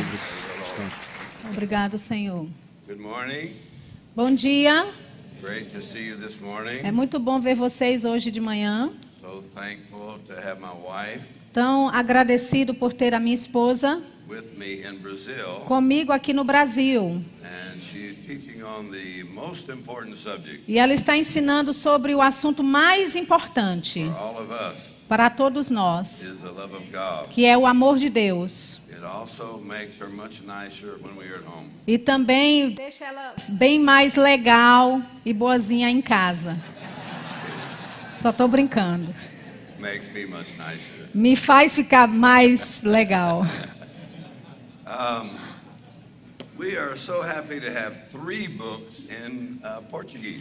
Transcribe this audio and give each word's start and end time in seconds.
livros 0.00 0.20
estão. 0.66 1.50
Obrigado, 1.50 1.98
Senhor. 1.98 2.46
Good 2.86 3.00
morning. 3.00 3.52
Bom 4.16 4.34
dia. 4.34 4.86
Great 5.42 5.70
to 5.70 5.82
see 5.82 6.08
you 6.08 6.16
this 6.16 6.40
morning. 6.40 6.78
É 6.82 6.90
muito 6.90 7.18
bom 7.18 7.38
ver 7.40 7.54
vocês 7.54 8.04
hoje 8.04 8.30
de 8.30 8.40
manhã. 8.40 8.90
So 9.20 9.44
thankful 9.54 10.18
to 10.26 10.32
have 10.32 10.58
my 10.60 10.68
wife 10.72 11.20
Tão 11.52 11.88
agradecido 11.88 12.72
por 12.74 12.92
ter 12.92 13.14
a 13.14 13.20
minha 13.20 13.34
esposa 13.34 14.00
with 14.28 14.56
me 14.56 14.82
in 14.86 14.96
Brazil, 14.98 15.60
comigo 15.66 16.12
aqui 16.12 16.32
no 16.32 16.44
Brasil. 16.44 17.22
and 17.42 17.80
she's 17.82 18.14
teaching 18.26 18.62
on 18.62 18.90
the 18.90 19.24
most 19.24 19.70
important 19.70 20.16
subject 20.16 20.62
E 20.68 20.78
ela 20.78 20.94
está 20.94 21.16
ensinando 21.16 21.74
sobre 21.74 22.14
o 22.14 22.22
assunto 22.22 22.62
mais 22.62 23.16
importante 23.16 24.04
para 25.08 25.28
todos 25.28 25.68
nós, 25.70 26.36
que 27.30 27.44
é 27.44 27.58
o 27.58 27.66
amor 27.66 27.98
de 27.98 28.08
Deus. 28.08 28.79
It 29.00 29.06
also 29.06 29.58
makes 29.64 29.96
her 29.98 30.10
much 30.10 30.42
nicer 30.42 30.98
when 31.00 31.16
we're 31.16 31.36
at 31.36 31.44
home. 31.46 31.70
E 31.86 31.96
também 31.96 32.74
deixa 32.74 33.06
ela 33.06 33.34
bem 33.48 33.80
mais 33.80 34.14
legal 34.14 35.00
e 35.24 35.32
boazinha 35.32 35.88
em 35.88 36.02
casa. 36.02 36.58
Só 38.12 38.28
estou 38.28 38.46
brincando. 38.46 39.14
Makes 39.78 40.12
me 40.12 40.26
much 40.26 40.50
nicer. 40.58 41.08
Me 41.14 41.34
faz 41.34 41.74
ficar 41.74 42.06
mais 42.06 42.82
legal. 42.82 43.46
We 44.84 45.49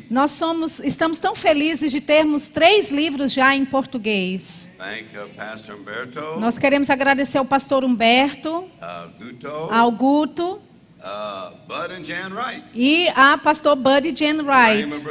Nós 0.09 0.31
somos, 0.31 0.79
estamos 0.79 1.17
tão 1.17 1.33
felizes 1.33 1.91
de 1.91 2.01
termos 2.01 2.49
três 2.49 2.91
livros 2.91 3.31
já 3.31 3.55
em 3.55 3.63
português. 3.63 4.71
Thank 4.77 5.15
uh, 5.17 5.29
Pastor 5.29 5.75
Humberto, 5.75 6.19
Nós 6.37 6.57
queremos 6.57 6.89
agradecer 6.89 7.37
ao 7.37 7.45
pastor 7.45 7.85
Humberto, 7.85 8.67
uh, 8.81 9.71
ao 9.71 9.91
Guto 9.91 10.61
uh, 10.99 11.55
Bud 11.67 11.93
and 11.93 12.03
Jan 12.03 12.33
Wright, 12.33 12.63
e 12.73 13.07
a 13.15 13.37
pastor 13.37 13.77
Buddy 13.77 14.13
Jan 14.13 14.43
Rhema 14.43 14.97
Wright, 14.97 15.05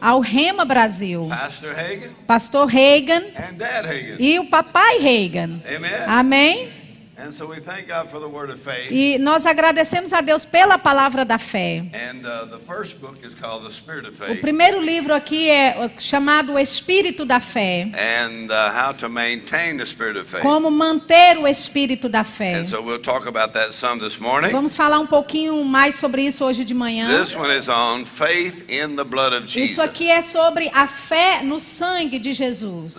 ao 0.00 0.20
Rema 0.20 0.64
Brasil, 0.64 1.26
Pastor 1.28 1.76
Hagen, 1.76 2.10
pastor 2.26 2.66
Reagan 2.66 3.24
and 3.36 3.54
Dad 3.56 3.86
Hagen. 3.86 4.16
e 4.18 4.38
o 4.38 4.48
papai 4.48 4.98
Reagan. 4.98 5.60
Amen. 5.66 5.90
Amém? 6.06 6.81
And 7.22 7.32
so 7.32 7.46
we 7.46 7.60
thank 7.60 7.86
God 7.86 8.10
for 8.10 8.18
the 8.18 8.26
word 8.26 8.50
of 8.50 8.58
faith. 8.58 8.90
E 8.90 9.16
nós 9.16 9.46
agradecemos 9.46 10.12
a 10.12 10.20
Deus 10.20 10.44
pela 10.44 10.76
palavra 10.76 11.24
da 11.24 11.38
fé. 11.38 11.84
And 11.94 12.22
the 12.50 12.58
first 12.58 13.00
book 13.00 13.16
is 13.24 13.32
called 13.32 13.64
The 13.64 13.72
Spirit 13.72 14.08
of 14.08 14.20
O 14.20 14.26
Faith 14.26 14.40
primeiro 14.40 14.80
livro 14.80 15.14
aqui 15.14 15.48
é 15.48 15.88
chamado 16.00 16.54
O 16.54 16.58
Espírito 16.58 17.24
da 17.24 17.38
Fé. 17.38 17.88
and 17.94 18.50
uh, 18.50 18.72
how 18.72 18.92
to 18.92 19.08
maintain 19.08 19.76
the 19.76 19.86
Spirit 19.86 20.18
of 20.18 20.28
faith. 20.28 20.42
Como 20.42 20.68
manter 20.68 21.38
o 21.38 21.46
espírito 21.46 22.08
da 22.08 22.24
fé. 22.24 22.54
And 22.54 22.66
so 22.66 22.82
we'll 22.82 23.00
talk 23.00 23.28
about 23.28 23.52
that 23.52 23.72
some 23.72 24.00
this 24.00 24.18
morning. 24.18 24.50
Vamos 24.50 24.74
falar 24.74 24.98
um 24.98 25.06
pouquinho 25.06 25.62
mais 25.64 25.94
sobre 25.94 26.22
isso 26.22 26.44
hoje 26.44 26.64
de 26.64 26.74
manhã. 26.74 27.08
Isso 29.54 29.80
aqui 29.80 30.10
é 30.10 30.22
sobre 30.22 30.68
a 30.74 30.88
fé 30.88 31.40
no 31.44 31.60
sangue 31.60 32.18
de 32.18 32.32
Jesus. 32.32 32.96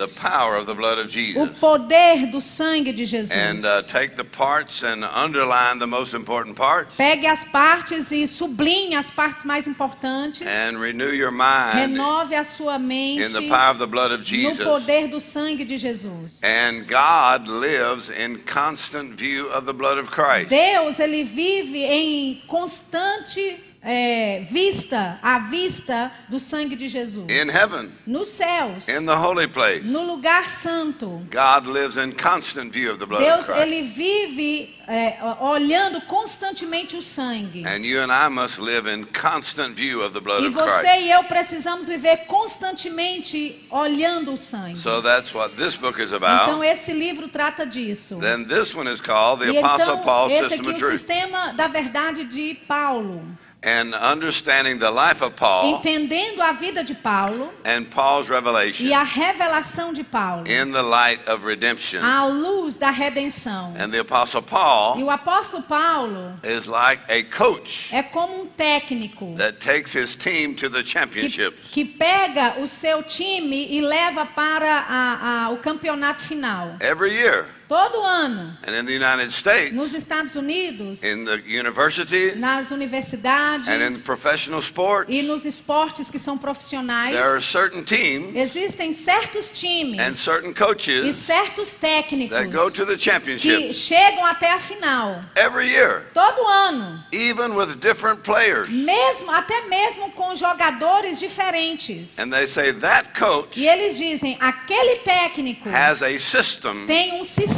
O 1.35 1.47
poder 1.59 2.27
do 2.27 2.39
sangue 2.39 2.93
de 2.93 3.05
Jesus. 3.05 3.37
And 3.37 3.59
uh, 3.65 3.83
take 3.91 4.12
the 4.17 4.23
parts 4.23 4.83
and 4.83 5.03
underline 5.03 5.79
the 5.79 5.87
most 5.87 6.13
important 6.13 6.55
parts. 6.55 6.95
Pegue 6.95 7.25
as 7.25 7.43
partes 7.45 8.11
e 8.11 8.27
sublinhe 8.27 8.95
as 8.95 9.11
partes 9.11 9.43
mais 9.43 9.67
importantes. 9.67 10.41
And 10.41 10.79
renew 10.79 11.11
your 11.11 11.31
mind 11.31 11.93
Renove 11.93 12.33
a 12.33 12.43
sua 12.43 12.77
mente 12.79 13.23
in 13.23 13.33
the 13.33 13.47
power 13.49 13.71
of 13.71 13.79
the 13.79 13.87
blood 13.87 14.11
of 14.11 14.23
no 14.31 14.55
poder 14.55 15.07
do 15.07 15.19
sangue 15.19 15.65
de 15.65 15.77
Jesus. 15.77 16.43
And 16.43 16.87
God 16.87 17.47
lives 17.47 18.09
in 18.09 18.39
constant 18.45 19.15
view 19.15 19.47
of 19.47 19.65
the 19.65 19.73
blood 19.73 19.97
of 19.97 20.09
Christ. 20.09 20.49
Deus, 20.49 20.99
ele 20.99 21.23
vive 21.23 21.83
em 21.83 22.41
constante 22.47 23.72
é, 23.83 24.41
vista, 24.49 25.19
à 25.21 25.39
vista 25.39 26.09
do 26.29 26.39
sangue 26.39 26.75
de 26.75 26.87
Jesus. 26.87 27.25
In 27.29 27.49
heaven, 27.49 27.89
Nos 28.07 28.29
céus, 28.29 28.87
in 28.87 29.05
the 29.05 29.15
holy 29.15 29.47
place, 29.47 29.83
no 29.83 30.03
lugar 30.05 30.49
santo. 30.49 31.21
God 31.29 31.67
lives 31.67 31.97
in 31.97 32.13
constant 32.13 32.71
view 32.71 32.91
of 32.91 32.99
the 32.99 33.05
blood 33.05 33.21
of 33.21 33.29
Deus, 33.29 33.45
Christ. 33.47 33.61
ele 33.61 33.81
vive 33.83 34.75
é, 34.87 35.17
olhando 35.41 35.99
constantemente 36.01 36.95
o 36.95 37.03
sangue. 37.03 37.65
And 37.65 37.83
you 37.85 38.01
and 38.01 38.11
I 38.11 38.29
must 38.29 38.59
live 38.59 38.87
in 38.89 39.05
constant 39.05 39.75
view 39.75 40.01
of 40.01 40.13
the 40.13 40.21
blood 40.21 40.43
E 40.43 40.47
of 40.47 40.53
você 40.53 40.87
Christ. 40.87 41.01
e 41.05 41.11
eu 41.11 41.23
precisamos 41.25 41.87
viver 41.87 42.25
constantemente 42.25 43.65
olhando 43.69 44.33
o 44.33 44.37
sangue. 44.37 44.77
So 44.77 45.01
that's 45.01 45.33
what 45.33 45.55
this 45.55 45.75
book 45.75 46.01
is 46.01 46.11
Então 46.13 46.17
about. 46.17 46.63
esse 46.63 46.93
livro 46.93 47.27
trata 47.27 47.65
disso. 47.65 48.17
Then 48.19 48.45
this 48.45 48.73
one 48.73 48.89
is 48.91 49.01
called 49.01 49.43
The 49.43 49.51
E 49.51 49.57
Apostle 49.57 49.81
então 49.95 50.01
Paul's 50.03 50.33
esse 50.33 50.53
aqui 50.53 50.67
é 50.67 50.73
of 50.73 50.83
o 50.85 50.89
sistema 50.91 51.53
da 51.53 51.67
verdade 51.67 52.23
de 52.25 52.55
Paulo. 52.67 53.23
And 53.65 53.93
understanding 53.95 54.77
the 54.77 54.91
life 54.91 55.21
of 55.23 55.35
Paul 55.37 55.75
Entendendo 55.77 56.41
a 56.41 56.51
vida 56.51 56.83
de 56.83 56.93
Paulo 56.93 57.49
and 57.63 57.85
Paul's 57.89 58.27
revelation 58.29 58.85
e 58.85 58.93
a 58.93 59.03
revelação 59.03 59.93
de 59.93 60.03
Paulo 60.03 60.43
in 60.45 60.71
the 60.73 60.81
light 60.81 61.19
of 61.29 61.45
redemption. 61.45 62.01
à 62.03 62.25
luz 62.25 62.75
da 62.77 62.89
redenção. 62.89 63.73
And 63.79 63.89
the 63.91 63.99
Apostle 63.99 64.41
E 64.41 64.43
Paul 64.49 64.97
o 65.03 65.09
apóstolo 65.09 65.63
Paulo 65.63 66.33
is 66.43 66.65
like 66.67 67.01
a 67.09 67.23
coach 67.23 67.87
é 67.93 68.03
como 68.03 68.41
um 68.43 68.47
técnico 68.47 69.33
that 69.37 69.59
takes 69.59 69.93
his 69.95 70.15
team 70.15 70.53
to 70.55 70.69
the 70.69 70.83
que, 70.83 70.89
championships. 70.89 71.69
que 71.71 71.85
pega 71.85 72.59
o 72.59 72.67
seu 72.67 73.01
time 73.01 73.67
e 73.71 73.79
leva 73.81 74.25
para 74.25 74.85
a- 74.89 75.45
a- 75.45 75.49
o 75.51 75.57
campeonato 75.57 76.21
final. 76.21 76.75
Every 76.81 77.13
year. 77.13 77.45
Todo 77.67 78.03
ano, 78.03 78.57
And 78.63 78.75
in 78.75 78.85
the 78.85 78.93
United 78.93 79.31
States, 79.31 79.73
nos 79.73 79.93
Estados 79.93 80.35
Unidos, 80.35 81.03
in 81.03 81.25
the 81.25 81.41
university, 81.47 82.35
nas 82.35 82.71
universidades 82.71 83.67
and 83.67 83.81
in 83.81 83.99
professional 84.03 84.61
sports, 84.61 85.09
e 85.09 85.21
nos 85.21 85.45
esportes 85.45 86.09
que 86.09 86.19
são 86.19 86.37
profissionais, 86.37 87.13
there 87.15 87.25
are 87.25 87.41
certain 87.41 87.83
teams 87.83 88.35
existem 88.35 88.91
certos 88.91 89.49
and 89.49 89.53
times 89.53 90.17
certain 90.19 90.51
e 90.51 90.53
coaches 90.53 91.15
certos 91.15 91.73
técnicos 91.73 92.37
that 92.37 92.51
go 92.51 92.69
to 92.69 92.85
the 92.85 92.97
que 92.97 93.73
chegam 93.73 94.25
até 94.25 94.51
a 94.51 94.59
final. 94.59 95.23
every 95.35 95.69
year, 95.69 96.03
Todo 96.13 96.45
ano. 96.45 97.03
even 97.11 97.55
with 97.55 97.79
different 97.79 98.21
players. 98.23 98.69
Mesmo, 98.69 99.31
até 99.31 99.61
mesmo 99.67 100.11
com 100.11 100.35
jogadores 100.35 101.19
diferentes. 101.19 102.19
And 102.19 102.29
they 102.29 102.47
say 102.47 102.71
that 102.73 103.17
coach 103.17 103.59
E 103.59 103.67
eles 103.67 103.97
dizem, 103.97 104.37
aquele 104.39 104.97
técnico 104.97 105.69
has 105.69 106.01
a 106.01 106.19
system 106.19 106.85
tem 106.85 107.13
um 107.19 107.23
sistema 107.23 107.52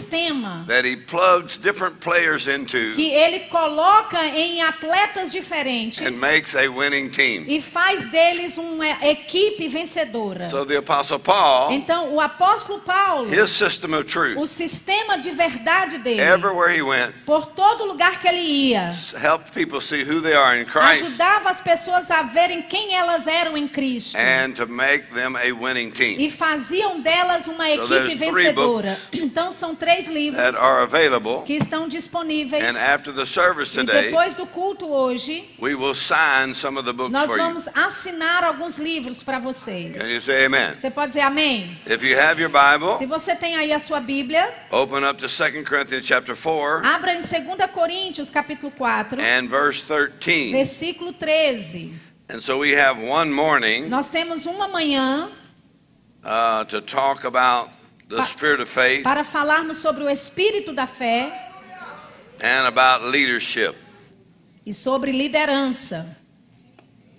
that 0.68 0.86
he 0.86 0.96
plugs 0.96 1.58
different 1.58 2.00
players 2.00 2.48
into 2.48 2.94
que 2.96 3.12
ele 3.12 3.40
coloca 3.50 4.24
em 4.26 4.62
atletas 4.62 5.32
diferentes 5.32 6.06
and 6.06 6.18
makes 6.20 6.56
a 6.56 6.68
winning 6.68 7.10
team. 7.10 7.46
e 7.48 7.62
faz 7.62 8.06
deles 8.06 8.58
uma 8.58 8.88
equipe 9.06 9.68
vencedora. 9.68 10.44
So 10.50 10.66
the 10.66 10.78
Apostle 10.78 11.20
Paul, 11.20 11.72
Então, 11.72 12.14
o 12.14 12.20
apóstolo 12.22 12.80
Paulo, 12.82 13.30
his 13.34 13.50
system 13.50 13.94
of 13.94 14.06
truth, 14.06 14.38
o 14.38 14.48
sistema 14.48 15.18
de 15.18 15.32
verdade 15.32 15.98
dele, 16.00 16.22
everywhere 16.22 16.74
he 16.76 16.82
went, 16.82 17.14
por 17.26 17.46
todo 17.48 17.86
lugar 17.86 18.20
que 18.20 18.28
ele 18.28 18.42
ia, 18.42 18.94
helped 19.22 19.52
people 19.54 19.82
see 19.82 20.04
who 20.04 20.22
they 20.22 20.34
are 20.34 20.60
in 20.60 20.66
Christ 20.66 21.04
ajudava 21.04 21.50
as 21.50 21.60
pessoas 21.62 22.10
a 22.12 22.24
verem 22.24 22.62
quem 22.64 22.94
elas 22.96 23.28
eram 23.28 23.58
em 23.58 23.68
Cristo. 23.68 24.18
and 24.18 24.54
to 24.54 24.66
make 24.68 25.06
them 25.14 25.36
a 25.36 25.52
winning 25.54 25.92
team 25.92 26.20
E 26.20 26.30
faziam 26.30 27.00
delas 27.02 27.48
uma 27.48 27.66
So 27.68 27.84
equipe 27.86 28.18
three 28.18 28.32
vencedora. 28.32 28.98
Então 29.26 29.52
são 29.52 29.76
três 29.86 30.08
livros 30.08 30.42
that 30.44 30.58
are 30.58 30.82
available. 30.82 31.44
que 31.44 31.54
estão 31.54 31.88
disponíveis. 31.88 32.64
And 32.64 32.78
after 32.78 33.14
the 33.14 33.26
service 33.26 33.72
E 33.72 33.86
today, 33.86 34.06
depois 34.06 34.34
do 34.34 34.46
culto 34.48 34.88
hoje, 34.88 35.48
we 35.62 35.76
will 35.76 35.94
sign 35.94 36.54
some 36.56 36.78
of 36.78 36.86
the 36.86 36.94
books 36.94 37.12
nós 37.12 37.28
for 37.30 37.38
you. 37.38 37.44
vamos 37.44 37.68
assinar 37.76 38.44
alguns 38.44 38.78
livros 38.78 39.22
para 39.22 39.38
vocês. 39.40 39.96
Can 39.96 40.08
you 40.08 40.20
say 40.20 40.46
amen? 40.46 40.76
Você 40.76 40.90
pode 40.90 41.10
dizer 41.10 41.22
amém? 41.22 41.78
If 41.86 42.02
you 42.04 42.18
have 42.20 42.42
your 42.42 42.50
Bible, 42.50 42.98
Se 42.98 43.06
você 43.06 43.36
tem 43.36 43.56
aí 43.56 43.72
a 43.72 43.80
sua 43.80 44.00
Bíblia, 44.00 44.52
open 44.72 45.06
up 45.08 45.22
to 45.22 45.28
2 45.28 45.64
Corinthians 45.64 46.06
chapter 46.06 46.36
4 46.36 46.86
abra 46.86 47.14
em 47.14 47.20
2 47.22 47.72
Coríntios, 47.72 48.30
capítulo 48.30 48.72
4, 48.72 49.22
and 49.22 49.48
verse 49.50 49.84
13. 49.88 50.52
versículo 50.52 51.14
13. 51.14 51.94
And 52.28 52.40
so 52.42 52.58
we 52.58 52.72
have 52.76 53.00
one 53.00 53.32
morning 53.32 53.88
Nós 53.88 54.10
temos 54.10 54.48
uma 54.48 54.68
manhã 54.68 55.30
uh, 56.24 56.66
to 56.66 56.82
talk 56.82 57.24
about 57.26 57.70
the 58.10 58.24
spirit 58.26 58.62
of 58.62 58.70
faith 58.70 59.04
para 59.04 59.24
falarmos 59.24 59.78
sobre 59.78 60.04
o 60.04 60.10
espírito 60.10 60.74
da 60.74 60.88
fé 60.88 61.32
and 62.42 62.68
about 62.68 63.06
leadership. 63.10 63.76
e 64.66 64.74
sobre 64.74 65.12
liderança. 65.12 66.18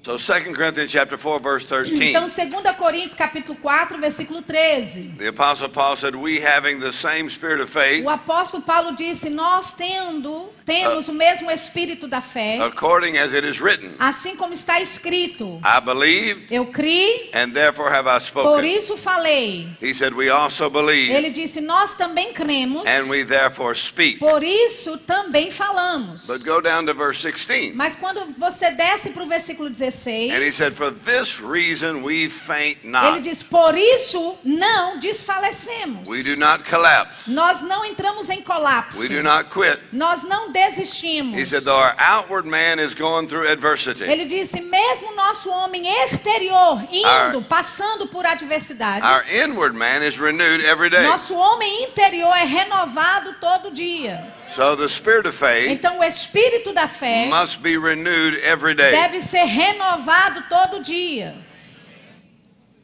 So 0.06 0.16
2 0.16 0.54
Corinthians 0.54 0.88
chapter 0.88 1.18
4 1.18 1.40
verse 1.40 1.64
13. 1.64 2.10
Então, 2.10 2.26
2 2.26 2.76
Coríntios 2.78 3.12
capítulo 3.12 3.58
4, 3.58 3.98
versículo 3.98 4.40
13. 4.40 5.16
The 5.18 5.26
apostle 5.30 5.68
Paul 5.68 5.96
said, 5.96 6.14
"We 6.14 6.38
having 6.38 6.78
the 6.78 6.92
same 6.92 7.28
spirit 7.28 7.60
of 7.60 7.68
faith, 7.68 8.04
O 8.04 8.08
apóstolo 8.08 8.62
Paulo 8.62 8.94
disse: 8.94 9.28
Nós 9.28 9.72
tendo, 9.72 10.48
temos 10.64 11.08
o 11.08 11.12
mesmo 11.12 11.50
espírito 11.50 12.06
da 12.06 12.20
fé, 12.20 12.60
according 12.60 13.18
as 13.18 13.34
it 13.34 13.44
is 13.44 13.58
written, 13.60 13.96
assim 13.98 14.36
como 14.36 14.52
está 14.52 14.80
escrito. 14.80 15.60
I 15.64 15.80
believe 15.80 16.46
Eu 16.52 16.66
criei, 16.66 17.32
and 17.34 17.50
therefore 17.50 17.92
have 17.92 18.06
I 18.06 18.20
por 18.32 18.60
spoken." 18.60 18.76
isso 18.76 18.96
falei. 18.96 19.66
He 19.82 19.92
said, 19.92 20.14
"We 20.14 20.30
also 20.30 20.70
believe 20.70 21.12
Ele 21.12 21.30
disse: 21.30 21.60
Nós 21.60 21.94
também 21.94 22.32
cremos, 22.32 22.86
and 22.86 23.10
we 23.10 23.24
therefore 23.24 23.76
speak." 23.76 24.18
por 24.20 24.44
isso 24.44 24.98
também 24.98 25.50
falamos. 25.50 26.28
But 26.28 26.44
go 26.44 26.60
down 26.60 26.86
to 26.86 26.94
verse 26.94 27.20
16. 27.20 27.74
Mas 27.74 27.96
quando 27.96 28.24
você 28.38 28.70
desce 28.70 29.10
para 29.10 29.24
o 29.24 29.26
versículo 29.26 29.68
16, 29.68 29.95
And 30.32 30.42
he 30.42 30.50
said, 30.50 30.72
For 30.74 30.90
this 30.90 31.40
reason 31.40 32.02
we 32.02 32.28
faint 32.28 32.78
ele 32.84 32.90
not. 32.92 33.22
diz: 33.22 33.42
Por 33.42 33.74
isso 33.76 34.36
não 34.44 34.98
desfalecemos. 34.98 36.08
We 36.08 36.22
do 36.22 36.36
not 36.36 36.64
collapse. 36.68 37.28
Nós 37.30 37.62
não 37.62 37.84
entramos 37.84 38.28
em 38.28 38.42
colapso. 38.42 39.00
We 39.00 39.08
do 39.08 39.22
not 39.22 39.50
quit. 39.50 39.78
Nós 39.92 40.22
não 40.22 40.50
desistimos. 40.52 41.38
He 41.38 41.46
said, 41.46 41.64
Though 41.64 41.78
our 41.80 41.94
outward 41.98 42.48
man 42.48 42.78
is 42.78 42.94
going 42.94 43.28
through 43.28 43.48
adversity, 43.48 44.04
Ele 44.04 44.24
disse: 44.26 44.60
mesmo 44.60 45.14
nosso 45.14 45.48
homem 45.50 45.86
exterior 46.02 46.84
indo, 46.90 47.38
Our- 47.38 47.44
passando 47.44 48.06
por 48.08 48.24
adversidades, 48.26 49.02
our 49.08 49.22
inward 49.32 49.76
man 49.76 50.02
is 50.06 50.18
renewed 50.18 50.64
every 50.64 50.90
day. 50.90 51.02
nosso 51.02 51.34
homem 51.34 51.84
interior 51.84 52.34
é 52.36 52.44
renovado 52.44 53.34
todo 53.40 53.70
dia. 53.70 54.34
So 54.48 54.74
the 54.76 54.88
spirit 54.88 55.26
of 55.26 55.34
faith 55.34 55.70
Então 55.70 55.98
o 55.98 56.04
espírito 56.04 56.72
da 56.72 56.88
fé 56.88 57.26
must 57.28 57.60
be 57.60 57.76
renewed 57.76 58.40
every 58.42 58.74
day. 58.74 58.90
deve 58.90 59.20
ser 59.20 59.44
renovado 59.44 60.42
todo 60.48 60.80
dia. 60.80 61.34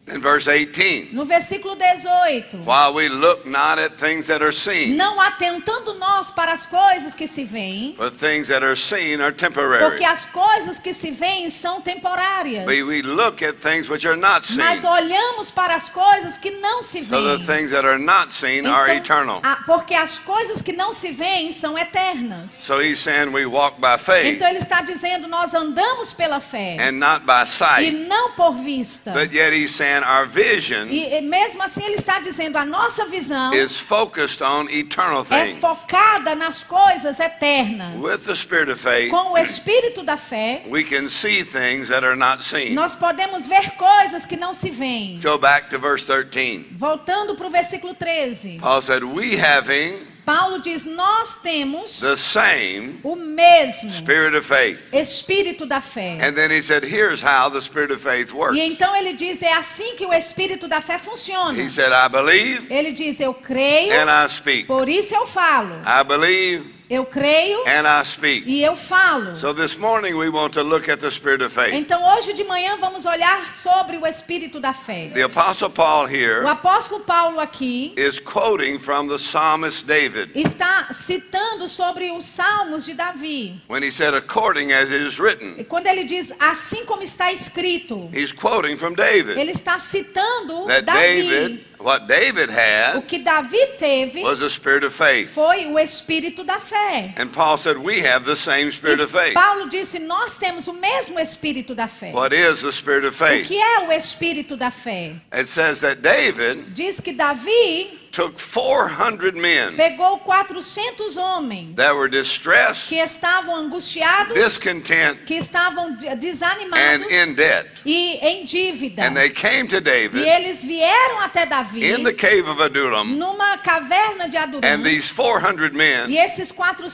In 0.09 0.21
verse 0.21 0.49
18, 0.49 1.11
No 1.15 1.25
versículo 1.25 1.77
18. 1.79 2.65
while 2.65 2.93
we 2.93 3.09
look 3.09 3.47
not 3.47 3.79
at 3.79 3.93
things 3.97 4.27
that 4.27 4.43
are 4.43 4.51
seen, 4.51 4.97
Não 4.97 5.21
atentando 5.21 5.95
nós 5.95 6.29
para 6.29 6.53
as 6.53 6.67
coisas 6.67 7.15
que 7.15 7.29
se 7.29 7.45
veem, 7.45 7.95
for 7.97 8.11
things 8.11 8.49
that 8.49 8.65
are 8.65 8.75
seen 8.75 9.21
are 9.23 9.31
temporary. 9.31 9.79
porque 9.89 10.05
as 10.05 10.27
coisas 10.27 10.81
que 10.81 10.93
se 10.93 11.13
veem 11.13 11.49
são 11.51 11.81
temporárias. 11.81 12.65
But 12.65 12.85
we 12.89 13.01
look 13.01 13.45
at 13.45 13.55
things 13.63 13.89
which 13.89 14.05
are 14.05 14.17
not 14.17 14.45
seen. 14.45 14.57
Mas 14.59 14.83
olhamos 14.83 15.53
para 15.53 15.77
as 15.77 15.89
coisas 15.89 16.37
que 16.37 16.51
não 16.51 16.83
se 16.83 17.05
So 17.05 17.23
the 17.23 17.37
veem. 17.37 17.47
things 17.47 17.71
that 17.71 17.87
are 17.87 17.97
not 17.99 18.33
seen 18.33 18.67
are 18.67 18.91
eternal. 18.97 19.41
a- 19.45 19.63
porque 19.65 19.95
as 19.95 20.19
coisas 20.19 20.61
que 20.61 20.73
não 20.73 20.93
se 20.93 21.13
veem 21.13 21.53
são 21.53 21.79
eternas. 21.79 22.51
So 22.51 22.81
he's 22.83 22.99
saying 22.99 23.33
we 23.33 23.47
walk 23.47 23.81
by 23.81 23.97
faith 23.99 24.27
Então 24.35 24.49
ele 24.49 24.59
está 24.59 24.83
dizendo, 24.83 25.29
nós 25.29 25.55
andamos 25.55 26.13
pela 26.13 26.41
fé 26.41 26.77
and 26.81 26.99
not 26.99 27.25
by 27.25 27.45
e 27.45 27.47
sight. 27.47 27.93
não 28.09 28.33
por 28.33 28.57
vista. 28.57 29.13
But 29.13 29.33
yet 29.33 29.53
he's 29.55 29.71
saying 29.71 29.92
our 30.03 30.27
vision 30.27 30.89
E, 30.91 31.21
mesmo 31.21 31.63
assim 31.63 31.85
ele 31.85 31.97
está 31.97 32.21
dizendo, 32.21 32.57
a 32.57 32.65
nossa 32.65 33.05
visão 33.07 33.53
is 33.55 33.77
focused 33.79 34.43
on 34.43 34.69
eternal 34.71 35.27
é 35.31 35.45
things. 35.47 35.61
focada 35.61 36.35
nas 36.35 36.63
coisas 36.63 37.19
eternas. 37.21 38.03
With 38.03 38.25
the 38.25 38.35
spirit 38.35 38.71
of 38.71 38.81
faith, 38.81 39.11
Com 39.11 39.33
o 39.33 39.39
espírito 39.39 40.03
da 40.03 40.17
fé, 40.17 40.63
we 40.69 40.83
can 40.85 41.09
see 41.09 41.45
things 41.45 41.89
that 41.89 42.05
are 42.05 42.17
not 42.17 42.43
seen. 42.45 42.75
nós 42.75 42.95
podemos 42.95 43.47
ver 43.47 43.73
coisas 43.73 44.25
que 44.25 44.37
não 44.37 44.55
se 44.55 44.71
veem. 44.71 45.21
Go 45.21 45.39
back 45.39 45.69
to 45.71 45.79
verse 45.79 46.05
13. 46.07 46.67
Voltando 46.73 47.35
para 47.35 47.47
o 47.47 47.51
versículo 47.51 47.95
13. 47.95 48.59
Paul 48.61 48.81
said, 48.83 49.03
We 49.05 49.37
having 49.37 50.12
Paulo 50.25 50.61
diz, 50.61 50.87
nós 50.87 51.41
temos 51.43 51.99
the 52.01 52.17
same 52.17 52.95
o 53.03 53.17
mesmo 53.17 53.91
spirit 53.91 54.37
of 54.37 54.47
faith. 54.47 54.79
espírito 54.93 55.67
da 55.67 55.81
fé. 55.81 56.19
And 56.23 56.33
then 56.35 56.51
he 56.51 56.63
said, 56.63 56.85
Here's 56.85 57.21
how 57.23 57.51
the 57.51 57.61
spirit 57.61 57.93
of 57.93 58.01
faith 58.03 58.33
works. 58.33 58.57
E 58.57 58.61
então 58.61 58.95
ele 58.95 59.15
diz, 59.15 59.43
é 59.43 59.53
assim 59.55 59.97
que 59.97 60.07
o 60.07 60.13
espírito 60.13 60.69
da 60.69 60.81
fé 60.81 60.99
funciona. 60.99 61.61
He 61.61 61.69
said, 61.69 61.93
I 61.93 62.09
believe 62.09 62.67
Ele 62.73 62.93
diz, 62.93 63.21
eu 63.21 63.35
creio, 63.35 63.93
and 63.93 64.09
I 64.09 64.29
speak. 64.29 64.65
por 64.65 64.89
isso 64.89 65.15
eu 65.15 65.27
falo. 65.27 65.75
I 65.85 66.05
believe 66.05 66.65
Eu 66.93 67.07
creio 67.07 67.65
and 67.67 67.87
I 67.89 68.05
speak. 68.05 68.45
e 68.47 68.63
eu 68.63 68.77
falo. 68.77 69.35
So 69.37 69.55
this 69.55 69.77
morning 69.79 70.13
we 70.13 70.29
want 70.29 70.53
to 70.53 70.63
look 70.63 70.91
at 70.91 71.01
the 71.01 71.11
spirit 71.11 71.43
of 71.43 71.55
faith. 71.55 71.73
Então 71.73 72.05
hoje 72.15 72.35
de 72.35 72.45
manhã 72.45 72.77
vamos 72.77 73.07
olhar 73.07 73.51
sobre 73.51 73.97
o 73.97 74.07
espírito 74.07 74.61
da 74.61 74.75
fé. 74.75 75.11
The 75.15 75.23
Apostle 75.23 75.71
Paul 75.71 76.05
O 76.05 76.09
here 76.09 76.47
apóstolo 76.47 77.01
Paulo 77.01 77.41
aqui 77.41 77.95
is 77.97 78.21
quoting 78.21 78.79
from 78.79 79.09
the 79.09 79.17
psalmist 79.17 79.87
David 79.87 80.33
está 80.35 80.89
citando 80.93 81.67
sobre 81.67 82.11
os 82.13 82.27
salmos 82.27 82.85
de 82.85 82.93
Davi. 82.93 83.59
when 83.69 83.83
he 83.83 83.91
said, 83.91 84.13
according 84.15 84.71
as 84.71 84.91
it 84.91 85.01
is 85.01 85.19
written. 85.19 85.55
E 85.59 85.65
quando 85.65 85.87
ele 85.87 86.05
diz 86.05 86.31
assim 86.39 86.85
como 86.85 87.03
está 87.03 87.33
escrito, 87.33 88.11
He's 88.13 88.33
quoting 88.33 88.77
from 88.77 88.93
David. 88.93 89.39
ele 89.41 89.53
está 89.53 89.79
citando 89.79 90.67
That 90.67 90.83
Davi. 90.83 90.99
David, 91.01 91.65
what 91.83 92.07
David 92.07 92.49
O 92.49 92.53
had 92.53 93.07
que 93.09 93.19
Davi 93.23 93.77
teve 93.79 94.23
was 94.23 94.41
a 94.43 94.49
spirit 94.49 94.85
of 94.85 94.93
faith. 94.95 95.31
foi 95.31 95.67
o 95.67 95.79
espírito 95.79 96.45
da 96.45 96.61
fé. 96.61 97.15
And 97.17 97.29
Paul 97.33 97.57
said, 97.59 97.77
we 97.79 98.01
have 98.01 98.25
the 98.25 98.37
same 98.37 98.71
spirit 98.71 99.01
E 99.01 99.03
of 99.05 99.11
faith. 99.11 99.35
Paulo 99.35 99.69
disse: 99.69 99.99
Nós 99.99 100.37
temos 100.37 100.67
o 100.69 100.73
mesmo 100.73 101.19
espírito 101.19 101.75
da 101.75 101.89
fé. 101.89 102.13
What 102.13 102.33
is 102.35 102.61
the 102.63 102.73
spirit 102.73 103.05
of 103.07 103.15
O 103.23 103.27
faith? 103.27 103.47
que 103.47 103.57
é 103.61 103.87
o 103.89 103.93
espírito 103.93 104.57
da 104.57 104.71
fé? 104.71 105.15
It 105.33 105.47
says 105.49 105.81
that 105.81 106.03
David 106.03 106.75
Diz 106.75 107.01
que 107.01 107.13
Davi 107.13 107.99
took 108.13 108.39
400 108.39 109.33
men 109.41 109.75
pegou 109.75 110.19
400 110.19 111.17
homens 111.17 111.75
that 111.77 111.95
were 111.95 112.09
distressed, 112.11 112.89
que 112.89 112.99
estavam 112.99 113.57
angustiados, 113.57 114.35
discontent, 114.35 115.17
que 115.27 115.35
estavam 115.37 115.97
de- 115.97 116.09
and 116.09 116.19
desanimados 116.19 117.07
in 117.11 117.35
debt. 117.35 117.67
E 117.85 118.19
em 118.23 118.45
dívida. 118.45 119.03
And 119.05 119.15
they 119.15 119.31
came 119.31 119.67
to 119.69 119.77
E 119.77 119.81
David 119.81 120.23
eles 120.27 120.63
vieram 120.63 121.21
até 121.21 121.47
Davi 121.47 121.85
in 121.85 122.03
the 122.05 122.13
cave 122.13 122.49
of 122.49 122.61
Adullam, 122.63 123.07
numa 123.17 123.59
caverna 123.59 124.29
de 124.29 124.37
Adulam. 124.37 124.65
and 124.65 124.83
these 124.85 125.09
400 125.11 125.73
E 125.73 125.77
men 125.77 126.13
esses 126.13 126.51
400 126.51 126.89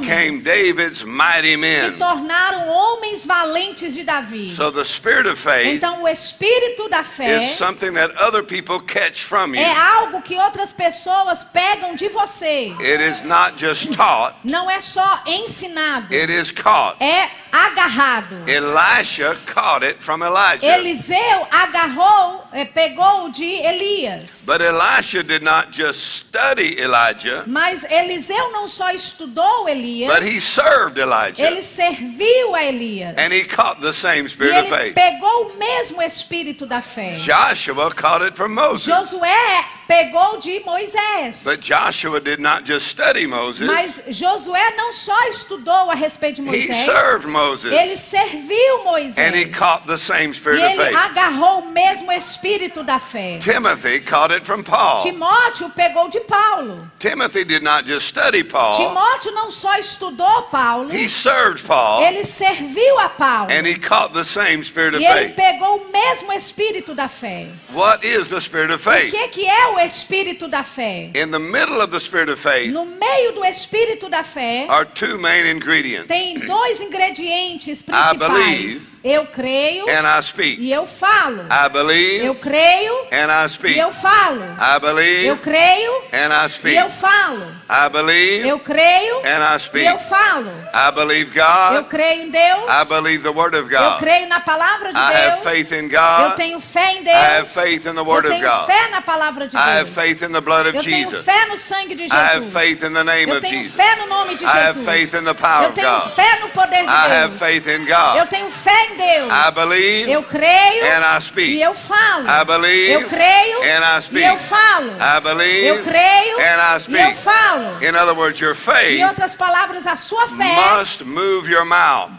became 0.00 0.34
homens 0.36 0.44
David's 0.44 1.04
mighty 1.04 1.50
se 1.52 1.56
men. 1.56 1.98
tornaram 1.98 2.68
homens 2.68 3.24
valentes 3.24 3.94
de 3.94 4.04
Davi. 4.04 4.50
So 4.50 4.70
the 4.70 4.84
spirit 4.84 5.26
of 5.26 5.38
faith 5.38 5.66
Então 5.76 6.02
o 6.02 6.08
espírito 6.08 6.88
da 6.88 7.02
fé 7.04 7.44
is 7.50 7.56
something 7.56 7.92
that 7.94 8.14
other 8.22 8.42
people 8.42 8.80
catch 8.80 9.22
from 9.24 9.54
you. 9.54 9.60
é 9.62 9.70
algo 9.76 10.22
que 10.22 10.36
outras 10.38 10.72
pessoas 10.72 11.42
pegam 11.44 11.94
de 11.94 12.08
você. 12.08 12.72
It 12.80 13.02
is 13.02 13.22
not 13.22 13.56
just 13.58 13.92
taught, 13.92 14.36
Não 14.44 14.70
é 14.70 14.80
só 14.80 15.22
ensinado, 15.26 16.06
it 16.14 16.30
is 16.32 16.50
caught. 16.50 16.96
é 17.02 17.28
agarrado. 17.52 18.48
Elisha 18.48 19.36
caught 19.46 19.84
it 19.84 20.02
from 20.02 20.22
Elijah. 20.22 20.66
Eliseu 20.66 21.46
agarrou, 21.50 22.44
eh, 22.52 22.64
pegou 22.64 23.30
de 23.30 23.60
Elias. 23.62 24.44
But 24.46 24.62
Elisha 24.62 25.22
did 25.22 25.42
not 25.42 25.70
just 25.70 26.00
study 26.16 26.80
Elijah, 26.80 27.44
Mas 27.46 27.84
Eliseu 27.84 28.50
não 28.52 28.66
só 28.66 28.90
estudou 28.90 29.68
Elias, 29.68 30.12
but 30.12 30.22
he 30.26 30.40
served 30.40 30.98
Elijah. 30.98 31.42
ele 31.44 31.62
serviu 31.62 32.54
a 32.54 32.64
Elias. 32.64 33.14
And 33.18 33.32
he 33.32 33.44
caught 33.44 33.80
the 33.82 33.92
same 33.92 34.26
E 34.26 34.28
spirit 34.30 34.52
of 34.56 34.66
ele 34.66 34.76
faith. 34.76 34.94
pegou 34.94 35.52
o 35.52 35.58
mesmo 35.58 36.00
espírito 36.02 36.64
da 36.66 36.80
fé. 36.80 37.16
Joshua 37.16 37.90
caught 37.94 38.22
it 38.26 38.34
from 38.36 38.54
Moses. 38.54 38.86
Josué 38.86 39.64
pegou 39.86 40.38
de 40.38 40.60
Moisés. 40.60 41.44
But 41.44 41.60
Joshua 41.60 42.20
did 42.20 42.40
not 42.40 42.64
just 42.64 42.86
study 42.88 43.26
Moses, 43.26 43.66
Mas 43.66 44.02
Josué 44.08 44.74
não 44.76 44.92
só 44.92 45.28
estudou 45.28 45.90
a 45.90 45.94
respeito 45.94 46.42
de 46.42 46.48
he 46.48 46.68
Moisés, 46.68 46.84
served 46.84 47.26
Moses. 47.28 47.72
ele 47.72 47.96
serviu 47.96 48.84
Moisés. 48.84 49.18
And 49.18 49.34
he 49.36 49.46
caught 49.46 49.86
the 49.86 49.96
same 49.96 50.30
E 50.30 50.34
spirit 50.34 50.58
of 50.62 50.64
ele 50.72 50.84
faith. 50.84 50.96
agarrou 50.96 51.60
o 51.60 51.70
mesmo 51.72 52.10
espírito 52.12 52.82
da 52.82 52.98
fé. 52.98 53.38
Timothy 53.38 54.00
caught 54.00 54.32
it 54.32 54.44
from 54.44 54.62
Paul. 54.62 55.02
Timóteo 55.02 55.70
pegou 55.70 56.08
de 56.08 56.20
Paulo. 56.20 56.90
Timothy 56.98 57.44
did 57.44 57.62
not 57.62 57.84
just 57.86 58.06
study 58.08 58.42
Paul, 58.44 58.76
Timóteo 58.76 59.32
não 59.32 59.50
só 59.50 59.76
estudou 59.78 60.42
Paulo, 60.50 60.90
he 60.92 61.08
served 61.08 61.64
Paul, 61.66 62.02
ele 62.02 62.24
serviu 62.24 62.98
a 62.98 63.08
Paulo. 63.08 63.50
and 63.50 63.66
he 63.66 63.74
caught 63.74 64.12
the 64.14 64.24
same 64.24 64.62
spirit 64.64 64.94
of 64.94 65.00
E 65.02 65.06
ele 65.06 65.28
faith. 65.28 65.36
pegou 65.36 65.76
o 65.76 65.90
mesmo 65.92 66.32
espírito 66.32 66.94
da 66.94 67.08
fé. 67.08 67.48
What 67.72 68.04
is 68.06 68.28
the 68.28 68.40
spirit 68.40 68.72
of 68.72 68.86
O 68.88 68.92
faith? 68.92 69.10
que, 69.10 69.28
que 69.28 69.46
é 69.48 69.66
o 69.74 69.80
espírito 69.80 70.48
da 70.48 70.62
fé? 70.64 71.10
In 71.14 71.30
the 71.30 71.38
middle 71.38 71.80
of 71.80 71.88
the 71.90 72.00
spirit 72.00 72.30
of 72.30 72.40
faith 72.40 72.70
No 72.72 72.84
meio 72.86 73.32
do 73.32 73.44
espírito 73.44 74.08
da 74.08 74.22
fé, 74.22 74.66
are 74.68 74.84
two 74.86 75.18
main 75.18 75.46
ingredients. 75.50 76.06
tem 76.08 76.38
dois 76.38 76.80
ingredientes 76.80 77.82
believe 77.82 78.18
principais. 78.18 78.92
Eu 79.04 79.26
creio 79.26 79.84
And 79.88 80.06
I 80.18 80.22
speak. 80.22 80.60
e 80.62 80.72
eu 80.72 80.86
falo. 80.86 81.42
I 81.50 81.68
believe 81.68 82.24
Eu 82.24 82.34
creio 82.36 82.94
and 83.10 83.30
I 83.30 83.46
e 83.46 83.48
speak. 83.48 83.78
eu 83.78 83.92
falo. 83.92 84.42
I 84.42 84.78
believe 84.80 85.26
Eu 85.26 85.36
creio 85.38 85.92
and 86.12 86.32
I 86.32 86.46
e 86.46 86.48
speak. 86.48 86.76
eu 86.76 86.90
falo. 86.90 87.52
I 87.68 87.88
believe 87.88 88.46
Eu 88.48 88.58
creio 88.60 89.16
and 89.24 89.42
I 89.52 89.56
e 89.56 89.60
speak. 89.60 89.86
eu 89.86 89.98
falo. 89.98 90.50
I 90.72 90.92
believe 90.94 91.36
Eu 91.38 91.44
God. 91.82 91.88
creio 91.88 92.22
em 92.22 92.30
Deus. 92.30 92.64
I 92.68 92.84
believe 92.88 93.22
the 93.22 93.30
Word 93.30 93.56
of 93.56 93.72
Eu 93.72 93.80
God. 93.80 93.98
creio 94.00 94.28
na 94.28 94.40
palavra 94.40 94.92
de 94.92 94.98
I 94.98 95.02
have 95.02 95.42
Deus. 95.42 95.42
faith 95.42 95.72
in 95.72 95.88
Eu 95.90 96.00
God. 96.28 96.36
tenho 96.36 96.60
fé 96.60 96.92
em 96.94 97.02
I 97.04 97.08
have 97.10 97.36
Deus. 97.38 97.54
faith 97.54 97.86
in 97.86 97.94
the 97.94 98.00
Eu 98.00 98.06
Word 98.06 98.28
of 98.28 98.34
tenho 98.36 98.48
God. 98.48 98.66
fé 98.66 98.88
na 98.90 99.00
palavra 99.02 99.48
de 99.48 99.56
I 99.62 99.78
have 99.78 99.88
faith 99.90 100.22
in 100.22 100.32
the 100.32 100.40
blood 100.40 100.66
of 100.66 100.74
Eu 100.76 100.82
tenho 100.82 101.08
Jesus. 101.10 101.24
fé 101.24 101.46
no 101.48 101.56
sangue 101.56 101.94
de 101.94 102.04
I 102.04 102.08
have 102.10 102.44
Jesus. 102.44 102.52
faith 102.52 102.82
in 102.82 102.92
the 102.94 103.04
name 103.04 103.28
Eu 103.30 103.36
of 103.36 103.40
tenho 103.46 103.62
Jesus. 103.62 103.74
fé 103.74 103.96
no 103.96 104.06
nome 104.06 104.34
de 104.36 104.44
I 104.44 104.48
have 104.48 104.74
Jesus. 104.78 104.84
faith 104.86 105.14
in 105.14 105.24
the 105.24 105.34
power 105.34 105.64
Eu 105.64 105.68
of 105.70 105.74
tenho 105.74 105.88
God. 106.00 106.14
fé 106.14 106.38
no 106.40 106.48
poder 106.50 106.82
de 106.82 106.88
I 106.88 107.06
have 107.08 107.28
Deus. 107.30 107.40
faith 107.40 107.66
in 107.68 107.86
Eu 107.86 107.96
God. 108.20 108.28
tenho 108.28 108.50
fé 108.50 108.84
em 108.90 108.96
Deus. 108.96 109.32
I 109.32 109.50
believe 109.54 110.10
Eu 110.10 110.22
creio 110.24 110.84
and 110.84 111.04
I 111.16 111.20
speak. 111.20 111.50
e 111.56 111.62
eu 111.62 111.74
falo. 111.74 112.26
I 112.28 112.44
believe 112.44 112.92
Eu 112.92 113.08
creio 113.08 113.62
and 113.62 113.84
I 113.84 113.98
e 113.98 114.02
speak. 114.02 114.24
eu 114.24 114.36
falo. 114.38 114.90
I 115.00 115.20
believe 115.20 115.66
Eu 115.66 115.82
creio 115.82 116.38
and 116.38 116.60
I 116.60 116.72
e 116.72 116.74
eu 116.74 116.80
speak. 116.80 117.14
falo. 117.16 117.82
In 117.82 117.94
other 117.96 118.14
words, 118.14 118.40
your 118.40 118.52
Em 118.52 118.54
faith 118.56 119.02
outras 119.04 119.34
palavras, 119.34 119.86
a 119.86 119.96
sua 119.96 120.26
fé 120.28 120.76
must 120.78 121.04
move 121.04 121.50
your 121.50 121.64
mouth. 121.64 122.10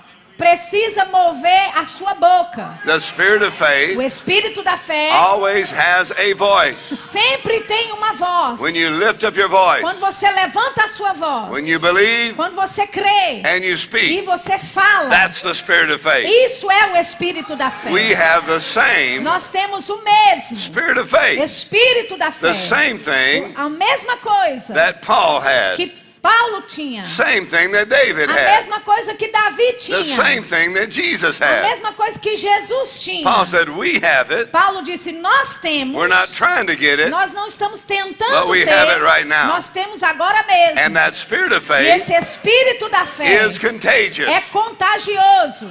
Precisa 0.43 1.05
mover 1.05 1.71
a 1.77 1.85
sua 1.85 2.13
boca. 2.15 2.77
The 2.85 3.00
spirit 3.00 3.43
of 3.43 3.53
O 3.53 3.65
faith 3.65 3.97
espírito 4.01 4.62
da 4.62 4.75
fé 4.77 5.09
always 5.12 5.71
has 5.71 6.12
a 6.12 6.33
voice. 6.35 6.95
sempre 6.97 7.62
tem 7.62 7.93
uma 7.93 8.13
voz. 8.13 8.59
When 8.62 8.75
you 8.75 8.89
lift 9.00 9.23
up 9.23 9.38
your 9.39 9.50
voice, 9.50 9.81
Quando 9.81 10.00
você 10.00 10.29
levanta 10.29 10.83
a 10.83 10.88
sua 10.89 11.13
voz. 11.13 11.50
when 11.51 11.65
you 11.65 11.79
believe 11.79 12.35
Quando 12.35 12.55
você 12.55 12.85
crê 12.85 13.41
and 13.45 13.63
you 13.63 13.73
e 13.73 13.77
speak, 13.77 14.21
você 14.23 14.59
fala. 14.59 15.09
that's 15.09 15.41
the 15.41 15.53
spirit 15.53 15.91
of 15.91 16.00
faith. 16.03 16.27
Isso 16.29 16.69
é 16.69 16.91
o 16.91 16.97
espírito 16.97 17.55
da 17.55 17.71
fé. 17.71 17.89
We 17.89 18.13
have 18.13 18.45
the 18.45 18.59
same 18.59 19.19
Nós 19.21 19.47
temos 19.47 19.88
o 19.89 20.01
mesmo 20.03 20.57
spirit 20.57 21.00
of 21.00 21.09
faith, 21.09 21.39
espírito 21.41 22.17
da 22.17 22.31
fé. 22.31 22.51
the 22.51 22.53
same 22.53 23.00
thing 23.00 23.53
A 23.55 23.69
mesma 23.69 24.17
coisa 24.17 24.73
that 24.73 25.00
Paul 25.05 25.39
had, 25.39 25.77
que 25.77 26.02
Paulo 26.24 26.62
tinha. 26.62 27.03
same 27.03 27.46
thing 27.46 27.70
that 27.74 27.89
David 27.89 28.30
A 28.30 28.34
had, 28.34 28.56
mesma 28.56 28.80
coisa 28.80 29.13
que 29.13 29.27
Davi 29.30 29.74
the 29.74 29.77
tinha. 30.03 30.15
same 30.15 30.42
thing 30.42 30.74
that 30.74 30.88
Jesus 30.89 31.42
A 31.42 31.46
had. 31.46 31.63
mesma 31.63 31.92
coisa 31.92 32.18
que 32.18 32.38
Jesus 32.38 33.03
tinha. 33.03 33.24
Paul 33.25 33.46
said, 33.46 33.68
We 33.68 34.00
have 34.00 34.32
it. 34.32 34.50
Paulo 34.50 34.82
disse: 34.84 35.12
Nós 35.12 35.58
temos. 35.58 35.94
We're 35.94 36.08
not 36.08 36.30
trying 36.34 36.65
to 36.68 36.75
get 36.77 37.01
it. 37.01 37.10
Nós 37.10 37.34
não 37.34 37.46
estamos 37.46 37.82
tentando 37.82 38.32
But 38.39 38.48
we 38.48 38.63
ter. 38.63 38.72
have 38.72 38.89
it 38.92 39.01
right 39.03 39.27
now. 39.27 39.48
Nós 39.48 39.68
temos 39.70 40.01
agora 40.01 40.42
mesmo. 40.48 40.80
And 40.80 40.94
that 40.96 41.13
spirit 41.18 41.51
of 41.53 41.65
e 41.65 41.68
faith 41.68 41.88
esse 41.94 42.13
espírito 42.13 42.88
da 42.89 43.06
fé 43.06 43.46
is 43.46 43.58
contagious. 43.60 44.30
é 44.30 44.39
contagioso. 44.50 45.70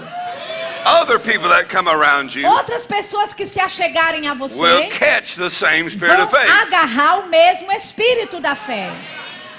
Other 0.84 1.18
people 1.18 1.48
that 1.48 1.68
come 1.70 1.88
around 1.88 2.34
you 2.34 2.46
Outras 2.46 2.84
pessoas 2.84 3.32
que 3.32 3.46
se 3.46 3.58
achegarem 3.60 4.26
a 4.28 4.34
você 4.34 4.58
will 4.60 4.90
catch 4.90 5.36
the 5.36 5.48
same 5.48 5.88
spirit 5.88 6.16
vão 6.16 6.24
of 6.26 6.30
faith. 6.36 6.50
agarrar 6.50 7.20
o 7.20 7.28
mesmo 7.28 7.72
espírito 7.72 8.38
da 8.40 8.54
fé. 8.54 8.90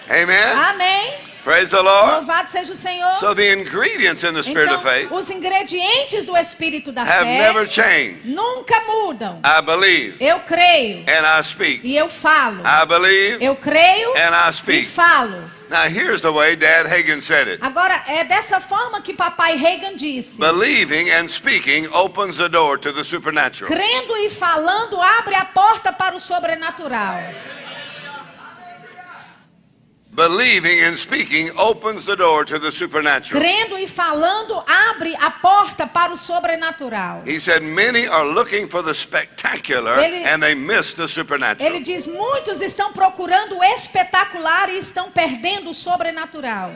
Amen. 0.10 0.58
Amém. 0.70 1.14
Praise 1.44 1.70
the 1.72 1.82
Lord. 1.82 2.12
Louvado 2.26 2.50
seja 2.50 2.72
o 2.72 2.76
Senhor. 2.76 3.16
So 3.20 3.34
the 3.36 3.52
ingredients 3.52 4.24
in 4.24 4.34
the 4.34 4.44
spirit 4.44 4.70
Então, 4.70 4.78
of 4.78 4.84
faith 4.84 5.12
os 5.12 5.30
ingredientes 5.30 6.26
do 6.26 6.38
espírito 6.38 6.90
da 6.94 7.02
have 7.04 7.26
fé 7.26 7.38
never 7.42 7.68
changed. 7.70 8.22
nunca 8.26 8.80
mudam. 8.88 9.42
I 9.44 9.62
believe 9.62 10.16
Eu 10.24 10.40
creio 10.40 11.00
and 11.06 11.26
I 11.40 11.44
speak. 11.44 11.82
e 11.86 11.98
eu 11.98 12.08
falo. 12.08 12.62
I 12.66 12.86
believe 12.86 13.44
Eu 13.44 13.58
creio 13.58 14.12
and 14.16 14.34
I 14.34 14.50
e 14.50 14.54
speak. 14.54 14.86
falo. 14.86 15.52
Now 15.70 15.88
here's 15.90 16.22
the 16.22 16.32
way 16.32 16.56
Dad 16.56 16.86
Hagen 16.88 17.20
said 17.22 17.48
it. 17.50 17.60
Agora, 17.62 18.02
é 18.08 18.24
dessa 18.24 18.62
forma 18.62 19.02
que 19.02 19.14
papai 19.14 19.56
Reagan 19.58 19.96
disse. 19.98 20.40
Believing 20.40 21.10
and 21.12 21.28
speaking 21.28 21.88
opens 21.92 22.38
the 22.38 22.48
door 22.48 22.78
to 22.78 22.94
the 22.94 23.04
supernatural. 23.04 23.70
Crendo 23.70 24.16
e 24.18 24.30
falando 24.30 25.02
abre 25.02 25.36
a 25.36 25.44
porta 25.46 25.92
para 25.92 26.16
o 26.16 26.20
sobrenatural. 26.22 27.18
Believing 30.16 30.80
and 30.84 30.96
speaking 30.96 31.50
opens 31.58 32.06
the 32.06 32.16
door 32.16 32.46
to 32.46 32.60
the 32.60 32.72
supernatural. 32.72 33.42
Crendo 33.42 33.80
e 33.80 33.88
falando 33.88 34.64
abre 34.68 35.16
a 35.16 35.32
porta 35.32 35.88
para 35.88 36.14
o 36.14 36.18
sobrenatural. 36.18 37.24
He 37.26 37.40
said 37.40 37.64
many 37.64 38.06
are 38.06 38.24
looking 38.24 38.68
for 38.70 38.84
the 38.84 38.94
spectacular 38.94 39.98
Ele- 40.00 40.24
and 40.24 40.40
they 40.40 40.54
miss 40.54 40.94
the 40.94 41.08
supernatural. 41.08 41.68
Ele 41.68 41.80
diz: 41.84 42.06
muitos 42.06 42.62
estão 42.62 42.94
procurando 42.94 43.58
o 43.58 43.64
espetacular 43.64 44.70
e 44.70 44.78
estão 44.78 45.10
perdendo 45.10 45.72
o 45.72 45.74
sobrenatural. 45.74 46.72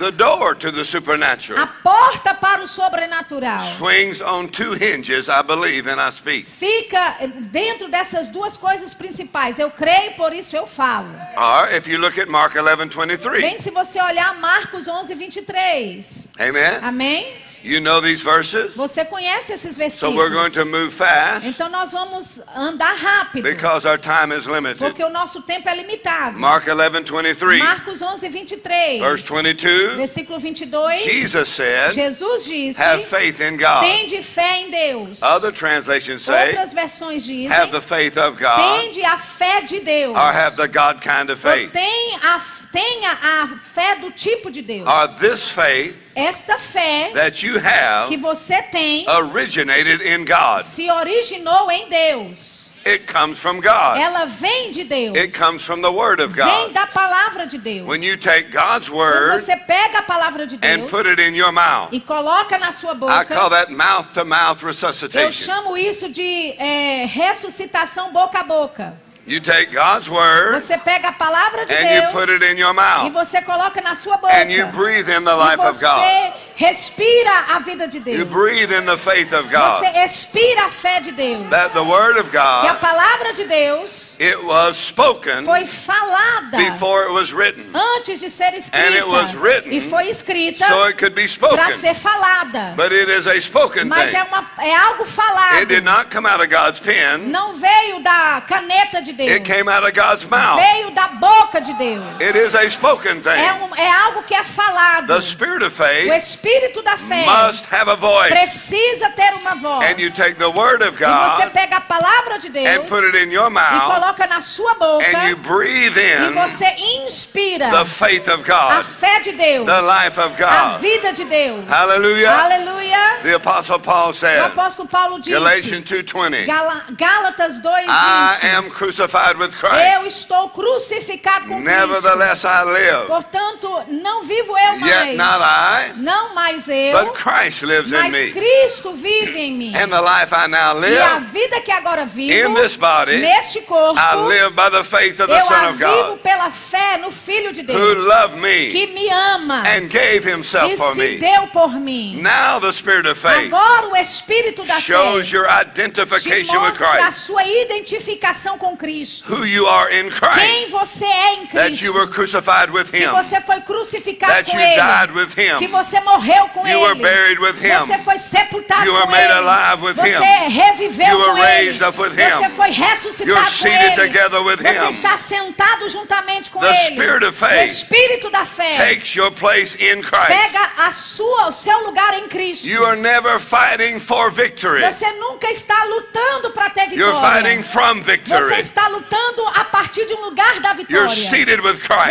The 0.00 0.10
door 0.12 0.54
to 0.54 0.72
the 0.72 0.80
A 0.80 0.84
supernatural 0.86 1.68
porta 1.82 2.32
para 2.32 2.62
o 2.62 2.66
sobrenatural 2.66 3.60
swings 3.76 4.22
on 4.22 4.48
two 4.48 4.72
hinges, 4.72 5.28
I 5.28 5.42
believe 5.42 5.86
and 5.86 6.00
I 6.00 6.10
speak. 6.10 6.46
fica 6.46 7.16
dentro 7.52 7.86
dessas 7.86 8.30
duas 8.30 8.56
coisas 8.56 8.94
principais. 8.94 9.58
Eu 9.58 9.70
creio, 9.70 10.14
por 10.16 10.32
isso 10.32 10.56
eu 10.56 10.66
falo. 10.66 11.10
Or 11.36 11.68
if 11.76 11.86
you 11.86 11.98
look 11.98 12.18
at 12.18 12.28
Mark 12.28 12.54
11:23. 12.54 13.42
Bem, 13.42 13.58
se 13.58 13.70
você 13.70 14.00
olhar 14.00 14.40
Marcos 14.40 14.88
11, 14.88 15.14
23. 15.14 16.30
Amen. 16.38 16.78
Amém? 16.82 17.49
You 17.62 17.80
know 17.80 18.00
these 18.00 18.22
verses? 18.22 18.74
Você 18.74 19.04
conhece 19.04 19.52
esses 19.52 19.76
So 19.92 20.10
we're 20.12 20.30
going 20.30 20.50
versículos. 20.50 20.54
to 20.54 20.64
move 20.64 20.90
fast 20.92 21.46
Então 21.46 21.68
nós 21.68 21.92
vamos 21.92 22.40
andar 22.56 22.94
rápido. 22.96 23.42
because 23.42 23.84
our 23.86 23.98
time 23.98 24.32
is 24.32 24.46
limited. 24.46 24.78
Porque 24.78 25.02
o 25.04 25.10
nosso 25.10 25.42
tempo 25.42 25.68
é 25.68 25.76
limitado. 25.76 26.38
Mark 26.38 26.66
11:23 26.66 27.58
Marcos 27.58 28.00
11, 28.00 28.28
23. 28.28 29.00
verse 29.00 29.24
22 29.28 29.96
Versículo 29.96 30.38
22. 30.38 31.02
Jesus 31.04 31.48
said, 31.50 31.92
Jesus 31.94 32.44
disse: 32.46 32.80
"Have 32.80 33.04
faith 33.04 33.40
in 33.40 33.56
God." 33.58 33.80
Tende 33.82 34.22
fé 34.22 34.60
em 34.62 34.70
Deus. 34.70 35.22
Other 35.22 35.52
translations 35.52 36.22
say, 36.22 36.48
Outras 36.48 36.72
versões 36.72 37.24
dizem: 37.24 37.50
"Have 37.52 37.72
the 37.72 37.80
faith 37.82 38.16
of 38.16 38.38
God," 38.38 38.56
Tende 38.58 39.04
a 39.04 39.18
fé 39.18 39.60
de 39.62 39.80
Deus. 39.80 40.14
or 40.16 40.32
"Have 40.32 40.56
the 40.56 40.66
God 40.68 41.00
kind 41.02 41.28
of 41.30 41.44
Ou 41.44 41.52
faith." 41.52 41.72
tem 41.72 42.16
a, 42.22 42.40
tenha 42.72 43.12
a 43.42 43.46
fé 43.62 43.96
do 43.96 44.10
tipo 44.12 44.50
de 44.50 44.62
Deus. 44.62 44.86
Or 44.88 45.06
this 45.18 45.48
faith 45.50 45.96
Esta 46.14 46.58
fé 46.58 47.12
that 47.14 47.46
you 47.46 47.56
have 47.58 48.08
que 48.08 48.16
você 48.16 48.60
tem 48.62 49.06
originated 49.08 50.00
in 50.02 50.24
God. 50.24 50.62
se 50.62 50.90
originou 50.90 51.70
em 51.70 51.88
Deus. 51.88 52.70
It 52.84 53.06
comes 53.12 53.38
from 53.38 53.60
God. 53.60 53.98
Ela 53.98 54.24
vem 54.24 54.72
de 54.72 54.84
Deus. 54.84 55.14
It 55.14 55.38
comes 55.38 55.62
from 55.62 55.82
the 55.82 55.90
Word 55.90 56.18
of 56.22 56.32
Vem 56.34 56.68
God. 56.68 56.72
da 56.72 56.86
palavra 56.86 57.46
de 57.46 57.58
Deus. 57.58 57.86
When 57.86 58.02
you 58.02 58.16
take 58.16 58.50
God's 58.50 58.88
Quando 58.88 58.96
Word 58.98 59.38
você 59.38 59.54
pega 59.54 59.98
a 59.98 60.02
palavra 60.02 60.46
de 60.46 60.56
and 60.56 60.78
Deus 60.78 60.90
put 60.90 61.06
it 61.06 61.20
in 61.20 61.34
your 61.36 61.52
mouth, 61.52 61.90
e 61.92 62.00
coloca 62.00 62.58
na 62.58 62.72
sua 62.72 62.92
I 62.92 62.94
boca, 62.94 63.24
call 63.26 63.50
that 63.50 63.70
mouth-to-mouth 63.70 64.62
eu 64.62 64.68
resuscitation. 64.68 65.44
chamo 65.44 65.76
isso 65.76 66.08
de 66.08 66.54
é, 66.58 67.04
ressuscitação 67.06 68.12
boca 68.12 68.40
a 68.40 68.42
boca. 68.42 68.94
You 69.26 69.40
take 69.40 69.70
God's 69.72 70.08
Word 70.08 70.54
Você 70.60 70.76
pega 70.78 71.08
a 71.08 71.12
palavra 71.12 71.64
de 71.66 71.72
and 71.74 71.94
you 71.94 72.10
put 72.10 72.26
Deus 72.26 72.40
it 72.40 72.52
in 72.52 72.58
your 72.58 72.72
e 72.72 72.74
mouth, 72.74 73.12
você 73.12 73.42
coloca 73.42 73.80
na 73.80 73.94
sua 73.94 74.16
boca. 74.16 74.32
and 74.34 74.50
you 74.50 74.66
breathe 74.68 75.08
in 75.08 75.24
the 75.24 75.30
E 75.30 75.34
life 75.34 75.60
of 75.60 75.78
God. 75.78 76.00
você 76.00 76.32
respira 76.56 77.54
a 77.54 77.58
vida 77.60 77.86
de 77.88 77.98
You 77.98 78.24
Deus. 78.24 78.28
breathe 78.30 78.72
in 78.72 78.84
the 78.86 78.96
faith 78.96 79.32
of 79.32 79.48
God. 79.50 79.78
Você 79.78 79.86
expira 80.04 80.66
a 80.66 80.70
fé 80.70 81.00
de 81.00 81.12
Deus. 81.12 81.48
That 81.50 81.72
the 81.72 81.82
Word 81.82 82.18
of 82.18 82.30
Que 82.30 82.38
a 82.38 82.72
God, 82.72 82.80
palavra 82.80 83.32
de 83.34 83.44
Deus 83.44 84.16
it 84.18 84.42
was 84.42 84.76
spoken 84.76 85.44
foi 85.44 85.64
falada 85.66 86.56
before 86.56 87.04
it 87.04 87.12
was 87.12 87.32
written, 87.32 87.64
antes 87.74 88.20
de 88.20 88.30
ser 88.30 88.54
escrita. 88.54 88.86
And 88.88 88.94
it 88.94 89.06
was 89.06 89.34
written 89.34 89.70
e 89.72 89.80
foi 89.80 90.08
escrita 90.08 90.66
so 90.66 91.50
para 91.50 91.76
ser 91.76 91.94
falada. 91.94 92.74
But 92.76 92.92
it 92.92 93.08
is 93.10 93.26
a 93.26 93.38
spoken 93.40 93.84
Mas 93.86 94.12
é, 94.12 94.22
thing. 94.22 94.28
uma, 94.28 94.50
é 94.58 94.74
algo 94.74 95.04
falado. 95.06 95.56
It 95.58 95.66
did 95.66 95.84
not 95.84 96.10
come 96.10 96.26
out 96.26 96.40
of 96.40 96.48
God's 96.48 96.80
pen. 96.80 97.28
Não 97.30 97.54
veio 97.54 98.00
da 98.02 98.40
caneta 98.46 99.00
de 99.02 99.09
Deus. 99.12 99.30
It 99.30 99.44
came 99.44 99.68
out 99.68 99.84
of 99.84 99.92
God's 99.94 100.24
mouth. 100.28 100.60
Veio 100.60 100.90
da 100.92 101.08
boca 101.08 101.60
de 101.60 101.72
Deus. 101.74 102.02
It 102.20 102.36
is 102.36 102.54
a 102.54 102.68
spoken 102.68 103.18
É, 103.18 103.20
thing. 103.20 103.64
um, 103.64 103.74
é 103.76 103.90
algo 103.90 104.22
que 104.24 104.34
é 104.34 104.44
falado. 104.44 105.06
The 105.08 105.20
spirit 105.20 105.64
of 105.64 105.70
O 105.80 105.84
faith 105.84 106.12
espírito 106.12 106.82
da 106.82 106.96
fé 106.96 107.24
must 107.26 107.66
have 107.72 107.90
a 107.90 107.94
voice. 107.96 108.28
precisa 108.30 109.10
ter 109.10 109.34
uma 109.34 109.54
voz. 109.56 109.86
And 109.90 109.98
you 110.00 110.10
take 110.10 110.34
the 110.36 110.48
Word 110.50 110.82
of 110.82 110.94
e 110.94 110.98
você 110.98 111.42
God 111.44 111.52
pega 111.52 111.76
a 111.76 111.80
palavra 111.80 112.38
de 112.38 112.48
Deus 112.48 112.68
and 112.68 112.86
put 112.88 113.04
it 113.04 113.16
in 113.24 113.30
your 113.32 113.48
e 113.48 113.50
mouth 113.50 113.94
coloca 113.94 114.26
na 114.26 114.40
sua 114.40 114.74
boca 114.74 115.04
and 115.06 115.28
you 115.30 115.36
breathe 115.36 115.96
e 115.96 116.26
in 116.28 116.32
você 116.34 116.66
inspira 117.04 117.70
the 117.70 117.84
faith 117.84 118.28
of 118.28 118.40
a 118.40 118.44
God, 118.44 118.84
fé 118.84 119.20
de 119.20 119.32
Deus, 119.32 119.66
the 119.66 119.80
life 119.82 120.18
of 120.20 120.34
a 120.34 120.36
God. 120.38 120.80
vida 120.80 121.12
de 121.12 121.24
Deus. 121.24 121.68
Hallelujah. 121.68 122.30
Aleluia. 122.30 123.20
The 123.22 123.34
Apostle 123.34 123.78
Paul 123.80 124.10
O 124.10 124.12
said, 124.12 124.40
apóstolo 124.42 124.88
Paulo 124.88 125.18
disse, 125.18 125.30
Galatians 125.38 125.84
2:20, 125.84 126.46
Gala- 126.46 126.84
Gálatas 126.92 127.60
2:20. 127.60 127.86
I 127.88 128.38
am 128.54 128.70
crucified 128.70 128.99
with 129.38 129.52
Eu 129.54 129.68
Christ. 130.02 130.06
estou 130.06 130.50
crucificado 130.50 131.46
com 131.46 131.62
Cristo. 131.62 131.78
Nevertheless 131.78 132.44
I 132.44 132.64
live. 132.64 133.06
Portanto, 133.06 133.84
não 133.88 134.22
vivo 134.22 134.56
eu 134.56 134.74
Yet 134.74 134.80
mais. 134.80 135.16
not 135.16 135.40
I, 135.42 135.92
Não 135.96 136.34
mais 136.34 136.68
eu, 136.68 136.98
but 137.04 137.14
Christ 137.14 137.62
lives 137.62 137.92
in 137.92 137.96
mas 137.96 138.12
me. 138.12 138.30
Cristo 138.32 138.92
vive 138.94 139.38
em 139.38 139.52
mim. 139.52 139.74
And 139.76 139.88
the 139.88 140.00
life 140.00 140.32
I 140.34 140.48
now 140.48 140.82
E 140.82 140.98
a 140.98 141.14
live, 141.14 141.26
vida 141.32 141.60
que 141.60 141.70
agora 141.72 142.04
vivo, 142.06 142.32
in 142.50 142.54
this 142.54 142.76
body, 142.76 143.16
neste 143.18 143.60
corpo, 143.62 143.98
I 143.98 144.14
live 144.16 144.54
by 144.54 144.70
the 144.70 144.84
faith 144.84 145.20
of 145.20 145.28
the 145.28 145.38
eu 145.40 145.46
Son 145.46 145.68
of 145.70 145.78
vivo 145.78 146.08
God, 146.10 146.18
pela 146.20 146.50
fé 146.50 146.98
no 146.98 147.10
Filho 147.10 147.52
de 147.52 147.60
who 147.62 147.66
Deus, 147.94 148.06
loved 148.06 148.36
me 148.40 148.68
que 148.70 148.86
me 148.88 149.08
ama 149.10 149.62
and 149.66 149.88
gave 149.88 150.24
himself 150.24 150.72
e 150.72 150.76
for 150.76 150.94
se 150.94 151.00
me. 151.00 151.18
deu 151.18 151.46
por 151.48 151.70
mim. 151.78 152.20
Now 152.22 152.58
the 152.60 152.72
Spirit 152.72 153.06
of 153.08 153.18
faith 153.20 153.52
Agora 153.52 153.88
o 153.88 153.96
Espírito 153.96 154.64
da 154.64 154.80
shows 154.80 155.28
fé 155.28 155.36
your 155.36 155.46
identification 155.48 156.58
with 156.60 156.70
mostra 156.78 156.86
a 156.88 156.96
Christ, 157.02 157.18
sua 157.26 157.42
identificação 157.44 158.58
com 158.58 158.76
Cristo. 158.76 158.89
Who 159.28 159.44
you 159.44 159.66
are 159.66 159.88
in 159.90 160.10
Quem 160.10 160.66
Christ, 160.66 160.70
você 160.70 161.04
é 161.04 161.34
em 161.34 161.46
that 161.46 161.84
you 161.84 161.92
Cristo. 161.92 161.92
were 161.94 162.06
crucified 162.08 162.70
with 162.72 162.90
Que 162.90 163.04
Him, 163.04 163.10
você 163.10 163.40
foi 163.40 163.60
crucificado 163.60 164.32
that 164.32 164.50
com 164.50 164.56
you 164.58 164.62
Ele. 164.62 164.76
died 164.76 165.10
with 165.12 165.28
Que 165.34 165.64
Him, 165.64 165.68
você 165.68 166.00
morreu 166.00 166.48
com 166.48 166.66
You 166.66 166.80
were 166.80 166.92
ele. 166.92 167.02
buried 167.02 167.40
with 167.40 167.54
him. 167.60 167.78
Você 167.78 167.98
foi 167.98 168.18
sepultado 168.18 168.84
You 168.86 168.92
were 168.94 169.04
com 169.04 169.10
made 169.10 169.24
ele. 169.24 169.32
alive 169.32 169.82
with 169.84 169.94
Você 169.94 170.18
him. 170.18 170.48
reviveu 170.50 171.06
You 171.08 171.18
were 171.18 171.30
com 171.30 171.38
ele. 171.38 171.46
raised 171.46 171.82
up 171.82 172.00
with 172.00 172.10
him. 172.12 172.30
Você 172.30 172.50
foi 172.50 172.70
ressuscitado 172.70 173.30
You're 173.30 173.44
com 173.44 173.50
seated 173.50 174.00
ele. 174.00 174.08
together 174.12 174.42
with 174.42 174.56
Você 174.62 174.84
him. 174.84 174.90
está 174.90 175.16
sentado 175.18 175.88
juntamente 175.88 176.50
com 176.50 176.60
The 176.60 176.68
ele. 176.86 176.94
spirit 176.96 177.24
of 177.26 177.30
o 177.30 177.32
faith 177.48 177.70
espírito 177.70 178.30
da 178.30 178.44
fé 178.44 178.76
Takes 178.76 179.14
your 179.14 179.30
place 179.32 179.76
in 179.80 180.02
Christ. 180.02 180.26
pega 180.28 180.70
a 180.78 180.92
sua, 180.92 181.48
o 181.48 181.52
seu 181.52 181.78
lugar 181.84 182.14
em 182.14 182.28
Cristo. 182.28 182.66
You 182.68 182.84
are 182.86 182.96
never 183.00 183.38
fighting 183.38 184.00
for 184.00 184.30
victory. 184.30 184.80
Você 184.82 185.10
nunca 185.12 185.48
está 185.50 185.84
lutando 185.84 186.50
para 186.52 186.70
ter 186.70 186.88
You're 186.92 187.12
vitória. 187.12 187.42
fighting 187.44 187.62
from 187.62 187.94
Você 187.96 188.02
victory. 188.02 188.60
Está 188.80 188.88
lutando 188.88 189.46
a 189.48 189.64
partir 189.64 190.06
de 190.06 190.14
um 190.14 190.20
lugar 190.22 190.58
da 190.60 190.72
vitória. 190.72 191.08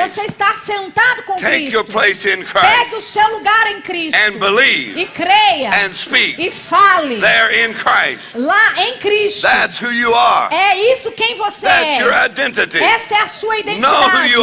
Você 0.08 0.22
está 0.22 0.56
sentado 0.56 1.24
com 1.24 1.36
Take 1.36 1.72
your 1.72 1.84
Cristo. 1.84 1.92
place 1.92 2.30
in 2.30 2.44
Christ 2.44 2.62
Pegue 2.62 2.96
o 2.96 3.02
seu 3.02 3.28
lugar 3.30 3.68
em 3.68 3.82
Cristo. 3.82 4.18
E 4.96 5.06
creia. 5.08 5.70
E 6.38 6.52
fale. 6.52 7.20
Lá 8.36 8.74
em 8.78 8.98
Cristo. 8.98 9.42
That's 9.42 9.82
who 9.82 9.92
you 9.92 10.14
are. 10.14 10.54
É 10.54 10.94
isso 10.94 11.12
quem 11.12 11.36
você 11.36 11.68
That's 11.68 12.00
your 12.00 12.14
é. 12.14 12.26
identity. 12.28 12.78
Esta 12.78 13.16
é 13.16 13.22
a 13.22 13.28
sua 13.28 13.58
identidade. 13.58 14.34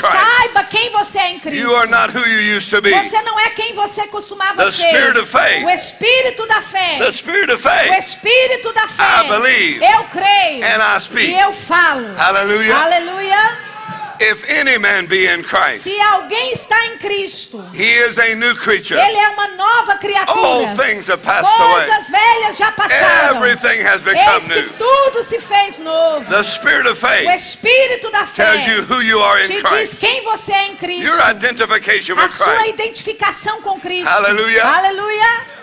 Saiba 0.00 0.64
quem 0.64 0.90
você 0.90 1.18
é 1.18 1.30
em 1.32 1.40
Cristo. 1.40 1.68
You 1.68 1.76
are 1.76 1.90
not 1.90 2.16
who 2.16 2.26
you 2.26 2.56
used 2.56 2.70
to 2.70 2.80
be. 2.80 2.90
Você 2.90 3.20
não 3.22 3.38
é 3.38 3.50
quem 3.50 3.74
você 3.74 4.06
costumava 4.06 4.70
ser. 4.70 4.84
O 5.64 5.70
espírito 5.70 6.46
da 6.46 6.62
fé. 6.62 6.98
O 7.90 7.98
espírito 7.98 8.72
da 8.72 8.88
fé. 8.88 9.26
Eu 9.82 10.04
creio. 10.04 10.64
And 10.64 10.96
I 10.96 11.00
speak. 11.00 11.26
E 11.26 11.38
eu 11.38 11.52
falo. 11.52 11.73
Hallelujah. 12.16 12.74
Aleluia. 12.76 13.58
If 14.20 14.48
any 14.48 14.78
man 14.78 15.06
be 15.06 15.26
in 15.26 15.42
Christ, 15.42 15.82
Se 15.82 16.00
alguém 16.00 16.52
está 16.52 16.86
em 16.86 16.98
Cristo, 16.98 17.58
he 17.74 17.82
is 17.98 18.16
a 18.16 18.34
new 18.36 18.54
creature. 18.54 18.96
ele 18.96 19.18
é 19.18 19.28
uma 19.30 19.48
nova 19.48 19.92
All 19.92 19.98
criatura. 19.98 20.76
things 20.76 21.08
have 21.08 21.20
passed 21.20 21.44
away. 21.44 21.84
Coisas 21.84 22.08
velhas 22.10 22.56
já 22.56 22.70
passaram. 22.72 23.36
Everything 23.44 23.82
has 23.84 24.00
become 24.02 24.36
Eis 24.36 24.44
que 24.44 24.62
new. 24.62 24.72
tudo 24.78 25.24
se 25.24 25.40
fez 25.40 25.80
novo. 25.80 26.24
The 26.30 26.44
spirit 26.44 26.86
of 26.88 26.92
O 26.92 27.08
faith 27.08 27.28
espírito 27.34 28.08
da 28.12 28.24
fé 28.24 28.44
tells 28.44 28.66
you 28.68 28.82
who 28.84 29.02
you 29.02 29.20
are 29.20 29.42
in 29.42 29.48
te 29.48 29.54
diz 29.60 29.68
Christ. 29.68 29.96
quem 29.98 30.22
você 30.22 30.52
é 30.52 30.66
em 30.68 30.76
Cristo. 30.76 31.04
Your 31.06 31.20
identification 31.30 32.16
A 32.16 32.22
with 32.22 32.28
sua 32.30 32.46
Christ. 32.54 32.68
identificação 32.72 33.60
com 33.62 33.80
Cristo. 33.80 34.08
Hallelujah. 34.08 34.64
Aleluia. 34.76 35.53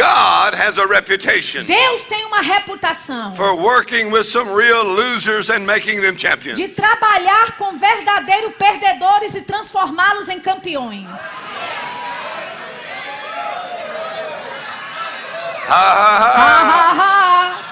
God 0.00 0.54
has 0.54 0.78
a 0.78 0.86
reputation 0.86 1.64
Deus 1.64 2.04
tem 2.04 2.24
uma 2.24 2.40
reputação 2.40 3.34
for 3.36 3.54
working 3.54 4.10
with 4.10 4.24
some 4.24 4.50
real 4.50 4.82
losers 4.82 5.50
and 5.50 5.60
making 5.66 6.00
them 6.00 6.16
champions. 6.16 6.56
de 6.56 6.68
trabalhar 6.68 7.56
com 7.58 7.76
verdadeiros 7.76 8.54
perdedores 8.56 9.34
e 9.34 9.42
transformá-los 9.42 10.28
em 10.28 10.40
campeões. 10.40 11.44
Ha, 15.68 15.74
ha, 15.74 16.92
ha. 16.98 17.69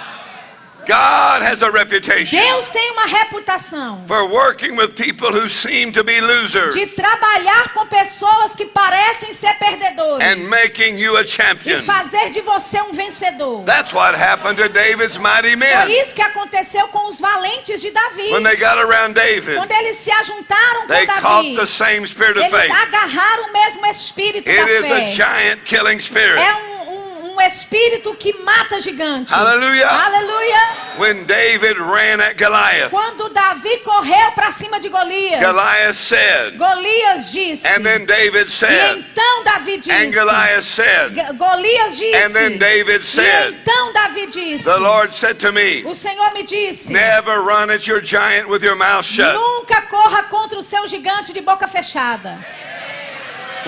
God 0.88 1.42
has 1.42 1.62
a 1.62 1.70
reputation 1.70 2.30
Deus 2.40 2.70
tem 2.70 2.90
uma 2.92 3.04
reputação 3.06 4.02
for 4.08 4.24
working 4.24 4.72
with 4.74 4.94
people 4.94 5.28
who 5.30 5.46
seem 5.48 5.92
to 5.92 6.02
be 6.02 6.18
losers 6.20 6.74
de 6.74 6.86
trabalhar 6.86 7.74
com 7.74 7.86
pessoas 7.86 8.54
que 8.54 8.64
parecem 8.64 9.34
ser 9.34 9.52
perdedores 9.58 10.26
and 10.26 10.48
making 10.48 10.96
you 10.98 11.14
a 11.16 11.22
e 11.22 11.28
champion. 11.28 11.82
fazer 11.82 12.30
de 12.30 12.40
você 12.40 12.80
um 12.80 12.92
vencedor. 12.92 13.64
That's 13.64 13.92
what 13.92 14.16
happened 14.18 14.56
to 14.62 14.68
David's 14.70 15.18
mighty 15.18 15.56
Foi 15.56 15.56
men. 15.56 16.00
isso 16.00 16.14
que 16.14 16.22
aconteceu 16.22 16.88
com 16.88 17.06
os 17.06 17.20
valentes 17.20 17.82
de 17.82 17.90
Davi. 17.90 18.32
When 18.32 18.42
they 18.42 18.56
got 18.56 18.78
around 18.78 19.14
David, 19.14 19.56
Quando 19.58 19.72
eles 19.72 19.96
se 19.96 20.10
ajuntaram 20.10 20.86
they 20.88 21.06
com 21.06 21.20
caught 21.20 21.54
Davi, 21.54 21.56
the 21.56 21.66
same 21.66 22.06
spirit 22.06 22.38
of 22.38 22.46
eles 22.46 22.50
faith. 22.62 22.72
agarraram 22.72 23.44
o 23.50 23.52
mesmo 23.52 23.86
espírito 23.86 24.48
It 24.48 24.56
da 24.64 24.70
is 24.70 24.84
a 24.84 24.88
fé. 24.88 25.10
giant 25.10 25.60
killing 25.64 26.00
spirit. 26.00 26.40
É 26.40 26.54
um, 26.56 26.78
um, 27.38 27.46
espírito 27.46 28.14
que 28.14 28.32
mata 28.42 28.80
gigantes. 28.80 29.32
Aleluia. 29.32 29.86
Aleluia. 29.88 30.58
When 30.98 31.24
David 31.26 31.78
ran 31.78 32.20
at 32.20 32.36
Goliath, 32.36 32.90
Quando 32.90 33.28
Davi 33.28 33.78
correu 33.84 34.32
para 34.34 34.50
cima 34.52 34.80
de 34.80 34.88
Golias, 34.88 35.40
Goliath 35.40 35.96
said, 35.96 36.56
Golias 36.58 37.30
disse. 37.32 37.64
and 37.66 37.84
then 37.84 38.04
David 38.04 38.48
e 38.48 38.50
said, 38.50 38.98
então 38.98 39.44
Davi 39.44 39.74
and 39.74 39.82
disse. 39.82 40.14
Goliath 40.14 40.64
said, 40.64 41.14
Golias 41.38 41.96
disse. 41.96 42.14
and 42.16 42.32
then 42.34 42.58
David 42.58 43.02
e 43.02 43.04
said, 43.04 43.54
então 43.54 43.92
Davi 43.92 44.26
disse. 44.26 44.64
the 44.64 44.78
Lord 44.80 45.12
said 45.12 45.38
to 45.38 45.52
me, 45.52 45.84
O 45.84 45.94
Senhor 45.94 46.32
me 46.34 46.42
disse. 46.42 46.90
never 46.90 47.42
run 47.42 47.70
at 47.70 47.86
your 47.86 48.00
giant 48.00 48.48
with 48.48 48.62
your 48.64 48.76
mouth 48.76 49.04
shut. 49.04 49.34
Nunca 49.34 49.82
corra 49.82 50.24
contra 50.24 50.58
o 50.58 50.62
seu 50.62 50.86
gigante 50.88 51.32
de 51.32 51.40
boca 51.40 51.68
fechada. 51.68 52.38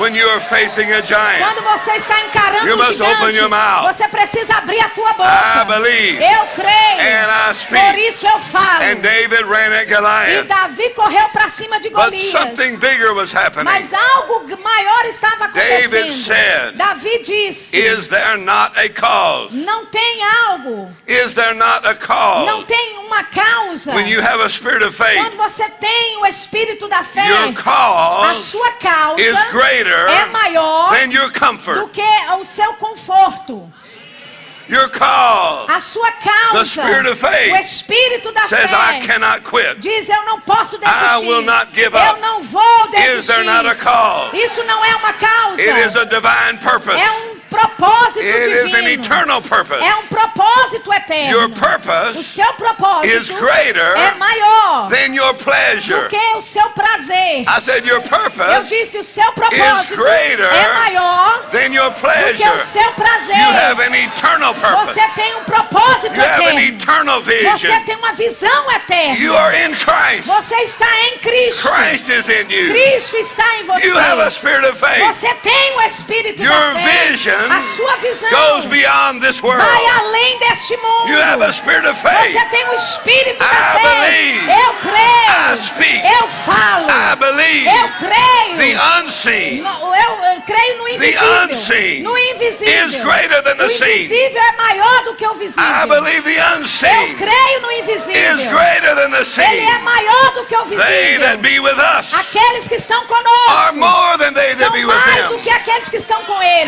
When 0.00 0.14
you 0.14 0.26
are 0.28 0.40
facing 0.40 0.90
a 0.92 1.02
giant, 1.02 1.44
Quando 1.44 1.60
você 1.62 1.90
está 1.92 2.20
encarando 2.22 2.66
You 2.66 2.74
o 2.74 2.78
must 2.78 3.00
open 3.02 3.16
gigante, 3.32 3.36
your 3.36 3.48
mouth. 3.50 3.82
você 3.94 4.08
precisa 4.08 4.56
abrir 4.56 4.80
a 4.80 4.88
tua 4.88 5.10
I 5.10 5.14
boca. 5.14 5.64
believe. 5.66 6.22
Eu 6.24 6.46
creio. 6.54 7.00
And 7.00 7.50
I 7.50 7.54
speak. 7.54 7.84
Por 7.84 7.98
isso 7.98 8.26
eu 8.26 8.40
falo. 8.40 8.82
And 8.84 9.00
David 9.02 9.44
ran 9.44 9.72
at 9.76 9.82
E 9.82 9.94
Goliath. 9.94 10.46
Davi 10.48 10.90
correu 10.94 11.28
para 11.28 11.50
cima 11.50 11.78
de 11.80 11.90
But 11.90 12.04
Golias. 12.04 12.30
something 12.32 12.78
bigger 12.78 13.12
was 13.14 13.32
happening. 13.34 13.64
Mas 13.64 13.92
algo 13.92 14.46
maior 14.62 15.04
estava 15.04 15.48
David 15.48 15.84
acontecendo. 15.98 16.12
said, 16.24 16.76
Davi 16.76 17.22
disse: 17.22 17.76
Is 17.76 18.08
there 18.08 18.38
not 18.38 18.72
a 18.78 18.88
cause? 18.88 19.54
Não 19.54 19.84
tem 19.86 20.22
algo, 20.48 20.90
Is 21.06 21.34
there 21.34 21.52
not 21.54 21.86
a 21.86 21.92
não 21.92 21.98
cause? 22.00 22.64
tem 22.66 22.96
uma 22.98 23.22
causa. 23.24 23.92
When 23.92 24.08
you 24.08 24.20
have 24.22 24.40
a 24.42 24.48
spirit 24.48 24.82
of 24.82 24.96
Quando 24.96 25.32
faith, 25.32 25.36
você 25.36 25.68
tem 25.68 26.16
o 26.22 26.26
espírito 26.26 26.88
da 26.88 27.04
fé, 27.04 27.26
your 27.26 27.50
a 27.50 27.52
cause 27.62 28.44
sua 28.50 28.70
causa 28.72 29.20
is 29.20 29.34
greater 29.52 29.89
é 29.96 30.24
maior 30.26 30.90
do 31.74 31.88
que 31.88 32.02
o 32.38 32.44
seu 32.44 32.72
conforto. 32.74 33.72
Your 34.68 34.88
cause 34.88 35.68
A 35.68 35.80
sua 35.80 36.12
The 36.12 36.28
causa, 36.52 36.64
spirit 36.64 37.08
of 37.08 37.16
faith 37.20 37.52
o 37.52 37.56
espírito 37.56 38.30
da 38.32 38.46
says, 38.46 38.70
I 38.70 39.00
fé, 39.00 39.06
cannot 39.06 39.42
quit. 39.42 39.80
diz: 39.80 40.08
Eu 40.08 40.22
não 40.26 40.40
posso 40.42 40.78
desistir. 40.78 41.26
will 41.26 41.42
not 41.42 41.72
give 41.74 41.92
Eu 41.92 42.12
up. 42.12 42.20
não 42.20 42.40
vou 42.40 42.88
Is 43.18 43.26
there 43.26 43.42
not 43.42 43.66
a 43.66 43.74
desistir. 43.74 43.84
cause? 43.84 44.36
Isso 44.36 44.62
não 44.62 44.84
é 44.84 44.94
uma 44.94 45.12
causa. 45.14 45.60
It 45.60 45.88
is 45.88 45.96
a 45.96 46.04
divine 46.04 46.58
purpose. 46.62 46.96
É 47.02 47.10
um 47.10 47.39
propósito 47.50 48.20
It 48.20 48.48
is 48.48 48.72
an 48.74 48.80
divino. 48.84 49.02
eternal 49.04 49.42
purpose. 49.42 49.84
É 49.84 49.94
um 49.96 50.06
propósito 50.06 50.86
Your 50.90 50.96
eterno. 50.96 51.44
O 51.46 51.50
purpose 51.50 52.24
seu 52.24 52.52
propósito 52.54 53.06
is 53.16 53.28
greater 53.30 53.96
é 53.96 54.12
maior 54.12 54.88
than 54.88 55.14
your 55.14 55.32
do 55.34 55.44
pleasure. 55.44 56.08
que 56.08 56.34
o 56.36 56.40
seu 56.40 56.68
prazer. 56.70 57.44
I 57.48 57.60
said 57.60 57.84
your 57.86 57.96
Eu 58.00 58.02
purpose 58.02 58.68
disse, 58.68 58.98
o 58.98 59.04
seu 59.04 59.30
propósito 59.32 59.96
greater 59.96 60.46
é 60.46 60.74
maior 60.74 61.42
than 61.50 61.72
your 61.74 61.90
do 61.90 61.94
que 61.96 62.00
o 62.00 62.00
pleasure. 62.00 62.60
seu 62.60 62.92
prazer. 62.92 63.36
You 63.36 63.52
have 63.52 63.80
an 63.82 63.94
eternal 63.94 64.54
purpose. 64.54 64.94
Você 64.94 65.08
tem 65.14 65.34
um 65.36 65.44
propósito 65.44 66.14
You 66.14 66.22
have 66.22 66.44
an 66.44 66.52
eterno. 66.54 66.60
eternal 66.60 67.22
Você 67.22 67.30
vision. 67.32 67.84
tem 67.84 67.96
uma 67.96 68.12
visão 68.12 68.70
eterna. 68.72 69.18
You 69.18 69.36
are 69.36 69.56
in 69.64 69.74
Christ. 69.74 70.24
Você 70.26 70.54
está 70.62 70.86
em 71.06 71.18
Cristo. 71.18 71.68
Christ 71.68 72.08
is 72.08 72.28
in 72.28 72.50
you. 72.50 72.68
Cristo 72.70 73.16
está 73.16 73.56
em 73.56 73.64
você. 73.64 73.86
You 73.86 73.98
have 73.98 74.20
a 74.22 74.30
spirit 74.30 74.64
of 74.66 74.78
faith. 74.78 75.04
Você 75.06 75.32
tem 75.42 75.76
o 75.76 75.80
Espírito 75.82 76.42
Your 76.42 76.52
da 76.52 76.80
fé. 76.80 77.08
vision 77.08 77.39
a 77.50 77.60
sua 77.60 77.96
visão 77.96 78.30
Goes 78.30 78.66
beyond 78.66 79.20
this 79.20 79.42
world. 79.42 79.64
vai 79.64 79.86
além 79.86 80.38
deste 80.40 80.76
mundo. 80.76 81.08
You 81.10 81.20
have 81.22 81.42
a 81.44 81.52
spirit 81.52 81.86
of 81.86 82.00
faith. 82.00 82.32
Você 82.32 82.44
tem 82.46 82.68
o 82.68 82.74
Espírito 82.74 83.38
da 83.38 83.46
fé. 83.46 83.80
believe. 83.82 84.50
Eu 84.50 84.74
creio. 84.82 85.52
I 85.52 85.56
speak. 85.56 86.02
Eu 86.20 86.28
falo. 86.28 86.86
I 86.90 87.16
believe 87.16 87.66
Eu 87.68 87.88
creio. 87.98 88.58
the 88.58 88.78
unseen 89.00 89.62
No- 89.62 89.94
eu, 89.94 90.42
creio 90.46 90.78
no 90.78 90.88
invisível. 90.88 91.44
unseen 91.50 92.02
no 92.02 92.16
invisível. 92.18 92.86
is 92.88 92.96
greater 92.96 93.42
than 93.42 93.56
the 93.56 93.64
o 93.64 93.70
seen. 93.70 94.04
invisível 94.04 94.40
é 94.42 94.52
maior 94.56 95.04
do 95.04 95.14
que 95.14 95.26
o 95.26 95.34
visível. 95.34 95.64
I 95.70 95.86
believe 95.86 96.22
the 96.22 96.40
eu 96.40 97.16
creio 97.16 97.60
no 97.62 97.72
is 97.72 97.78
invisível. 97.80 98.50
greater 98.50 98.94
than 98.96 99.10
the 99.10 99.24
Ele 99.42 99.64
é 99.64 99.78
maior 99.78 100.32
do 100.34 100.44
que 100.46 100.56
o 100.56 100.64
They 100.64 100.76
visível. 100.78 101.20
that 101.26 101.36
be 101.38 101.58
with 101.60 101.76
us 101.78 102.12
Aqueles 102.14 102.68
que 102.68 102.74
estão 102.76 102.98
are 102.98 103.06
conosco 103.08 103.74
more 103.76 104.18
than 104.18 104.32
they 104.34 104.54
that 104.54 104.58
são 104.58 104.70
mais 104.70 105.26
do 105.28 105.38
que 105.38 105.50
aqueles 105.50 105.88
que 105.88 105.96
estão 105.96 106.22
com 106.24 106.42
eles. 106.42 106.66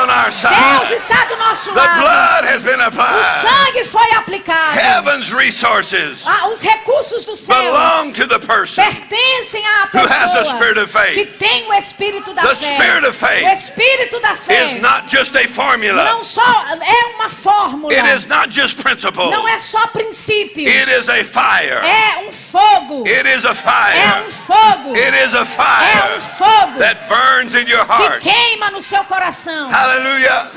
On 0.00 0.08
our 0.08 0.30
Deus 0.30 0.90
está 1.02 1.24
do 1.26 1.36
nosso 1.36 1.72
The 1.72 1.80
lado. 1.80 2.00
blood 2.00 2.44
has 2.46 2.62
been 2.62 2.80
O 2.80 2.86
applied. 2.86 3.24
sangue 3.42 3.84
foi 3.84 4.10
aplicado. 4.14 4.78
Heaven's 4.78 5.30
resources 5.30 6.20
Ah, 6.24 6.46
Os 6.48 6.60
recursos 6.60 7.24
dos 7.24 7.40
céus 7.40 7.58
belong 7.58 8.12
to 8.12 8.26
the 8.26 8.38
person. 8.38 8.82
pertencem 8.82 9.62
à 9.66 9.88
Who 9.92 9.98
has 10.06 10.34
a 10.36 10.44
spirit 10.44 10.74
pessoa 10.76 10.84
of 10.84 10.92
faith. 10.92 11.14
que 11.14 11.26
tem 11.26 11.66
o 11.68 11.74
espírito 11.74 12.32
da 12.32 12.42
The 12.42 12.54
fé. 12.56 12.74
spirit 12.76 13.06
of 13.06 13.18
faith 13.18 13.44
O 13.44 13.48
espírito 13.48 14.20
da 14.20 14.34
fé 14.36 14.64
Is 14.76 14.80
not 14.82 15.08
just 15.14 15.36
a 15.36 15.46
formula. 15.48 16.04
não 16.04 16.24
só 16.24 16.40
é 16.42 17.04
uma 17.16 17.28
fórmula, 17.28 17.92
It 17.92 18.08
is 18.16 18.26
not 18.26 18.48
just 18.50 18.78
principle. 18.82 19.30
não 19.30 19.46
é 19.46 19.58
só 19.58 19.86
princípios, 19.88 20.70
It 20.72 20.90
is 20.90 21.08
a 21.10 21.24
fire. 21.24 21.80
é 21.84 22.18
um 22.26 22.32
fogo, 22.32 23.04
It 23.06 23.28
is 23.28 23.44
a 23.44 23.50
é 23.50 23.54
fire 23.54 24.26
um 24.26 24.30
fogo. 24.30 24.94
It 24.96 25.24
is 25.26 25.34
a 25.34 25.42
É 25.42 25.44
fire 25.44 26.16
um 26.16 26.20
fogo 26.20 26.78
that 26.78 27.06
burns 27.08 27.54
in 27.54 27.68
your 27.68 27.84
que 27.84 27.92
heart. 28.02 28.20
queima 28.22 28.70
no 28.70 28.80
seu 28.82 29.04
coração. 29.04 29.68
Hallelujah. 29.70 29.89
Aleluia. 29.90 30.50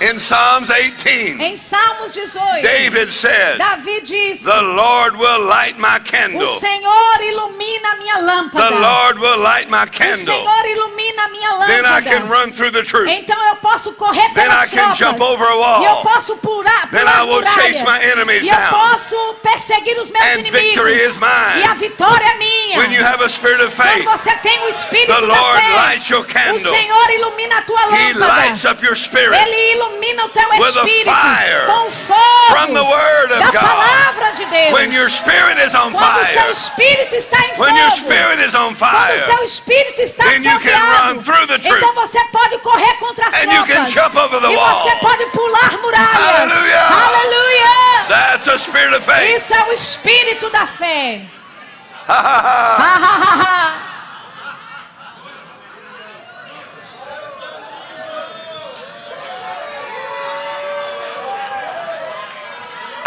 In 0.00 0.16
Psalms 0.20 0.68
18, 0.70 1.40
Em 1.40 1.56
Salmos 1.56 2.14
18, 2.14 2.62
David 2.62 3.10
said, 3.12 3.58
Davi 3.58 4.00
disse: 4.00 4.44
The 4.44 4.62
Lord 4.62 5.16
will 5.16 5.40
light 5.44 5.76
my 5.76 5.96
O 5.96 6.00
candle. 6.04 6.46
Senhor 6.46 7.18
ilumina 7.20 7.96
minha 7.98 8.14
The 8.14 8.22
lâmpada. 8.22 8.80
Lord 8.80 9.18
will 9.18 9.38
light 9.42 9.68
my 9.68 9.82
O 9.82 9.86
candle. 9.90 10.16
Senhor 10.16 10.62
ilumina 10.66 11.28
minha 11.32 11.66
Then 11.66 11.84
I 11.84 12.00
can 12.00 12.22
lâmpada. 12.22 12.30
run 12.30 12.52
through 12.52 12.70
the 12.70 12.84
truth. 12.84 13.08
Então 13.10 13.36
eu 13.48 13.56
posso 13.56 13.92
correr 13.94 14.32
Then 14.34 14.46
I 14.48 14.68
pelas 14.68 14.70
can 14.70 14.94
jump 14.94 15.20
over 15.20 15.44
a 15.44 15.48
tropas. 15.48 15.58
wall. 15.66 15.82
E 15.82 15.84
eu 15.86 15.96
posso 16.02 16.36
pular, 16.36 16.88
Then 16.92 17.00
pular 17.00 17.18
I 17.18 17.22
will 17.24 17.42
chase 17.42 17.80
muralhas. 17.80 17.82
my 17.82 18.04
enemies 18.12 18.42
E 18.44 18.48
eu 18.50 18.54
down. 18.56 18.70
posso 18.70 19.34
perseguir 19.42 19.98
os 19.98 20.10
meus 20.10 20.24
And 20.26 20.38
inimigos. 20.38 20.60
victory 20.60 20.94
is 20.94 21.12
mine. 21.14 21.58
E 21.60 21.64
a 21.64 21.74
vitória 21.74 22.24
é 22.24 22.34
minha. 22.38 22.78
When 22.78 22.92
you 22.92 23.02
have 23.02 23.20
a 23.20 23.28
spirit 23.28 23.60
of 23.64 23.74
Quando 23.74 23.90
faith, 23.90 24.04
você 24.04 24.30
tem 24.36 24.60
o 24.60 24.68
espírito 24.68 25.12
the 25.12 25.26
da 25.26 25.26
Lord 25.26 25.60
fé, 25.60 25.74
lights 25.74 26.08
your 26.08 26.20
o 26.20 26.24
candle. 26.24 26.72
Senhor 26.72 27.10
ilumina 27.10 27.58
a 27.58 27.62
tua 27.62 27.84
lights 27.86 28.07
lâmpada. 28.14 28.70
up 28.70 28.84
your 28.84 28.96
spirit 28.96 29.34
Ele 29.36 29.72
ilumina 29.72 30.24
o 30.24 30.28
teu 30.30 30.48
espírito 30.54 31.10
fire 31.10 31.66
com 31.66 31.90
fogo 31.90 32.46
from 32.48 32.74
the 32.74 32.80
Word 32.82 33.28
da 33.38 33.52
palavra 33.52 34.32
de 34.32 34.44
Deus. 34.46 34.72
When 34.72 34.92
your 34.92 35.10
spirit 35.10 35.58
is 35.64 35.74
on 35.74 35.92
Quando 35.92 36.20
o 36.20 36.26
seu 36.26 36.50
espírito 36.50 37.14
está 37.14 37.36
em 37.40 37.58
when 37.58 37.76
your 37.76 37.90
fogo, 37.90 38.04
spirit 38.06 38.42
is 38.46 38.54
on 38.54 38.74
quando 38.74 39.14
o 39.14 39.24
seu 39.24 39.44
espírito 39.44 40.00
está 40.02 40.24
then 40.24 40.42
you 40.44 40.58
can 40.60 40.78
fogueado, 40.78 41.14
run 41.14 41.22
through 41.22 41.46
the 41.46 41.58
truth. 41.58 41.76
então 41.76 41.94
você 41.94 42.18
pode 42.32 42.58
correr 42.58 42.94
contra 42.94 43.26
as 43.28 43.34
And 43.34 43.52
you 43.52 43.64
can 43.66 43.74
tropas. 43.86 43.92
jump 43.94 44.16
over 44.16 44.40
the 44.40 44.52
e 44.52 44.56
wall. 44.56 44.82
você 44.82 44.96
pode 44.96 45.26
pular 45.26 45.72
muralhas. 45.78 46.52
Aleluia! 46.52 46.88
Isso 49.36 49.54
é 49.54 49.62
o 49.64 49.72
espírito 49.72 50.50
da 50.50 50.66
fé. 50.66 51.22
Ha, 52.08 52.14
ha, 52.14 52.38
ha. 52.38 52.76
Ha, 52.78 52.96
ha, 52.96 53.16
ha, 53.18 53.34
ha. 53.42 53.88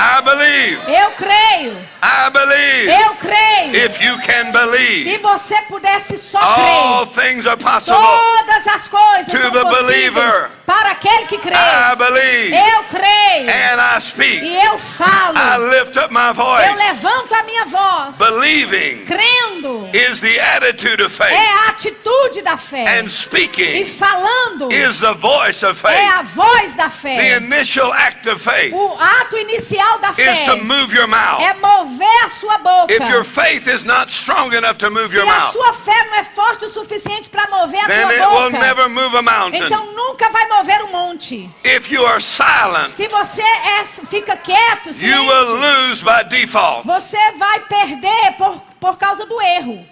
I 0.04 0.22
believe. 0.24 0.80
Eu 0.88 1.12
creio. 1.12 1.91
I 2.04 2.30
believe. 2.32 2.90
Eu 2.90 3.16
creio. 3.16 3.86
If 3.86 4.02
you 4.02 4.18
can 4.22 4.46
Se 4.48 4.52
believe, 4.52 5.18
você 5.20 5.62
pudesse 5.70 6.18
só 6.18 6.40
all 6.40 7.06
crer, 7.06 7.26
things 7.28 7.46
are 7.46 7.58
possible. 7.58 7.96
todas 7.96 8.68
as 8.68 8.88
coisas 8.88 9.28
To 9.32 9.38
são 9.38 9.52
the 9.52 9.62
possíveis 9.62 9.86
believer. 9.86 10.50
para 10.66 10.92
aquele 10.92 11.26
que 11.28 11.38
crê. 11.38 11.54
I 11.54 11.96
believe. 11.96 12.56
Eu 12.56 12.84
creio. 12.86 13.50
And 13.52 13.98
I 13.98 14.02
speak. 14.02 14.44
E 14.44 14.66
eu 14.66 14.80
falo. 14.80 15.38
I 15.38 15.58
lift 15.80 15.96
up 15.98 16.12
my 16.12 16.30
Eu 16.30 16.34
voice. 16.34 16.74
levanto 16.76 17.34
a 17.36 17.44
minha 17.44 17.66
voz. 17.66 18.18
Believing 18.18 19.06
Crendo. 19.06 19.90
is 19.94 20.20
the 20.22 20.40
attitude 20.40 21.04
of 21.04 21.14
faith. 21.16 21.32
É 21.32 21.68
a 21.68 21.70
atitude 21.70 22.42
da 22.42 22.58
fé. 22.58 23.00
And 23.00 23.06
E 23.06 23.10
speaking 23.12 23.86
falando 23.86 24.72
is 24.74 25.00
the 25.02 25.14
voice 25.14 25.64
of 25.64 25.80
é 25.86 25.92
faith. 25.92 26.14
a 26.18 26.22
voz 26.24 26.74
da 26.74 26.86
The 26.86 26.90
fé. 26.90 27.38
initial 27.38 27.94
act 27.94 28.28
of 28.28 28.42
faith 28.42 28.74
O 28.74 28.98
ato 29.00 29.38
inicial 29.38 30.00
da 30.00 30.10
is 30.10 30.16
fé 30.16 30.46
to 30.46 30.58
move 30.64 30.96
your 30.96 31.08
mouth. 31.08 31.42
é 31.42 31.54
mover 31.54 31.91
a 32.24 32.30
sua 32.30 32.58
boca. 32.60 32.94
If 32.94 33.10
your 33.10 33.24
faith 33.24 33.68
is 33.68 33.84
not 33.84 34.10
strong 34.12 34.54
enough 34.54 34.78
to 34.78 34.90
move 34.90 35.10
Se 35.10 35.16
your 35.18 35.26
a 35.28 35.40
mouth, 35.40 35.52
sua 35.52 35.74
fé 35.74 36.06
não 36.06 36.16
é 36.16 36.24
forte 36.24 36.66
o 36.66 36.70
suficiente 36.70 37.30
para 37.30 37.48
mover 37.50 37.84
a 37.84 37.88
then 37.88 38.08
it 38.08 38.18
tua 38.18 38.30
will 38.30 38.52
boca, 38.52 38.60
never 38.60 38.90
move 38.90 39.16
a 39.18 39.22
mountain. 39.22 39.66
então 39.66 39.86
nunca 39.94 40.30
vai 40.30 40.48
mover 40.48 40.84
um 40.84 40.92
monte. 40.92 41.50
If 41.64 41.92
you 41.92 42.06
are 42.06 42.22
silent, 42.22 42.92
Se 42.92 43.08
você 43.08 43.42
é, 43.42 43.86
fica 43.86 44.38
quieto, 44.38 44.90
you 44.92 45.22
will 45.24 45.46
silêncio, 45.46 45.88
lose 45.90 46.04
by 46.04 46.24
default. 46.30 46.86
você 46.86 47.32
vai 47.38 47.60
perder 47.62 48.34
por, 48.38 48.62
por 48.80 48.98
causa 48.98 49.26
do 49.26 49.42
erro. 49.42 49.86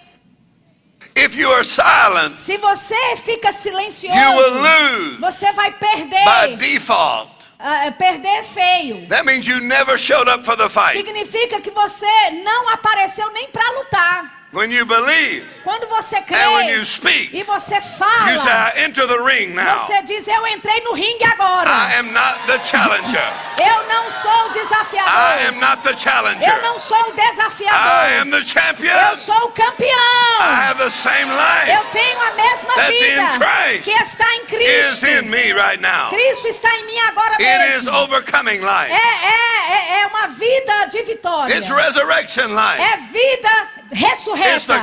If 1.16 1.34
you 1.36 1.52
are 1.52 1.64
silent, 1.64 2.36
Se 2.36 2.56
você 2.58 2.94
fica 3.16 3.48
you 3.48 3.52
will 3.52 3.60
silencioso, 3.62 4.54
lose 4.54 5.16
você 5.20 5.52
vai 5.52 5.72
by 5.72 5.78
perder, 5.78 6.56
default. 6.56 7.39
Ah, 7.60 7.92
perder 7.92 8.42
feio. 8.42 9.08
That 9.08 9.24
means 9.24 9.46
you 9.46 9.60
never 9.60 9.98
showed 9.98 10.28
up 10.28 10.44
for 10.44 10.56
the 10.56 10.68
fight. 10.68 10.96
Significa 10.96 11.60
que 11.60 11.70
você 11.70 12.06
não 12.44 12.70
apareceu 12.70 13.30
nem 13.32 13.48
para 13.48 13.70
lutar. 13.72 14.39
When 14.52 14.72
you 14.72 14.84
believe 14.84 15.44
Quando 15.62 15.86
você 15.86 16.20
crê 16.22 16.36
and 16.42 16.52
when 16.54 16.68
you 16.70 16.84
speak, 16.84 17.30
e 17.32 17.44
você 17.44 17.76
you 17.76 17.80
say, 17.82 17.98
fala, 17.98 18.72
I 18.74 18.80
enter 18.82 19.06
the 19.06 19.18
ring 19.22 19.54
now. 19.54 19.78
você 19.78 20.02
diz: 20.02 20.26
Eu 20.26 20.44
entrei 20.48 20.80
no 20.80 20.92
ringue 20.92 21.22
I 21.24 21.30
agora. 21.34 21.70
am 22.00 22.10
not 22.12 22.36
the 22.48 22.58
challenger. 22.64 23.22
Eu 23.62 23.86
não 23.86 24.10
sou 24.10 24.28
o 24.32 24.50
I 24.50 24.52
desafiador. 24.54 25.46
am 25.48 25.60
not 25.60 25.82
the 25.84 25.90
Eu 25.92 25.96
challenger. 25.98 26.62
não 26.62 26.78
sou 26.80 26.96
o 26.98 27.10
I 27.10 27.12
desafiador. 27.12 28.20
am 28.22 28.30
the 28.32 28.42
champion. 28.44 28.90
Eu 29.10 29.16
sou 29.16 29.34
o 29.36 29.48
I 29.50 29.52
campeão. 29.52 30.40
have 30.40 30.78
the 30.78 30.90
same 30.90 31.30
Eu 31.30 31.36
life 31.36 31.86
tenho 31.92 32.20
a 32.20 32.30
mesma 32.32 32.74
That's 32.74 32.90
in 32.90 33.04
vida 33.04 33.38
Christ. 33.38 33.82
que 33.84 34.02
está 34.02 34.34
em 34.34 34.40
is 34.40 34.48
Cristo. 34.48 35.06
in 35.06 35.28
me 35.30 35.52
right 35.52 35.80
now. 35.80 36.08
Cristo 36.10 36.48
está 36.48 36.74
em 36.74 36.86
mim 36.86 36.98
agora 37.06 37.34
It 37.38 37.68
is 37.78 37.84
mesmo. 37.84 37.96
overcoming 37.98 38.58
É, 38.58 38.88
life. 38.88 38.92
é, 38.92 39.72
é, 39.72 40.00
é 40.00 40.06
uma 40.08 40.26
vida 40.26 40.86
de 40.90 41.02
vitória. 41.04 41.54
It's 41.56 41.70
resurrection 41.70 42.48
life. 42.48 42.82
É 42.82 42.96
vida 43.12 43.68
It's 43.92 44.24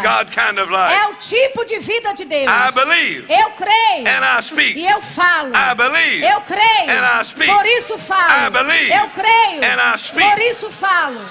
God 0.04 0.30
kind 0.30 0.60
of 0.60 0.72
É 0.74 1.08
o 1.08 1.15
tipo 1.15 1.65
de 1.65 1.80
vida 1.80 2.13
de 2.13 2.26
Deus. 2.26 2.50
I 2.50 2.72
believe 2.74 3.26
Eu 3.30 3.52
creio. 3.52 4.78
E 4.78 4.88
eu 4.88 5.02
falo. 5.02 5.54
I 5.56 5.76
believe 5.76 6.26
Eu 6.26 6.41
creio. 6.41 6.91
and 6.91 7.22
I 7.22 7.24
speak. 7.24 7.52
Por 7.52 7.65
isso 7.65 7.98
falo. 7.98 8.48
I 8.48 8.50
believe 8.50 8.91
Eu 8.91 9.10
creio. 9.10 9.63
and 9.63 9.96
I 9.96 9.98
speak. 9.98 10.30
Por 10.30 10.39
isso 10.39 10.70
falo. 10.72 11.22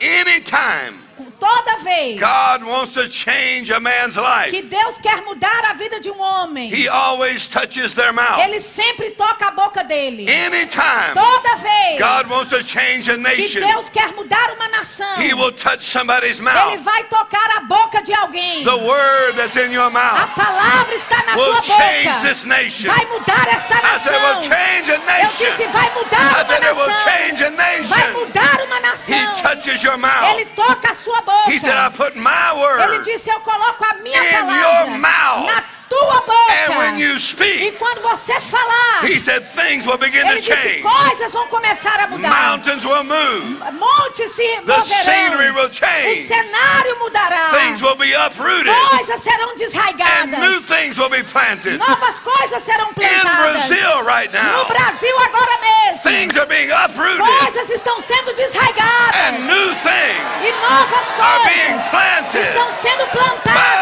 Anytime 0.00 1.07
Toda 1.38 1.78
vez 1.78 2.20
God 2.20 2.62
wants 2.68 2.94
to 2.94 3.08
change 3.08 3.72
a 3.72 3.80
man's 3.80 4.14
que 4.14 4.20
life, 4.20 4.62
Deus 4.62 4.98
quer 4.98 5.22
mudar 5.22 5.64
a 5.70 5.72
vida 5.74 6.00
de 6.00 6.10
um 6.10 6.20
homem, 6.20 6.70
He 6.72 6.88
always 6.88 7.48
touches 7.48 7.92
their 7.94 8.12
mouth. 8.12 8.38
Ele 8.40 8.60
sempre 8.60 9.10
toca 9.10 9.46
a 9.48 9.50
boca 9.50 9.82
dele. 9.84 10.26
Anytime 10.30 11.14
Toda 11.14 11.56
vez 11.56 11.98
God 11.98 12.26
wants 12.30 12.50
to 12.50 12.62
change 12.62 13.10
a 13.10 13.14
que 13.14 13.20
nation, 13.22 13.60
Deus 13.60 13.88
quer 13.88 14.12
mudar 14.14 14.52
uma 14.54 14.68
nação, 14.68 15.20
He 15.20 15.32
will 15.34 15.52
touch 15.52 15.82
somebody's 15.84 16.36
Ele 16.38 16.42
mouth. 16.44 16.78
vai 16.80 17.04
tocar 17.04 17.50
a 17.56 17.60
boca 17.62 18.02
de 18.02 18.12
alguém. 18.14 18.64
The 18.64 18.76
word 18.76 19.36
that's 19.36 19.56
in 19.56 19.72
your 19.72 19.86
A 19.86 19.90
mouth 19.90 20.34
palavra 20.34 20.94
está 20.94 21.22
na 21.24 21.36
will 21.36 21.52
tua 21.54 21.62
change 21.62 22.08
boca. 22.08 22.28
this 22.28 22.44
nation. 22.44 22.92
Vai 22.92 23.04
mudar 23.06 23.48
esta 23.48 23.74
I 23.78 23.98
said, 23.98 24.12
will 24.12 24.34
nação. 24.34 24.42
change 24.42 24.90
a 24.92 24.94
Eu 25.22 25.28
disse, 25.30 25.44
nation. 25.66 25.70
vai 25.72 25.90
mudar 25.94 26.18
I 26.18 26.28
uma 26.28 26.44
said, 26.46 26.64
it 26.64 26.76
will 26.76 26.86
nação. 26.88 27.04
change 27.12 27.44
a 27.44 27.50
Vai 27.50 27.80
nation. 27.80 28.12
mudar 28.18 28.60
uma 28.66 28.76
He 28.76 28.80
nação. 28.80 29.42
touches 29.42 29.82
your 29.82 29.98
mouth. 29.98 30.34
Ele 30.34 30.44
toca 30.46 30.90
a 30.90 30.94
sua 30.94 31.07
boca. 31.22 31.50
He 31.50 31.58
said, 31.58 31.76
I 31.76 31.90
put 31.90 32.14
my 32.16 32.52
Ele 32.52 32.60
word. 32.98 33.04
disse, 33.04 33.30
eu 33.30 33.40
coloco 33.40 33.84
a 33.84 33.94
minha 34.02 34.18
in 34.22 34.32
palavra 34.32 34.88
your 34.88 34.98
mouth. 34.98 35.46
na 35.46 35.64
tua 35.88 36.20
boca. 36.20 36.52
And 36.68 36.76
when 36.76 36.98
you 36.98 37.16
E 37.16 37.20
speak, 37.20 37.72
quando 37.78 38.00
você 38.02 38.38
falar, 38.40 39.04
He 39.04 39.18
said, 39.20 39.42
things 39.44 39.86
will 39.86 39.96
begin 39.98 40.22
to 40.24 40.32
ele 40.32 40.40
disse, 40.40 40.56
change. 40.62 40.82
coisas 40.82 41.32
vão 41.32 41.46
começar 41.48 41.98
a 42.00 42.06
mudar. 42.08 42.28
Mountains 42.30 42.84
will 42.84 43.04
move. 43.04 43.58
Montes 43.72 44.32
se 44.32 44.60
The 44.66 44.80
scenery 44.82 45.50
moverão. 45.52 45.54
will 45.54 45.68
O 45.68 46.26
cenário 46.26 46.98
mudará. 46.98 47.50
Things 47.50 47.80
will 47.82 47.96
be 47.96 48.12
uprooted. 48.14 48.72
Coisas 48.90 49.20
serão 49.22 49.48
And 49.50 49.56
new 49.56 49.66
desraigadas. 49.66 50.64
things 50.66 50.98
will 50.98 51.08
be 51.10 51.22
planted. 51.24 51.78
Novas 51.78 52.18
coisas 52.20 52.62
serão 52.62 52.88
In 52.90 52.94
plantadas. 52.94 53.66
Brazil 53.68 54.02
right 54.04 54.32
No 54.32 54.42
now, 54.42 54.64
Brasil 54.66 55.16
agora 55.24 55.58
mesmo. 55.60 56.02
things 56.02 56.36
are 56.36 56.46
being 56.46 56.70
uprooted. 56.70 57.18
Coisas 57.18 57.70
estão 57.70 58.00
sendo 58.00 58.32
desraigadas. 58.34 59.16
And 59.16 59.46
new 59.46 59.74
things 59.76 60.20
E 60.44 60.52
novas 60.52 61.06
are 61.18 61.44
being 61.44 61.72
coisas 61.72 61.90
planted. 61.90 62.42
estão 62.42 62.72
sendo 62.72 62.98
By 63.08 63.12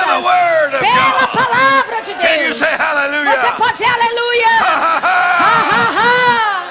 the 0.07 0.21
word 0.23 0.71
plantadas 0.71 0.77
of 0.77 0.81
pela 0.83 1.27
God. 1.27 1.87
Palavra 2.03 2.15
de 2.15 2.23
Can 2.23 2.35
you 2.43 2.55
Deus. 2.55 2.59
Você 3.41 3.53
pode 3.53 3.73
dizer 3.75 3.87
aleluia. 3.91 4.47
Ha, 4.61 4.65
ha, 4.65 5.01
Ha, 5.39 5.55
ha. 5.71 5.85
ha, 5.97 6.65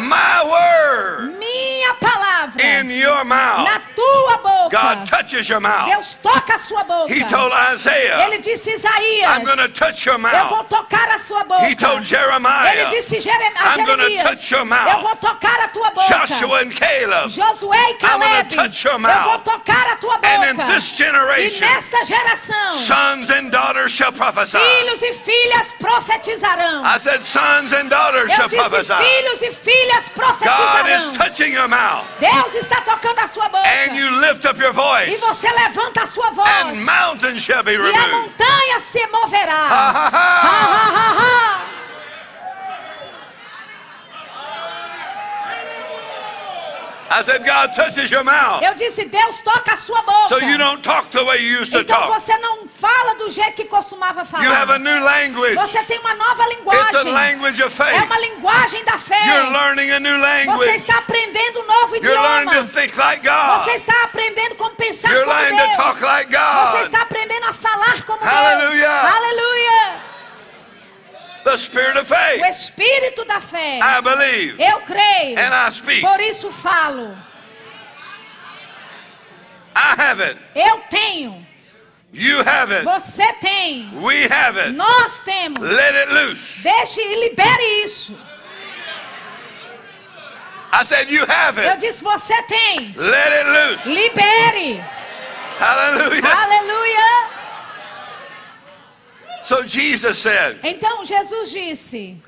My 0.00 0.44
word 0.44 1.32
ha. 1.32 1.38
Minha 1.38 1.94
palavra 1.94 2.37
in 2.60 2.90
your 2.90 3.24
mouth. 3.24 3.64
na 3.68 3.80
tua 3.94 4.36
boca. 4.38 4.68
God 4.70 5.06
touches 5.06 5.48
your 5.48 5.60
mouth. 5.60 5.86
Deus 5.88 6.14
toca 6.22 6.54
a 6.54 6.58
sua 6.58 6.84
boca. 6.84 7.12
He 7.12 7.20
told 7.24 7.52
Isaiah, 7.74 8.26
Ele 8.26 8.38
disse 8.38 8.70
Isaías. 8.70 9.30
I'm 9.36 9.44
going 9.44 9.58
to 9.58 9.68
touch 9.68 10.06
your 10.06 10.16
Eu 10.16 10.48
vou 10.48 10.58
mouth. 10.58 10.68
tocar 10.68 11.08
a 11.08 11.18
sua 11.18 11.44
boca. 11.44 11.66
He 11.68 11.74
told 11.74 11.98
Ele 11.98 12.04
Jeremiah, 12.04 12.86
disse 12.90 13.20
Jerem 13.20 13.52
a 13.56 13.72
Jeremias. 13.74 14.24
touch 14.24 14.50
your 14.54 14.64
mouth. 14.64 14.88
Eu 14.92 15.00
vou 15.00 15.16
tocar 15.16 15.60
a 15.60 15.68
tua 15.68 15.90
boca. 15.90 16.06
Joshua 16.26 16.60
and 16.62 16.70
Caleb. 16.70 17.28
Josué 17.30 17.90
e 17.90 17.94
Caleb. 17.94 18.54
gonna 18.56 18.68
touch 18.68 18.84
your 18.84 18.94
Eu 18.94 19.22
vou 19.24 19.38
tocar 19.38 19.86
a 19.92 19.96
tua 19.96 20.14
boca. 20.16 20.28
And 20.28 20.44
in 20.50 20.56
this 20.56 20.98
E 21.00 21.60
nesta 21.60 22.04
geração, 22.04 22.78
sons 22.78 23.30
and 23.30 23.50
daughters 23.50 23.92
shall 23.92 24.12
prophesy. 24.12 24.58
filhos 24.58 25.02
e 25.02 25.12
filhas 25.12 25.72
profetizarão. 25.78 26.84
I 26.84 26.98
said, 26.98 27.22
sons 27.22 27.72
and 27.72 27.88
daughters 27.88 28.30
Eu 28.30 28.36
shall 28.36 28.48
disse 28.48 28.68
prophesy. 28.68 28.94
filhos 28.94 29.42
e 29.42 29.52
filhas 29.52 30.08
God 30.08 30.14
profetizarão. 30.14 31.12
is 31.12 31.18
touching 31.18 31.52
your 31.54 31.68
mouth. 31.68 32.04
Deus 32.32 32.54
está 32.54 32.80
tocando 32.82 33.18
a 33.20 33.26
sua 33.26 33.48
boca. 33.48 33.66
And 33.68 33.96
you 33.96 34.10
lift 34.20 34.44
up 34.44 34.58
your 34.60 34.70
E 34.70 34.74
voice. 34.74 35.16
você 35.18 35.48
levanta 35.50 36.02
a 36.02 36.06
sua 36.06 36.30
voz. 36.30 36.48
And 36.48 36.84
mountains 36.84 37.42
shall 37.42 37.62
be 37.62 37.72
E 37.72 37.76
a 37.76 38.08
montanha 38.08 38.80
se 38.80 39.06
moverá. 39.08 39.66
Ha, 39.68 39.90
ha, 39.90 40.10
Ha, 40.10 40.66
ha. 40.74 40.90
ha, 40.90 41.14
ha, 41.18 41.60
I 47.10 47.22
said, 47.22 47.42
God 47.44 47.74
touches 47.74 48.10
your 48.10 48.22
mouth. 48.22 48.62
Eu 48.62 48.74
disse, 48.74 49.04
Deus 49.06 49.40
toca 49.40 49.72
a 49.72 49.76
sua 49.76 50.02
boca. 50.02 50.28
So 50.28 50.38
you 50.38 50.58
don't 50.58 50.82
talk 50.82 51.08
the 51.10 51.24
way 51.24 51.38
you 51.42 51.60
used 51.62 51.72
to 51.72 51.80
Então 51.80 51.96
talk. 52.06 52.20
você 52.20 52.36
não 52.38 52.68
fala 52.68 53.14
do 53.16 53.30
jeito 53.30 53.54
que 53.54 53.64
costumava 53.64 54.20
You 54.42 54.52
have 54.52 54.64
a 54.64 54.66
falar. 54.66 54.78
new 54.78 55.00
language. 55.02 55.54
Você 55.54 55.82
tem 55.84 55.98
uma 56.00 56.14
nova 56.14 56.42
It's 56.44 56.52
a 56.52 57.02
linguagem. 57.02 57.12
language 57.12 57.62
of 57.62 57.82
É 57.82 57.84
faith. 57.86 58.02
uma 58.04 58.18
linguagem 58.20 58.84
da 58.84 58.98
fé. 58.98 59.18
You're 59.26 59.50
learning 59.50 59.90
a 59.90 60.00
new 60.00 60.16
Você 60.18 60.26
language. 60.46 60.70
está 60.76 60.98
aprendendo 60.98 61.60
um 61.60 61.66
novo 61.66 61.96
You're 61.96 62.12
learning 62.20 62.50
to 62.50 62.56
idioma. 62.58 62.68
think 62.68 62.96
like 62.98 63.26
God. 63.26 63.60
Você 63.64 63.70
está 63.72 64.02
aprendendo 64.04 64.54
como 64.56 64.74
pensar 64.76 65.08
You're 65.10 65.24
como 65.24 65.36
learning 65.40 65.56
to 65.58 65.76
talk 65.76 65.98
Deus. 65.98 66.00
like 66.02 66.30
God. 66.30 66.70
Você 66.72 66.82
está 66.82 67.02
aprendendo 67.02 67.46
a 67.48 67.52
falar 67.54 68.02
como 68.04 68.18
Deus. 68.18 68.30
Hallelujah. 68.32 69.14
Aleluia. 69.16 70.17
The 71.48 71.56
spirit 71.56 71.96
of 71.96 72.12
O 72.12 72.14
faith. 72.14 72.44
espírito 72.50 73.24
da 73.24 73.40
fé. 73.40 73.80
I 73.82 74.00
believe 74.02 74.60
Eu 74.62 74.80
creio. 74.80 75.38
and 75.38 75.54
I 75.54 75.70
speak. 75.70 76.00
Por 76.02 76.20
isso 76.20 76.50
falo. 76.50 77.16
I 79.74 79.94
have 79.96 80.20
it. 80.20 80.36
Eu 80.54 80.78
tenho. 80.90 81.46
You 82.12 82.42
have 82.42 82.70
it. 82.72 82.84
Você 82.84 83.32
tem. 83.40 83.88
We 84.02 84.24
have 84.30 84.58
it. 84.58 84.72
Nós 84.72 85.20
temos. 85.20 85.60
Let 85.60 85.94
it 85.94 86.12
loose. 86.12 86.62
Deixe 86.62 87.00
e 87.00 87.28
libere 87.28 87.84
isso. 87.84 88.14
I 90.72 90.84
said, 90.84 91.08
You 91.10 91.24
have 91.26 91.58
Eu 91.58 91.72
it. 91.72 91.80
disse, 91.80 92.02
você 92.04 92.42
tem. 92.42 92.94
Let 92.96 93.32
it 93.32 93.48
loose. 93.48 93.88
Libere. 93.88 94.84
Hallelujah. 95.58 96.28
Aleluia. 96.42 97.27
So 99.48 99.62
Jesus 99.62 100.18
said, 100.18 100.58
Então 100.62 101.02
Jesus 101.06 101.50
disse: 101.50 102.22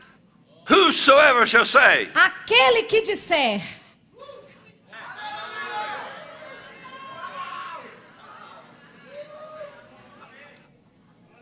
Whosoever 0.66 1.44
shall 1.44 1.66
say, 1.66 2.09
Aquele 2.14 2.85
que 2.85 3.02
disser, 3.02 3.61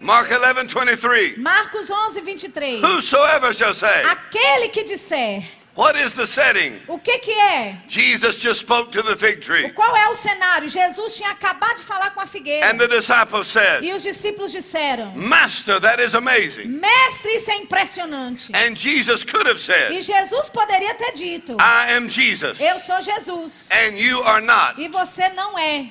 Mark 0.01 0.29
11 0.29 0.67
23, 0.67 1.39
Marcos 1.39 1.89
11, 1.89 2.23
23. 2.23 2.81
whosoever 2.83 3.53
shall 3.53 3.73
say, 3.73 4.03
Aquele 4.03 4.71
que 4.71 4.83
disser, 4.83 5.45
what 5.79 5.97
is 5.97 6.13
the 6.15 6.27
setting? 6.27 6.75
o 6.89 6.99
que 6.99 7.19
que 7.21 7.31
é? 7.33 7.77
Jesus 7.89 8.41
just 8.41 8.61
spoke 8.61 8.91
to 8.91 9.03
the 9.03 9.15
fig 9.17 9.41
tree. 9.41 9.71
Qual 9.71 9.97
é 9.97 10.09
o 10.09 10.15
cenário? 10.15 10.69
Jesus 10.69 11.17
tinha 11.17 11.31
acabado 11.31 11.77
de 11.77 11.83
falar 11.85 12.11
com 12.11 12.21
a 12.21 12.27
figueira. 12.27 12.69
And 12.71 12.79
the 12.79 12.89
disciples 12.89 13.47
said, 13.47 13.85
E 13.85 13.93
os 13.93 14.03
discípulos 14.03 14.51
disseram: 14.51 15.13
Master, 15.15 15.81
that 15.81 16.03
is 16.03 16.15
amazing. 16.15 16.67
Mestre, 16.67 17.31
isso 17.37 17.51
é 17.51 17.57
impressionante. 17.59 18.53
And 18.55 18.75
Jesus 18.77 19.23
could 19.23 19.49
have 19.49 19.59
E 19.59 19.63
said, 19.63 20.03
Jesus 20.03 20.51
poderia 20.51 20.95
ter 20.95 21.13
dito: 21.13 21.53
I 21.61 21.95
am 21.97 22.09
Jesus, 22.09 22.59
Eu 22.61 22.79
sou 22.81 23.01
Jesus. 23.01 23.69
and 23.71 23.97
you 23.97 24.23
are 24.25 24.45
not. 24.45 24.75
E 24.83 24.89
você 24.89 25.29
não 25.31 25.59
é. 25.59 25.87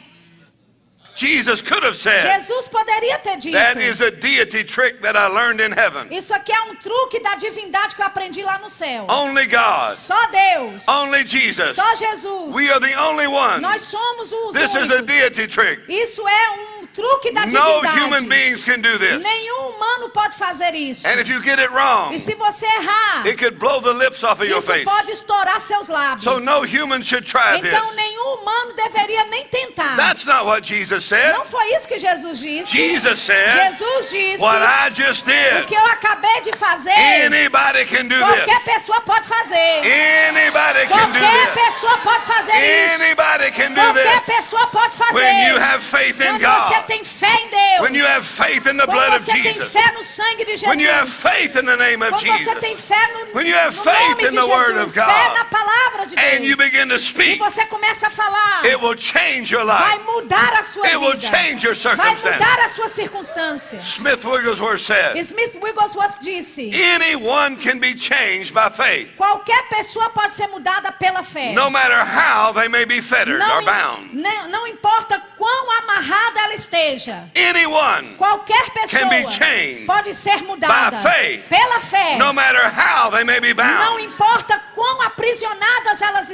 Jesus 1.17 1.61
could 1.61 1.83
have 1.83 1.95
said, 1.95 2.21
Jesus 2.37 2.69
poderia 2.69 3.17
ter 3.19 3.37
dito: 3.37 3.53
That 3.57 3.77
is 3.81 4.01
a 4.01 4.11
deity 4.11 4.63
trick 4.63 5.01
that 5.01 5.17
I 5.17 5.27
learned 5.27 5.59
in 5.61 5.71
heaven. 5.71 6.07
Isso 6.11 6.31
aqui 6.33 6.51
é 6.53 6.61
um 6.69 6.75
truque 6.75 7.19
da 7.21 7.35
divindade 7.35 7.95
que 7.95 8.01
eu 8.01 8.05
aprendi 8.05 8.43
lá 8.43 8.59
no 8.59 8.69
céu. 8.69 9.07
Only 9.09 9.47
God, 9.47 9.95
Só 9.95 10.27
Deus. 10.27 10.87
only 10.87 11.25
Jesus. 11.25 11.75
Só 11.75 11.95
Jesus. 11.95 12.53
We 12.55 12.69
are 12.71 12.79
the 12.79 12.95
only 13.01 13.25
ones. 13.27 13.61
Nós 13.61 13.81
somos 13.81 14.31
os 14.31 14.53
This 14.53 14.75
is 14.75 14.91
a 14.91 14.97
únicos. 15.01 15.05
deity 15.07 15.47
trick. 15.47 15.81
Isso 15.89 16.21
é 16.27 16.49
um 16.51 16.76
truque 16.97 17.31
da 17.31 17.45
No 17.45 17.51
divindade. 17.51 17.99
human 17.99 18.25
beings 18.27 18.63
can 18.63 18.81
do 18.81 18.97
this. 18.97 19.21
Nenhum 19.21 19.71
humano 19.75 20.09
pode 20.09 20.35
fazer 20.35 20.73
isso. 20.73 21.07
And 21.07 21.19
if 21.21 21.29
you 21.29 21.39
get 21.41 21.59
it 21.59 21.69
wrong, 21.71 22.11
E 22.13 22.19
se 22.19 22.33
você 22.35 22.65
errar, 22.65 23.25
it 23.27 23.37
could 23.37 23.59
blow 23.59 23.79
the 23.79 23.93
lips 23.93 24.23
off 24.23 24.41
of 24.41 24.49
your 24.49 24.57
isso 24.59 24.71
face. 24.71 24.83
pode 24.83 25.11
estourar 25.11 25.59
seus 25.61 25.87
lábios. 25.87 26.23
So 26.23 26.39
no 26.39 26.63
human 26.65 27.03
should 27.03 27.25
try 27.25 27.61
this. 27.61 27.71
Então 27.71 27.91
nenhum 27.93 28.39
humano 28.41 28.73
deveria 28.73 29.25
nem 29.25 29.45
tentar. 29.45 29.95
That's 29.95 30.25
not 30.25 30.45
what 30.45 30.63
Jesus 30.65 31.05
said. 31.05 31.31
Não 31.33 31.45
foi 31.45 31.65
isso 31.75 31.87
que 31.87 31.99
Jesus 31.99 32.39
disse. 32.39 32.71
Jesus 32.71 33.19
said, 33.19 33.69
Jesus 33.69 34.09
disse 34.09 34.41
What 34.41 34.57
I 34.61 34.89
just 34.89 35.23
o 35.27 35.29
did, 35.29 35.65
que 35.67 35.75
eu 35.75 35.85
acabei 35.85 36.41
de 36.41 36.51
fazer. 36.57 36.89
anybody 36.91 37.85
can 37.85 38.07
do 38.07 38.15
Qualquer 38.17 38.63
this. 38.63 38.73
pessoa 38.73 39.01
pode 39.01 39.27
fazer. 39.27 39.81
Anybody 39.85 40.87
can 40.87 41.11
do 41.11 41.19
Qualquer 41.19 41.53
this. 41.53 41.65
pessoa 41.65 41.97
pode 41.99 42.25
fazer 42.25 42.51
isso. 42.85 43.03
Anybody 43.03 43.51
can 43.51 43.69
do 43.69 43.81
Qualquer 43.81 44.21
this. 44.25 44.35
pessoa 44.35 44.67
pode 44.67 44.95
fazer. 44.95 45.13
When 45.13 45.47
you 45.49 45.57
have 45.59 45.83
faith 45.83 46.19
in 46.19 46.39
Quando 46.39 46.41
você 46.41 46.73
God, 46.75 46.86
tem 46.87 47.03
fé 47.03 47.27
em 47.33 47.49
Deus. 47.49 47.81
when 47.81 47.93
you 47.93 48.05
have 48.05 48.25
faith 48.25 48.65
in 48.65 48.77
the 48.77 48.85
blood 48.85 49.09
Quando 49.11 49.15
of 49.17 49.25
você 49.25 49.31
tem 49.43 49.53
Jesus, 49.53 49.71
fé 49.71 49.91
no 49.93 50.03
sangue 50.03 50.45
de 50.45 50.51
Jesus. 50.57 50.67
when 50.67 50.79
you 50.79 50.89
have 50.89 51.09
faith 51.09 51.55
in 51.55 51.65
the 51.65 51.75
name 51.75 52.01
of 52.01 52.11
Quando 52.11 52.31
você 52.37 52.55
tem 52.55 52.75
fé 52.75 52.95
no, 53.13 53.33
When 53.33 53.45
you 53.45 53.55
have 53.55 53.75
no 53.75 53.83
faith 53.83 54.09
nome 54.17 54.23
in 54.23 54.29
de 54.31 54.35
Jesus, 54.37 54.47
word 54.47 54.77
of 54.77 54.93
fé 54.93 55.33
na 55.33 55.45
palavra 55.45 56.05
de 56.07 56.15
and 56.17 56.43
you 56.43 56.55
Deus, 56.55 56.69
begin 56.71 56.87
to 56.89 56.97
e 57.21 57.35
você 57.37 57.65
começa 57.65 58.07
a 58.07 58.09
falar, 58.09 58.65
it 58.65 58.79
will 58.81 58.95
change 58.95 59.51
your 59.53 59.65
vai 59.65 59.97
life. 59.97 60.05
mudar 60.05 60.53
a 60.59 60.63
sua 60.63 60.85
It 60.87 60.97
will 60.97 61.11
vida, 61.11 61.27
change 61.27 61.65
your 61.65 61.75
vai 61.95 62.15
mudar 62.15 62.59
a 62.65 62.69
sua 62.69 62.89
circunstância. 62.89 63.79
Smith 63.81 64.23
Wigglesworth 64.25 64.81
said, 64.81 65.17
Smith 65.25 65.55
Wigglesworth 65.61 66.19
disse, 66.19 66.71
Anyone 66.73 67.55
can 67.57 67.79
be 67.79 67.93
changed 67.95 68.53
by 68.53 68.69
faith, 68.69 69.11
qualquer 69.17 69.61
pessoa 69.69 70.09
pode 70.09 70.33
ser 70.35 70.47
mudada 70.47 70.91
pela 70.91 71.23
fé. 71.23 71.53
no 71.53 71.69
matter 71.69 72.03
how 72.05 72.51
they 72.53 72.67
may 72.67 72.85
be 72.85 73.01
fettered 73.01 73.39
não, 73.39 73.57
or 73.57 73.63
bound. 73.65 74.13
não, 74.13 74.47
não 74.49 74.67
importa 74.67 75.21
quão 75.37 75.71
amarrada 75.83 76.39
ela 76.41 76.53
esteja. 76.67 77.23
Anyone, 77.35 78.15
Qualquer 78.17 78.69
pessoa 78.71 79.01
Can 79.01 79.09
be 79.09 79.23
changed 79.31 79.85
pode 79.85 80.13
ser 80.13 80.43
mudada 80.43 80.91
by 81.01 81.09
faith. 81.09 81.43
pela 81.49 81.79
fé. 81.81 82.17
no 82.17 82.33
matter 82.33 82.69
how 82.69 83.09
they 83.09 83.23
may 83.23 83.39
be 83.39 83.53
Não 83.53 83.63
bound. 83.63 84.03
importa 84.03 84.61
quão 84.75 85.01
aprisionadas 85.03 85.57
elas 85.67 85.76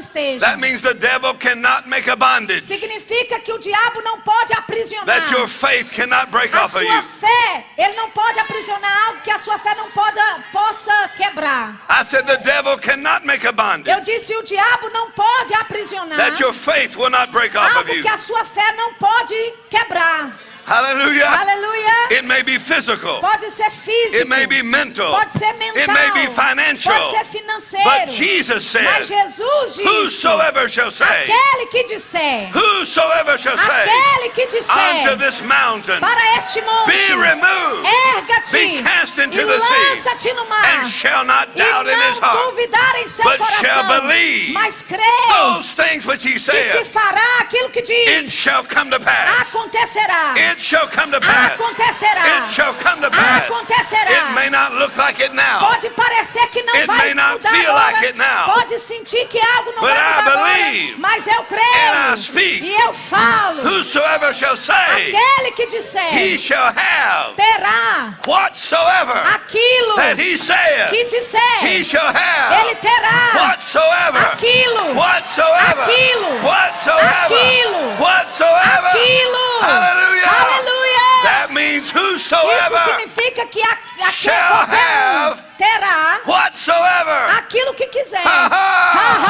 estejam. 0.03 0.39
That 0.39 0.59
means 0.59 0.81
the 0.81 0.93
devil 0.93 1.33
cannot 1.35 1.87
make 1.87 2.09
a 2.09 2.15
bondage 2.15 2.61
Significa 2.61 3.39
que 3.39 3.51
o 3.53 3.57
diabo 3.59 4.01
não 4.01 4.19
pode 4.21 4.53
aprisionar. 4.53 5.05
that 5.05 5.31
your 5.31 5.47
faith 5.47 5.91
cannot 5.91 6.29
break 6.31 6.53
A 6.55 6.63
off 6.63 6.75
of 6.75 6.85
sua 6.85 6.95
you. 6.95 7.03
fé, 7.03 7.65
ele 7.77 7.95
não 7.95 8.09
pode 8.11 8.39
aprisionar 8.39 9.07
algo 9.07 9.21
que 9.21 9.31
a 9.31 9.37
sua 9.37 9.57
fé 9.57 9.73
não 9.75 9.89
pode, 9.91 10.19
possa 10.51 11.09
quebrar. 11.17 11.75
I 11.89 12.03
said 12.05 12.25
the 12.25 12.37
devil 12.37 12.77
cannot 12.79 13.25
make 13.25 13.45
a 13.47 13.51
bondage 13.51 13.89
Eu 13.89 14.01
disse, 14.01 14.35
o 14.35 14.43
diabo 14.43 14.89
não 14.89 15.11
pode 15.11 15.53
aprisionar 15.53 16.17
that 16.17 16.41
your 16.41 16.53
faith 16.53 16.95
will 16.95 17.09
not 17.09 17.31
break 17.31 17.55
off 17.57 17.69
of 17.71 17.77
algo 17.79 17.93
you. 17.93 18.01
que 18.01 18.07
a 18.09 18.17
sua 18.17 18.43
fé 18.45 18.71
não 18.73 18.93
pode 18.95 19.33
quebrar. 19.69 20.31
Hallelujah. 20.65 21.27
Aleluia. 21.27 22.17
It 22.19 22.25
may 22.25 22.41
be 22.41 22.57
physical. 22.57 23.19
Pode 23.19 23.49
ser 23.51 23.69
físico. 23.69 24.21
It 24.21 24.27
may 24.29 24.45
be 24.45 24.61
mental. 24.63 25.11
Pode 25.11 25.31
ser 25.33 25.51
mental. 25.59 25.81
It 25.83 25.87
may 25.87 26.09
be 26.25 26.33
financial. 26.33 26.93
Pode 26.93 27.17
ser 27.17 27.25
financeiro. 27.25 27.83
But 27.83 28.09
Jesus 28.09 28.65
said, 28.65 28.85
Mas 28.85 29.07
Jesus 29.07 29.75
disse: 29.75 29.83
Whosoever 29.83 30.67
shall 30.69 30.89
say, 30.91 31.05
aquele 31.05 31.65
que 31.69 31.83
disser, 31.87 32.49
whosoever 32.53 33.37
shall 33.37 33.57
say 33.57 33.65
aquele 33.67 34.29
que 34.33 34.43
unto 34.43 34.57
disser 34.57 35.17
this 35.17 35.41
mountain, 35.41 35.99
para 35.99 36.21
este 36.37 36.61
monte, 36.61 36.87
be 36.87 37.13
removed 37.13 37.85
erga-te 38.15 38.51
be 38.53 38.81
cast 38.83 39.19
into 39.19 39.41
e 39.41 39.45
the 39.45 39.59
sea, 39.59 39.89
lança-te 39.89 40.33
no 40.33 40.45
mar. 40.47 40.65
and 40.65 40.89
shall 40.89 41.25
not 41.25 41.49
E 41.55 41.59
doubt 41.59 41.87
in 41.87 41.93
his 41.99 42.19
não 42.21 42.29
heart. 42.29 42.51
duvidar 42.51 42.95
em 42.99 43.07
seu 43.07 43.23
but 43.25 43.37
shall 43.37 43.83
coração, 43.83 44.01
believe 44.07 44.53
mas 44.53 44.81
crê 44.81 44.97
Those 45.29 45.73
things 45.75 46.05
which 46.05 46.23
he 46.25 46.33
que 46.33 46.39
se 46.39 46.51
said, 46.51 46.85
fará 46.85 47.39
aquilo 47.41 47.69
que 47.69 47.79
it 47.79 47.87
diz. 48.23 48.31
shall 48.31 48.63
come 48.63 48.89
to 48.91 48.99
pass. 48.99 49.41
Acontecerá. 49.41 50.35
It 50.37 50.52
shall 50.61 50.87
come 50.87 51.11
to 51.11 51.19
pass. 51.19 51.51
Acontecerá. 51.53 52.25
It 52.47 52.53
shall 52.53 52.73
come 52.75 53.01
to 53.01 53.09
pass. 53.09 53.43
Acontecerá. 53.43 54.09
It 54.11 54.35
may 54.35 54.49
not 54.49 54.73
look 54.73 54.95
like 54.97 55.19
it 55.23 55.33
now, 55.33 55.59
Pode 55.59 55.89
parecer 55.91 56.47
que 56.51 56.63
não 56.63 56.75
It 56.75 56.87
vai 56.87 56.97
may 57.07 57.13
not 57.13 57.33
mudar 57.39 57.49
feel 57.51 57.69
agora. 57.71 57.91
like 57.93 58.05
it 58.07 58.17
now. 58.17 58.45
Pode 58.53 58.79
sentir 58.79 59.25
que 59.27 59.39
algo 59.39 59.71
não 59.73 59.81
But 59.81 59.93
vai 59.95 60.13
mudar 60.23 60.31
believe. 60.31 60.93
agora. 60.93 60.99
Mas 60.99 61.27
eu 61.27 61.43
creio. 61.45 62.17
speak. 62.17 62.63
E 62.63 62.75
eu 62.81 62.93
falo. 62.93 63.61
whosoever 63.63 64.33
shall 64.33 64.55
say, 64.57 64.73
Aquele 64.73 65.51
que 65.51 65.63
he 65.63 65.67
disser 65.67 66.37
shall 66.39 66.67
have 66.75 67.35
terá 67.35 68.17
whatsoever 68.27 69.17
aquilo 69.35 69.95
that 69.95 70.17
he 70.19 70.37
saith. 70.37 70.89
que 70.89 71.03
disser. 71.05 71.39
He 71.61 71.83
shall 71.83 72.07
have 72.07 72.53
Ele 72.65 72.75
terá 72.75 73.31
whatsoever, 73.35 74.19
aquilo. 74.33 74.93
whatsoever, 74.95 75.83
Aquilo. 75.83 76.43
whatsoever, 76.43 77.25
Aquilo. 77.25 77.99
whatsoever. 77.99 78.87
Aquilo. 78.89 79.61
Hallelujah. 79.61 80.27
Aleluia. 80.43 81.23
That 81.23 81.53
means 81.53 81.87
Isso 81.87 81.97
whosoever, 82.35 82.79
significa 82.89 83.45
que 83.47 83.61
a, 83.61 83.71
aquele 83.71 84.11
shall 84.11 84.63
um 84.63 84.67
have 84.69 85.41
terá 85.57 86.21
whatsoever. 86.25 87.37
aquilo 87.37 87.73
que 87.75 87.87
quiser. 87.87 88.21
Ha, 88.25 88.49
ha. 88.51 89.23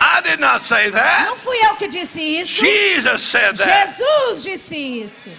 Ha, 0.00 0.18
I 0.18 0.20
did 0.22 0.40
not 0.40 0.62
say 0.62 0.88
ha. 0.88 0.92
that. 0.92 1.26
Não 1.26 1.36
fui 1.36 1.56
eu 1.64 1.74
que 1.76 1.88
disse 1.88 2.20
isso. 2.20 2.64
Jesus 2.64 3.22
said 3.22 3.56
that. 3.58 3.88
Jesus 3.90 4.42
disse 4.44 4.76
isso. 4.76 5.30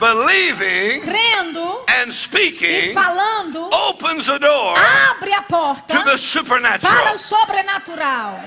Believing 0.00 1.02
Crendo 1.02 1.84
and 1.88 2.08
e 2.08 2.12
speaking 2.12 2.92
falando 2.94 3.68
opens 3.72 4.26
the 4.26 4.38
door 4.38 4.74
abre 4.78 5.34
a 5.34 5.42
porta 5.42 5.94
to 5.94 5.98
the 5.98 6.04
para 6.04 6.16
supernatural. 6.16 7.14
o 7.14 7.18
sobrenatural. 7.18 8.40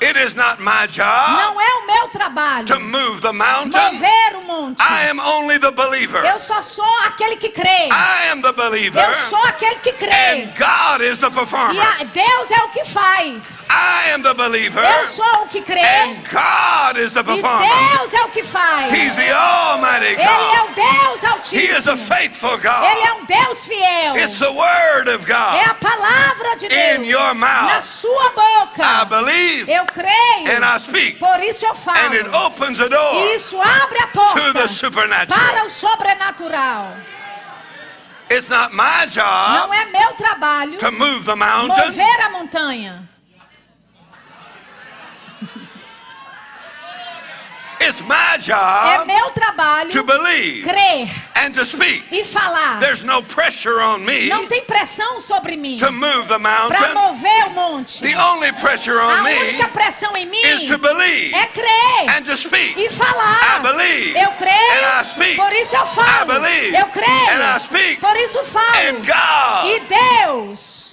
It 0.00 0.16
is 0.16 0.34
not 0.34 0.60
my 0.62 0.86
job 0.86 1.36
Não 1.40 1.60
é 1.60 1.74
o 1.74 1.86
meu 1.86 2.08
trabalho 2.08 2.66
to 2.66 2.78
move 2.78 3.20
the 3.20 3.32
mountain. 3.32 3.94
mover 3.94 4.36
o 4.36 4.42
monte. 4.44 4.80
I 4.80 5.08
am 5.10 5.18
only 5.18 5.58
the 5.58 5.72
believer. 5.72 6.24
Eu 6.24 6.38
só 6.38 6.62
sou 6.62 6.84
aquele 7.04 7.34
que 7.36 7.48
crê. 7.50 7.88
I 7.90 8.28
am 8.30 8.40
the 8.40 8.52
believer. 8.52 9.00
Eu 9.04 9.14
sou 9.14 9.38
aquele 9.44 9.74
que 9.76 9.92
crê. 9.92 10.10
And 10.12 10.52
God 10.56 11.00
is 11.02 11.18
the 11.18 11.26
E 11.26 11.30
performer. 11.30 11.80
a- 11.80 12.04
Deus 12.04 12.50
é 12.50 12.62
o 12.62 12.68
que 12.68 12.84
faz. 12.84 13.68
I 13.70 14.10
am 14.12 14.22
the 14.22 14.34
believer. 14.34 14.84
Eu 14.84 15.06
sou 15.08 15.42
o 15.42 15.48
que 15.48 15.62
crê. 15.62 15.80
And 15.80 16.14
God 16.30 16.96
is 16.98 17.12
the 17.12 17.20
E 17.20 17.24
performer. 17.24 17.68
Deus 17.96 18.14
é 18.14 18.22
o 18.22 18.28
que 18.28 18.42
faz. 18.44 18.94
He's 18.94 19.16
the 19.16 19.32
Almighty 19.32 20.06
Ele 20.14 20.22
é 20.22 20.26
God. 20.58 20.70
o 20.70 20.74
Deus 20.74 21.52
He 21.52 21.56
is 21.64 21.88
a 21.88 21.92
Altíssimo. 21.92 21.96
faithful 22.06 22.52
Ele 22.54 22.62
God. 22.62 22.84
é 23.08 23.12
um 23.14 23.24
Deus 23.24 23.64
fiel. 23.64 24.16
It's 24.16 24.38
the 24.38 24.48
Word 24.50 25.10
of 25.10 25.28
É 25.28 25.34
a 25.34 25.72
God 25.72 25.80
palavra 25.80 26.56
de 26.56 26.66
in 26.66 26.68
Deus 26.68 27.06
your 27.08 27.34
na 27.34 27.34
mouth. 27.34 27.82
sua 27.82 28.26
I 28.26 28.30
boca. 28.34 29.04
believe 29.06 29.72
Eu 29.72 29.87
creio. 29.92 30.48
and 30.56 30.64
I 30.64 30.78
speak. 30.78 31.18
Por 31.18 31.38
isso 31.40 31.64
eu 31.66 31.70
And 31.72 32.14
it 32.14 32.24
falo. 32.30 32.46
opens 32.46 32.78
the 32.78 32.88
door 32.88 33.14
E 33.14 33.36
isso 33.36 33.60
abre 33.60 33.98
a 34.02 34.06
to 34.06 34.12
porta 34.12 34.52
the 34.52 34.68
supernatural. 34.68 35.38
para 35.38 35.64
o 35.66 35.70
sobrenatural. 35.70 36.96
It's 38.30 38.48
not 38.50 38.74
my 38.74 39.06
Não 39.06 39.68
job 39.68 39.74
é 39.74 39.84
meu 39.86 40.12
trabalho 40.14 40.78
to 40.78 40.90
move 40.92 41.24
the 41.24 41.34
mountain. 41.34 41.86
mover 41.86 42.20
a 42.26 42.30
montanha. 42.30 43.08
It's 47.88 48.00
my 48.02 48.34
É 48.34 48.38
job 48.38 49.06
meu 49.06 49.30
trabalho 49.30 49.90
to 49.92 50.02
believe 50.04 50.62
crer 50.62 51.08
and 51.36 51.52
to 51.52 51.64
speak. 51.64 52.04
e 52.12 52.22
falar. 52.22 52.80
There's 52.80 53.02
no 53.02 53.22
pressure 53.22 53.80
on 53.80 53.98
me 54.04 54.28
Não 54.28 54.46
tem 54.46 54.62
pressão 54.64 55.20
sobre 55.22 55.56
mim 55.56 55.78
to 55.78 55.90
move 55.90 56.28
the 56.28 56.38
para 56.38 56.68
mountain. 56.68 56.94
mover 56.94 57.46
o 57.46 57.50
monte. 57.50 58.00
The 58.02 58.14
only 58.20 58.52
pressure 58.52 58.98
A 59.00 59.06
on 59.06 59.22
me 59.22 59.32
única 59.34 59.68
pressão 59.68 60.14
em 60.16 60.26
mim 60.26 60.38
is 60.42 60.68
to 60.68 60.76
believe 60.78 61.34
é 61.34 61.46
crer 61.46 62.10
and 62.18 62.22
to 62.24 62.36
speak. 62.36 62.74
e 62.78 62.90
falar. 62.90 63.56
I 63.58 63.62
believe 63.62 64.18
Eu 64.18 64.30
creio, 64.32 64.84
and 64.84 65.00
I 65.00 65.04
speak. 65.04 65.36
por 65.36 65.52
isso 65.52 65.74
eu 65.76 65.86
falo. 65.86 66.22
I 66.22 66.24
believe 66.40 66.76
Eu 66.76 66.84
and 66.84 66.88
I 66.88 66.92
creio, 66.92 67.60
speak. 67.60 68.00
por 68.00 68.16
isso 68.16 68.44
falo. 68.44 68.76
And 68.76 69.06
God 69.06 69.66
E 69.66 69.80
Deus 70.26 70.87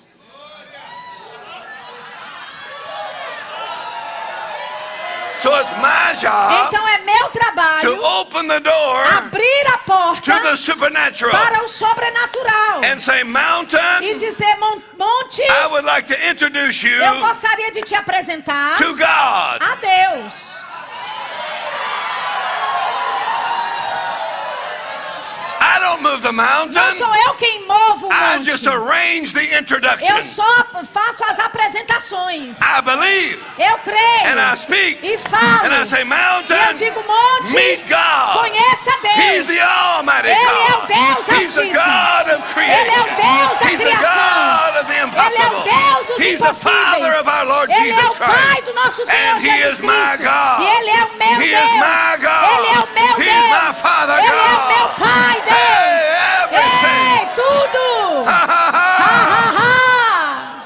So 5.46 5.54
it's 5.54 5.70
my 5.80 6.16
job 6.20 6.74
Então 6.74 6.88
é 6.88 6.98
meu 7.06 7.30
to 7.30 7.38
trabalho 7.38 8.04
open 8.04 8.48
the 8.48 8.60
door 8.62 9.04
abrir 9.16 9.68
a 9.76 9.78
porta 9.78 10.34
to 10.34 10.42
the 10.42 10.56
supernatural 10.58 11.32
para 11.32 11.64
o 11.64 11.68
sobrenatural 11.68 12.82
and 12.84 13.00
say, 13.00 13.24
Mountain, 13.24 14.02
e 14.02 14.16
dizer 14.16 14.58
"Mon- 14.58 14.82
monte, 14.98 15.44
I 15.44 15.68
would 15.68 15.86
like 15.86 16.08
to 16.08 16.16
introduce 16.32 16.82
you 16.84 16.96
eu 17.00 17.20
gostaria 17.20 17.72
de 17.72 17.84
te 17.84 17.94
apresentar 17.94 18.78
to 18.78 18.94
God. 18.96 19.62
a 19.62 19.76
Deus. 19.80 20.65
I 25.76 25.80
don't 25.80 26.02
move 26.02 26.22
the 26.22 26.32
Não 26.32 26.44
mountain. 26.44 26.94
sou 26.98 27.14
eu 27.28 27.34
quem 27.36 27.66
movo 27.68 28.08
o 28.08 28.12
I 28.14 28.38
monte. 28.38 28.46
just 28.52 28.66
arrange 28.68 29.34
the 29.34 29.58
introduction. 29.58 30.06
Eu 30.16 30.24
só 30.24 30.46
faço 30.92 31.24
as 31.26 31.38
apresentações. 31.40 32.60
I 32.62 32.82
believe 32.82 33.40
Eu 33.58 33.78
creio 33.80 34.28
and 34.28 34.40
I 34.40 34.56
speak 34.58 35.00
e 35.06 35.18
falo. 35.18 35.66
and 35.66 35.74
I 35.84 35.86
say, 35.88 36.00
E 36.00 36.02
eu 36.02 36.08
Mountain, 36.08 36.76
digo 36.76 37.04
monte, 37.04 37.54
meet 37.54 37.82
God. 37.90 38.38
conheça 38.40 38.92
He's 39.16 39.46
Deus. 39.46 39.48
the 39.48 39.62
Almighty 39.62 40.30
Ele 40.30 40.40
é 40.40 40.76
o 40.76 40.80
God. 40.80 40.88
Deus 40.88 41.28
He's 41.28 41.54
the 41.54 41.62
Altíssimo. 41.62 41.74
God 41.74 42.34
of 42.34 42.54
creation. 42.54 42.80
Ele 42.80 42.92
é 42.92 43.00
o 43.00 43.06
Deus 43.06 43.60
da 43.60 43.66
He's 43.66 43.78
the 43.78 43.84
criação. 43.86 44.46
God 44.46 44.76
of 44.76 44.86
the 44.86 44.94
Ele 44.96 45.00
é 45.00 45.04
impossible. 45.06 45.56
o 45.56 45.64
Deus 45.64 46.08
dos 46.08 46.20
He's 46.20 46.40
the 46.40 46.54
Father 46.54 47.08
impossíveis. 47.12 47.20
of 47.22 47.30
our 47.30 47.46
Lord 47.46 47.72
Ele 47.74 47.90
é 47.92 47.96
Jesus 47.96 48.10
o 48.12 48.16
Pai 48.16 48.62
do 48.62 48.74
nosso 48.74 49.06
Senhor 49.06 49.36
And 49.36 49.38
He 49.40 49.42
Jesus 49.58 49.74
is 49.74 49.80
my 49.82 49.88
Cristo. 50.16 50.24
God. 50.24 50.62
E 50.62 50.66
Ele 50.66 50.90
é 50.90 51.04
o 51.04 51.10
meu 51.18 51.42
He 51.42 51.50
Deus. 51.50 51.64
is 51.66 51.72
my 51.76 52.18
God. 52.22 52.46
Ele 52.56 52.68
é 52.68 52.80
o 52.80 52.88
meu 52.96 53.14
He's 53.20 53.34
Deus. 53.34 53.50
my 53.66 53.74
Father 53.82 54.18
Ele 54.20 54.28
é 54.28 54.32
o 54.32 54.58
God. 54.58 54.78
meu 54.78 54.88
Pai, 55.06 55.42
Deus. 55.42 55.65
Hey, 55.66 55.98
everything. 56.44 57.12
Ei, 57.12 57.26
tudo. 57.40 57.88
Ha, 58.30 58.42
ha, 58.52 58.64
Ha, 58.76 59.10
ha. 59.10 59.20
ha, 59.34 59.44
ha. 59.58 60.66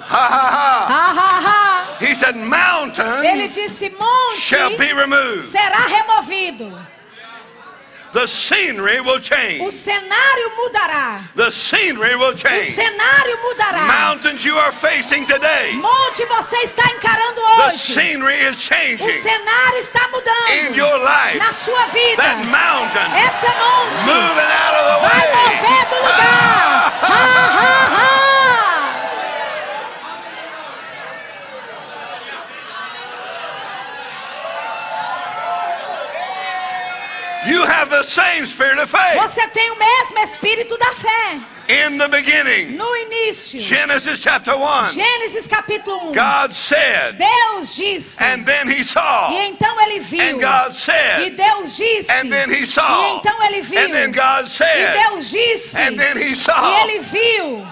Ha, 0.00 0.26
ha, 0.26 0.46
ha. 0.50 0.86
Ha, 0.90 1.04
ha, 1.14 1.30
ha. 1.46 1.96
He 2.00 2.14
said, 2.14 2.34
Ele 2.34 2.44
Mountain 2.46 3.22
disse: 3.52 3.90
shall 4.38 4.70
be 4.70 4.92
monte 4.92 4.92
removed. 4.94 5.44
será 5.44 5.86
removido. 5.86 6.72
The 8.12 8.26
scenery 8.26 9.00
will 9.00 9.18
O 9.18 9.20
change. 9.20 9.72
cenário 9.72 10.50
mudará. 10.56 11.20
The 11.36 11.48
scenery 11.50 12.16
will 12.16 12.34
O 12.34 12.34
change. 12.34 12.66
cenário 12.74 13.36
mudará. 13.40 13.86
Mountains 13.86 14.44
you 14.44 14.58
are 14.58 14.72
facing 14.72 15.24
today. 15.26 15.74
Monte 15.74 16.24
você 16.26 16.56
está 16.64 16.82
encarando 16.90 17.36
The 17.40 17.68
hoje. 17.70 17.78
scenery 17.94 18.34
is 18.34 18.56
O 18.56 18.60
changing 18.74 19.12
cenário 19.12 19.78
está 19.78 20.04
in 20.06 20.10
mudando 20.10 20.76
your 20.76 20.98
life. 20.98 21.38
na 21.38 21.52
sua 21.52 21.86
vida. 21.86 22.16
That 22.20 22.44
mountain 22.46 23.12
Essa 23.14 23.46
monte 23.46 24.02
moving 24.04 24.50
out 24.58 24.74
of 24.74 24.84
the 24.90 24.98
vai 25.06 25.20
way. 25.20 25.30
mover 25.30 25.84
do 25.90 25.96
lugar. 25.96 26.92
Ha, 27.00 27.24
ha, 27.60 27.88
ha. 27.94 28.16
You 29.02 29.18
have 29.22 30.16
the 30.18 30.32
same 30.32 30.50
spirit 30.50 31.70
of 35.90 36.10
faith 36.10 37.29
Você 39.16 39.48
tem 39.48 39.70
o 39.70 39.78
mesmo 39.78 40.18
espírito 40.20 40.76
da 40.76 40.94
fé. 40.94 41.40
in 41.70 41.98
the 41.98 42.08
beginning. 42.08 42.76
No 42.76 42.96
início, 42.96 43.60
Genesis 43.60 44.18
chapter 44.18 44.54
1. 44.56 44.88
Gênesis 44.92 45.46
capítulo 45.46 46.10
1. 46.10 46.12
God 46.12 46.52
said, 46.52 47.16
Deus 47.16 47.76
disse. 47.76 48.20
and 48.20 48.44
then 48.44 48.66
he 48.68 48.82
saw. 48.82 49.30
E 49.30 49.46
então 49.48 49.80
ele 49.82 50.00
viu. 50.00 50.20
And 50.20 50.40
God 50.40 50.72
E 50.72 50.74
said, 50.74 51.36
Deus 51.36 51.76
disse. 51.76 52.10
and 52.10 52.30
then 52.30 52.50
he 52.50 52.62
E 52.64 52.66
saw. 52.66 53.18
então 53.20 53.42
ele 53.44 53.62
viu. 53.62 53.78
And 53.78 53.92
then 53.92 54.10
God 54.12 54.46
E 54.46 54.50
said, 54.50 54.92
Deus 54.94 55.30
disse. 55.30 55.76
and 55.78 55.96
then 55.96 56.16
he 56.16 56.32
E 56.32 56.36
saw. 56.36 56.80
ele 56.82 56.98
viu. 56.98 57.66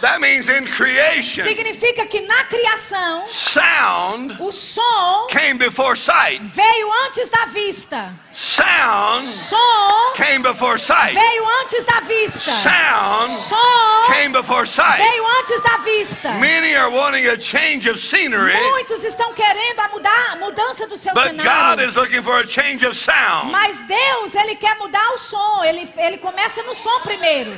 That 0.00 0.18
means 0.20 0.48
in 0.48 0.66
creation, 0.66 1.44
Significa 1.44 2.06
que 2.06 2.20
na 2.22 2.44
criação, 2.44 3.24
sound 3.28 4.36
o 4.40 4.50
som 4.50 5.26
came 5.28 5.58
before 5.58 5.94
sight. 5.96 6.40
veio 6.42 6.90
antes 7.06 7.28
da 7.28 7.44
vista. 7.46 8.10
Sound 8.32 9.26
Som 9.26 10.12
came 10.14 10.38
before 10.42 10.78
sight. 10.78 11.12
veio 11.14 11.44
antes 11.62 11.84
da 11.84 12.00
vista. 12.00 12.50
Sound 12.52 13.32
Som 13.32 14.06
came 14.14 14.32
before 14.32 14.64
sight. 14.66 15.02
veio 15.02 15.26
antes 15.40 15.60
da 15.62 15.76
vista. 15.78 16.30
Many 16.38 16.74
are 16.76 16.90
wanting 16.90 17.26
a 17.26 17.36
change 17.38 17.86
of 17.88 17.98
scenery, 17.98 18.54
Muitos 18.70 19.04
estão 19.04 19.34
querendo 19.34 19.80
a 19.80 19.88
mudar, 19.88 20.32
a 20.32 20.36
mudança 20.36 20.86
do 20.86 20.96
seu 20.96 21.12
but 21.12 21.24
God 21.36 21.40
cenário. 21.40 21.88
is 21.88 21.94
looking 21.94 22.22
for 22.22 22.38
a 22.38 22.46
change 22.46 22.86
of 22.86 22.96
sound. 22.96 23.50
Mas 23.50 23.80
Deus, 23.80 24.34
ele 24.34 24.54
quer 24.54 24.76
mudar 24.78 25.12
o 25.12 25.18
som. 25.18 25.62
Ele, 25.64 25.86
ele 25.98 26.16
começa 26.18 26.62
no 26.62 26.74
som 26.74 27.00
primeiro. 27.00 27.52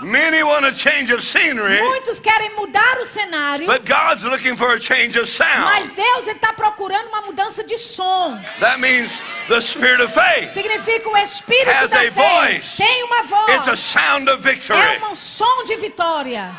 Many 0.00 0.42
want 0.42 0.66
a 0.66 0.72
change 0.72 1.10
of 1.12 1.22
scenery, 1.22 1.80
Muitos 1.80 2.18
querem 2.18 2.50
mudar 2.56 2.98
o 2.98 3.04
cenário, 3.04 3.66
but 3.66 3.84
God's 3.84 4.24
looking 4.24 4.56
for 4.56 4.72
a 4.74 4.80
change 4.80 5.16
of 5.16 5.26
mas 5.28 5.86
sound. 5.86 5.94
Deus 5.94 6.26
está 6.26 6.52
procurando 6.52 7.08
uma 7.08 7.22
mudança 7.22 7.62
de 7.62 7.78
som. 7.78 8.36
That 8.60 8.80
means 8.80 9.12
the 9.48 9.60
spirit 9.60 10.02
of 10.02 10.12
faith. 10.12 10.50
Significa 10.50 11.08
o 11.08 11.16
espírito 11.16 11.70
Has 11.70 11.90
da 11.90 11.98
a 11.98 12.00
fé. 12.00 12.10
voice. 12.10 12.76
Tem 12.76 13.04
uma 13.04 13.20
It's 13.20 13.68
a 13.68 13.70
voz. 13.70 13.78
sound 13.80 14.28
of 14.30 14.46
É 14.48 14.52
victory. 14.52 15.00
um 15.10 15.14
som 15.14 15.64
de 15.64 15.76
vitória. 15.76 16.50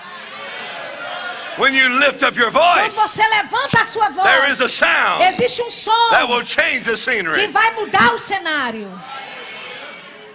When 1.57 1.73
you 1.73 1.87
lift 1.99 2.23
up 2.23 2.37
your 2.37 2.51
Quando 2.51 2.91
voice, 2.91 2.95
você 2.95 3.27
levanta 3.27 3.81
a 3.81 3.85
sua 3.85 4.09
there 4.23 4.49
is 4.49 4.59
voz, 4.59 4.61
a 4.61 4.69
sound 4.69 5.23
existe 5.23 5.61
um 5.61 5.69
som 5.69 6.09
that 6.11 6.27
will 6.27 6.43
change 6.43 6.81
the 6.85 6.91
que 6.91 6.97
scenery. 6.97 7.47
vai 7.47 7.71
mudar 7.75 8.13
o 8.13 8.17
cenário. 8.19 8.89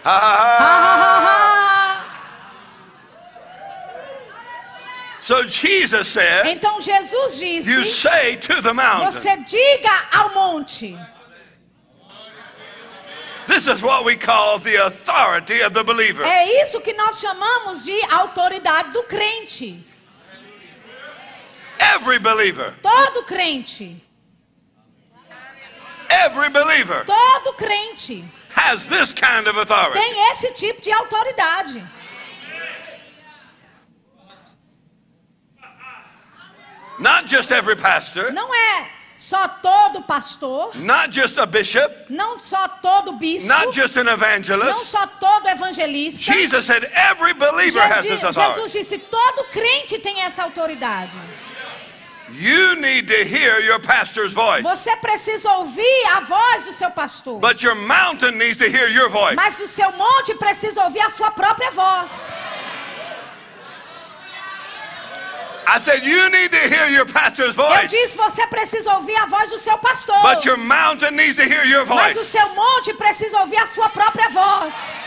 Ha, 0.05 0.11
ha, 0.11 0.19
Ha, 0.19 0.65
ha. 0.65 1.21
ha, 1.21 1.21
ha. 1.27 2.05
So 5.31 5.45
Jesus 5.45 6.09
said, 6.09 6.45
Então 6.45 6.81
Jesus 6.81 7.41
You 7.41 7.63
disse: 7.63 8.03
say 8.03 8.35
to 8.35 8.61
the 8.61 8.75
mountain. 8.75 9.13
Você 9.13 9.37
diga 9.47 10.09
ao 10.11 10.35
monte. 10.35 10.99
This 13.47 13.69
is 13.69 13.81
what 13.81 14.05
we 14.05 14.17
call 14.17 14.59
the 14.59 14.85
authority 14.85 15.61
of 15.61 15.73
the 15.73 15.85
believer. 15.85 16.25
É 16.25 16.63
isso 16.65 16.81
que 16.81 16.93
nós 16.95 17.21
chamamos 17.21 17.85
de 17.85 17.97
autoridade 18.11 18.91
do 18.91 19.05
crente. 19.05 19.79
Every 21.79 22.19
believer, 22.19 22.75
Todo 22.83 23.23
crente, 23.23 24.03
every 26.11 26.49
believer 26.49 27.05
todo 27.07 27.55
crente 27.55 28.25
has 28.51 28.85
this 28.87 29.13
kind 29.13 29.47
of 29.47 29.57
authority. 29.57 29.95
tem 29.95 30.33
esse 30.33 30.51
tipo 30.55 30.83
de 30.83 30.91
autoridade. 30.91 32.00
Not 37.01 37.27
just 37.27 37.51
every 37.51 37.77
pastor, 37.77 38.31
Não 38.33 38.55
é 38.55 38.87
só 39.17 39.47
todo 39.49 40.03
pastor, 40.03 40.71
not 40.77 41.11
just 41.11 41.39
a 41.39 41.45
bishop, 41.47 41.91
não 42.09 42.39
só 42.39 42.67
todo 42.69 43.13
bispo, 43.13 43.49
not 43.49 43.73
just 43.75 43.97
an 43.97 44.05
não 44.05 44.13
evangelist. 44.15 44.87
só 44.87 45.07
todo 45.07 45.47
evangelista. 45.49 46.33
Jesus 46.33 46.65
said 46.67 46.85
every 46.95 47.33
believer 47.35 47.81
has 47.81 48.03
this 48.03 48.21
Jesus, 48.21 48.37
authority. 48.37 48.61
Jesus 48.61 48.73
disse: 48.73 48.99
todo 48.99 49.45
crente 49.51 49.99
tem 49.99 50.23
essa 50.23 50.43
autoridade. 50.43 51.13
You 52.33 52.77
need 52.77 53.09
to 53.09 53.25
hear 53.25 53.59
your 53.61 53.81
pastor's 53.81 54.33
voice, 54.33 54.63
Você 54.63 54.95
precisa 54.99 55.51
ouvir 55.55 56.07
a 56.17 56.21
voz 56.21 56.65
do 56.65 56.73
seu 56.73 56.91
pastor. 56.91 57.41
but 57.41 57.61
your 57.63 57.75
mountain 57.75 58.39
needs 58.39 58.57
to 58.59 58.67
hear 58.71 58.89
your 58.89 59.09
voice. 59.11 59.35
Mas 59.35 59.59
o 59.59 59.67
seu 59.67 59.91
monte 59.93 60.35
precisa 60.35 60.85
ouvir 60.85 61.01
a 61.01 61.11
sua 61.11 61.31
própria 61.33 61.71
voz. 61.73 62.39
I 65.67 65.79
said 65.79 66.03
you 66.03 66.29
need 66.31 66.51
to 66.51 66.59
hear 66.69 66.89
your 66.89 67.07
pastor's 67.07 67.57
Eu 67.57 67.63
voice, 67.65 67.89
disse: 67.89 68.17
você 68.17 68.47
precisa 68.49 68.93
ouvir 68.95 69.17
a 69.17 69.27
voz 69.27 69.51
do 69.51 69.59
seu 69.59 69.79
pastor. 69.79 70.21
but 70.23 70.45
your 70.45 70.57
mountain 70.57 71.15
needs 71.15 71.37
to 71.37 71.45
hear 71.45 71.65
your 71.65 71.87
Mas 71.87 72.15
o 72.15 72.19
voice. 72.19 72.27
seu 72.29 72.49
monte 72.55 72.93
precisa 72.95 73.39
ouvir 73.41 73.59
a 73.59 73.67
sua 73.67 73.89
própria 73.89 74.29
voz. 74.31 74.99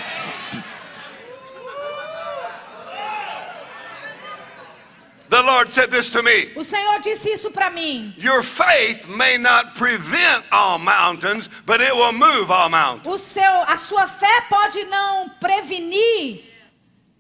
The 5.30 5.42
Lord 5.42 5.72
said 5.74 5.90
this 5.90 6.12
to 6.12 6.22
me. 6.22 6.52
O 6.56 6.64
Senhor 6.64 7.00
disse 7.00 7.28
isso 7.32 7.50
para 7.50 7.72
mim. 7.72 8.14
Your 8.18 8.44
faith 8.44 9.08
may 9.08 9.38
not 9.38 9.74
prevent 9.74 10.44
all 10.52 10.78
mountains, 10.78 11.50
but 11.66 11.82
it 11.82 11.94
will 11.96 12.12
move 12.14 12.52
all 12.52 12.70
mountains. 12.70 13.08
O 13.08 13.18
seu, 13.18 13.64
a 13.68 13.76
sua 13.76 14.06
fé 14.08 14.42
pode 14.48 14.84
não 14.86 15.30
prevenir 15.40 16.53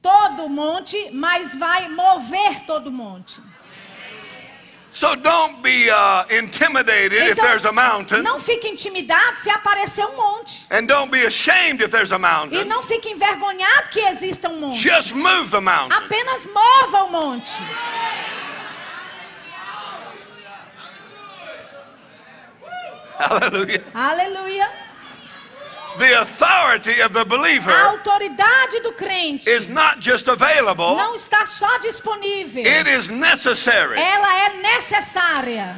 todo 0.03 0.47
monte, 0.49 1.09
mas 1.11 1.55
vai 1.55 1.87
mover 1.87 2.65
todo 2.67 2.91
monte. 2.91 3.41
So 4.91 5.15
don't 5.15 5.63
be 5.63 5.89
uh, 5.89 6.23
intimidated 6.29 7.13
if 7.13 7.31
Então, 7.31 7.45
there's 7.45 7.65
a 7.65 7.71
mountain, 7.71 8.21
não 8.21 8.39
fique 8.39 8.67
intimidado 8.67 9.39
se 9.39 9.49
aparecer 9.49 10.05
um 10.05 10.15
monte. 10.15 10.67
and 10.69 10.85
don't 10.87 11.09
be 11.09 11.25
ashamed 11.25 11.81
if 11.81 11.89
there's 11.89 12.11
a 12.11 12.17
E 12.17 12.19
mountain. 12.19 12.63
não 12.65 12.83
fique 12.83 13.09
envergonhado 13.09 13.89
que 13.89 13.99
exista 14.01 14.49
um 14.49 14.59
monte. 14.59 14.77
Just 14.77 15.13
move 15.15 15.49
the 15.49 15.59
mountain. 15.61 15.97
Apenas 15.97 16.45
mova 16.45 17.05
o 17.05 17.09
monte. 17.11 17.51
Hallelujah. 23.19 23.83
Aleluia. 23.93 24.69
The 25.97 26.21
authority 26.21 27.01
of 27.01 27.13
the 27.13 27.21
A 27.21 27.25
believer 27.25 27.71
autoridade 27.71 28.81
do 28.81 28.93
crente 28.93 29.47
is 29.47 29.67
not 29.67 29.99
just 29.99 30.27
available, 30.27 30.95
não 30.95 31.13
está 31.15 31.45
só 31.45 31.77
disponível. 31.79 32.63
it 32.65 32.87
is 32.87 33.09
necessary. 33.09 33.99
Ela 33.99 34.45
é 34.45 34.49
necessária. 34.61 35.75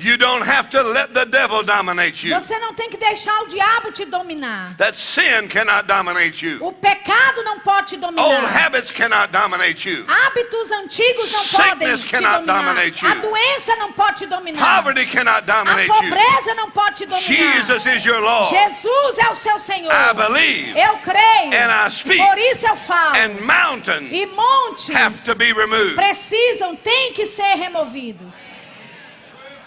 You 0.00 0.16
don't 0.16 0.42
have 0.46 0.70
to 0.70 0.80
let 0.84 1.12
the 1.12 1.24
devil 1.24 1.64
dominate 1.64 2.22
you. 2.22 2.32
Você 2.32 2.56
não 2.60 2.72
tem 2.72 2.88
que 2.88 2.96
deixar 2.96 3.36
o 3.42 3.48
diabo 3.48 3.90
te 3.90 4.04
dominar. 4.04 4.76
That 4.76 4.96
sin 4.96 5.48
cannot 5.48 5.88
dominate 5.88 6.40
you. 6.46 6.64
O 6.64 6.70
pecado 6.72 7.42
não 7.42 7.58
pode 7.58 7.88
te 7.88 7.94
Old 7.96 8.14
dominar. 8.14 8.46
habits 8.46 8.92
cannot 8.92 9.32
dominate 9.32 9.88
you. 9.90 10.04
Hábitos 10.06 10.70
antigos 10.70 11.32
não 11.32 11.44
podem 11.48 11.68
Sickness 11.70 12.00
te 12.02 12.06
cannot 12.06 12.46
dominar. 12.46 12.62
dominate 12.74 13.04
you. 13.04 13.10
A 13.10 13.14
doença 13.16 13.74
não 13.74 13.92
pode 13.92 14.18
te 14.18 14.26
dominar. 14.26 14.76
Poverty 14.76 15.04
cannot 15.06 15.38
A 15.38 15.40
dominate 15.64 15.88
you. 15.88 15.94
pobreza 15.94 16.54
não 16.54 16.70
pode 16.70 16.94
te 16.94 17.06
dominar. 17.06 17.26
Jesus 17.26 17.86
is 17.86 18.04
your 18.04 18.20
Lord. 18.20 18.50
Jesus 18.56 19.18
é 19.18 19.30
o 19.30 19.34
seu 19.34 19.58
Senhor. 19.58 19.92
I 19.92 20.14
believe. 20.14 20.78
Eu 20.78 20.96
creio. 20.98 21.52
And 21.52 21.86
I 21.86 21.90
speak. 21.90 22.18
Por 22.24 22.38
isso 22.38 22.68
eu 22.68 22.76
falo. 22.76 23.16
And 23.16 23.40
mountains 23.44 24.10
E 24.12 24.26
montes 24.26 24.90
have 24.94 25.18
to 25.24 25.34
be 25.34 25.52
removed. 25.52 25.96
precisam, 25.96 26.76
têm 26.76 27.12
que 27.14 27.26
ser 27.26 27.56
removidos. 27.56 28.36
Ah, 28.36 28.54
ha, 28.54 28.54
ha. 28.54 28.58
Ah, 28.60 29.56
ah, 29.56 29.57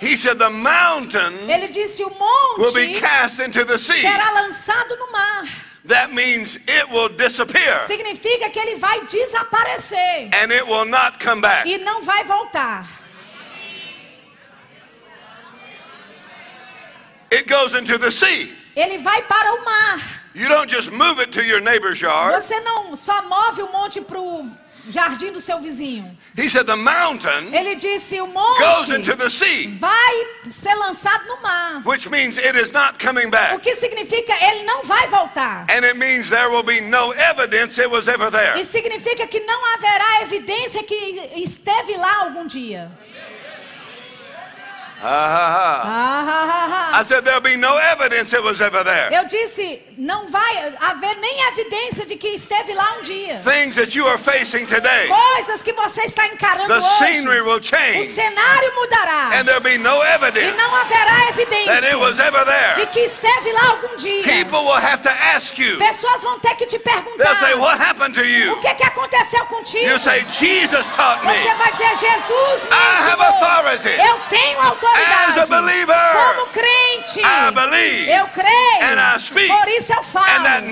He 0.00 0.16
said 0.16 0.38
the 0.38 0.50
mountain. 0.50 1.50
Ele 1.50 1.68
disse: 1.68 2.02
o 2.02 2.08
will 2.58 2.72
be 2.72 2.88
monte 2.88 3.00
cast 3.00 3.40
into 3.40 3.64
the 3.64 3.78
sea. 3.78 4.00
será 4.00 4.30
lançado 4.30 4.96
no 4.96 5.10
mar. 5.12 5.44
That 5.84 6.12
means 6.12 6.56
it 6.56 6.90
will 6.90 7.08
disappear 7.08 7.80
Significa 7.86 8.50
que 8.50 8.58
ele 8.58 8.76
vai 8.76 9.00
desaparecer 9.06 10.28
and 10.34 10.52
it 10.52 10.66
will 10.66 10.84
not 10.84 11.18
come 11.18 11.40
back. 11.40 11.66
e 11.66 11.78
não 11.78 12.02
vai 12.02 12.24
voltar. 12.24 12.86
It 17.30 17.48
goes 17.48 17.74
into 17.74 17.98
the 17.98 18.10
sea. 18.10 18.50
Ele 18.76 18.98
vai 18.98 19.22
para 19.22 19.54
o 19.54 19.64
mar. 19.64 20.17
You 20.38 20.48
don't 20.48 20.70
just 20.70 20.90
move 20.92 21.18
it 21.20 21.32
to 21.32 21.42
your 21.42 21.60
neighbor's 21.60 22.00
yard. 22.00 22.34
Você 22.40 22.60
não 22.60 22.94
só 22.94 23.22
move 23.22 23.62
o 23.62 23.72
monte 23.72 24.00
para 24.00 24.20
o 24.20 24.48
jardim 24.88 25.32
do 25.32 25.40
seu 25.40 25.58
vizinho. 25.60 26.16
He 26.36 26.48
said 26.48 26.66
the 26.66 26.76
mountain 26.76 27.52
Ele 27.52 27.74
disse: 27.74 28.20
o 28.20 28.26
goes 28.26 28.88
into 28.88 29.10
monte 29.10 29.16
the 29.16 29.28
sea, 29.28 29.68
vai 29.78 30.26
ser 30.50 30.74
lançado 30.76 31.26
no 31.26 31.42
mar. 31.42 31.82
which 31.84 32.08
means 32.08 32.38
it 32.38 32.56
is 32.56 32.70
not 32.72 32.98
coming 33.04 33.26
O 33.26 33.30
back. 33.30 33.58
que 33.60 33.74
significa 33.74 34.32
ele 34.48 34.62
não 34.64 34.82
vai 34.84 35.06
voltar. 35.08 35.66
And 35.68 35.84
it 35.84 35.96
means 35.98 36.30
there 36.30 36.48
will 36.48 36.62
be 36.62 36.80
no 36.80 37.12
evidence 37.14 37.78
it 37.80 37.90
was 37.90 38.06
ever 38.08 38.30
there. 38.30 38.58
E 38.60 38.64
significa 38.64 39.26
que 39.26 39.40
não 39.40 39.74
haverá 39.74 40.22
evidência 40.22 40.82
que 40.84 41.32
esteve 41.36 41.96
lá 41.96 42.22
algum 42.22 42.46
dia. 42.46 42.90
Eu 49.10 49.24
disse, 49.26 49.80
não 49.96 50.28
vai 50.28 50.74
haver 50.80 51.16
nem 51.16 51.40
evidência 51.48 52.04
de 52.04 52.16
que 52.16 52.28
esteve 52.28 52.74
lá 52.74 52.96
um 52.98 53.02
dia. 53.02 53.40
Things 53.44 53.76
that 53.76 53.96
you 53.96 54.06
are 54.08 54.18
facing 54.18 54.66
today, 54.66 55.08
Coisas 55.08 55.62
que 55.62 55.72
você 55.72 56.02
está 56.02 56.26
encarando 56.26 56.68
the 56.74 56.80
scenery 56.96 57.40
hoje. 57.40 57.48
will 57.48 57.58
O 57.60 57.62
change, 57.62 58.04
cenário 58.06 58.74
mudará. 58.74 59.30
and 59.38 59.44
there'll 59.44 59.60
be 59.60 59.78
no 59.78 60.02
E 60.02 60.06
evidence 60.14 60.56
não 60.56 60.74
haverá 60.74 61.04
that 61.04 61.84
it 61.86 61.94
was 61.96 62.18
evidência 62.18 62.24
ever 62.26 62.44
de 62.44 62.50
there. 62.50 62.86
que 62.88 63.00
esteve 63.00 63.52
lá 63.52 63.68
algum 63.70 63.96
dia. 63.96 64.22
People 64.24 64.58
will 64.64 64.72
have 64.84 65.00
to 65.02 65.10
ask 65.10 65.58
you. 65.58 65.78
Pessoas 65.78 66.22
vão 66.22 66.38
ter 66.40 66.54
que 66.56 66.66
te 66.66 66.78
They'll 66.78 67.02
perguntar: 67.04 67.40
say, 67.40 67.54
"What 67.54 67.80
happened 67.80 68.14
to 68.14 68.20
o 68.20 68.24
you?" 68.24 68.56
que, 68.60 68.74
que 68.74 68.84
aconteceu 68.84 69.44
contigo? 69.46 69.86
You 69.90 69.98
say, 70.00 70.24
"Jesus 70.28 70.86
taught 70.96 71.24
me." 71.24 71.32
Você 71.34 71.54
vai 71.54 71.72
dizer: 71.72 71.96
Jesus 71.96 72.64
me 72.64 72.70
I 72.70 73.10
have 73.10 73.22
ensinou. 73.22 73.26
authority. 73.26 73.88
Eu 73.88 74.18
tenho 74.28 74.60
As 74.60 74.66
a 74.66 74.70
autoridade. 74.96 75.38
Como 76.34 76.46
crente, 76.52 77.20
I 77.20 77.50
believe. 77.52 78.10
eu 78.10 78.26
creio. 78.28 78.82
And 78.82 79.16
I 79.16 79.18
speak. 79.20 79.48
Por 79.48 79.68
isso 79.68 79.92
eu 79.92 80.02
falo. 80.02 80.26
And 80.26 80.42
that 80.44 80.64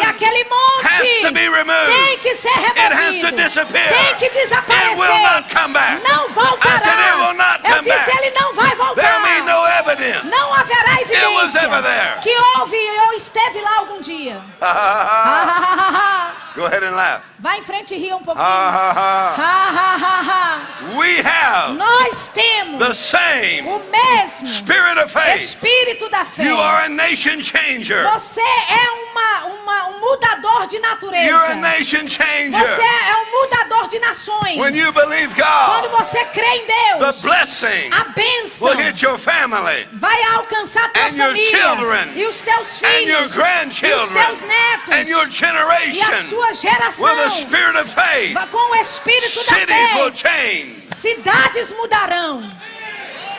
E 0.00 0.02
aquele 0.06 0.44
has 0.84 1.20
to 1.22 1.32
be 1.32 1.48
monte 1.48 1.56
removed. 1.58 1.86
tem 1.86 2.18
que 2.18 2.34
ser 2.34 2.48
It 2.48 2.78
has 2.78 3.16
to 3.20 3.26
removido. 3.26 3.36
disappear. 3.42 3.88
Tem 3.88 4.14
que 4.16 4.24
It 4.26 4.34
will 4.36 4.44
desaparecer. 4.48 5.32
not 5.32 5.54
come 5.54 5.72
back. 5.74 6.02
Não 6.08 6.28
voltará. 6.28 6.74
Eu 7.64 7.82
disse, 7.82 8.10
ele 8.18 8.30
não 8.40 8.54
vai 8.54 8.74
voltar. 8.76 9.02
no 9.42 9.66
evidence. 9.66 10.26
Não 10.26 10.54
haverá 10.54 10.90
was 10.92 11.00
evidência 11.02 11.60
ever 11.66 11.82
there. 11.82 12.20
que 12.22 12.36
houve 12.58 12.76
ou 13.06 13.12
esteve 13.14 13.60
lá 13.60 13.78
algum 13.78 14.00
dia. 14.00 14.40
Go 16.54 16.66
ahead 16.66 16.84
and 16.84 16.94
laugh. 16.94 17.22
Vai 17.40 17.58
em 17.58 17.62
frente 17.62 17.94
e 17.94 17.98
ria 17.98 18.14
um 18.14 18.22
pouquinho. 18.22 18.46
Ah, 18.46 20.60
We 20.94 21.18
have 21.20 21.74
Nós 21.76 22.28
temos 22.28 22.78
the 22.78 22.94
same 22.94 23.62
o 23.62 23.80
mesmo 23.90 24.46
spirit 24.48 24.98
of 24.98 25.12
faith. 25.12 25.34
espírito 25.36 26.08
da 26.10 26.24
fé. 26.24 26.44
You 26.44 26.60
are 26.60 26.86
a 26.86 26.88
nation 26.88 27.42
changer. 27.42 28.04
Você 28.12 28.40
é 28.40 28.90
uma, 29.10 29.44
uma- 29.46 29.86
um 29.88 30.00
mudador 30.00 30.66
de 30.68 30.78
natureza. 30.78 31.28
You're 31.28 31.52
a 31.52 31.54
nation 31.56 32.06
changer. 32.08 32.52
Você 32.52 32.82
é 32.82 33.16
um 33.16 33.32
mudador 33.40 33.88
de 33.88 33.98
nações. 33.98 34.56
When 34.56 34.76
you 34.76 34.92
believe 34.92 35.34
Quando 35.34 35.88
God, 35.90 35.98
você 36.00 36.24
crê 36.26 36.46
em 36.46 36.66
the 36.66 36.98
Deus, 36.98 37.22
blessing 37.22 37.90
a 37.92 38.04
bênção 38.14 38.68
will 38.68 38.78
hit 38.78 39.04
your 39.04 39.18
family 39.18 39.88
vai 39.94 40.22
alcançar 40.34 40.88
tua 40.92 41.02
And 41.02 41.06
your 41.08 41.16
família 41.28 41.50
children, 41.50 42.12
e 42.14 42.26
os 42.26 42.40
teus 42.40 42.82
and 42.82 42.86
your 42.86 43.00
filhos 43.00 43.20
e 43.20 43.24
os 43.24 43.32
grandchildren 43.32 44.26
teus 44.26 44.40
netos 44.40 44.94
and 44.94 45.08
your 45.08 45.24
e 45.24 45.26
a 45.26 45.30
generation 45.30 46.43
sua 46.44 46.54
geração 46.54 47.04
with 47.06 47.16
the 47.24 47.30
spirit 47.30 47.76
of 47.78 47.88
faith. 47.90 48.34
Com 48.50 48.70
o 48.72 48.74
espírito 48.76 49.44
da 49.46 49.54
fé. 49.54 50.12
change. 50.14 50.88
Cidades 50.94 51.72
mudarão. 51.72 52.42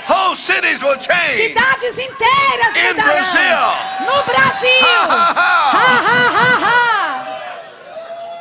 Whole 0.08 0.36
cities 0.36 0.82
will 0.84 1.00
change. 1.00 1.48
Cidades 1.50 1.98
inteiras 1.98 2.76
In 2.76 2.94
mudarão. 2.94 3.14
Brazil. 3.14 4.16
No 4.16 4.24
Brasil. 4.24 4.86
Ha, 4.86 5.34
ha, 5.34 6.60
ha. 6.62 7.32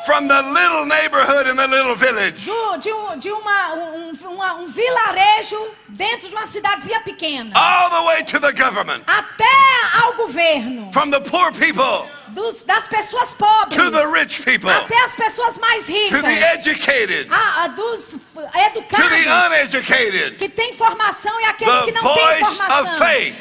From 0.05 0.29
the 0.29 0.43
little 0.43 0.85
neighborhood 0.85 1.47
in 1.47 1.57
the 1.57 1.67
little 1.67 1.95
village 1.95 2.45
Do- 2.45 2.77
de 2.77 2.93
um, 2.93 3.17
de 3.19 3.31
uma, 3.33 3.73
um, 3.73 4.12
uma- 4.35 4.55
um 4.57 4.67
vilarejo 4.67 5.57
dentro 5.89 6.29
de 6.29 6.35
uma 6.35 6.47
cidadezinha 6.47 7.01
pequena. 7.01 7.51
all 7.55 7.89
the 7.89 8.03
way 8.07 8.23
to 8.23 8.39
the 8.39 8.53
government. 8.53 9.03
Até 9.07 10.03
ao 10.03 10.12
governo. 10.12 10.93
From 10.93 11.11
the 11.11 11.21
poor 11.21 11.51
people 11.53 12.07
dos- 12.35 12.64
das 12.64 12.87
pessoas 12.89 13.32
pobres 13.35 13.76
to 13.82 13.91
the 13.91 14.05
rich 14.07 14.43
people, 14.43 14.70
até 14.70 14.97
as 15.05 15.14
pessoas 15.14 15.57
mais 15.59 15.87
to 15.87 15.93
ricas, 15.93 16.22
the 16.22 16.45
educated, 16.55 17.28
a- 17.30 17.64
a 17.64 17.68
dos 17.68 18.14
f- 18.14 18.20
to 18.35 18.51
the 18.53 18.59
educados, 18.66 19.47
uneducated, 19.47 20.37
que 20.37 20.49
têm 20.49 20.72
formação 20.74 21.41
e 21.41 21.45
aqueles 21.45 21.78
The 21.78 21.85
que 21.85 21.93
não 21.93 22.14
têm 22.14 22.45
formação. 22.45 22.97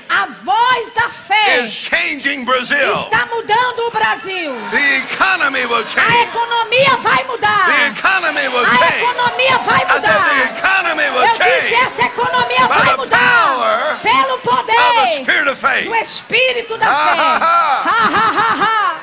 A 0.10 0.26
voz 0.44 0.92
da 0.92 1.10
fé 1.10 1.62
is 1.64 1.72
changing 1.72 2.46
Brazil. 2.46 2.94
está 2.94 3.26
mudando 3.26 3.88
o 3.88 3.92
Brasil. 3.92 4.54
The 4.72 4.98
economy 4.98 5.66
will 5.66 5.84
A 5.84 5.88
change. 5.88 6.18
economia 6.24 6.96
vai 6.98 7.18
The 7.18 7.24
mudar. 7.26 7.88
economy 7.98 8.48
will 8.48 8.66
A 8.66 8.78
change. 8.78 9.04
economia 9.04 9.58
vai 9.60 9.78
said 9.80 9.88
the 9.88 9.94
mudar. 9.94 10.58
economy 10.58 11.10
will 11.10 11.24
Eu 11.26 11.34
disse, 11.34 11.70
change 11.70 11.86
essa 11.86 12.02
economia 12.04 12.68
by 12.68 12.68
vai 12.68 12.86
the 12.86 12.98
mudar 12.98 14.00
pelo 14.04 14.38
the 14.38 14.50
poder 14.50 15.84
do 15.84 15.96
Espírito 15.96 16.78
da 16.78 16.86
Ha, 16.86 16.94
fé. 16.94 17.20
ha, 17.20 17.38
ha. 17.38 17.84
Ha, 17.84 18.10
ha, 18.10 18.32
ha, 18.32 18.56
ha. 18.64 18.96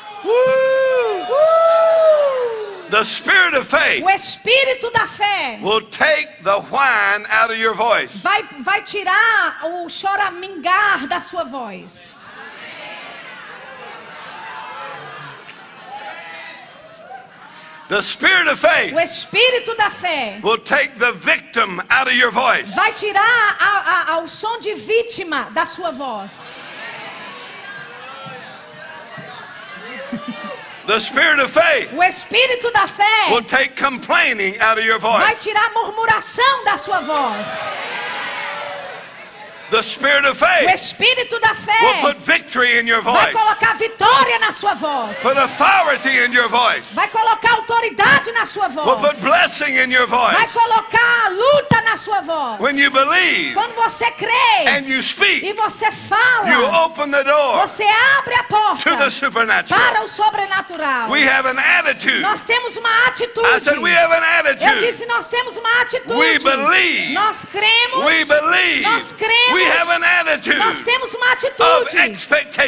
Woo! 0.00 0.07
The 2.90 3.04
spirit 3.04 3.54
of 3.54 3.68
faith 3.68 4.02
O 4.02 4.08
Espírito 4.08 4.90
da 4.92 5.06
fé 5.06 5.60
will 5.62 5.82
take 5.90 6.26
the 6.42 6.60
whine 6.70 7.24
out 7.28 7.50
of 7.50 7.58
your 7.58 7.74
voice. 7.74 8.10
vai, 8.16 8.42
vai 8.60 8.80
tirar 8.82 9.60
o 9.64 9.88
choramingar 9.88 11.06
da 11.06 11.20
sua 11.20 11.44
voz. 11.44 12.24
The 17.88 18.02
spirit 18.02 18.48
of 18.48 18.58
faith 18.58 18.92
O 18.92 18.98
Espírito 19.00 19.74
da 19.76 19.90
fé 19.90 20.40
will 20.42 20.58
take 20.58 20.98
the 20.98 21.12
victim 21.12 21.80
out 21.90 22.06
of 22.06 22.14
your 22.14 22.30
voice. 22.30 22.66
vai 22.74 22.92
tirar 22.92 23.56
a, 23.60 24.12
a, 24.12 24.14
a, 24.14 24.18
o 24.22 24.26
som 24.26 24.60
de 24.60 24.74
vítima 24.74 25.50
da 25.54 25.64
sua 25.66 25.90
voz. 25.90 26.70
The 30.88 30.98
spirit 31.00 31.38
of 31.38 31.50
faith 31.50 31.92
O 31.92 32.02
Espírito 32.02 32.70
da 32.72 32.86
fé 32.86 33.30
will 33.30 33.44
take 33.44 33.76
complaining 33.76 34.58
out 34.58 34.78
of 34.78 34.86
your 34.86 34.98
vai 34.98 35.20
voice. 35.34 35.42
tirar 35.44 35.66
a 35.66 35.70
murmuração 35.74 36.64
da 36.64 36.78
sua 36.78 37.00
voz. 37.00 37.78
The 39.70 39.82
spirit 39.82 40.24
of 40.26 40.30
O 40.42 40.46
faith 40.46 40.72
Espírito 40.74 41.38
da 41.40 41.48
will 41.50 41.56
fé 41.56 42.00
put 42.00 42.16
victory 42.24 42.78
in 42.80 42.86
your 42.88 43.02
vai 43.02 43.26
voice, 43.26 43.32
colocar 43.34 43.74
vitória 43.76 44.38
na 44.38 44.50
sua 44.52 44.74
voz. 44.74 45.20
put 45.22 45.36
authority 45.36 46.08
in 46.24 46.32
your 46.32 46.48
voice, 46.48 46.82
Vai 46.94 47.06
colocar 47.08 47.52
autoridade 47.52 48.32
na 48.32 48.46
sua 48.46 48.68
will 48.68 48.96
put 48.96 49.00
voz. 49.00 49.20
blessing 49.20 49.76
in 49.76 49.90
your 49.92 50.06
Vai 50.06 50.34
voice. 50.34 50.52
colocar 50.54 51.30
luta 51.30 51.82
na 51.82 51.96
sua 51.98 52.20
voz. 52.22 52.60
When 52.60 52.78
you 52.78 52.90
believe 52.90 53.52
Quando 53.52 53.74
você 53.74 54.10
crê 54.12 54.68
and 54.68 54.86
you 54.88 55.00
e 55.00 55.02
speak, 55.02 55.52
você 55.52 55.84
you 55.86 55.92
fala, 55.92 56.84
open 56.86 57.10
the 57.10 57.24
door 57.24 57.60
você 57.68 57.84
abre 58.18 58.34
a 58.36 58.42
porta 58.44 58.88
to 58.90 58.96
the 58.96 59.10
supernatural. 59.10 59.78
para 59.80 60.02
o 60.02 60.08
sobrenatural. 60.08 61.10
We 61.10 61.28
have 61.28 61.46
an 61.46 61.58
attitude. 61.58 62.20
Nós 62.20 62.42
temos 62.42 62.74
uma 62.78 62.88
I 62.88 63.08
atitude. 63.08 63.64
said 63.64 63.78
we 63.78 63.92
have 63.94 64.12
an 64.14 64.22
Eu 64.24 64.50
attitude. 64.50 64.80
disse, 64.86 65.04
nós 65.06 65.28
temos 65.28 65.56
uma 65.58 65.82
atitude. 65.82 66.14
We 66.14 66.38
believe. 66.38 67.12
Nós 67.12 67.44
cremos. 67.44 68.04
We 68.06 68.24
believe. 68.24 68.82
Nós 68.82 69.12
cremos. 69.12 69.57
We 69.58 69.64
have 69.64 69.90
an 69.90 70.04
attitude 70.04 70.58
Nós 70.58 70.80
temos 70.82 71.14
uma 71.14 71.26
of 71.26 71.32
atitude 71.32 71.90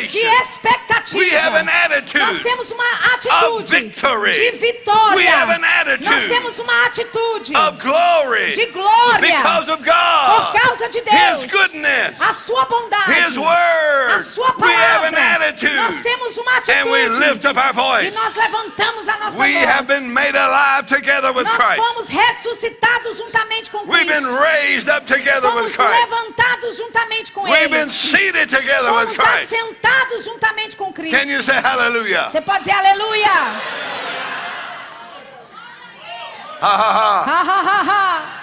de 0.08 0.18
expectativa. 0.42 1.18
We 1.18 1.30
have 1.34 1.54
an 1.56 1.68
attitude 1.68 2.18
Nós 2.18 2.40
temos 2.40 2.70
uma 2.72 2.84
atitude 3.14 3.70
victory. 3.70 4.32
de 4.32 4.50
vitória. 4.58 5.16
We 5.16 5.26
have 5.28 5.50
an 5.50 5.64
attitude 5.64 6.04
Nós 6.10 6.24
temos 6.24 6.58
uma 6.58 6.86
atitude 6.86 7.56
of 7.56 7.78
glory 7.78 8.52
de 8.52 8.66
glória 8.66 9.20
because 9.20 9.68
of 9.70 9.78
por 9.78 9.86
God, 9.86 10.60
causa 10.60 10.88
de 10.88 11.00
Deus. 11.00 11.44
His 11.44 11.50
goodness, 11.52 12.14
A 12.20 12.34
sua 12.34 12.64
bondade. 12.66 13.12
His 13.12 13.38
word. 13.38 14.10
a 14.16 14.20
sua 14.20 14.54
We 14.58 14.72
have 14.72 15.04
an 15.06 15.12
palavra. 15.14 15.46
attitude 15.46 15.76
Nós 15.76 15.96
temos 16.02 16.36
uma 16.38 16.56
atitude. 16.56 16.78
and 16.80 16.90
we 16.90 17.08
lift 17.08 17.44
up 17.44 17.56
our 17.56 17.70
E 17.70 17.72
voice. 17.72 18.10
nós 18.14 18.34
levantamos 18.34 19.08
a 19.08 19.16
nossa 19.18 19.38
We 19.38 19.52
voz. 19.52 19.64
have 19.66 19.86
been 19.86 20.12
made 20.12 20.36
alive 20.36 20.86
together 20.88 21.32
with 21.32 21.44
Nós 21.46 21.56
Christ. 21.56 21.76
fomos 21.76 22.08
ressuscitados 22.08 23.18
juntamente 23.18 23.70
com 23.70 23.78
We've 23.86 24.06
been 24.08 24.24
Cristo. 24.24 24.40
raised 24.42 24.88
up 24.88 25.06
together 25.06 25.48
with 25.54 25.72
Fomos 25.72 25.76
Christ. 25.76 26.10
levantados 26.10 26.79
juntamente 26.84 27.32
com 27.32 27.42
We've 27.42 27.54
Ele. 27.64 27.68
been 27.78 27.90
seated 27.90 28.48
together 28.48 28.90
with 28.92 29.08
Fomos 29.08 29.16
Christ. 29.16 29.52
assentados 29.52 30.24
juntamente 30.24 30.76
com 30.76 30.92
Cristo. 30.92 31.18
Can 31.18 31.28
you 31.30 31.42
say 31.42 31.56
hallelujah? 31.60 32.28
Você 32.30 32.40
pode 32.40 32.60
dizer 32.60 32.72
aleluia. 32.72 33.32
Ha 36.62 36.74
ha 36.76 36.90
ha. 36.92 37.24
Ha, 37.24 37.42
ha, 37.42 37.62
ha, 37.62 37.82
ha. 37.82 38.36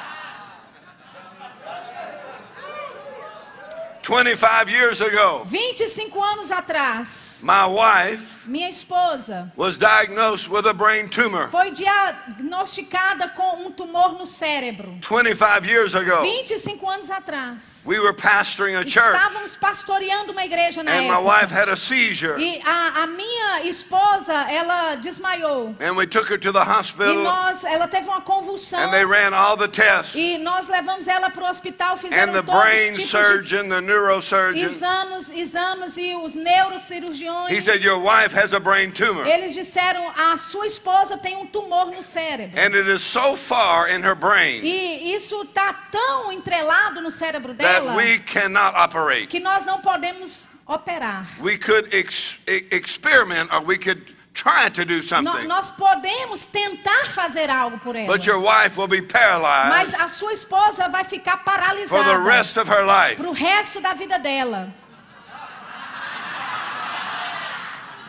25 4.02 4.70
years 4.70 5.02
ago, 5.02 5.44
25 5.46 6.24
anos 6.24 6.50
atrás, 6.50 7.42
my 7.44 7.66
wife 7.66 8.37
minha 8.48 8.70
esposa 8.70 9.52
was 9.56 9.78
diagnosed 9.78 10.50
with 10.50 10.66
a 10.66 10.74
brain 10.74 11.08
tumor. 11.10 11.48
foi 11.50 11.72
diagnosticada 11.72 13.30
com 13.30 13.66
um 13.68 13.72
tumor 13.72 14.14
no 14.18 14.26
cérebro. 14.26 14.98
25 15.02 15.66
years 15.66 15.94
ago, 15.96 16.22
25 16.22 16.90
anos 16.90 17.12
atrás. 17.12 17.84
we 17.86 18.00
were 18.00 18.14
pastoring 18.14 18.76
a 18.76 18.84
church 18.84 19.16
Estávamos 19.16 19.56
pastoreando 19.56 20.32
uma 20.32 20.46
igreja 20.46 20.84
na 20.84 20.92
and 20.92 21.02
my 21.08 21.16
época. 21.18 21.22
wife 21.42 21.52
had 21.54 21.70
a 21.70 21.76
seizure. 21.76 22.38
E 22.42 22.62
a, 22.66 23.04
a 23.04 23.08
minha 23.08 23.62
esposa, 23.64 24.34
ela 24.50 24.96
desmaiou. 24.96 25.76
And 25.80 25.96
we 25.96 26.06
took 26.08 26.30
her 26.32 26.38
to 26.40 26.52
the 26.52 26.60
E 26.60 26.68
hospital 26.68 27.16
nós, 27.24 27.64
ela 27.64 27.88
teve 27.88 28.08
uma 28.08 28.22
convulsão. 28.22 28.80
and 28.80 28.92
they 28.92 29.06
ran 29.06 29.34
all 29.36 29.58
the 29.58 29.68
tests. 29.68 30.16
E 30.16 30.38
nós 30.38 30.68
levamos 30.68 31.08
ela 31.08 31.30
para 31.30 31.44
o 31.44 31.48
hospital, 31.50 31.94
And 31.94 31.98
fizeram 31.98 32.34
the 32.34 32.42
todos 32.42 32.62
brain 32.62 32.92
os 32.92 32.98
tipos 32.98 33.12
de 33.12 33.26
surgeon, 33.26 33.70
the 33.70 33.82
neurosurgeon, 33.82 34.58
exames, 34.64 35.30
exames 35.30 35.98
e 35.98 36.16
os 36.16 36.36
neurocirurgiões. 36.36 37.52
he 37.52 37.62
said, 37.62 37.82
Your 37.84 38.00
wife 38.00 38.34
has 38.38 38.54
a 38.54 38.60
brain 38.60 38.92
tumor. 38.92 39.26
Eles 39.26 39.54
disseram, 39.54 40.12
a 40.16 40.38
sua 40.38 40.66
esposa 40.68 41.18
tem 41.18 41.36
um 41.38 41.48
tumor 41.48 41.88
no 41.88 42.04
cérebro. 42.04 42.60
And 42.60 42.76
it 42.76 42.88
is 42.90 43.02
so 43.02 43.36
far 43.36 43.90
in 43.90 44.02
her 44.04 44.16
brain 44.16 44.62
E 44.64 45.16
isso 45.16 45.42
está 45.44 45.74
tão 45.92 46.32
entrelado 46.32 47.02
no 47.02 47.10
cérebro 47.12 47.54
that 47.56 47.82
dela 47.82 47.96
we 47.96 48.20
cannot 48.20 48.76
operate. 48.76 49.28
que 49.28 49.40
nós 49.40 49.66
não 49.66 49.82
podemos 49.82 50.50
operar. 50.68 51.26
We 51.42 51.58
could 51.58 51.94
ex- 51.94 52.38
experiment 52.72 53.50
or 53.54 53.62
we 53.62 53.78
could 53.78 54.16
try 54.34 54.70
to 54.70 54.86
do 54.86 55.02
something. 55.02 55.48
nós 55.48 55.72
podemos 55.72 56.44
tentar 56.44 57.06
fazer 57.10 57.50
algo 57.50 57.80
por 57.80 57.96
ela. 57.96 58.06
But 58.08 58.26
your 58.28 58.40
wife 58.40 58.78
will 58.80 58.88
be 58.88 59.02
paralyzed 59.02 59.70
Mas 59.70 59.94
a 59.96 60.08
sua 60.08 60.32
esposa 60.34 60.88
vai 60.90 61.04
ficar 61.04 61.38
for 61.38 61.46
the 61.46 61.52
paralisada 61.60 62.20
rest 62.24 62.58
of 62.58 62.70
her 62.70 62.86
life. 62.86 63.16
para 63.16 63.30
o 63.30 63.34
resto 63.34 63.82
da 63.82 63.94
vida 63.94 64.20
dela. 64.20 64.72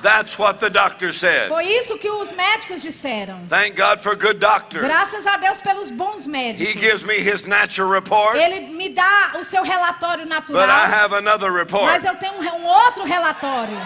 That's 0.03 0.39
what 0.39 0.61
the 0.61 0.71
doctor 0.71 1.13
said. 1.13 1.49
Foi 1.49 1.65
isso 1.65 1.99
que 1.99 2.09
os 2.11 2.31
médicos 2.33 2.83
disseram. 2.83 3.47
Thank 3.49 3.77
God 3.77 4.01
for 4.01 4.15
good 4.17 4.39
doctors. 4.39 4.85
Graças 4.85 5.27
a 5.27 5.37
Deus 5.37 5.61
pelos 5.61 5.91
bons 5.91 6.25
He 6.27 6.29
médicos. 6.31 6.75
gives 6.81 7.03
me 7.05 7.15
his 7.19 7.47
natural 7.47 7.91
report, 7.91 8.37
Ele 8.37 8.61
me 8.75 8.89
dá 8.91 9.33
o 9.39 9.45
seu 9.45 9.63
relatório 9.63 10.25
but 10.27 10.33
I 10.33 10.57
natural, 10.57 10.69
have 10.71 11.13
another 11.17 11.53
report. 11.53 11.85
mas 11.87 12.05
eu 12.05 12.15
tenho 12.17 12.35
um 12.35 12.65
outro 12.67 13.05
relatório. 13.05 13.77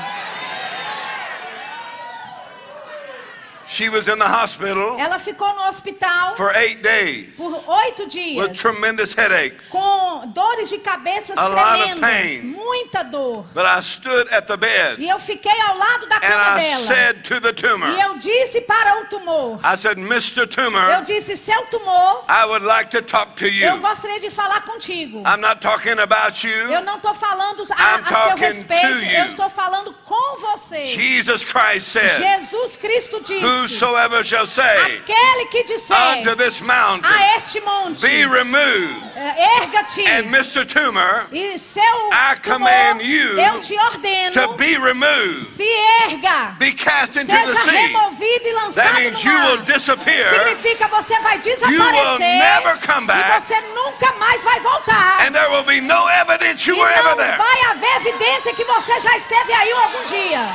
She 3.73 3.89
was 3.89 4.07
in 4.07 4.19
the 4.19 4.27
hospital 4.29 4.99
Ela 4.99 5.19
ficou 5.19 5.49
no 5.55 5.63
hospital 5.63 6.37
for 6.37 6.53
eight 6.55 6.83
days 6.83 7.29
por 7.37 7.51
oito 7.67 8.03
with 8.05 8.09
dias 8.11 8.59
tremendous 8.61 9.15
headaches. 9.15 9.59
com 9.71 10.27
dores 10.35 10.69
de 10.69 10.79
cabeça 10.79 11.33
A 11.37 11.49
lot 11.49 11.59
of 11.59 11.85
tremendas, 11.95 12.01
pain. 12.01 12.43
muita 12.53 13.03
dor. 13.05 13.47
But 13.55 13.65
I 13.65 13.81
stood 13.81 14.29
at 14.31 14.47
the 14.47 14.57
bed 14.57 15.01
E 15.01 15.09
eu 15.09 15.19
fiquei 15.19 15.59
ao 15.63 15.77
lado 15.79 16.07
da 16.07 16.17
and 16.17 16.21
cama 16.21 16.59
I 16.59 16.61
dela. 16.61 16.87
said 16.87 17.25
to 17.25 17.41
the 17.41 17.53
tumor, 17.53 17.89
E 17.89 18.01
eu 18.01 18.19
disse 18.19 18.61
para 18.63 19.01
o 19.01 19.07
tumor, 19.07 19.59
I 19.65 19.77
said, 19.77 19.99
Mr. 19.99 20.41
eu 20.43 20.47
Tumor, 20.49 21.03
disse, 21.05 21.37
seu 21.37 21.65
tumor, 21.67 22.25
I 22.29 22.45
would 22.45 22.65
like 22.67 22.91
to 22.91 23.01
talk 23.03 23.37
to 23.37 23.47
eu 23.47 23.75
you. 23.77 23.81
gostaria 23.81 24.21
de 24.21 24.29
falar 24.31 24.63
contigo. 24.67 25.23
I'm 25.27 25.41
not 25.41 25.61
talking 25.61 25.99
about 25.99 26.45
Eu 26.47 26.79
you. 26.79 26.81
não 26.85 26.97
estou 26.97 27.15
falando 27.15 27.63
a, 27.71 27.97
I'm 27.99 28.05
a 28.05 28.29
seu 28.29 28.37
respeito, 28.37 28.83
to 28.87 29.05
you. 29.05 29.11
eu 29.19 29.27
estou 29.27 29.49
falando 29.49 29.95
com 30.05 30.37
você. 30.41 30.85
Jesus 30.85 31.43
Christ 31.45 31.87
said, 31.87 32.19
Jesus 32.23 32.77
Cristo 32.77 33.21
disse, 33.23 33.62
Whosoever 33.63 34.25
shall 34.25 34.47
say 34.47 34.63
aquele 35.03 35.47
que 35.51 35.63
disser 35.65 35.95
unto 35.95 36.35
this 36.37 36.61
mountain, 36.61 37.05
a 37.13 37.37
este 37.37 37.61
monte, 37.61 38.01
be 38.03 38.25
removed, 38.27 39.03
eh, 39.17 39.61
erga-te, 39.63 40.05
and 40.07 40.27
Mr. 40.31 40.65
Tumor, 40.67 41.27
e 41.31 41.59
seu 41.59 41.83
I 42.13 42.35
tumor, 42.43 42.59
command 42.59 43.03
you 43.03 43.39
eu 43.39 43.61
te 43.61 43.77
ordeno, 43.79 44.33
to 44.33 44.55
be 44.55 44.77
removed, 44.77 45.47
se 45.47 45.69
erga, 46.09 46.57
be 46.59 46.73
cast 46.73 47.17
into 47.17 47.27
the 47.33 47.47
seja 47.47 47.61
sea. 47.65 47.73
removido 47.73 48.47
e 48.49 48.53
That 48.53 48.65
lançado 48.65 48.95
means 49.01 49.25
no 49.25 49.31
you 49.31 49.39
will 49.39 49.57
mar. 49.59 49.65
disappear 49.67 50.29
Significa 50.35 50.89
você 50.89 51.19
vai 51.21 51.37
will 51.37 51.43
desaparecer 51.43 52.19
never 52.39 52.79
come 52.87 53.05
e 53.05 53.07
back. 53.07 53.41
você 53.41 53.61
nunca 53.75 54.13
mais 54.19 54.43
vai 54.43 54.59
voltar. 54.61 55.27
and 55.27 55.33
there 55.33 55.49
will 55.51 55.65
be 55.65 55.81
no 55.81 56.09
evidence 56.21 56.67
you 56.69 56.75
E 56.77 56.81
were 56.81 56.93
ever 56.93 57.15
there. 57.17 57.37
vai 57.39 57.61
haver 57.71 57.97
evidência 57.97 58.55
que 58.55 58.65
você 58.65 58.99
já 59.01 59.17
esteve 59.17 59.53
aí 59.53 59.73
algum 59.73 60.05
dia. 60.05 60.49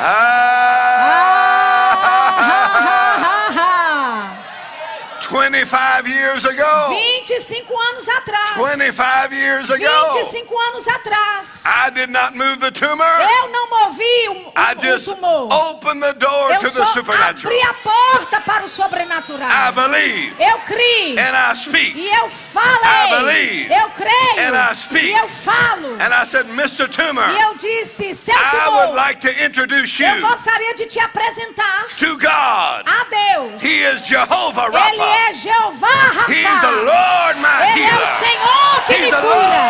Ah, 0.00 0.84
Ah, 2.00 2.27
ha 2.38 2.46
ha 2.46 2.80
ha! 2.86 2.97
25 5.28 6.08
years 6.08 6.44
ago. 6.44 6.88
25 6.90 7.74
anos 7.92 8.08
atrás. 8.08 8.56
25 8.56 9.32
years 9.34 9.70
ago. 9.70 10.12
25 10.14 10.58
anos 10.70 10.88
atrás. 10.88 11.64
I 11.66 11.90
did 11.90 12.10
not 12.10 12.34
move 12.34 12.58
the 12.60 12.70
tumor. 12.70 13.04
Eu 13.04 13.48
não 13.50 13.68
movi 13.68 14.28
o, 14.28 14.52
I 14.56 14.74
o, 14.74 14.78
o 14.78 14.82
just 14.82 15.04
tumor. 15.04 15.52
opened 15.52 16.00
the 16.02 16.12
door 16.14 16.52
Eu 16.52 16.60
to 16.60 16.70
the 16.70 16.84
supernatural. 16.86 17.52
abri 17.52 17.60
a 17.62 17.74
porta 17.74 18.40
para 18.40 18.62
o 18.62 18.66
I 18.66 18.68
sobrenatural. 18.70 19.72
believe 19.72 20.34
Eu 20.40 20.58
criei. 20.66 21.18
and 21.18 21.36
I 21.36 21.54
speak. 21.54 21.92
E 21.96 22.08
eu 22.08 22.26
I 22.26 22.30
falei. 22.30 23.10
believe. 23.10 23.72
Eu 23.74 23.90
creio. 23.90 24.48
And 24.48 24.56
I 24.56 24.74
speak. 24.74 25.06
E 25.06 25.12
eu 25.12 25.28
falo. 25.28 25.94
And 26.00 26.12
I 26.14 26.24
said, 26.26 26.46
Mr. 26.48 26.88
Tumor, 26.88 27.28
E 27.30 27.40
eu 27.40 27.54
disse, 27.56 28.14
seu 28.14 28.34
I 28.34 28.68
would 28.68 28.86
tumor, 28.88 28.94
like 28.96 29.20
to 29.20 29.44
introduce 29.44 30.02
eu 30.02 30.16
you 30.16 30.20
gostaria 30.28 30.74
de 30.74 30.86
te 30.86 30.98
apresentar 31.00 31.86
to 31.98 32.16
God. 32.16 32.86
a 32.86 33.04
Deus. 33.10 33.62
He 33.62 33.82
is 33.84 34.06
Jehovah 34.06 34.66
Ele 34.66 34.76
Rapha. 34.78 35.17
É 35.18 35.34
Jeová 35.34 35.88
Rafa. 36.14 36.32
Lord 36.68 37.40
my 37.40 37.48
Ele 37.72 37.82
é 37.82 37.86
o 37.86 37.98
healer. 37.98 38.08
Senhor 38.18 38.82
que 38.86 38.92
He's 38.92 39.00
me 39.00 39.10
the 39.10 39.16
cura. 39.20 39.62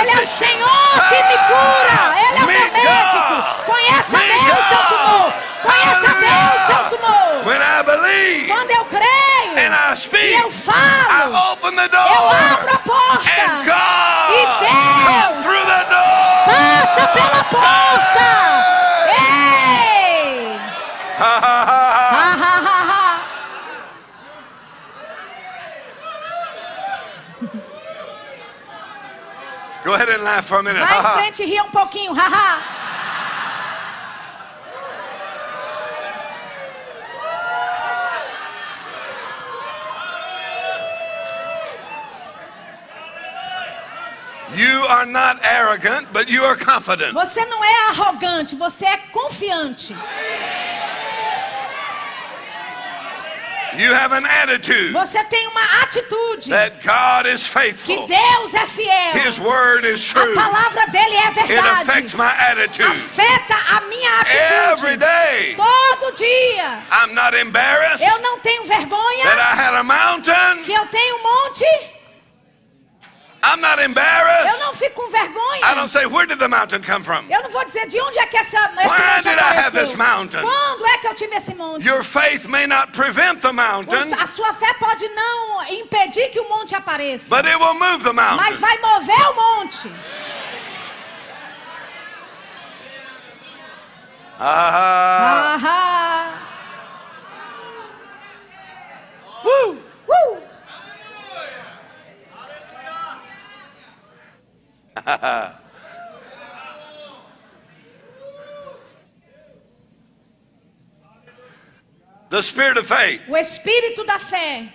Ele 0.00 0.10
é 0.10 0.22
o. 0.22 0.26
Senhor 0.26 0.92
que 1.08 1.18
me 1.22 1.38
cura. 1.50 1.98
Ele 2.28 2.38
é 2.38 2.42
o 2.42 2.46
Me 2.46 2.52
meu 2.52 2.68
médico. 2.72 3.34
Conheça 3.66 4.16
a 4.16 4.20
Deus, 4.20 4.64
seu 4.66 4.82
tumor. 4.86 5.32
Conheça 5.62 6.06
a 6.06 6.14
Deus, 6.14 6.62
seu 6.66 6.82
tumor. 6.90 7.30
Quando 8.48 8.70
eu 8.70 8.84
creio 8.84 9.10
I 9.56 9.92
e 9.92 9.96
speak, 9.96 10.32
eu 10.34 10.50
falo, 10.50 11.58
eu 11.62 12.30
abro 12.52 12.72
a 12.72 12.78
porta. 12.78 13.30
E 14.30 14.46
Deus. 14.60 15.46
Passa 16.46 17.08
pela 17.08 17.44
porta. 17.44 18.28
Ei! 19.08 20.60
Ha, 21.18 21.22
ha, 21.24 21.62
ha, 21.62 21.78
ha. 21.90 22.10
Ha, 22.10 22.24
ha, 22.34 22.54
ha, 22.60 22.78
ha. 22.88 23.20
Go 29.90 29.96
ahead 29.96 30.08
and 30.08 30.22
laugh 30.22 30.46
for 30.46 30.60
a 30.60 30.62
minute. 30.62 30.78
Vai 30.78 31.00
em 31.00 31.12
frente 31.14 31.42
e 31.42 31.46
ria 31.46 31.64
um 31.64 31.70
pouquinho. 31.70 32.12
Haha. 32.14 32.60
You 44.54 44.84
are 44.86 45.06
not 45.06 45.44
arrogant, 45.44 46.12
but 46.12 46.28
you 46.28 46.44
are 46.44 46.56
confident. 46.56 47.12
Você 47.14 47.44
não 47.46 47.64
é 47.64 47.88
arrogante, 47.88 48.54
você 48.54 48.86
é 48.86 48.96
confiante. 49.10 49.96
You 53.76 53.94
have 53.94 54.12
an 54.12 54.26
attitude 54.26 54.92
Você 54.92 55.22
tem 55.24 55.46
uma 55.48 55.82
atitude 55.82 56.50
that 56.50 56.76
God 56.84 57.26
is 57.26 57.42
que 57.42 57.48
faithful. 57.48 58.06
Deus 58.06 58.54
é 58.54 58.66
fiel. 58.66 59.12
His 59.24 59.38
word 59.38 59.84
is 59.86 60.00
A 60.10 60.20
true. 60.24 60.34
palavra 60.34 60.86
dele 60.88 61.16
é 61.16 61.28
It 61.28 61.58
affects 61.58 62.12
verdade. 62.12 62.16
my 62.16 62.30
attitude 62.50 62.90
Afeta 62.90 63.54
a 63.76 63.80
minha 63.82 64.10
every 64.72 64.94
atitude. 64.94 64.98
day. 64.98 65.56
Todo 65.56 66.12
dia. 66.16 66.78
I'm 66.90 67.14
not 67.14 67.34
embarrassed 67.36 68.02
Eu 68.04 68.18
não 68.20 68.38
tenho 68.40 68.64
that 68.66 68.78
vergonha 68.78 69.24
I 69.26 69.54
had 69.56 69.74
a 69.74 69.82
mountain. 69.82 70.64
que 70.64 70.72
eu 70.72 70.86
tenho 70.86 71.16
um 71.16 71.22
monte. 71.22 71.64
I'm 73.42 73.60
not 73.62 73.78
Eu 73.80 73.86
embarrassed. 73.88 74.58
não 74.60 74.74
fico 74.74 75.00
com 75.02 75.08
I 75.08 75.10
vergonha. 75.12 75.74
don't 75.74 75.90
say, 75.90 76.04
Where 76.06 76.26
did 76.26 76.38
the 76.38 76.46
mountain 76.48 76.82
come 76.82 77.02
from? 77.04 77.24
Eu 77.30 77.42
não 77.42 77.48
vou 77.50 77.64
dizer 77.64 77.86
de 77.86 77.98
onde 78.00 78.18
é 78.18 78.26
que 78.26 78.36
essa, 78.36 78.58
esse 78.58 78.76
When 78.76 78.86
monte 78.86 79.22
did 79.22 79.38
I 79.38 79.40
have 79.40 79.58
apareceu. 79.68 79.86
this 79.86 79.96
mountain? 79.96 80.42
Quando 80.42 80.86
é 80.86 80.98
que 80.98 81.06
eu 81.06 81.14
tive 81.14 81.36
esse 81.36 81.54
monte? 81.54 81.86
Your 81.88 82.04
faith 82.04 82.44
may 82.46 82.66
not 82.66 82.92
prevent 82.92 83.40
the 83.40 83.52
mountain, 83.52 84.12
A 84.20 84.26
sua 84.26 84.52
fé 84.52 84.74
pode 84.74 85.08
não 85.08 85.62
impedir 85.70 86.28
que 86.30 86.38
o 86.40 86.48
monte 86.50 86.74
apareça, 86.74 87.34
but 87.34 87.46
it 87.46 87.56
will 87.56 87.74
move 87.74 88.04
the 88.04 88.12
mas 88.12 88.36
mountain. 88.36 88.58
vai 88.58 88.78
mover 88.78 89.26
o 89.30 89.34
monte. 89.34 89.90
Ah, 94.38 95.54
Ahá. 95.54 96.30
woo. 99.44 99.78
Uh! 100.08 100.49
The 112.30 112.42
spirit 112.42 112.76
of 112.76 112.86
faith. 112.86 113.22
O 113.28 113.36
espírito 113.36 114.04
da 114.04 114.18
fé 114.18 114.68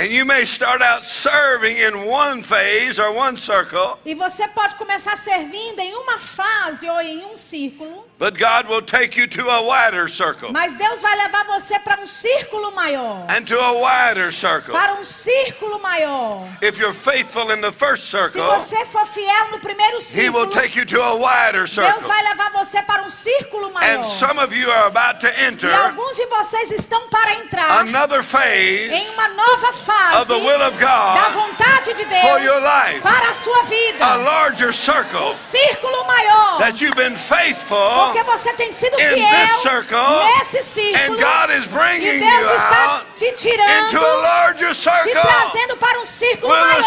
E 4.05 4.13
você 4.13 4.47
pode 4.47 4.75
começar 4.75 5.15
servindo 5.15 5.79
em 5.79 5.93
uma 5.95 6.19
fase 6.19 6.89
ou 6.89 6.99
em 7.01 7.25
um 7.25 7.37
círculo, 7.37 8.02
but 8.19 8.37
God 8.37 8.69
will 8.69 8.81
take 8.81 9.17
you 9.17 9.27
to 9.27 9.47
a 9.49 9.61
wider 9.63 10.07
circle 10.07 10.51
mas 10.51 10.73
Deus 10.75 11.01
vai 11.01 11.15
levar 11.17 11.43
você 11.45 11.77
para 11.79 11.99
um 11.99 12.05
círculo 12.07 12.71
maior. 12.73 13.25
and 13.29 13.45
to 13.45 13.59
a 13.59 13.73
wider 13.73 14.31
circle. 14.31 14.73
Para 14.73 14.93
um 14.93 15.03
círculo 15.03 15.79
maior. 15.81 16.47
If 16.61 16.77
you're 16.79 16.93
faithful 16.93 17.51
in 17.51 17.59
the 17.61 17.71
first 17.71 18.03
Se 18.05 18.11
circle, 18.11 18.43
você 18.43 18.85
for 18.85 19.05
fiel 19.05 19.49
no 19.51 19.59
primeiro 19.59 19.97
He 19.97 20.29
will 20.29 20.45
círculo, 20.47 20.51
take 20.51 20.77
you 20.77 20.85
to 20.85 21.01
a 21.01 21.15
wider 21.15 21.65
Deus 21.65 21.71
circle. 21.73 22.07
vai 22.07 22.23
levar 22.23 22.51
você 22.51 22.81
para 22.83 23.01
um 23.03 23.09
círculo 23.09 23.71
maior. 23.73 23.99
And 23.99 24.05
some 24.05 24.39
of 24.39 24.53
you 24.55 24.69
are 24.71 24.87
about 24.87 25.19
to 25.21 25.27
E 25.27 25.45
enter 25.45 25.73
alguns 25.73 26.15
de 26.15 26.25
vocês 26.27 26.71
estão 26.71 27.09
para 27.09 27.33
entrar 27.35 27.79
another 27.79 28.23
phase 28.23 28.89
em 28.91 29.09
uma 29.09 29.27
nova 29.29 29.69
of 29.69 29.85
fase 29.85 30.27
the 30.27 30.33
will 30.39 30.61
of 30.61 30.77
da 30.77 31.29
God, 31.29 31.33
vontade 31.33 31.93
de 31.93 32.05
for 32.21 32.39
your 32.39 32.61
Deus 32.61 32.63
life. 32.63 33.01
para 33.01 33.29
a 33.31 33.35
sua 33.35 33.59
a 33.59 33.63
vida. 33.63 34.15
larger 34.17 34.71
circle 34.73 35.27
Um 35.29 35.31
círculo 35.33 36.05
maior. 36.05 36.59
that 36.59 36.79
you've 36.81 36.95
been 36.95 37.15
faithful 37.17 38.12
Porque 38.13 38.31
você 38.31 38.53
tem 38.53 38.71
sido 38.71 38.95
fiel 38.97 39.59
circle, 39.61 39.97
nesse 40.37 40.63
círculo. 40.63 41.17
E 41.17 42.19
Deus 42.19 42.51
está 42.55 43.01
te 43.15 43.31
tirando, 43.31 44.21
larger 44.21 44.69
te 44.69 44.75
circle 44.75 45.11
trazendo 45.13 45.77
para 45.77 45.99
um 45.99 46.05
círculo 46.05 46.53
maior. 46.53 46.83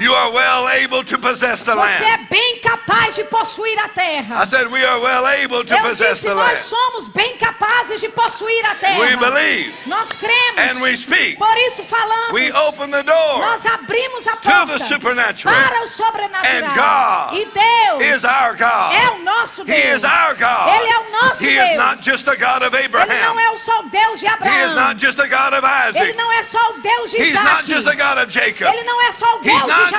You 0.02 0.12
are 0.14 0.32
well 0.32 0.68
able 0.68 1.04
to 1.04 1.18
possess 1.18 1.62
the 1.62 1.72
Você 1.74 2.02
é 2.04 2.16
land. 2.16 2.26
bem 2.28 2.58
capaz 2.60 3.14
de 3.14 3.24
possuir 3.24 3.78
a 3.78 3.88
terra. 3.88 4.42
I 4.42 4.46
said 4.46 4.66
we 4.70 4.84
are 4.84 4.98
well 5.00 5.26
able 5.28 5.64
to 5.64 5.74
Eu 5.74 5.80
possess 5.80 6.18
disse, 6.18 6.22
the 6.28 6.34
nós 6.34 6.46
land. 6.48 6.58
somos 6.58 7.08
bem 7.08 7.36
capazes 7.36 8.00
de 8.00 8.08
possuir 8.08 8.64
a 8.66 8.74
terra. 8.74 8.98
We 8.98 9.16
believe 9.16 9.72
Nós 9.86 10.10
cremos. 10.12 10.58
and 10.58 10.80
we 10.82 10.96
speak. 10.96 11.36
Por 11.38 11.56
isso 11.68 11.84
falamos. 11.84 12.32
We 12.32 12.50
open 12.52 12.90
the 12.90 13.02
door. 13.04 13.38
Nós 13.38 13.64
abrimos 13.64 14.26
a 14.26 14.36
to 14.36 14.42
the 14.42 14.50
porta 14.50 14.84
supernatural. 14.86 15.54
para 15.54 15.82
o 15.84 15.88
sobrenatural. 15.88 16.56
And 16.56 16.74
God 16.74 17.36
e 17.38 17.44
Deus 17.52 18.16
is 18.18 18.24
our 18.24 18.54
God. 18.56 18.94
é 18.94 19.10
o 19.10 19.18
nosso 19.22 19.64
Deus. 19.64 19.78
He 19.78 19.88
is 19.96 20.02
our 20.04 20.34
God. 20.34 20.68
Ele 20.74 20.88
é 20.90 20.98
o 20.98 21.10
nosso 21.22 21.44
He 21.44 21.54
Deus. 21.54 21.70
is 21.70 21.76
not 21.76 22.02
just 22.02 22.26
a 22.28 22.34
God 22.34 22.62
of 22.62 22.74
Ele 22.76 22.86
Abraham. 22.86 23.34
não 23.34 23.38
é 23.38 23.56
só 23.56 23.78
o 23.80 23.82
Deus 23.88 24.18
de 24.20 24.26
He 24.26 24.28
is 24.28 24.34
Abraão. 24.34 24.74
not 24.74 25.00
just 25.06 25.18
a 25.20 25.26
God 25.28 25.52
of 25.54 25.64
Ele 25.94 25.98
Isaac. 26.08 26.16
não 26.16 26.32
é 26.32 26.42
só 26.42 26.58
o 26.70 26.80
Deus 26.80 27.10
de 27.10 27.16
He's 27.18 27.34
not 27.34 27.46
Isaac. 27.46 27.68
just 27.68 27.86
a 27.86 27.94
God 27.94 28.18
of 28.18 28.32
Jacob. 28.32 28.66
Ele 28.74 28.82
não 28.84 29.00
é 29.06 29.12
só 29.12 29.26
o 29.36 29.38
Deus 29.40 29.62
de 29.62 29.91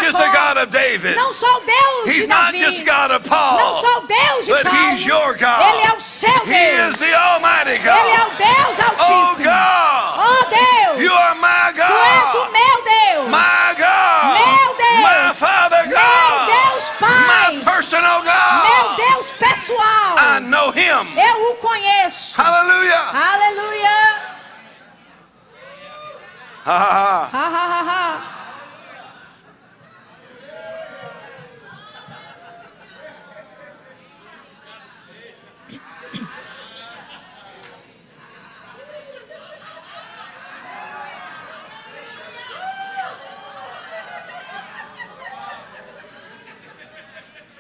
David. 0.70 1.16
Não 1.16 1.34
só 1.34 1.46
o 1.58 1.60
Deus 1.62 2.06
He's 2.08 2.16
de 2.24 2.28
not 2.28 2.52
Davi. 2.52 2.60
just 2.60 2.86
God 2.86 3.12
of 3.12 3.30
Não 3.30 3.38
Paul. 3.38 3.76
só 3.76 3.98
o 4.00 4.08
Deus 4.08 4.46
de 4.46 4.52
But 4.54 4.64
Paulo. 4.64 4.78
He's 4.92 5.06
your 5.06 5.34
God. 5.38 5.62
Ele 5.62 5.84
é 5.84 5.94
o 5.96 6.00
seu 6.00 6.30
He 6.46 6.54
is 6.54 6.96
Deus. 6.96 6.98
the 6.98 7.14
Almighty 7.16 7.72
Ele 7.72 7.88
é 7.90 8.24
o 8.26 8.30
Deus 8.38 8.80
Oh 8.80 8.84
Altíssimo. 8.84 9.46
God, 9.50 10.20
Oh 10.20 10.46
Deus. 10.50 11.00
you 11.00 11.14
are 11.14 11.36
my 11.36 11.72
God. 11.76 12.52
meu 12.52 12.84
Deus. 12.84 13.30
My 13.30 13.76
God. 13.78 14.34
Meu 14.40 14.76
Deus. 14.76 15.02
My 15.04 15.34
Father 15.34 15.88
Meu 15.88 15.98
God. 15.98 16.48
Deus, 16.48 16.90
Pai. 17.00 17.56
My 17.56 17.64
personal 17.64 18.22
God. 18.24 18.64
Meu 18.64 19.08
Deus 19.08 19.32
pessoal. 19.32 20.16
I 20.18 20.40
know 20.42 20.72
Him. 20.72 21.18
Eu 21.18 21.52
o 21.52 21.56
conheço. 21.56 22.36
Hallelujah. 22.42 23.10
Aleluia. 23.14 24.34
Ha 26.66 26.78
ha 26.78 26.80
ha. 26.80 27.30
Ha, 27.34 27.50
ha, 27.50 27.84
ha, 27.84 28.43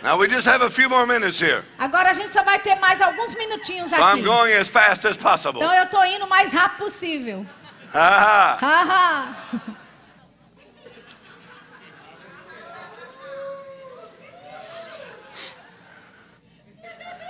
Now 0.03 0.17
we 0.17 0.27
just 0.27 0.45
have 0.45 0.61
a 0.61 0.69
few 0.69 0.89
more 0.89 1.07
minutes 1.07 1.39
here. 1.39 1.63
Agora 1.79 2.09
a 2.09 2.13
gente 2.13 2.29
só 2.29 2.43
vai 2.43 2.59
ter 2.59 2.75
mais 2.75 2.99
alguns 3.01 3.33
minutinhos 3.35 3.89
So 3.89 3.95
I'm 3.95 4.19
aqui. 4.19 4.21
going 4.23 4.53
as 4.53 4.67
fast 4.67 5.07
as 5.07 5.15
possible. 5.15 5.61
Então 5.63 5.73
eu 5.73 5.85
tô 5.89 6.03
indo 6.03 6.25
o 6.25 6.29
mais 6.29 6.51
rápido 6.51 6.79
possível. 6.79 7.45
Ha, 7.93 8.57
ha. 8.61 9.35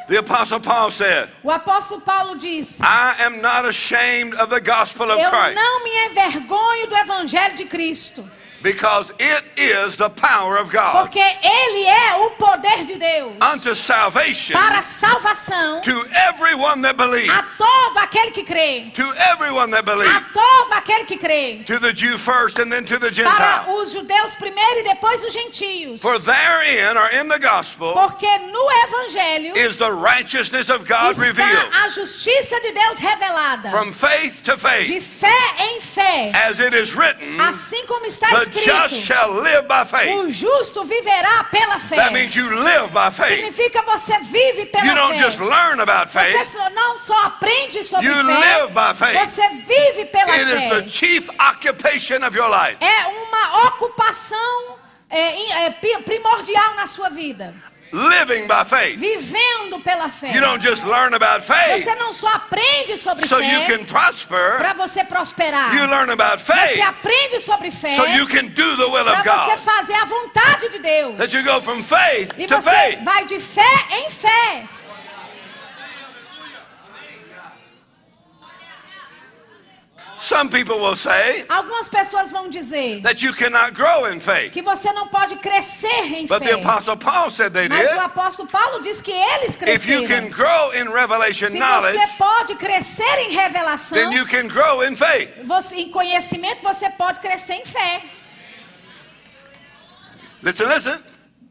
The 0.08 0.18
Apostle 0.18 0.60
Paul 0.60 0.92
said, 0.92 1.30
O 1.44 1.50
apóstolo 1.50 2.02
Paulo 2.02 2.36
disse: 2.38 2.82
I 2.84 3.16
am 3.24 3.42
not 3.42 3.66
ashamed 3.66 4.34
of 4.36 4.50
the 4.50 4.60
gospel 4.60 5.10
of 5.10 5.18
Eu 5.20 5.30
Christ 5.30 5.56
não 5.56 5.84
me 5.84 5.92
envergonho 6.08 6.88
do 6.88 6.96
evangelho 6.98 7.56
de 7.56 7.66
Cristo, 7.66 8.30
because 8.64 9.12
it 9.20 9.44
is 9.58 9.96
the 9.98 10.10
power 10.10 10.58
of 10.58 10.72
God 10.72 10.94
porque 11.04 11.20
ele 11.20 11.86
é 11.86 12.16
o 12.26 12.32
poder 12.32 12.86
de 12.86 12.96
Deus 12.98 13.34
unto 13.42 13.76
salvation 13.76 14.54
para 14.54 14.80
a 14.80 14.84
salvação 14.84 15.82
to 15.84 16.06
everyone 16.30 16.82
that 16.82 16.96
believes. 16.98 17.30
a 17.30 17.44
todo 17.58 17.98
aquele 18.00 18.32
que 18.32 18.44
crê. 18.44 18.92
To 18.94 19.14
everyone 19.32 19.70
that 19.72 19.80
A 19.88 19.96
believes. 19.96 20.24
todo 20.34 20.74
aquele 20.74 21.06
que 21.06 21.18
crê. 21.18 21.64
To 21.66 21.78
the 21.80 21.92
Jew 21.94 22.18
first 22.18 22.58
and 22.60 22.72
then 22.72 22.86
to 22.86 22.98
the 22.98 23.12
Para 23.12 23.64
Gentile. 23.66 23.76
os 23.76 23.92
judeus 23.92 24.36
primeiro 24.36 24.80
e 24.80 24.84
depois 24.84 25.22
os 25.24 25.34
gentios. 25.34 26.02
For 26.02 26.18
therein 26.20 26.98
or 26.98 27.10
in 27.10 27.28
the 27.28 27.40
gospel 27.40 27.94
Porque 27.94 28.28
no 28.52 28.72
evangelho 28.86 29.58
is 29.58 29.76
the 29.78 29.92
righteousness 29.92 30.70
of 30.70 30.86
God 30.88 31.18
revealed 31.18 31.68
está 31.68 31.84
a 31.86 31.90
justiça 31.90 32.60
de 32.62 32.72
Deus 32.72 32.98
revelada. 32.98 33.70
from 33.70 33.92
faith 33.92 34.42
to 34.44 34.54
De 34.56 34.58
faith, 34.58 35.04
fé 35.04 35.56
em 35.60 35.82
fé. 35.82 36.32
as 36.34 36.60
it 36.60 36.74
is 36.74 36.94
written, 36.96 37.38
Assim 37.42 37.86
como 37.88 38.06
está 38.06 38.30
just 38.30 38.53
escrito. 38.60 39.06
shall 39.06 39.32
live 39.34 39.68
by 39.68 39.86
faith. 39.86 40.12
O 40.16 40.32
justo 40.32 40.84
viverá 40.84 41.44
pela 41.46 41.80
fé. 41.80 41.96
That 41.96 42.14
means 42.14 42.36
you 42.36 42.48
live 42.50 42.90
by 42.92 43.12
faith. 43.12 43.36
Significa 43.36 43.82
você 43.84 44.20
vive 44.20 44.66
pela 44.68 44.86
You 44.86 44.96
don't 44.96 45.18
fé. 45.18 45.24
just 45.26 45.40
learn 45.40 45.80
about 45.82 46.12
Você 46.12 46.20
faith. 46.20 46.52
só- 46.52 46.70
não 46.70 46.98
só 46.98 47.26
aprende 47.26 47.84
sobre 47.84 48.08
You 48.08 48.14
fé, 48.16 48.22
live 48.24 48.74
by 48.74 48.94
faith. 48.98 49.20
você 49.28 49.48
vive 49.50 50.06
pela 50.06 50.32
It 50.34 50.44
is 50.44 50.70
the 50.70 50.82
fé. 50.84 50.88
chief 50.90 51.30
occupation 51.40 52.26
of 52.26 52.36
your 52.38 52.50
life. 52.50 52.78
É 52.84 53.08
uma 53.08 53.68
ocupação 53.68 54.78
é, 55.10 55.66
é, 55.66 55.70
primordial 56.04 56.76
na 56.76 56.88
sua 56.88 57.10
vida. 57.10 57.54
Living 57.94 58.48
by 58.48 58.64
faith. 58.66 58.98
Vivendo 59.00 59.80
pela 59.84 60.10
fé. 60.10 60.34
You 60.34 60.42
don't 60.42 60.62
just 60.64 60.84
learn 60.84 61.14
about 61.14 61.44
faith 61.46 61.84
Você 61.84 61.94
não 61.96 62.12
só 62.12 62.28
aprende 62.28 62.98
sobre 62.98 63.28
so 63.28 63.38
you 63.40 63.60
fé 63.62 63.78
can 63.78 63.86
prosper. 63.86 64.58
para 64.58 64.74
você 64.74 65.04
prosperar. 65.04 65.76
You 65.76 65.86
learn 65.86 66.12
about 66.12 66.40
Você 66.44 66.52
faith 66.54 66.82
aprende 66.82 67.40
sobre 67.40 67.70
fé 67.70 67.96
so 67.96 68.06
you 68.08 68.26
can 68.28 68.46
do 68.48 68.76
the 68.78 68.86
will 68.86 69.08
of 69.08 69.22
para 69.22 69.38
você 69.38 69.52
God. 69.52 69.60
fazer 69.60 69.94
a 69.94 70.06
vontade 70.06 70.70
de 70.70 70.80
Deus. 70.80 71.18
That 71.18 71.34
you 71.38 71.44
go 71.44 71.62
from 71.62 71.84
faith 71.84 72.34
E 72.38 72.48
to 72.48 72.56
você 72.56 72.70
faith. 72.72 73.04
vai 73.04 73.26
de 73.26 73.40
fé 73.40 73.86
em 73.92 74.10
fé. 74.10 74.68
Some 80.24 80.50
people 80.50 80.80
will 80.80 80.96
say 80.96 81.44
Algumas 81.50 81.90
pessoas 81.90 82.32
vão 82.32 82.48
dizer 82.50 83.02
that 83.02 83.22
you 83.22 83.34
cannot 83.34 83.74
grow 83.74 84.06
in 84.10 84.22
faith. 84.22 84.54
que 84.54 84.62
você 84.62 84.90
não 84.94 85.10
pode 85.10 85.36
crescer 85.36 85.88
em 86.16 86.26
But 86.28 86.40
the 86.44 86.46
fé. 86.58 86.62
Apostle 86.62 86.96
Paul 86.96 87.30
said 87.30 87.52
they 87.54 87.68
Mas 87.68 87.90
did. 87.90 87.98
o 87.98 88.02
apóstolo 88.02 88.48
Paulo 88.48 88.80
diz 88.82 89.02
que 89.02 89.12
eles 89.12 89.58
If 89.62 89.86
you 89.86 90.08
can 90.08 90.30
cresceram. 90.30 90.30
grow 90.30 90.72
in 90.74 90.90
revelation 90.94 91.50
Se 91.50 91.60
knowledge, 91.60 91.98
você 91.98 92.08
pode 92.18 92.56
crescer 92.56 93.18
em 93.20 93.32
revelação, 93.34 93.98
then 93.98 94.14
you 94.14 94.26
can 94.26 94.48
grow 94.48 94.82
in 94.88 94.96
faith. 94.96 95.30
você, 95.44 95.76
em 95.76 95.90
conhecimento, 95.92 96.62
você 96.64 96.90
pode 96.92 97.20
crescer 97.20 97.56
em 97.56 97.66
fé. 97.66 98.02
Listen, 100.42 100.68
listen. 100.68 101.00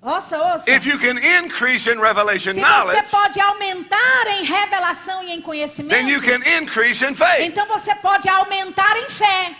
Ouça, 0.03 0.37
ouça. 0.37 0.69
If 0.69 0.85
you 0.85 0.99
can 0.99 1.17
increase 1.17 1.87
in 1.89 2.01
revelation 2.01 2.55
Se 2.55 2.61
você 2.61 2.67
knowledge, 2.67 3.09
pode 3.09 3.41
aumentar 3.41 4.27
em 4.27 4.45
revelação 4.45 5.23
e 5.23 5.27
em 5.27 5.29
then 5.35 5.43
conhecimento, 5.43 6.09
you 6.09 6.21
can 6.21 6.41
increase 6.59 7.05
in 7.05 7.15
faith. 7.15 7.43
então 7.47 7.67
você 7.69 7.95
pode 7.95 8.29
aumentar 8.29 8.97
em 8.97 9.09
fé. 9.09 9.55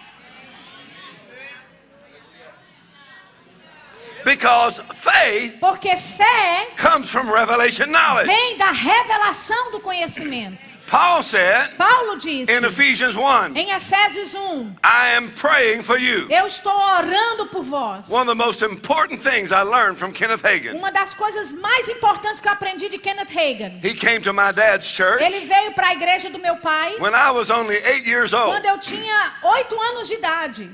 Because 4.25 4.81
faith 5.01 5.59
Porque 5.61 5.97
fé 5.97 6.69
comes 6.77 7.09
from 7.09 7.31
revelation 7.31 7.87
knowledge. 7.87 8.27
vem 8.27 8.57
da 8.57 8.71
revelação 8.73 9.71
do 9.71 9.81
conhecimento. 9.81 10.72
Paul 10.93 11.23
said 11.23 11.71
Paulo 11.79 12.17
disse 12.19 12.51
in 12.51 12.67
Ephesians 12.67 13.17
1, 13.17 13.57
em 13.57 13.71
Efésios 13.71 14.35
1: 14.35 14.77
I 14.85 15.17
am 15.17 15.31
praying 15.31 15.83
for 15.83 15.97
you. 15.97 16.29
Eu 16.29 16.45
estou 16.45 16.71
orando 16.71 17.47
por 17.47 17.63
vós. 17.63 18.11
One 18.11 18.29
of 18.29 18.37
the 18.37 18.45
most 18.45 18.63
important 18.63 19.23
things 19.23 19.51
I 19.53 19.63
learned 19.63 19.99
from 19.99 20.13
Kenneth 20.13 20.43
Hagin. 20.43 20.77
Uma 20.77 20.93
das 20.93 21.15
coisas 21.15 21.55
mais 21.55 21.89
importantes 21.89 22.41
que 22.41 22.47
eu 22.47 22.53
aprendi 22.53 22.91
de 22.91 22.99
Kenneth 22.99 23.31
Hagin. 23.31 23.81
He 23.83 23.95
came 23.95 24.21
to 24.21 24.35
my 24.35 24.53
dad's 24.53 24.85
church 24.87 25.23
Ele 25.25 25.41
veio 25.47 25.73
para 25.73 25.89
a 25.89 25.93
igreja 25.95 26.29
do 26.29 26.39
meu 26.39 26.57
pai 26.57 26.97
when 27.01 27.15
I 27.15 27.31
was 27.31 27.49
only 27.49 27.77
eight 27.77 28.07
years 28.07 28.35
old. 28.35 28.51
quando 28.51 28.67
eu 28.67 28.79
tinha 28.79 29.33
oito 29.45 29.81
anos 29.81 30.09
de 30.09 30.15
idade. 30.17 30.71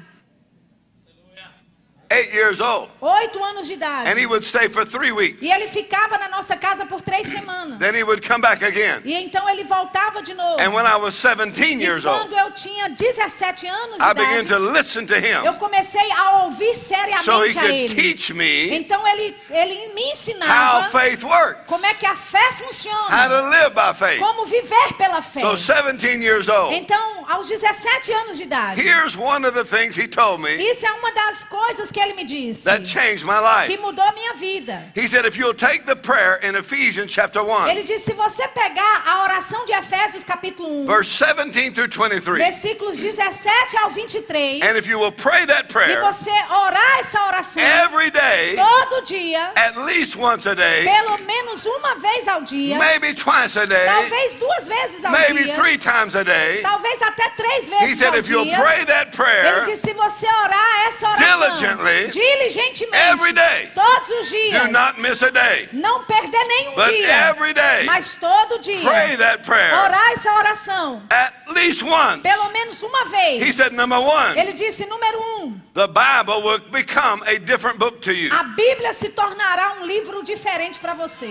Eight 2.10 2.32
years 2.32 2.58
old. 2.60 2.88
Oito 3.02 3.42
anos 3.44 3.66
de 3.66 3.74
idade. 3.74 4.08
And 4.08 4.18
he 4.18 4.24
would 4.24 4.42
stay 4.42 4.68
for 4.70 4.86
three 4.86 5.12
weeks. 5.12 5.42
E 5.42 5.50
ele 5.52 5.66
ficava 5.68 6.16
na 6.16 6.28
nossa 6.30 6.56
casa 6.56 6.86
por 6.86 7.02
três 7.02 7.26
semanas. 7.26 7.78
Then 7.78 7.94
he 7.94 8.02
would 8.02 8.26
come 8.26 8.40
back 8.40 8.64
again. 8.64 9.02
E 9.04 9.12
então 9.14 9.46
ele 9.48 9.64
voltava 9.64 10.22
de 10.22 10.32
novo. 10.32 10.58
And 10.58 10.72
when 10.72 10.86
I 10.86 10.96
was 10.96 11.14
17 11.20 11.80
E 11.80 11.82
years 11.84 12.06
old, 12.06 12.18
quando 12.30 12.32
eu 12.38 12.50
tinha 12.52 12.88
17 12.88 13.66
anos 13.66 13.96
de 13.98 14.02
I 14.02 14.14
began 14.14 14.40
idade, 14.40 14.48
to 14.48 14.58
listen 14.58 15.06
to 15.06 15.14
eu 15.16 15.52
him 15.52 15.58
comecei 15.58 16.10
a 16.12 16.44
ouvir 16.44 16.64
so 16.64 16.70
he 16.72 16.76
seriamente 16.76 17.28
a 17.58 17.60
could 17.62 17.74
ele. 17.74 17.94
teach 17.94 18.32
me 18.32 18.74
Então 18.74 19.06
ele, 19.06 19.36
ele 19.50 19.88
me 19.92 20.04
how 20.04 20.12
ensinava 20.12 20.90
faith 20.90 21.22
works, 21.24 21.66
como 21.66 21.84
é 21.84 21.92
que 21.92 22.06
a 22.06 22.16
fé 22.16 22.38
how 22.38 22.52
funciona, 22.54 23.28
to 23.28 23.48
live 23.50 23.74
by 23.74 23.92
faith. 23.94 24.18
como 24.18 24.46
viver 24.46 24.94
pela 24.96 25.20
fé. 25.20 25.40
So 25.42 25.56
17 25.56 26.22
years 26.22 26.48
old, 26.48 26.74
Então, 26.74 27.26
aos 27.28 27.46
17 27.48 28.12
anos 28.12 28.38
de 28.38 28.44
idade, 28.44 28.80
here's 28.80 29.14
one 29.14 29.44
of 29.46 29.52
the 29.52 29.64
things 29.64 29.94
he 29.94 30.08
told 30.08 30.40
me 30.42 30.54
isso 30.54 30.86
é 30.86 30.92
uma 30.92 31.12
das 31.12 31.44
coisas 31.44 31.90
que 31.90 31.97
ele 31.98 32.14
me 32.14 32.24
disse 32.24 32.64
that 32.64 32.84
changed 32.84 33.24
my 33.24 33.38
que 33.66 33.74
life. 33.76 33.82
mudou 33.82 34.04
a 34.04 34.12
minha 34.12 34.34
vida. 34.34 34.82
He 34.94 35.06
said, 35.06 35.24
if 35.26 35.36
you'll 35.36 35.54
take 35.54 35.84
the 35.86 35.96
prayer 35.96 36.36
in 36.42 36.54
Ephesians 36.56 37.10
chapter 37.10 37.42
1, 37.42 37.68
Ele 37.68 37.82
disse: 37.82 38.06
se 38.06 38.12
você 38.14 38.46
pegar 38.48 39.02
a 39.06 39.22
oração 39.22 39.64
de 39.64 39.72
Efésios, 39.72 40.24
capítulo 40.24 40.84
1, 40.84 40.86
verse 40.86 41.10
17 41.10 41.72
through 41.74 41.88
23, 41.88 42.38
versículos 42.38 42.98
17 42.98 43.76
ao 43.78 43.90
23, 43.90 44.62
and 44.62 44.76
if 44.76 44.86
you 44.88 44.98
will 44.98 45.12
pray 45.12 45.44
that 45.46 45.64
e 45.68 45.72
prayer 45.72 46.00
você 46.00 46.30
orar 46.30 46.98
essa 47.00 47.22
oração 47.26 47.62
every 47.62 48.10
day, 48.10 48.56
todo 48.56 49.02
dia, 49.04 49.52
at 49.56 49.76
least 49.76 50.16
once 50.16 50.46
a 50.48 50.54
day, 50.54 50.84
pelo 50.84 51.18
menos 51.18 51.64
uma 51.66 51.96
vez 51.96 52.26
ao 52.28 52.42
dia, 52.42 52.78
maybe 52.78 53.14
twice 53.14 53.58
a 53.58 53.64
day, 53.64 53.86
talvez 53.86 54.36
duas 54.36 54.66
vezes 54.68 55.04
ao 55.04 55.12
maybe 55.12 55.44
dia, 55.44 55.54
three 55.54 55.76
times 55.78 56.14
a 56.14 56.22
day, 56.22 56.60
talvez 56.62 57.02
até 57.02 57.28
três 57.30 57.68
he 57.68 57.70
vezes 57.70 57.98
said, 57.98 58.08
ao 58.14 58.18
if 58.18 58.28
you'll 58.28 58.44
dia. 58.44 58.56
pray 58.60 58.84
that 58.84 59.08
Ele 59.08 59.16
prayer 59.16 59.64
disse: 59.66 59.82
se 59.88 59.92
você 59.94 60.26
orar 60.26 60.86
essa 60.88 61.08
oração 61.08 61.38
Diligently, 61.38 61.87
diligentemente, 62.10 62.96
every 62.96 63.32
day, 63.32 63.70
todos 63.74 64.08
os 64.08 64.28
dias, 64.28 64.62
do 64.62 64.72
not 64.72 65.00
miss 65.00 65.22
a 65.22 65.30
day, 65.30 65.68
não 65.72 66.04
perder 66.04 66.44
nenhum 66.44 66.74
but 66.74 66.90
dia, 66.90 67.28
every 67.30 67.52
day, 67.52 67.84
mas 67.84 68.14
todo 68.14 68.58
dia, 68.60 68.88
pray 68.88 69.16
that 69.16 69.42
prayer. 69.44 69.74
Orar 69.74 70.12
essa 70.12 70.32
oração, 70.32 71.02
at 71.10 71.32
least 71.48 71.82
once. 71.82 72.22
pelo 72.22 72.50
menos 72.50 72.82
uma 72.82 73.04
vez. 73.06 73.42
He 73.42 73.52
said, 73.52 73.72
number 73.72 73.98
one, 73.98 74.38
Ele 74.38 74.52
disse: 74.52 74.84
número 74.86 75.18
um, 75.40 75.60
the 75.74 75.86
Bible 75.86 76.42
will 76.42 76.60
become 76.70 77.22
a 77.26 77.38
different 77.38 77.78
book 77.78 78.00
to 78.00 78.12
you. 78.12 78.32
a 78.32 78.42
Bíblia 78.44 78.92
se 78.92 79.08
tornará 79.10 79.74
um 79.80 79.86
livro 79.86 80.22
diferente 80.22 80.78
para 80.78 80.94
você. 80.94 81.28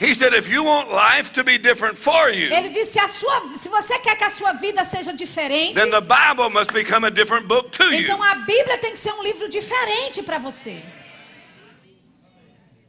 He 0.00 0.14
said, 0.14 0.32
if 0.32 0.48
you 0.48 0.64
want 0.64 0.90
life 0.90 1.30
to 1.34 1.44
be 1.44 1.58
different 1.58 1.98
for 1.98 2.30
you, 2.30 2.50
Ele 2.50 2.70
disse: 2.70 2.98
sua, 3.08 3.42
se 3.58 3.68
você 3.68 3.98
quer 3.98 4.16
que 4.16 4.24
a 4.24 4.30
sua 4.30 4.54
vida 4.54 4.82
seja 4.82 5.12
diferente, 5.12 5.74
then 5.74 5.90
the 5.90 6.00
Bible 6.00 6.48
must 6.48 6.72
become 6.72 7.04
a 7.04 7.10
different 7.10 7.46
book 7.46 7.70
to 7.72 7.84
you. 7.84 8.00
então 8.00 8.22
a 8.22 8.36
Bíblia 8.36 8.78
tem 8.78 8.92
que 8.92 8.98
ser 8.98 9.12
um 9.12 9.22
livro 9.22 9.46
diferente 9.48 10.22
para 10.22 10.38
você. 10.38 10.82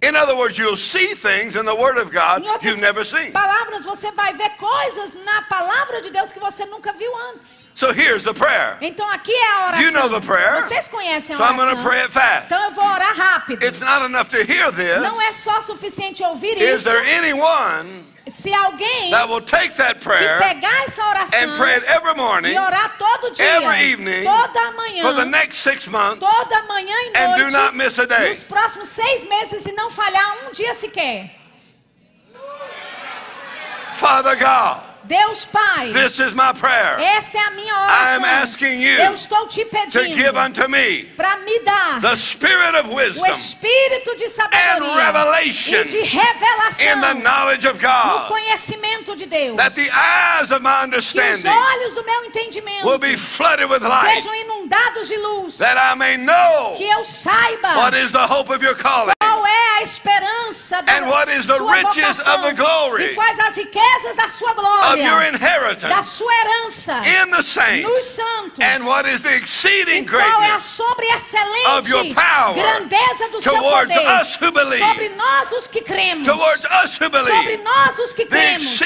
In 0.04 0.16
other 0.16 0.36
words, 0.36 0.58
you'll 0.58 0.78
see 0.78 1.14
things 1.14 1.56
in 1.56 1.64
the 1.64 1.76
Word 1.76 1.98
of 2.00 2.12
God 2.12 2.44
you've 2.64 2.80
never 2.82 3.06
seen. 3.06 3.32
palavras, 3.32 3.86
você 3.86 4.12
vai 4.12 4.34
ver 4.34 4.50
coisas 4.58 5.14
na 5.24 5.44
palavra 5.44 6.02
de 6.02 6.10
Deus 6.10 6.32
que 6.32 6.40
você 6.40 6.66
nunca 6.66 6.92
viu 6.92 7.12
antes. 7.30 7.68
So 7.76 7.92
here's 7.92 8.24
the 8.24 8.34
prayer. 8.34 8.78
Então 8.82 9.08
aqui 9.12 9.32
é 9.32 9.52
a 9.52 9.68
oração. 9.68 9.82
You 9.84 9.92
know 9.92 10.10
the 10.10 10.26
prayer. 10.26 10.62
Vocês 10.64 10.88
conhecem 10.88 11.36
a 11.36 11.38
So 11.38 11.44
I'm 11.44 11.56
going 11.56 11.70
to 11.70 11.76
oração. 11.76 11.84
pray 11.84 12.02
it 12.02 12.12
fast. 12.12 12.46
Então 12.48 12.64
eu 12.64 12.72
vou 12.72 12.84
orar 12.84 13.16
rápido. 13.16 13.64
It's 13.64 13.80
not 13.80 14.04
enough 14.04 14.28
to 14.30 14.38
hear 14.38 14.72
this. 14.72 15.02
Não 15.04 15.22
é 15.22 15.34
só 15.34 15.62
suficiente 15.62 16.24
ouvir 16.24 16.58
Is 16.58 16.82
isso. 16.82 16.84
there 16.86 17.06
anyone 17.18 18.04
Se 18.28 18.54
alguém 18.54 19.10
that 19.10 19.28
will 19.28 19.42
take 19.42 19.74
that 19.78 20.00
que 20.00 20.38
pegar 20.38 20.84
essa 20.84 21.04
oração 21.04 21.40
and 21.40 21.58
pray 21.58 21.76
it 21.76 21.84
every 21.86 22.14
morning 22.14 22.54
e 22.54 22.58
orar 22.58 22.96
todo 22.98 23.32
dia, 23.32 23.44
every 23.44 23.92
evening, 23.92 24.24
toda 24.24 24.72
manhã, 24.74 25.02
for 25.02 25.14
the 25.16 25.26
next 25.26 25.58
six 25.58 25.88
months 25.88 26.20
toda 26.20 26.62
manhã 26.64 26.96
e 27.06 27.12
and 27.16 27.36
do 27.36 27.42
noite, 27.44 27.54
not 27.54 27.76
miss 27.76 27.98
a 27.98 28.06
day? 28.06 28.30
nos 28.30 28.44
próximos 28.44 28.90
seis 28.90 29.26
meses 29.26 29.66
e 29.66 29.72
não 29.74 29.90
falhar 29.90 30.46
um 30.46 30.52
dia 30.52 30.76
sequer. 30.76 31.36
Father 33.94 34.36
God, 34.36 34.91
Deus 35.12 35.44
Pai, 35.44 35.92
this 35.92 36.20
is 36.20 36.34
my 36.34 36.54
prayer 36.54 36.98
esta 37.18 37.38
é 37.38 37.42
a 37.42 37.52
minha 37.52 37.74
oração. 37.76 38.16
I'm 38.16 38.24
asking 38.24 38.80
you 38.82 38.98
Eu 38.98 39.14
estou 39.14 39.46
te 39.46 39.66
to 39.66 39.78
give 40.06 40.16
pedindo 40.16 40.40
unto 40.40 40.70
me 40.70 41.04
para 41.18 41.38
me 41.40 41.60
dar 41.66 42.00
the 42.00 42.16
spirit 42.16 42.76
of 42.78 42.90
o 42.90 42.96
wisdom 42.96 43.26
espírito 43.28 44.16
de 44.16 44.24
and 44.24 44.30
sabedoria 44.30 45.12
revelation 45.12 45.76
e 45.76 45.84
de 45.84 45.98
in 45.98 46.02
the 46.02 46.18
revelação 46.18 47.22
knowledge 47.22 47.68
of 47.68 47.78
no 47.82 47.88
God, 47.90 48.28
conhecimento 48.30 49.14
de 49.18 49.26
Deus. 49.26 49.58
that 49.58 49.76
the 49.76 49.90
eyes 49.92 50.50
of 50.50 50.62
my 50.62 50.72
Que 50.72 50.78
os 50.78 50.84
understanding 50.86 51.50
olhos 51.50 51.94
do 51.94 52.06
meu 52.06 52.24
entendimento 52.24 52.88
will 52.88 52.98
be 52.98 53.18
flooded 53.18 53.70
with 53.70 53.82
light, 53.82 54.16
sejam 54.16 54.34
inundados 54.34 55.10
de 55.10 55.18
luz. 55.18 55.58
that 55.58 55.78
I 55.78 55.94
may 55.94 56.16
know 56.16 56.76
Que 56.78 56.86
eu 56.90 57.04
saiba 57.04 57.76
what 57.76 57.94
is 57.98 58.14
the 58.14 58.26
hope 58.26 58.50
of 58.50 58.64
your 58.64 58.76
calling. 58.76 59.12
A 59.82 59.84
esperança 59.84 60.82
da 60.84 60.94
And 60.98 61.10
what 61.10 61.28
is 61.32 61.48
the 61.48 61.58
sua 61.58 61.76
riches 61.76 62.18
vocação 62.18 62.36
of 62.36 62.42
the 62.44 62.54
glory 62.54 63.04
e 63.06 63.16
quais 63.16 63.40
as 63.40 63.56
riquezas 63.56 64.16
da 64.16 64.30
sua 64.30 64.52
of 64.52 64.62
glória, 64.62 65.32
da 65.90 66.04
sua 66.04 66.32
herança 66.34 67.02
in 67.06 67.32
the 67.32 67.42
saints, 67.42 67.90
nos 67.90 68.06
santos. 68.06 68.60
and 68.60 68.86
what 68.86 69.10
is 69.10 69.22
the 69.22 69.36
exceeding 69.36 70.04
e 70.04 70.06
qual 70.06 70.22
é 70.22 70.26
a 70.26 70.30
greatness 70.30 70.64
sobre 70.64 71.08
of 71.08 71.90
your 71.90 72.06
excelente 72.06 72.16
power 72.16 72.54
grandeza 72.56 73.30
do 73.30 73.42
seu 73.42 73.54
poder 73.58 74.22
us 74.22 74.38
who 74.40 74.52
believe. 74.52 74.78
sobre 74.88 75.10
nós 75.10 75.52
os 75.52 75.68
que 75.68 75.82
cremos, 75.82 76.28
towards 76.28 76.64
us 76.84 77.00
who 77.02 77.10
sobre 77.10 77.58
nós 77.58 78.00
os 78.00 78.14
que 78.14 78.26
the 78.26 78.36
cremos. 78.38 78.82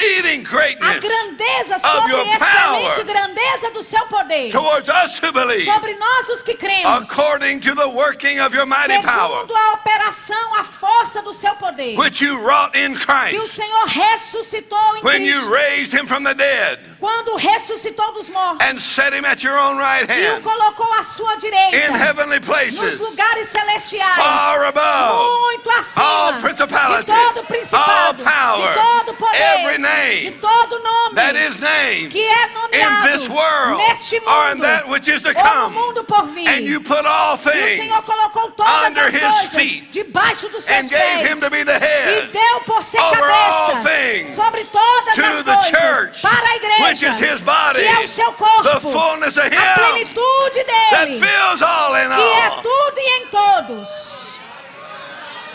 A 0.80 0.94
grandeza 0.94 1.78
sobre 1.78 2.12
your 2.12 2.20
excelente 2.26 2.94
power. 2.94 3.04
grandeza 3.04 3.70
do 3.70 3.82
seu 3.82 4.06
poder. 4.06 4.50
towards 4.50 4.88
us 4.88 5.18
who 5.22 5.30
believe, 5.32 5.64
Sobre 5.64 5.94
nós 5.94 6.28
os 6.30 6.42
que 6.42 6.54
cremos. 6.54 7.10
according 7.10 7.60
to 7.60 7.74
the 7.74 7.86
working 7.86 8.40
of 8.40 8.56
your 8.56 8.66
mighty 8.66 9.02
power, 9.02 9.40
Segundo 9.42 9.56
a 9.56 9.72
operação, 9.74 10.54
a 10.58 10.64
força 10.64 10.85
do 11.22 11.32
seu 11.34 11.54
poder. 11.56 11.96
which 11.96 12.20
you 12.20 12.38
wrought 12.40 12.74
in 12.76 12.94
Que 12.94 13.02
o 13.02 13.06
Christ 13.06 13.48
Senhor 13.54 13.86
ressuscitou 13.88 14.96
em 14.96 15.02
when 15.02 15.22
you 15.22 15.32
Cristo. 15.34 15.50
raised 15.50 15.92
him 15.92 16.06
from 16.06 16.22
the 16.24 16.34
dead 16.34 16.78
Quando 16.98 17.36
ressuscitou 17.36 18.12
dos 18.12 18.28
mortos. 18.30 18.66
and 18.66 18.80
set 18.80 19.12
him 19.12 19.24
at 19.26 19.42
your 19.42 19.56
own 19.58 19.76
right 19.78 20.08
E 20.08 20.28
o 20.28 20.34
hand 20.36 20.42
colocou 20.42 20.90
à 20.94 21.02
sua 21.04 21.36
direita. 21.36 21.76
in 21.76 21.94
heavenly 21.94 22.38
Nos 22.38 22.46
places, 22.46 22.98
lugares 23.00 23.48
celestiais. 23.48 24.14
far 24.16 24.64
above 24.64 25.28
Muito 25.42 25.70
acima. 25.70 26.04
all 26.06 26.32
de 26.32 26.40
principality, 26.40 27.04
todo 27.12 27.38
all 27.38 27.44
principado. 27.44 28.24
power, 28.24 28.68
de 28.68 28.74
todo 28.80 29.14
poder. 29.14 29.36
every 29.60 29.76
de 29.76 29.82
name 29.82 30.30
todo 30.40 30.78
nome. 30.82 31.14
that 31.14 31.36
is 31.36 31.58
named 31.58 32.10
que 32.12 32.22
é 32.26 32.46
in 32.46 32.54
nomeado 32.54 33.08
this 33.18 33.28
world 33.28 33.78
neste 33.82 34.16
or 34.26 34.50
in 34.50 34.54
mundo. 34.58 34.62
that 34.62 34.88
which 34.88 35.08
is 35.08 35.20
to 35.22 35.28
ou 35.28 35.34
no 35.34 35.40
come. 35.42 35.74
mundo 35.74 36.04
por 36.04 36.26
vir. 36.28 36.48
And 36.48 36.64
you 36.64 36.80
put 36.80 37.04
all 37.04 37.34
E 37.34 37.34
o 37.34 37.38
things 37.52 37.76
Senhor 37.76 38.02
colocou 38.02 38.50
todas 38.52 38.86
under 38.88 39.04
as 39.04 39.12
his 39.14 39.20
coisas 39.22 39.50
feet 39.52 39.90
debaixo 39.92 40.48
dos 40.48 40.64
seus 40.64 40.78
and 40.86 40.88
gave 40.88 41.22
pés. 41.22 41.30
him 41.32 41.40
to 41.40 41.50
be 41.50 41.62
the 41.64 41.76
E 41.76 41.78
head 41.78 42.32
deu 42.32 42.60
por 42.64 42.82
ser 42.82 43.00
over 43.00 43.22
all 43.22 43.70
cabeça 43.72 43.82
things 43.88 44.34
sobre 44.34 44.64
todas 44.64 45.14
to 45.14 45.24
as 45.24 45.42
coisas 45.42 45.66
church, 45.66 46.22
para 46.22 46.46
a 46.48 46.56
igreja, 46.56 46.85
which 46.88 47.02
is 47.02 47.18
his 47.18 47.40
body, 47.40 47.80
que 47.80 47.86
é 47.86 48.00
o 48.00 48.06
seu 48.06 48.30
the 48.32 48.36
corpo, 48.36 48.80
fullness 48.80 49.36
of 49.36 49.46
a 49.46 49.50
plenitude 49.50 50.66
that 50.66 51.06
dele, 51.06 51.18
fills 51.20 51.62
all 51.62 51.94
in 51.96 52.08
que 52.08 52.14
é 52.14 52.50
tudo 52.62 52.98
e 52.98 53.08
em 53.18 53.26
todos. 53.26 54.36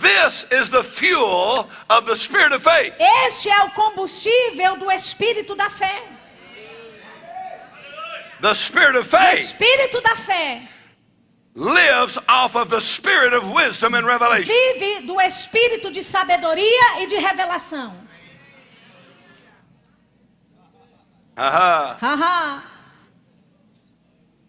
this 0.00 0.46
is 0.50 0.68
the 0.68 0.82
fuel 0.82 1.68
of 1.88 2.06
the 2.06 2.16
spirit 2.16 2.52
of 2.52 2.62
faith. 2.62 2.94
Este 3.26 3.48
é 3.48 3.64
o 3.64 3.70
combustível 3.70 4.76
do 4.76 4.90
espírito 4.90 5.54
da 5.54 5.70
fé. 5.70 6.02
The 8.40 8.54
spirit 8.54 8.96
of 8.96 9.06
O 9.06 9.18
faith 9.18 9.38
espírito 9.38 10.00
da 10.02 10.16
fé 10.16 10.73
lives 11.54 12.18
off 12.28 12.56
of 12.56 12.68
the 12.68 12.80
spirit 12.80 13.32
of 13.32 13.48
wisdom 13.50 13.94
and 13.94 14.06
revelation. 14.06 14.52
vive 14.52 15.06
do 15.06 15.20
espírito 15.20 15.90
de 15.92 16.02
sabedoria 16.02 17.00
e 17.02 17.06
de 17.06 17.16
revelação. 17.16 17.94
Aha. 21.36 21.98
Ahá. 22.00 22.62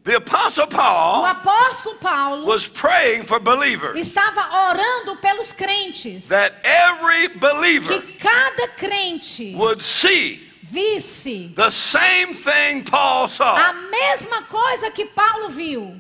The 0.03 0.17
apostle 0.17 0.65
O 0.65 0.67
Paul 0.67 1.25
apóstolo 1.25 1.99
Paulo 1.99 2.45
was 2.45 2.67
praying 2.67 3.23
for 3.23 3.39
believers 3.39 3.99
estava 3.99 4.47
orando 4.69 5.15
pelos 5.19 5.51
crentes. 5.51 6.27
that 6.29 6.53
every 6.63 7.27
believer 7.29 7.99
Que 7.99 8.13
cada 8.19 8.67
crente 8.77 9.55
would 9.55 9.81
see 9.81 10.43
visse 10.61 11.51
the 11.55 11.71
same 11.71 12.35
thing 12.35 12.83
Paul 12.83 13.25
a 13.25 13.29
saw. 13.29 13.73
mesma 13.89 14.43
coisa 14.43 14.91
que 14.91 15.07
Paulo 15.07 15.49
viu. 15.49 15.99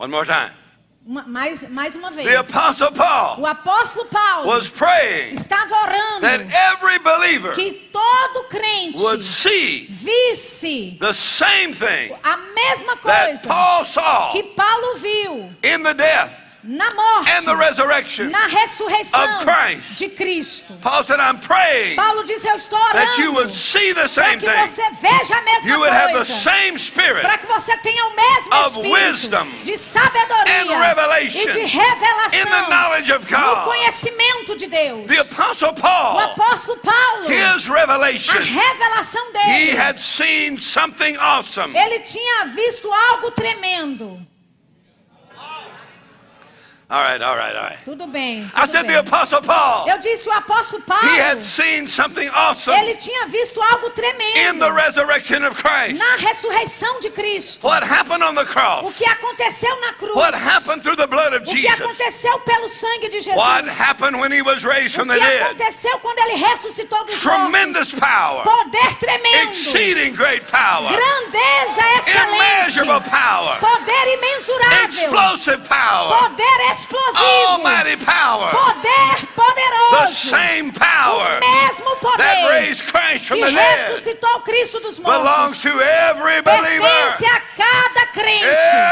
One 0.00 0.10
more 0.10 0.24
time. 0.24 0.50
Uma- 1.06 1.24
mais, 1.26 1.68
mais 1.68 1.94
uma 1.94 2.10
vez. 2.10 2.26
The 2.26 2.36
apostle 2.40 2.86
O 2.86 2.92
Paul 2.92 3.46
apóstolo 3.46 4.06
Paulo 4.10 4.46
was 4.46 4.68
praying 4.70 5.34
estava 5.34 5.74
orando 5.74 6.20
that 6.22 6.40
every 6.50 6.98
believer 6.98 7.52
que 7.52 7.90
todo 7.92 8.44
crente 8.48 8.98
would 8.98 9.22
see 9.22 9.86
visse 9.90 10.96
the 11.00 11.12
same 11.12 11.74
thing 11.74 12.12
a 12.24 12.36
mesma 12.54 12.96
that 13.04 13.26
coisa 13.26 13.48
Paul 13.48 13.84
saw 13.84 14.30
que 14.32 14.42
Paulo 14.42 14.94
viu 14.96 15.50
in 15.64 15.82
the 15.82 15.92
death 15.94 16.30
na 16.62 16.90
morte, 16.94 17.30
and 17.30 17.44
the 17.46 17.56
resurrection. 17.56 18.30
na 18.30 18.46
ressurreição 18.48 19.38
of 19.38 19.44
Christ. 19.46 19.96
de 19.96 20.08
Cristo. 20.10 20.74
Paul 20.82 21.04
said, 21.04 21.18
I'm 21.20 21.38
praying 21.38 21.96
Paulo 21.96 22.22
diz: 22.24 22.44
Eu 22.44 22.56
estou 22.56 22.78
that 22.92 23.18
you 23.18 23.32
would 23.32 23.46
orando 23.48 23.52
see 23.54 23.92
the 23.94 24.08
para 24.08 24.08
same 24.08 24.40
que 24.40 24.46
você 24.46 24.82
veja 25.00 25.36
a 25.36 25.42
mesma 25.42 25.68
You 25.70 25.78
would 25.80 25.92
have 25.92 26.12
the 26.12 26.18
coisa. 26.24 26.34
same 26.34 26.78
spirit 26.78 27.22
Para 27.22 27.38
que 27.38 27.46
você 27.46 27.76
tenha 27.78 28.04
o 28.06 28.16
mesmo 28.16 28.54
of 28.54 28.66
espírito 28.76 28.92
wisdom 28.92 29.46
de 29.64 29.78
sabedoria 29.78 30.62
and 30.62 30.78
revelation 30.80 31.40
e 31.40 31.52
de 31.52 31.60
in 31.60 31.66
the 31.68 31.78
revelação 31.78 32.68
knowledge 32.70 33.12
of 33.12 33.30
no 33.30 33.38
God. 33.38 33.64
conhecimento 33.64 34.56
de 34.56 34.66
Deus. 34.66 35.06
The 35.06 35.18
apostle 35.20 35.70
O 35.70 35.74
Paul, 35.74 36.18
apóstolo 36.20 36.78
Paulo, 36.78 37.28
his 37.30 37.68
a 37.68 37.72
revelation, 37.72 38.32
revelação 38.38 39.20
he 39.28 39.66
dele, 39.66 39.76
had 39.78 39.98
seen 39.98 40.56
something 40.58 41.16
awesome. 41.18 41.74
ele 41.76 42.00
tinha 42.00 42.46
visto 42.46 42.90
algo 42.92 43.30
tremendo. 43.30 44.26
All 46.92 47.00
right, 47.04 47.22
all 47.22 47.36
right, 47.36 47.54
all 47.54 47.62
right. 47.62 47.78
Tudo 47.84 48.10
bem. 48.10 48.50
I 48.52 48.62
tudo 48.66 48.72
said 48.72 48.82
bem. 48.88 48.96
the 48.96 48.98
apostle 48.98 49.40
Paul, 49.42 49.86
Eu 49.88 49.98
disse 50.00 50.28
o 50.28 50.32
apóstolo 50.32 50.82
Paulo, 50.84 51.06
he 51.08 51.20
had 51.20 51.40
seen 51.40 51.86
something 51.86 52.28
awesome 52.34 52.74
ele 52.76 52.96
tinha 52.96 53.26
visto 53.28 53.62
algo 53.62 53.86
in 53.86 53.92
tremendo 53.92 54.58
the 54.58 54.72
resurrection 54.72 55.44
of 55.44 55.54
Christ. 55.54 55.96
na 55.96 56.16
ressurreição 56.16 56.98
de 56.98 57.10
Cristo. 57.10 57.64
What 57.64 57.84
happened 57.84 58.24
on 58.24 58.34
the 58.34 58.42
O 58.42 58.44
cross? 58.46 58.92
que 58.96 59.04
aconteceu 59.06 59.70
na 59.80 59.92
cruz. 59.92 60.16
What 60.16 60.34
happened 60.34 60.82
through 60.82 60.96
the 60.96 61.06
blood 61.06 61.32
of 61.32 61.42
O 61.42 61.44
que 61.52 61.62
Jesus? 61.62 61.80
aconteceu 61.80 62.40
pelo 62.40 62.68
sangue 62.68 63.08
de 63.08 63.20
Jesus. 63.20 63.36
What 63.36 63.68
happened 63.68 64.18
when 64.18 64.32
he 64.32 64.42
was 64.42 64.64
raised 64.64 64.96
O 64.96 64.98
from 64.98 65.08
the 65.08 65.14
que 65.14 65.20
dead? 65.24 65.42
aconteceu 65.42 65.96
quando 66.00 66.18
ele 66.18 66.44
ressuscitou 66.44 67.04
dos 67.04 67.20
Tremendous 67.20 67.94
mortos. 67.94 68.00
power, 68.00 68.42
Poder 68.42 68.96
tremendo. 68.98 69.50
exceeding 69.52 70.12
great 70.16 70.44
power, 70.50 70.90
Grandeza 70.90 71.82
excelente. 71.98 72.34
immeasurable 72.34 73.00
power, 73.08 73.58
Poder 73.60 74.14
imensurável. 74.18 74.86
explosive 74.88 75.68
power, 75.68 76.18
Poder 76.18 76.42
explosivo. 76.42 76.79
Almighty 76.88 77.96
power, 77.96 78.50
Poder 78.50 79.20
the 79.20 79.26
poderoso. 79.36 80.30
same 80.30 80.72
power 80.72 81.38
O 81.38 81.40
mesmo 81.40 81.90
that 82.00 82.00
poder 82.00 82.48
raised 82.50 82.86
Christ 82.86 83.26
from 83.26 83.38
que 83.38 83.44
the 83.44 83.50
dead 83.52 83.90
ressuscitou 83.90 84.40
Cristo 84.44 84.80
dos 84.80 84.98
belongs 84.98 85.56
mortos. 85.56 85.62
to 85.62 85.68
every 85.80 86.40
believer. 86.42 86.80
Pertence 86.86 87.24
a 87.24 87.40
cada 87.56 88.06
crente. 88.12 88.46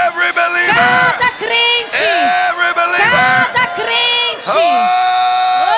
Every 0.06 0.32
believer. 0.32 0.74
Cada 0.74 1.30
crente. 1.38 1.96
Every 1.96 2.72
believer. 2.74 3.46
Cada 3.52 3.66
crente. 3.74 4.48
Oh! 4.48 4.54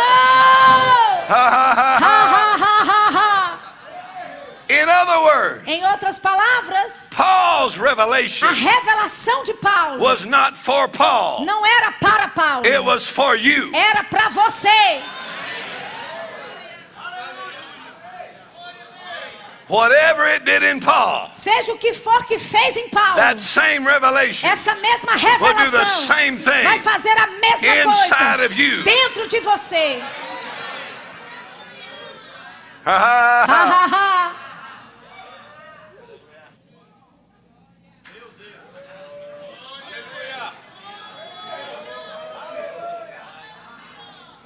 Oh! 0.01 1.25
Ha, 1.29 1.45
ha, 1.51 1.75
ha, 1.75 1.99
Ha, 1.99 2.19
ha. 2.27 2.57
ha, 2.59 2.59
ha, 2.59 2.77
ha, 2.91 3.03
ha. 3.19 3.59
In 4.69 4.89
other 5.11 5.25
words, 5.25 5.63
Em 5.67 5.85
outras 5.87 6.19
palavras, 6.19 7.11
Paul's 7.15 7.77
revelation 7.77 8.47
a 8.49 8.53
revelação 8.53 9.43
de 9.45 9.55
Paulo 9.55 9.99
was 10.01 10.25
not 10.25 10.57
for 10.57 10.89
Paul. 10.89 11.45
não 11.45 11.65
era 11.67 11.93
para 11.93 12.29
Paulo, 12.29 12.67
It 12.67 12.79
was 12.83 13.09
for 13.09 13.35
you. 13.37 13.71
era 13.75 14.05
para 14.05 14.29
você. 14.31 15.03
whatever 19.69 20.25
it 20.27 20.45
did 20.45 20.63
in 20.65 20.81
Paul, 20.81 21.29
Seja 21.33 21.73
o 21.73 21.79
que 21.79 21.93
for 21.95 22.25
que 22.27 22.39
fez 22.39 22.77
em 22.77 22.89
Paulo, 22.89 23.17
that 23.17 23.39
same 23.39 23.85
revelation 23.87 24.49
essa 24.49 24.75
mesma 24.75 25.13
will 25.13 25.19
do 25.21 25.71
the 25.71 25.79
revelação 25.79 26.07
same 26.07 26.37
thing 26.39 26.65
vai 26.65 26.79
fazer 26.81 27.17
a 27.17 27.27
mesma 27.29 27.93
inside 27.93 28.37
coisa 28.39 28.47
of 28.47 28.61
you. 28.61 28.83
dentro 28.83 29.27
de 29.29 29.39
você. 29.41 30.03
Ha, 32.85 32.91
ha, 32.97 33.45
Ha, 33.45 33.47
ha. 33.47 33.87
ha, 33.87 33.87
ha. 33.87 34.33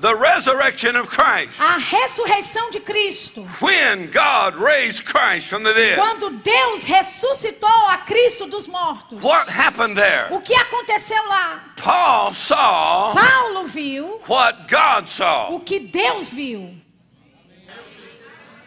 The 0.01 0.15
resurrection 0.17 0.97
of 0.97 1.09
Christ. 1.09 1.51
A 1.59 1.79
ressurreição 1.79 2.71
de 2.71 2.81
Cristo. 2.81 3.43
When 3.61 4.11
God 4.11 4.55
raised 4.57 5.05
Christ 5.05 5.49
from 5.49 5.63
the 5.63 5.73
dead, 5.73 5.97
Quando 5.99 6.31
Deus 6.43 6.83
ressuscitou 6.85 7.69
a 7.89 7.99
Cristo 7.99 8.47
dos 8.47 8.67
mortos. 8.67 9.21
what 9.23 9.49
happened 9.49 9.97
there? 9.97 10.29
O 10.33 10.41
que 10.41 10.55
aconteceu 10.55 11.23
lá? 11.29 11.61
Paul 11.77 12.33
saw 12.35 13.15
Paulo 13.15 13.67
viu 13.67 14.21
what 14.29 14.69
God 14.69 15.09
saw. 15.09 15.51
o 15.55 15.61
que 15.61 15.81
Deus 15.81 16.33
viu. 16.33 16.75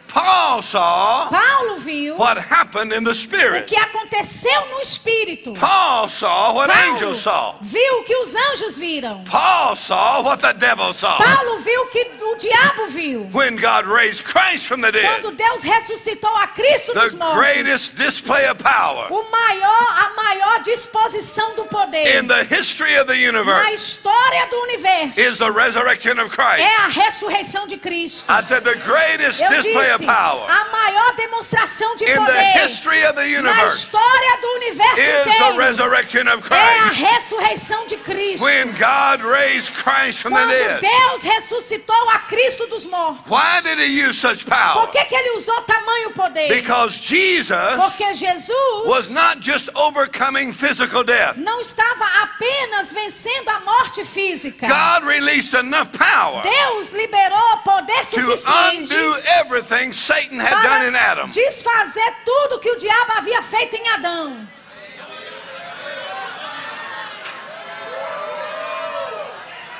Paul 0.08 0.62
saw 0.62 1.28
Paulo 1.28 1.76
viu 1.76 2.16
what 2.16 2.38
happened 2.38 2.92
in 2.92 3.04
the 3.04 3.10
o 3.10 3.14
Spirit. 3.14 3.66
que 3.66 3.76
aconteceu 3.76 4.66
no 4.70 4.80
espírito. 4.80 5.52
Paul 5.54 6.08
saw 6.08 6.52
what 6.54 6.70
Paulo 6.72 6.94
angels 6.94 7.20
saw. 7.22 7.56
viu 7.60 8.00
o 8.00 8.04
que 8.04 8.16
os 8.16 8.34
anjos 8.34 8.78
viram. 8.78 9.22
Paul 9.24 9.76
saw 9.76 10.22
what 10.22 10.40
the 10.40 10.52
devil 10.54 10.92
saw. 10.94 11.18
Paulo 11.18 11.58
viu 11.58 11.82
o 11.82 11.86
que 11.88 12.06
o 12.22 12.36
diabo 12.36 12.86
viu. 12.88 13.28
When 13.32 13.56
God 13.56 13.86
raised 13.86 14.24
Christ 14.24 14.66
from 14.66 14.80
the 14.80 14.90
dead, 14.90 15.04
Quando 15.22 15.36
Deus 15.36 15.62
ressuscitou 15.62 16.34
a 16.36 16.46
Cristo 16.48 16.94
dos 16.94 17.12
the 17.12 17.16
mortos. 17.18 17.36
greatest 17.38 17.94
display 17.96 18.46
of 18.48 18.58
power 18.62 19.06
O 19.10 19.22
maior, 19.30 19.88
a 19.92 20.12
maior 20.16 20.62
disposição 20.62 21.54
do 21.54 21.64
poder 21.66 22.18
in 22.18 22.26
the 22.26 22.42
history 22.44 22.96
of 22.98 23.06
the 23.06 23.14
na 23.14 23.28
universe 23.40 23.72
história 23.74 24.46
do 24.50 24.56
universo 24.62 25.20
is 25.20 25.38
the 25.38 25.50
resurrection 25.50 26.18
of 26.18 26.30
Christ. 26.30 26.60
é 26.60 26.76
a 26.84 26.88
ressurreição 26.88 27.66
de 27.66 27.76
Cristo. 27.76 28.24
I 28.30 28.42
said 28.42 28.64
the 28.64 28.74
greatest 28.76 29.40
Eu 29.40 29.50
display 29.50 29.90
of 29.92 29.97
disse, 29.97 29.97
power 29.97 29.97
a 30.06 30.64
maior 30.70 31.14
demonstração 31.16 31.94
de 31.96 32.04
in 32.04 32.08
the 32.08 32.16
poder 32.16 32.58
history 32.58 33.04
of 33.04 33.14
the 33.14 33.42
na 33.42 33.66
história 33.66 34.40
do 34.40 34.48
universo 34.56 35.00
inteiro 35.00 35.56
resurrection 35.56 36.28
of 36.28 36.42
é 36.50 36.78
a 36.78 36.90
ressurreição 36.90 37.86
de 37.86 37.96
Cristo. 37.98 38.44
When 38.44 38.72
God 38.72 39.22
raised 39.22 39.72
Christ 39.74 40.20
from 40.20 40.32
the 40.32 40.40
Quando 40.40 40.50
dead, 40.50 40.80
Deus 40.80 41.22
ressuscitou 41.22 42.08
a 42.10 42.18
Cristo 42.20 42.66
dos 42.66 42.86
mortos. 42.86 43.24
why 43.28 43.60
did 43.62 43.78
he 43.78 43.86
use 43.86 44.18
such 44.18 44.44
Por 44.44 44.90
que, 44.90 45.04
que 45.04 45.14
ele 45.14 45.36
usou 45.36 45.60
tamanho 45.62 46.10
poder? 46.12 46.48
Because 46.48 46.96
Jesus 46.96 47.76
Porque 47.76 48.04
was 48.04 48.18
Jesus 48.18 49.10
not 49.14 49.40
just 49.40 49.68
overcoming 49.74 50.52
physical 50.52 51.04
death. 51.04 51.36
não 51.36 51.60
estava 51.60 52.04
apenas 52.22 52.92
vencendo 52.92 53.48
a 53.48 53.60
morte 53.60 54.04
física. 54.04 54.68
God 54.68 55.04
released 55.06 55.54
enough 55.54 55.88
power 55.92 56.42
Deus 56.42 56.90
liberou 56.90 57.58
poder 57.64 57.98
to 58.00 58.20
suficiente 58.20 58.94
undo 58.94 59.16
everything 59.40 59.87
Satan 59.92 60.38
had 60.40 60.62
done 60.62 60.88
in 60.88 60.94
Adam. 60.96 61.30
desfazer 61.30 62.14
tudo 62.24 62.58
que 62.60 62.70
o 62.70 62.76
diabo 62.76 63.12
havia 63.18 63.42
feito 63.42 63.76
em 63.76 63.88
Adão. 63.90 64.48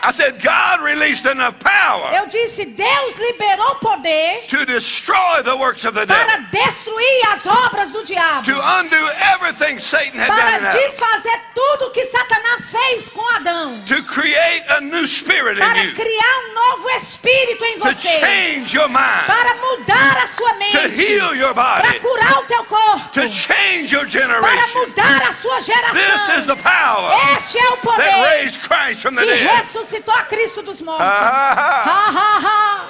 I 0.03 0.13
said, 0.13 0.41
God 0.43 0.81
released 0.83 1.27
enough 1.27 1.55
power 1.59 2.13
Eu 2.15 2.27
disse, 2.27 2.65
Deus 2.65 3.17
liberou 3.17 3.75
poder 3.77 4.45
to 4.49 4.65
destroy 4.67 5.43
the 5.43 5.57
works 5.57 5.85
of 5.85 5.95
the 5.95 6.07
devil, 6.07 6.25
para 6.25 6.39
destruir 6.53 7.27
as 7.33 7.47
obras 7.47 7.91
do 7.93 8.05
diabo. 8.05 8.45
to 8.45 8.53
undo 8.79 8.97
everything 9.35 9.79
Satan 9.79 10.19
had 10.21 10.29
done 10.29 10.39
in 10.39 10.61
Para 10.61 10.69
Adam, 10.69 10.81
desfazer 10.81 11.41
tudo 11.55 11.91
que 11.91 12.05
Satanás 12.07 12.71
fez 12.71 13.09
com 13.09 13.27
Adão. 13.37 13.83
to 13.87 14.03
create 14.05 14.65
a 14.71 14.81
new 14.81 15.07
spirit 15.07 15.59
in 15.59 15.65
Para 15.65 15.83
you, 15.83 15.95
criar 15.95 16.39
um 16.49 16.55
novo 16.55 16.91
espírito 16.91 17.65
em 17.65 17.75
to 17.79 17.85
você. 17.85 18.21
change 18.21 18.77
your 18.77 18.89
mind, 18.89 19.27
Para 19.27 19.55
mudar 19.57 20.17
a 20.23 20.27
sua 20.27 20.51
to 20.53 20.59
mente. 20.59 21.01
heal 21.01 21.35
your 21.35 21.55
Para 21.55 21.83
body, 21.83 22.01
curar 22.01 22.39
o 22.39 22.43
teu 22.45 22.65
corpo. 22.65 23.09
to 23.13 23.29
change 23.29 23.93
your 23.93 24.03
Para 24.07 24.11
generation. 24.11 24.79
mudar 24.81 25.23
a 25.29 25.33
sua 25.33 25.59
This 25.59 25.69
is 25.69 25.75
geração. 25.75 26.47
the 26.47 26.57
power 26.63 27.13
Este 27.37 27.59
é 27.59 27.63
o 27.69 27.77
that 27.77 27.83
poder 27.83 28.23
raised 28.31 28.61
Christ 28.63 29.03
from 29.03 29.15
the 29.17 29.23
que 29.23 29.31
dead. 29.35 29.47
ressuscitou 29.59 29.88
a 29.97 30.23
Cristo 30.29 30.63
dos 30.63 30.81
mortos. 30.81 31.07
Ah, 31.07 31.55
ah, 31.57 31.65
ah. 31.67 31.85
Ha, 31.85 32.13
ha, 32.13 32.41
ha. 32.41 32.89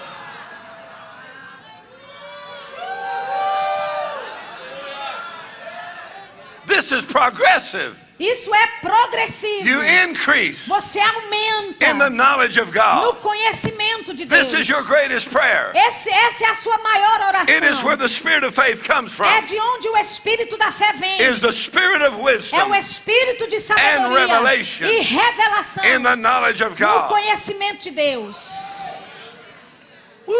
This 6.66 6.92
is 6.92 7.05
progressive. 7.05 7.96
Isso 8.18 8.52
é 8.52 8.66
progressivo. 8.80 9.68
You 9.68 9.82
increase 9.84 10.58
Você 10.66 10.98
aumenta 10.98 11.86
in 11.86 11.98
the 11.98 12.10
knowledge 12.10 12.58
of 12.60 12.72
no 12.72 13.12
God. 13.12 13.20
conhecimento 13.20 14.12
de 14.12 14.24
Deus. 14.24 14.48
This 14.50 14.60
is 14.62 14.68
your 14.68 14.82
greatest 14.82 15.30
prayer. 15.30 15.70
Esse, 15.74 16.10
essa 16.10 16.44
é 16.44 16.48
a 16.48 16.54
sua 16.56 16.76
maior 16.78 17.20
oração. 17.28 17.54
It 17.54 17.64
is 17.64 17.80
where 17.82 17.96
the 17.96 18.08
spirit 18.08 18.44
of 18.44 18.54
faith 18.56 18.82
comes 18.82 19.12
É 19.12 19.14
from. 19.14 19.44
de 19.44 19.58
onde 19.60 19.88
o 19.88 19.96
espírito 19.98 20.56
da 20.58 20.72
fé 20.72 20.92
vem. 20.94 21.20
Is 21.22 21.40
the 21.40 21.52
spirit 21.52 22.02
of 22.02 22.16
É 22.16 22.20
o 22.20 22.24
wisdom 22.24 22.74
espírito 22.74 23.46
de 23.46 23.60
sabedoria 23.60 24.26
revelation 24.26 24.86
e 24.86 24.98
revelação 25.00 25.84
in 25.84 26.02
the 26.02 26.16
knowledge 26.16 26.60
of 26.64 26.70
no 26.80 26.86
God. 26.88 27.08
conhecimento 27.08 27.84
de 27.84 27.90
Deus. 27.92 28.48
Woo! 30.26 30.34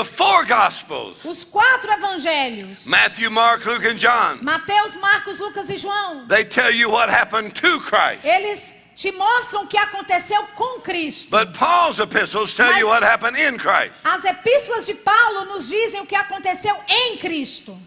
The 0.00 0.04
four 0.04 0.46
gospels 0.46 1.18
Os 1.24 1.44
quatro 1.44 1.90
evangelhos, 1.92 2.86
Matthew, 2.86 3.30
Mark, 3.30 3.66
Luke, 3.66 3.86
and 3.86 3.96
John 3.96 4.38
Mateus, 4.40 4.96
Marcos, 4.96 5.38
Lucas 5.38 5.68
e 5.68 5.76
João, 5.76 6.26
they 6.26 6.42
tell 6.42 6.70
you 6.70 6.88
what 6.90 7.10
happened 7.10 7.52
to 7.54 7.78
Christ. 7.80 8.24
eles 8.24 8.74
te 8.94 9.12
mostram 9.12 9.64
o 9.64 9.66
que 9.66 9.76
aconteceu 9.78 10.42
com 10.54 10.80
Cristo. 10.80 11.30
But 11.30 11.52
Paul's 11.56 11.98
epistles 11.98 12.54
tell 12.54 12.68
you 12.78 12.86
Mas- 12.88 13.00
what 13.00 13.02
happened 13.04 13.38
in 13.38 13.58
Christ. 13.58 13.92
As 14.02 14.24
epístolas 14.24 14.86
de 14.86 14.94
Paulo 14.94 15.44
nos 15.46 15.68
dizem 15.68 16.00
o 16.00 16.06
que 16.06 16.14
aconteceu 16.16 16.74
em 16.88 17.18
Cristo. 17.18 17.78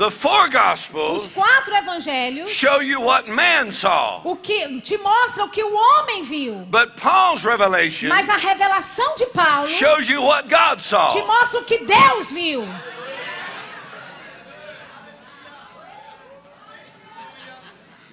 The 0.00 0.10
four 0.10 0.46
Os 0.46 0.50
gospels 0.50 1.28
quatro 1.28 1.74
evangelhos 1.74 2.48
show 2.48 2.80
you 2.80 3.02
what 3.02 3.28
man 3.28 3.70
saw. 3.70 4.22
o 4.24 4.34
que 4.34 4.80
te 4.80 4.96
mostra 4.96 5.44
o 5.44 5.50
que 5.50 5.62
o 5.62 5.74
homem 5.74 6.22
viu. 6.22 6.66
But 6.70 6.96
Paul's 6.96 7.44
revelation 7.44 8.08
Mas 8.08 8.26
a 8.30 8.38
revelação 8.38 9.14
de 9.16 9.26
Paulo 9.26 9.68
shows 9.68 10.08
you 10.08 10.22
what 10.22 10.48
God 10.48 10.78
te 10.78 10.84
saw. 10.84 11.26
mostra 11.26 11.60
o 11.60 11.64
que 11.64 11.84
Deus 11.84 12.32
viu. 12.32 12.66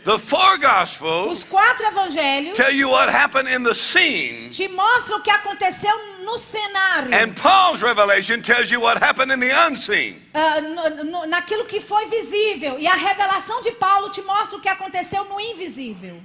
The 0.08 0.18
four 0.18 0.58
gospels 0.58 1.30
Os 1.30 1.44
quatro 1.44 1.86
evangelhos 1.86 2.56
tell 2.56 2.72
you 2.72 2.88
what 2.90 3.10
happened 3.10 3.50
in 3.50 3.62
the 3.62 3.76
scene. 3.76 4.50
te 4.52 4.66
mostram 4.70 5.18
o 5.18 5.22
que 5.22 5.30
aconteceu 5.30 5.92
no 6.24 6.38
cenário. 6.38 7.14
And 7.14 7.34
Paul's 7.36 7.82
revelation 7.82 8.42
tells 8.42 8.72
you 8.72 8.80
what 8.80 8.98
happened 9.04 9.34
in 9.34 9.42
the 9.42 9.52
unseen. 9.52 10.22
Ah, 10.34 10.62
no- 10.62 11.04
no- 11.04 11.26
naquilo 11.28 11.66
que 11.68 11.82
foi 11.82 12.06
visível. 12.06 12.80
E 12.80 12.88
a 12.88 12.96
revelação 12.96 13.62
de 13.62 13.72
Paulo 13.74 14.10
te 14.10 14.22
mostra 14.22 14.58
o 14.58 14.62
que 14.62 14.70
aconteceu 14.70 15.26
no 15.26 15.38
invisível. 15.42 16.22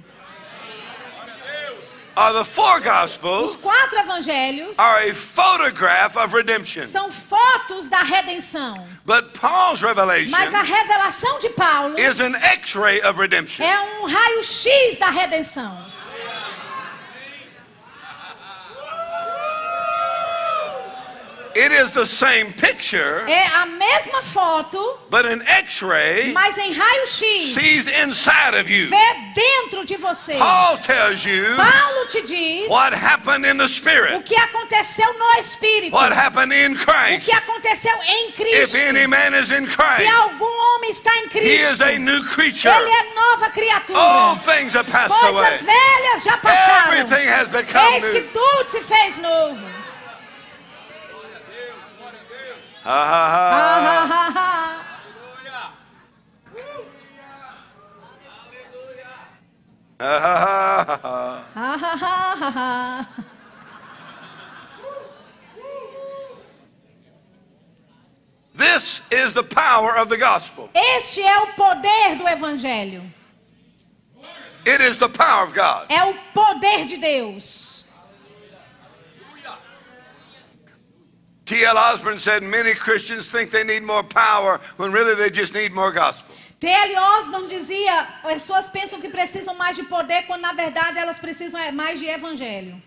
Are 2.15 2.31
the 2.31 2.45
four 2.45 2.79
Os 3.43 3.55
quatro 3.55 3.97
evangelhos 3.97 4.77
are 4.77 5.09
a 5.09 5.13
photograph 5.13 6.15
of 6.15 6.31
redemption. 6.35 6.85
são 6.85 7.11
fotos 7.11 7.87
da 7.87 8.03
redenção. 8.03 8.85
But 9.03 9.33
Paul's 9.33 9.81
revelation 9.81 10.29
Mas 10.29 10.53
a 10.53 10.61
revelação 10.61 11.39
de 11.39 11.49
Paulo 11.49 11.99
is 11.99 12.19
an 12.21 12.35
x-ray 12.35 13.01
of 13.01 13.19
redemption. 13.19 13.65
é 13.65 13.79
um 13.81 14.05
raio-x 14.05 14.99
da 14.99 15.09
redenção. 15.09 15.75
It 21.55 21.71
is 21.71 21.91
the 21.91 22.05
same 22.05 22.51
picture, 22.53 23.23
É 23.27 23.45
a 23.55 23.65
mesma 23.67 24.23
foto, 24.23 24.97
but 25.09 25.25
an 25.25 25.41
x-ray 25.45 26.31
mas 26.33 26.57
em 26.57 26.73
raio-x. 26.73 27.53
sees 27.53 27.87
inside 27.87 28.55
of 28.59 28.69
you. 28.71 28.87
Vê 28.89 29.13
dentro 29.35 29.85
de 29.85 29.95
você. 29.97 30.33
Paul 30.37 30.77
tells 30.79 31.23
you 31.25 31.45
Paulo 31.55 32.07
te 32.07 32.21
diz 32.23 32.67
what 32.69 32.91
happened 32.93 33.45
in 33.45 33.57
the 33.57 33.65
o 33.65 33.67
spirit, 33.67 34.23
que 34.23 34.35
aconteceu 34.35 35.13
no 35.13 35.39
Espírito. 35.39 35.93
what 35.93 36.11
happened 36.11 36.51
in 36.53 36.73
O 36.75 36.79
Christ. 36.85 37.25
que 37.25 37.31
aconteceu 37.35 37.93
em 38.03 38.29
If 38.29 38.35
Cristo. 38.35 38.77
any 38.77 39.05
man 39.05 39.35
is 39.35 39.51
in 39.51 39.67
Se 39.67 39.75
Christ, 39.75 40.11
algum 40.11 40.45
homem 40.45 40.89
está 40.89 41.15
em 41.17 41.27
he 41.33 41.55
is 41.55 41.77
Cristo, 41.77 41.83
a 41.83 41.99
new 41.99 42.23
creature. 42.29 42.69
ele 42.73 42.89
é 42.89 43.13
nova 43.13 43.45
All 43.45 43.51
criatura. 43.51 44.39
things 44.57 44.75
are 44.75 44.83
passed 44.89 45.09
Coisas 45.09 45.35
away. 45.35 45.57
velhas 45.59 46.23
já 46.23 46.37
passaram. 46.37 46.93
Everything 46.93 47.27
has 47.29 47.47
become 47.47 47.93
Eis 47.93 48.03
que 48.05 48.21
new. 48.21 48.29
tudo 48.31 48.69
se 48.69 48.81
fez 48.81 49.17
novo. 49.19 49.82
Ah, 52.85 54.83
ah, 59.99 60.83
This 68.55 69.01
is 69.11 69.33
the 69.33 69.43
power 69.43 69.97
of 69.97 70.09
the 70.09 70.17
gospel. 70.17 70.69
Este 70.73 71.21
é 71.21 71.37
o 71.39 71.47
poder 71.53 72.15
do 72.17 72.27
evangelho. 72.27 73.01
It 74.65 74.81
is 74.81 74.97
the 74.97 75.09
power 75.09 75.45
of 75.45 75.53
God. 75.53 75.87
É 75.89 76.03
o 76.03 76.13
poder 76.33 76.85
de 76.85 76.97
Deus. 76.97 77.72
T.L. 81.53 81.77
Osborne 81.77 82.17
said 82.17 82.41
many 82.41 82.73
Christians 82.73 83.29
think 83.29 83.51
they 83.51 83.63
need 83.63 83.83
more 83.83 84.01
power 84.01 84.59
when 84.77 84.91
really 84.91 85.13
they 85.13 85.29
just 85.29 85.53
need 85.53 85.71
more 85.71 85.91
gospel. 85.91 86.33
T.L. 86.59 87.19
Osborne 87.19 87.47
dizia: 87.47 88.07
as 88.23 88.33
pessoas 88.33 88.69
pensam 88.69 88.99
que 88.99 89.07
precisam 89.07 89.53
mais 89.53 89.75
de 89.75 89.83
poder, 89.83 90.23
quando 90.23 90.41
na 90.41 90.53
verdade 90.53 90.97
elas 90.97 91.19
precisam 91.19 91.61
é 91.61 91.71
mais 91.71 91.99
de 91.99 92.07
evangelho. 92.07 92.81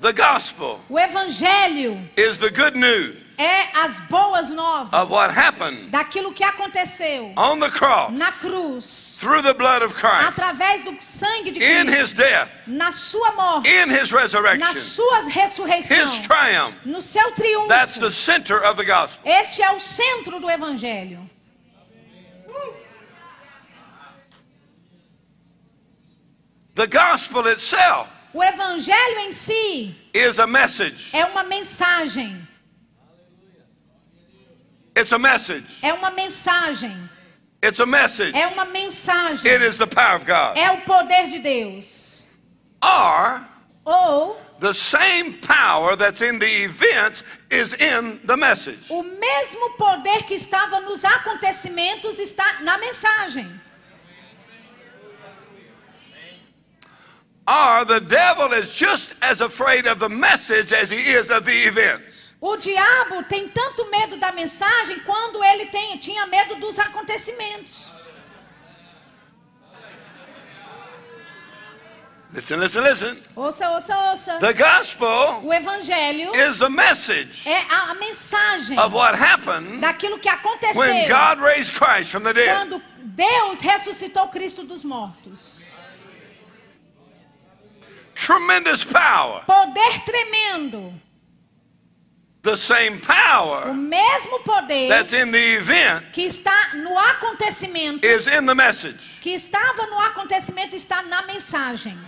The 0.00 0.12
gospel 0.12 0.80
O 0.88 0.98
evangelho 0.98 2.08
is 2.16 2.38
the 2.38 2.50
good 2.50 2.76
news 2.76 3.19
é 3.40 3.70
as 3.74 3.98
boas 4.00 4.50
novas 4.50 4.92
of 4.92 5.10
what 5.10 5.30
happened 5.34 5.90
daquilo 5.90 6.30
que 6.34 6.44
aconteceu 6.44 7.32
on 7.38 7.58
the 7.58 7.70
cross 7.70 8.12
na 8.12 8.30
cruz, 8.32 9.16
through 9.18 9.40
the 9.42 9.54
blood 9.54 9.82
of 9.82 9.94
Christ, 9.94 10.28
através 10.28 10.82
do 10.84 10.94
sangue 11.00 11.50
de 11.50 11.58
in 11.58 11.86
Cristo, 11.86 12.02
his 12.02 12.12
death, 12.12 12.48
na 12.66 12.92
sua 12.92 13.32
morte, 13.32 13.66
in 13.66 13.88
his 13.88 14.12
na 14.12 14.18
resurrection, 14.18 14.74
sua 14.74 15.20
ressurreição, 15.30 16.06
his 16.06 16.18
triumph. 16.26 16.74
no 16.84 17.00
seu 17.00 17.32
That's 17.66 17.94
the 17.94 18.08
triunfo. 18.08 18.12
center 18.12 18.58
of 18.62 18.76
the 18.76 18.84
gospel. 18.84 19.20
Este 19.24 19.62
é 19.62 19.70
o 19.72 19.78
centro 19.78 20.38
do 20.38 20.50
evangelho. 20.50 21.28
The 26.74 26.86
gospel 26.86 27.46
itself 27.46 28.08
O 28.32 28.42
evangelho 28.44 29.18
em 29.18 29.32
si 29.32 29.94
is 30.14 30.38
a 30.38 30.46
message. 30.46 31.10
é 31.12 31.24
uma 31.24 31.42
mensagem. 31.42 32.46
It's 34.96 35.12
a 35.12 35.18
message. 35.18 35.66
É 35.82 35.92
uma 35.92 36.10
mensagem. 36.10 37.08
It's 37.62 37.80
a 37.80 37.86
message. 37.86 38.36
É 38.36 38.46
uma 38.48 38.64
mensagem. 38.64 39.50
It 39.50 39.64
is 39.64 39.76
the 39.76 39.86
power 39.86 40.16
of 40.16 40.24
God. 40.24 40.56
É 40.56 40.70
o 40.72 40.80
poder 40.82 41.28
de 41.28 41.38
Deus. 41.38 42.26
Or 42.82 43.40
Ou 43.84 44.40
the 44.60 44.72
same 44.74 45.34
power 45.34 45.96
that's 45.96 46.20
in 46.20 46.38
the 46.38 46.64
events 46.64 47.22
is 47.50 47.72
in 47.74 48.20
the 48.24 48.36
message. 48.36 48.86
o 48.90 49.02
mesmo 49.02 49.70
poder 49.76 50.24
que 50.24 50.34
estava 50.34 50.80
nos 50.80 51.04
acontecimentos 51.04 52.18
está 52.18 52.60
na 52.60 52.78
mensagem. 52.78 53.48
Or 57.46 57.84
the 57.84 58.00
devil 58.00 58.52
is 58.52 58.74
just 58.74 59.14
as 59.22 59.40
afraid 59.40 59.86
of 59.86 59.98
the 59.98 60.08
message 60.08 60.72
as 60.72 60.90
he 60.90 60.98
is 60.98 61.30
of 61.30 61.44
the 61.44 61.66
events. 61.66 62.09
O 62.40 62.56
diabo 62.56 63.22
tem 63.24 63.48
tanto 63.48 63.90
medo 63.90 64.16
da 64.16 64.32
mensagem 64.32 64.98
quando 65.00 65.44
ele 65.44 65.66
tem- 65.66 65.98
tinha 65.98 66.26
medo 66.26 66.56
dos 66.56 66.78
acontecimentos. 66.78 67.92
Listen, 72.32 72.56
listen, 72.58 72.80
listen. 72.82 73.22
Ouça, 73.34 73.68
ouça, 73.70 73.98
ouça. 74.10 74.38
The 74.38 74.52
gospel 74.52 75.40
O 75.42 75.52
evangelho 75.52 76.30
is 76.36 76.58
the 76.60 76.68
message 76.68 77.42
é 77.48 77.58
a, 77.68 77.94
mensagem 77.94 78.78
of 78.78 78.94
what 78.94 79.16
happened 79.20 79.80
daquilo 79.80 80.16
que 80.20 80.28
when 80.28 80.38
aconteceu 80.38 81.08
God 81.08 81.40
raised 81.42 81.74
Christ 81.74 82.10
from 82.12 82.22
the 82.22 82.32
dead. 82.32 82.54
quando 82.56 82.80
Deus 83.02 83.58
ressuscitou 83.60 84.28
Cristo 84.28 84.62
dos 84.62 84.84
mortos. 84.84 85.72
Tremendous 88.14 88.84
power. 88.84 89.44
Poder 89.44 90.00
tremendo. 90.04 90.94
The 92.42 92.56
same 92.56 92.96
O 92.96 93.00
power 93.00 93.74
mesmo 93.74 94.40
poder 94.40 94.88
that's 94.88 95.12
in 95.12 95.30
the 95.30 95.56
event 95.58 96.06
que 96.12 96.24
está 96.24 96.74
no 96.74 96.96
acontecimento, 96.98 98.02
is 98.02 98.26
in 98.26 98.46
the 98.46 98.54
message. 98.54 99.18
que 99.20 99.34
estava 99.34 99.86
no 99.88 100.00
acontecimento, 100.00 100.74
está 100.74 101.02
na 101.02 101.22
mensagem. 101.26 101.98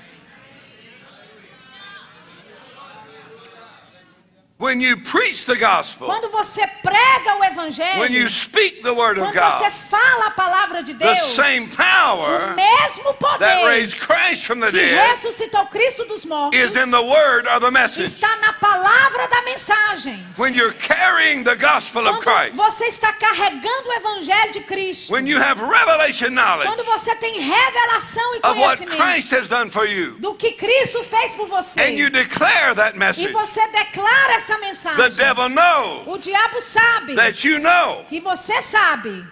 When 4.62 4.80
you 4.80 4.96
preach 4.96 5.44
the 5.44 5.56
gospel, 5.56 6.06
Quando 6.06 6.30
você 6.30 6.64
prega 6.84 7.34
o 7.34 7.40
when 7.40 7.50
evangelho, 7.50 8.10
you 8.12 8.28
speak 8.28 8.80
the 8.84 8.94
word 8.94 9.18
of 9.18 9.26
quando 9.26 9.34
você 9.34 9.64
God, 9.64 9.72
fala 9.72 10.26
a 10.26 10.30
palavra 10.30 10.84
de 10.84 10.94
the 10.94 11.04
Deus, 11.04 11.34
same 11.34 11.66
o 11.66 11.76
power 11.76 12.54
mesmo 12.54 13.12
that 13.12 13.18
poder 13.18 13.66
raised 13.66 13.98
Christ 13.98 14.44
from 14.46 14.60
the 14.60 14.70
que 14.70 14.78
dead 14.78 15.10
ressuscitou 15.10 15.66
Cristo 15.66 16.04
dos 16.04 16.24
mortos 16.24 16.56
is 16.56 16.76
in 16.76 16.92
the 16.92 17.02
word 17.02 17.48
or 17.48 17.58
the 17.58 17.72
message. 17.72 18.04
está 18.04 18.36
na 18.36 18.52
palavra 18.52 19.26
da 19.26 19.42
mensagem. 19.42 20.24
When 20.36 20.54
you're 20.54 20.74
carrying 20.74 21.42
the 21.42 21.56
gospel 21.56 22.06
of 22.06 22.20
Quando 22.20 22.52
Christ, 22.52 22.54
você 22.54 22.84
está 22.84 23.12
carregando 23.14 23.88
o 23.88 23.92
evangelho 23.94 24.52
de 24.52 24.60
Cristo, 24.60 25.12
when 25.12 25.26
you 25.26 25.42
have 25.42 25.60
revelation 25.60 26.30
knowledge 26.30 26.72
quando 26.72 26.84
você 26.84 27.16
tem 27.16 27.40
revelação 27.40 28.34
e 28.36 28.38
of 28.46 28.60
what 28.60 28.78
conhecimento 28.78 28.96
Christ 28.96 29.34
has 29.34 29.48
done 29.48 29.70
for 29.70 29.84
you, 29.84 30.12
do 30.20 30.36
que 30.36 30.52
Cristo 30.52 31.02
fez 31.02 31.34
por 31.34 31.48
você, 31.48 31.80
and 31.80 31.98
you 31.98 32.08
declare 32.08 32.76
that 32.76 32.94
e 32.94 32.98
message, 33.00 33.32
você 33.32 33.66
declara 33.66 34.34
essa 34.34 34.51
the 34.61 34.66
mensagem, 34.66 35.16
devil 35.16 35.48
knows 35.48 36.07
o 36.07 36.18
diabo 36.18 36.61
sabe 36.61 37.14
that 37.16 37.44
you 37.44 37.59
know. 37.59 38.05
que 38.09 38.20
você 38.20 38.61
sabe. 38.62 39.26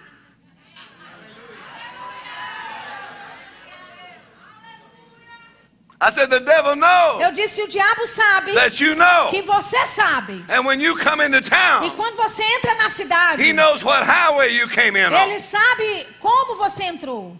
I 6.03 6.09
said 6.09 6.31
the 6.31 6.39
devil 6.39 6.75
knows 6.75 7.21
Eu 7.21 7.31
disse, 7.31 7.61
o 7.61 7.67
diabo 7.67 8.07
sabe 8.07 8.53
that 8.55 8.83
you 8.83 8.95
know. 8.95 9.29
que 9.29 9.43
você 9.43 9.85
sabe. 9.85 10.43
And 10.49 10.65
when 10.65 10.81
you 10.81 10.95
come 10.97 11.21
into 11.23 11.37
E 11.37 11.41
town, 11.41 11.91
quando 11.91 12.15
você 12.15 12.41
entra 12.41 12.73
na 12.75 12.89
cidade, 12.89 13.43
he 13.43 13.53
knows 13.53 13.83
what 13.83 14.03
highway 14.03 14.49
you 14.57 14.67
came 14.67 14.97
in 14.97 15.13
ele 15.13 15.35
on 15.35 15.39
sabe 15.39 16.07
como 16.19 16.55
você 16.55 16.85
entrou. 16.85 17.37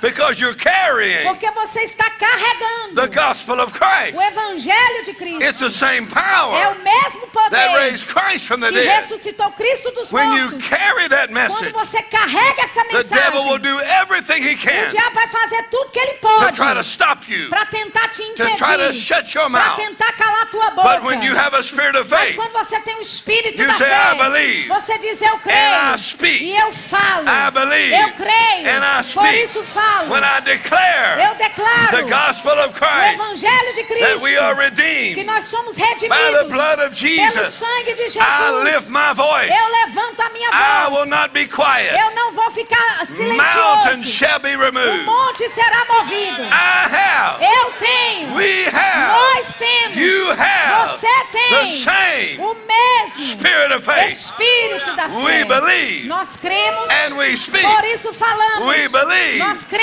Because 0.00 0.40
you're 0.40 0.54
carrying 0.56 1.24
Porque 1.26 1.50
você 1.52 1.80
está 1.84 2.08
carregando 2.10 2.94
the 2.94 3.06
gospel 3.08 3.60
of 3.60 3.72
Christ. 3.72 4.14
o 4.16 4.22
evangelho 4.22 5.04
de 5.04 5.10
It's 5.10 5.18
Cristo. 5.18 5.64
the 5.64 5.70
same 5.70 6.06
É 6.06 6.14
power 6.14 6.68
o 6.72 6.82
mesmo 6.82 7.20
that 7.26 7.32
poder 7.32 7.72
raised 7.78 8.06
Christ 8.08 8.46
from 8.46 8.60
the 8.60 8.68
que 8.68 8.78
dead. 8.80 8.86
ressuscitou 9.02 9.50
Cristo 9.52 9.90
dos 9.92 10.10
When 10.12 10.34
you 10.36 10.50
mortos. 10.50 10.68
carry 10.68 11.08
that 11.08 11.28
Quando 11.32 11.50
message, 11.50 11.72
você 11.72 12.02
carrega 12.02 12.62
essa 12.62 12.84
the 12.84 13.02
devil 13.02 13.44
will 13.44 13.58
mensagem, 13.58 13.60
do 13.60 13.80
everything 13.80 14.42
he 14.42 14.54
o 14.54 14.58
can 14.58 14.88
diabo 14.90 15.14
vai 15.14 15.26
fazer 15.26 15.62
tudo 15.70 15.90
que 15.92 15.98
ele 15.98 16.14
pode 16.14 16.56
try 16.56 16.74
to 16.74 16.80
stop 16.82 17.30
you, 17.30 17.48
para 17.50 17.66
tentar 17.66 18.08
te 18.08 18.22
to 18.34 18.44
try 18.56 18.76
to 18.76 18.84
impedir, 18.84 18.94
shut 19.00 19.34
your 19.34 19.50
para 19.50 19.66
mouth. 19.66 19.76
tentar 19.76 20.12
calar 20.12 20.42
a 20.42 20.46
tua 20.46 20.70
But 20.70 21.02
when 21.04 21.22
you 21.22 21.30
boca. 21.32 21.42
have 21.42 21.54
a 21.54 21.62
spirit 21.62 21.96
of 21.96 22.08
Mas 22.10 22.28
faith, 22.30 22.36
quando 22.36 22.52
você 22.52 22.80
tem 22.80 22.96
o 22.96 23.00
espírito 23.00 23.60
You 23.60 23.66
da 23.68 23.74
say, 23.76 23.86
fé, 23.88 24.12
"I 24.12 24.16
believe." 24.16 24.68
você 24.68 24.98
diz 24.98 25.20
eu 25.22 25.34
And 25.34 25.36
I 25.36 25.40
creio 25.42 25.98
speak. 25.98 26.44
e 26.44 26.56
eu 26.56 26.72
falo. 26.72 27.28
I 27.28 27.50
believe. 27.50 27.94
Eu 27.94 28.10
creio. 28.12 28.68
And 28.70 28.82
I 28.84 29.02
Por 29.02 29.26
speak. 29.26 29.42
isso 29.44 29.62
falo. 29.64 29.89
When 30.08 30.22
I 30.24 30.40
declare 30.40 31.18
Eu 31.20 31.34
declaro 31.34 31.96
the 31.96 32.02
gospel 32.02 32.52
of 32.58 32.68
o 32.70 32.72
Christ, 32.72 33.14
evangelho 33.14 33.74
de 33.74 33.84
that 34.00 34.20
we 34.22 34.36
are 34.38 34.54
Cristo 34.54 34.74
que 34.76 34.82
redeemed 34.82 35.26
nós 35.26 35.44
somos 35.44 35.74
by 35.76 35.82
the 35.82 35.88
redimidos 36.06 36.48
blood 36.48 36.78
of 36.80 36.90
pelo 36.90 36.94
Jesus, 36.96 37.48
sangue 37.54 37.94
de 37.94 38.18
I 38.18 38.50
lift 38.64 38.74
Jesus. 38.74 38.88
my 38.88 39.12
voice. 39.14 39.50
Eu 39.52 39.68
levanto 39.86 40.20
a 40.22 40.30
minha 40.30 40.48
I 40.50 40.86
will 40.88 40.96
voz. 41.06 41.08
not 41.10 41.32
be 41.32 41.46
quiet. 41.46 41.94
Eu 41.98 42.10
não 42.14 42.32
vou 42.32 42.50
ficar 42.50 42.76
Mountains 42.98 43.16
silencioso. 43.16 44.06
shall 44.06 44.38
be 44.40 44.56
O 44.56 44.60
removed. 44.60 45.04
monte 45.04 45.48
será 45.48 45.84
movido. 45.88 46.42
I 46.42 46.88
have, 46.90 47.42
Eu 47.42 47.70
tenho. 47.78 48.34
we 48.34 48.64
have, 48.66 49.12
Nós 49.36 49.54
temos. 49.54 49.96
you 49.96 50.30
have 50.32 50.88
Você 50.90 51.06
the 51.06 51.38
tem. 51.38 51.82
same 51.82 52.38
O 52.40 52.54
mesmo 52.54 53.26
spirit 53.32 53.72
of 53.74 53.84
faith. 53.84 54.12
Espírito 54.12 54.94
da 54.96 55.06
We 55.08 55.32
fé. 55.32 55.44
believe 55.44 56.08
Nós 56.08 56.36
cremos. 56.36 56.90
and 56.90 57.16
we 57.16 57.36
speak. 57.36 57.62
Por 57.64 57.84
isso 57.84 58.12
falamos. 58.12 58.68
We 58.68 58.88
believe 58.88 59.38
Nós 59.38 59.64
cremos. 59.64 59.79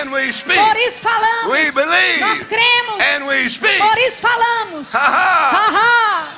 And 0.00 0.12
we 0.12 0.32
speak. 0.32 0.56
Por 0.58 0.76
isso 0.76 1.00
falamos. 1.00 1.50
We 1.50 1.70
believe 1.70 2.20
Nós 2.20 2.44
cremos. 2.44 3.00
and 3.14 3.26
we 3.26 3.48
speak. 3.48 3.78
Por 3.78 3.98
isso 3.98 4.20
falamos. 4.20 4.92
Ha. 4.94 4.98
Ha, 4.98 5.70
ha. 5.72 6.34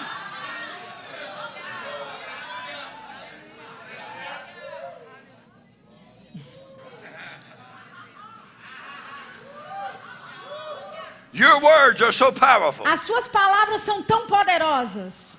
Your 11.33 11.61
words 11.61 12.03
are 12.03 12.13
so 12.13 12.33
powerful. 12.33 12.87
As 12.87 13.01
suas 13.03 13.29
palavras 13.29 13.83
são 13.83 14.03
tão 14.03 14.27
poderosas. 14.27 15.39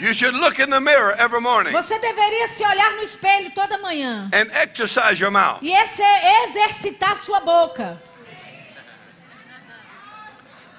You 0.00 0.12
should 0.14 0.34
look 0.34 0.58
in 0.58 0.70
the 0.70 0.80
mirror 0.80 1.14
every 1.18 1.40
morning 1.40 1.72
Você 1.72 1.98
deveria 1.98 2.48
se 2.48 2.64
olhar 2.64 2.92
no 2.96 3.02
espelho 3.02 3.50
toda 3.54 3.78
manhã 3.78 4.28
and 4.32 4.50
exercise 4.52 5.20
your 5.20 5.30
mouth. 5.30 5.58
e 5.62 5.70
esse- 5.72 6.02
exercitar 6.44 7.16
sua 7.16 7.40
boca. 7.40 8.00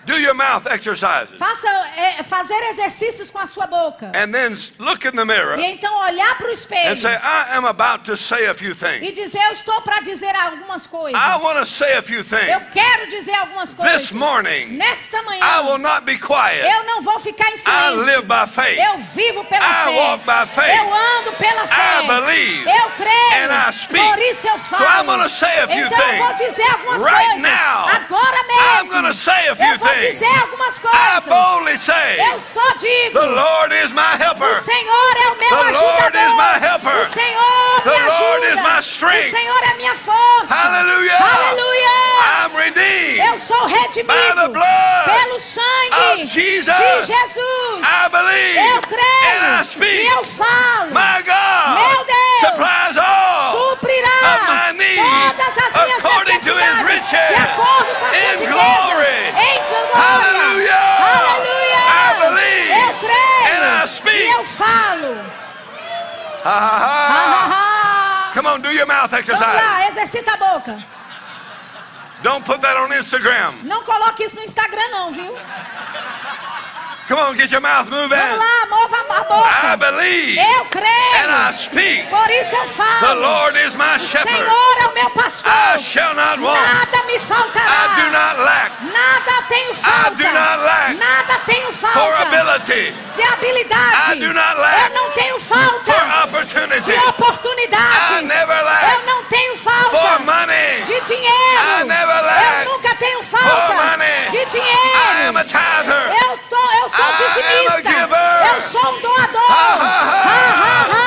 Do 0.05 0.17
your 0.19 0.33
mouth 0.33 0.65
exercises. 0.67 1.37
Faça 1.39 1.67
é, 1.95 2.23
fazer 2.23 2.57
exercícios 2.71 3.29
com 3.29 3.39
a 3.39 3.47
sua 3.47 3.65
boca. 3.67 4.07
And 4.13 4.31
then 4.33 4.57
look 4.79 5.05
in 5.07 5.11
the 5.11 5.23
mirror 5.23 5.57
E 5.57 5.65
então 5.65 5.93
olhar 6.01 6.35
para 6.37 6.47
o 6.47 6.49
and 6.49 6.53
espelho 6.53 7.01
say, 7.01 7.13
I 7.13 7.55
am 7.55 7.65
about 7.65 8.03
to 8.05 8.17
say 8.17 8.47
a 8.47 8.53
few 8.53 8.75
things. 8.75 9.01
e 9.01 9.11
dizer: 9.13 9.39
Eu 9.45 9.51
estou 9.53 9.81
para 9.81 10.01
dizer 10.01 10.35
algumas 10.35 10.85
coisas. 10.85 11.19
I 11.21 11.37
want 11.41 11.59
to 11.59 11.65
say 11.65 11.93
a 11.95 12.01
few 12.01 12.19
Eu 12.19 12.23
things. 12.25 12.63
quero 12.73 13.07
dizer 13.09 13.33
algumas 13.35 13.73
coisas. 13.73 14.01
This 14.01 14.11
morning, 14.11 14.77
Nesta 14.77 15.21
manhã, 15.23 15.45
I 15.45 15.59
will 15.61 15.77
not 15.79 16.01
be 16.05 16.17
quiet. 16.17 16.65
eu 16.65 16.83
não 16.83 17.01
vou 17.01 17.19
ficar 17.19 17.49
em 17.49 17.55
I 17.55 17.57
silêncio. 17.57 18.05
live 18.05 18.21
by 18.23 18.47
faith. 18.53 18.79
Eu 18.79 18.97
vivo 18.97 19.43
pela 19.45 19.65
I 19.65 19.83
fé. 19.85 19.89
walk 19.95 20.25
by 20.25 20.47
faith. 20.53 20.77
Eu 20.77 20.93
ando 20.93 21.31
pela 21.33 21.67
fé. 21.67 22.03
I 22.03 22.07
believe. 22.07 22.69
Eu 22.69 22.91
creio. 22.97 23.49
And 23.49 23.69
I 23.69 23.71
speak. 23.73 24.05
Por 24.05 24.19
isso 24.19 24.47
eu 24.47 24.59
falo. 24.59 24.83
So 24.83 24.89
I'm 25.13 25.29
say 25.29 25.59
a 25.61 25.67
few 25.67 25.85
então 25.85 25.99
eu 26.09 26.23
vou 26.25 26.33
dizer 26.33 26.71
algumas 26.71 27.03
Right 27.03 27.25
coisas. 27.31 27.41
now, 27.41 27.87
Agora 27.87 28.37
I'm 28.37 28.83
mesmo. 28.83 28.93
gonna 28.93 29.13
say 29.13 29.47
a 29.49 29.55
few 29.55 29.65
eu 29.65 29.79
vou 29.79 29.92
dizer 29.99 30.39
algumas 30.41 30.79
coisas. 30.79 31.27
Eu 32.31 32.39
só 32.39 32.73
digo. 32.77 33.19
The 33.19 33.25
Lord 33.27 33.75
is 33.75 33.91
my 33.91 34.15
helper. 34.19 34.51
O 34.51 34.63
Senhor 34.63 35.13
é 35.17 35.27
o 35.27 35.35
meu 35.37 35.49
The 35.49 35.55
Lord 35.55 35.77
ajudador. 35.77 36.21
is 36.21 36.33
my 36.33 36.67
helper. 36.67 37.01
O 37.01 37.05
Senhor 37.05 37.81
The 37.83 37.89
me 37.89 37.99
Lord 38.07 38.45
ajuda. 38.45 38.47
is 38.47 38.55
my 38.73 38.79
strength. 38.81 39.27
O 39.27 39.31
Senhor 39.37 39.63
é 39.63 39.73
minha 39.77 39.95
força. 39.95 40.53
Hallelujah. 40.55 41.17
Aleluia. 41.17 41.93
I'm 42.45 42.55
redeemed. 42.55 43.19
Eu 43.19 43.39
sou 43.39 43.65
redimido 43.65 44.13
By 44.13 44.41
the 44.41 44.47
blood 44.49 45.05
pelo 45.05 45.39
sangue 45.39 46.27
Jesus. 46.27 46.75
de 46.77 47.13
Jesus. 47.13 47.81
I 47.83 48.09
believe. 48.09 48.57
Eu 48.57 48.81
creio 48.81 49.03
e 49.83 50.07
eu 50.07 50.23
falo. 50.23 50.91
My 50.91 51.21
God 51.23 51.79
Meu 51.79 52.05
Deus 52.05 52.39
supplies 52.41 52.97
all 52.97 53.51
suprirá 53.51 54.07
of 54.35 54.51
my 54.51 54.77
needs 54.77 55.33
todas 55.35 55.57
as 55.57 55.73
minhas 55.73 55.73
according 55.73 55.93
to 55.93 55.95
his 55.95 56.03
necessidades 56.25 56.81
riches 56.87 57.27
de 57.27 57.35
acordo 57.35 57.95
com 57.99 58.05
as 58.05 58.15
suas 58.15 58.39
riquezas 58.39 58.47
glory. 58.47 59.15
em 59.37 59.57
glória. 59.91 60.75
Aleluia. 61.13 61.83
I 61.85 62.19
believe. 62.19 62.71
Eu 62.71 62.93
creio 62.99 64.15
e 64.15 64.31
eu 64.31 64.45
falo. 64.45 65.25
Ha, 66.45 66.49
ha, 66.49 67.47
Ha. 67.49 68.31
Come 68.33 68.47
on, 68.47 68.59
do 68.61 68.69
your 68.71 68.87
mouth 68.87 69.09
Vamos 69.11 69.19
exercise. 69.29 69.55
lá, 69.55 69.87
exercita 69.87 70.33
a 70.33 70.37
boca. 70.37 70.83
Don't 72.23 72.43
put 72.45 72.59
that 72.61 72.75
on 72.77 72.91
Instagram. 72.93 73.53
Não 73.63 73.83
coloque 73.83 74.23
isso 74.23 74.35
no 74.37 74.43
Instagram 74.43 74.87
não, 74.91 75.11
viu? 75.11 75.37
Come 77.07 77.19
on, 77.19 77.35
get 77.35 77.51
your 77.51 77.59
mouth 77.59 77.89
moving. 77.89 78.15
Vamos 78.17 78.39
lá, 78.39 78.65
mova 78.69 78.95
a 78.97 79.19
I 79.19 79.23
boca. 79.27 79.77
believe. 79.77 80.39
Eu 80.39 80.61
And 80.61 81.31
I 81.31 81.51
creio. 81.51 81.53
speak. 81.53 82.07
Por 82.09 82.29
isso 82.31 82.55
eu 82.55 82.63
The 82.63 82.73
falo. 82.73 83.19
Lord 83.21 83.57
is 83.59 83.75
my 83.75 83.97
shepherd. 83.99 84.31
Senhor 84.31 84.77
é 84.81 84.85
o 84.87 84.93
meu 84.93 85.09
pastor. 85.09 85.51
I 85.51 85.77
shall 85.79 86.15
not 86.15 86.39
want. 86.41 86.57
Nada 86.57 87.03
me 87.05 87.15
I 87.15 87.17
do 87.19 87.25
faltará. 87.25 88.09
not 88.09 88.39
lack 88.39 88.71
Nada 88.85 89.43
tenho 89.49 89.73
falta. 89.75 90.11
do 90.11 90.23
not 90.23 90.59
lack 90.63 90.93
Nada 90.97 91.39
tenho 91.45 91.71
for 91.73 91.89
falta. 91.91 92.21
ability, 92.23 92.95
De 93.15 93.23
habilidade. 93.23 94.11
I 94.13 94.15
do 94.19 94.33
not 94.33 94.57
lack 94.59 94.81
Eu 94.83 94.89
não 94.95 95.11
tenho 95.11 95.39
for 95.39 95.57
falta. 95.57 96.23
opportunity, 96.23 96.91
De 96.91 96.97
oportunidades. 97.09 98.11
I 98.11 98.21
never 98.23 98.63
lack 98.63 98.93
Eu 98.93 99.05
não 99.05 99.23
tenho 99.25 99.57
for 99.57 99.71
falta. 99.91 100.19
money. 100.19 100.83
De 100.85 100.99
dinheiro. 101.01 101.79
I 101.79 101.83
never 101.83 102.21
lack 102.23 102.65
Eu 102.65 102.71
nunca 102.71 102.95
tenho 102.95 103.23
for 103.23 103.39
falta. 103.39 103.73
money. 103.73 104.29
De 104.31 104.37
I 104.37 104.41
am 104.41 104.47
dinheiro. 104.47 105.37
a 105.37 105.43
tither. 105.43 106.03
Eu 106.22 106.22
sou 106.95 107.03
I 107.03 107.07
am 107.07 107.13
a 107.13 107.17
dizimista. 107.17 107.91
Eu 108.55 108.61
sou 108.61 108.91
um 108.93 109.01
doador. 109.01 109.51
Ha, 109.51 109.77
ha, 109.79 110.87
ha. 110.91 111.03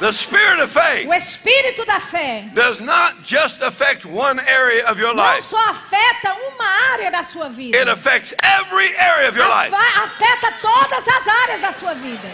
The 0.00 0.12
spirit 0.12 0.58
of 0.58 0.72
faith 0.72 1.06
O 1.06 1.14
espírito 1.14 1.84
da 1.86 2.00
fé 2.00 2.50
does 2.54 2.80
not 2.80 3.22
just 3.22 3.62
affect 3.62 4.04
one 4.04 4.40
area 4.40 4.84
of 4.90 4.98
your 4.98 5.14
não 5.14 5.22
life. 5.22 5.42
só 5.44 5.56
afeta 5.70 6.34
uma 6.34 6.64
área 6.92 7.08
da 7.10 7.22
sua 7.22 7.48
vida. 7.48 7.78
It 7.78 7.88
affects 7.88 8.34
every 8.42 8.92
area 8.96 9.28
of 9.28 9.36
your 9.36 9.48
life. 9.48 9.72
Afeta 9.72 10.52
todas 10.60 11.06
as 11.06 11.28
áreas 11.28 11.60
da 11.60 11.72
sua 11.72 11.94
vida. 11.94 12.28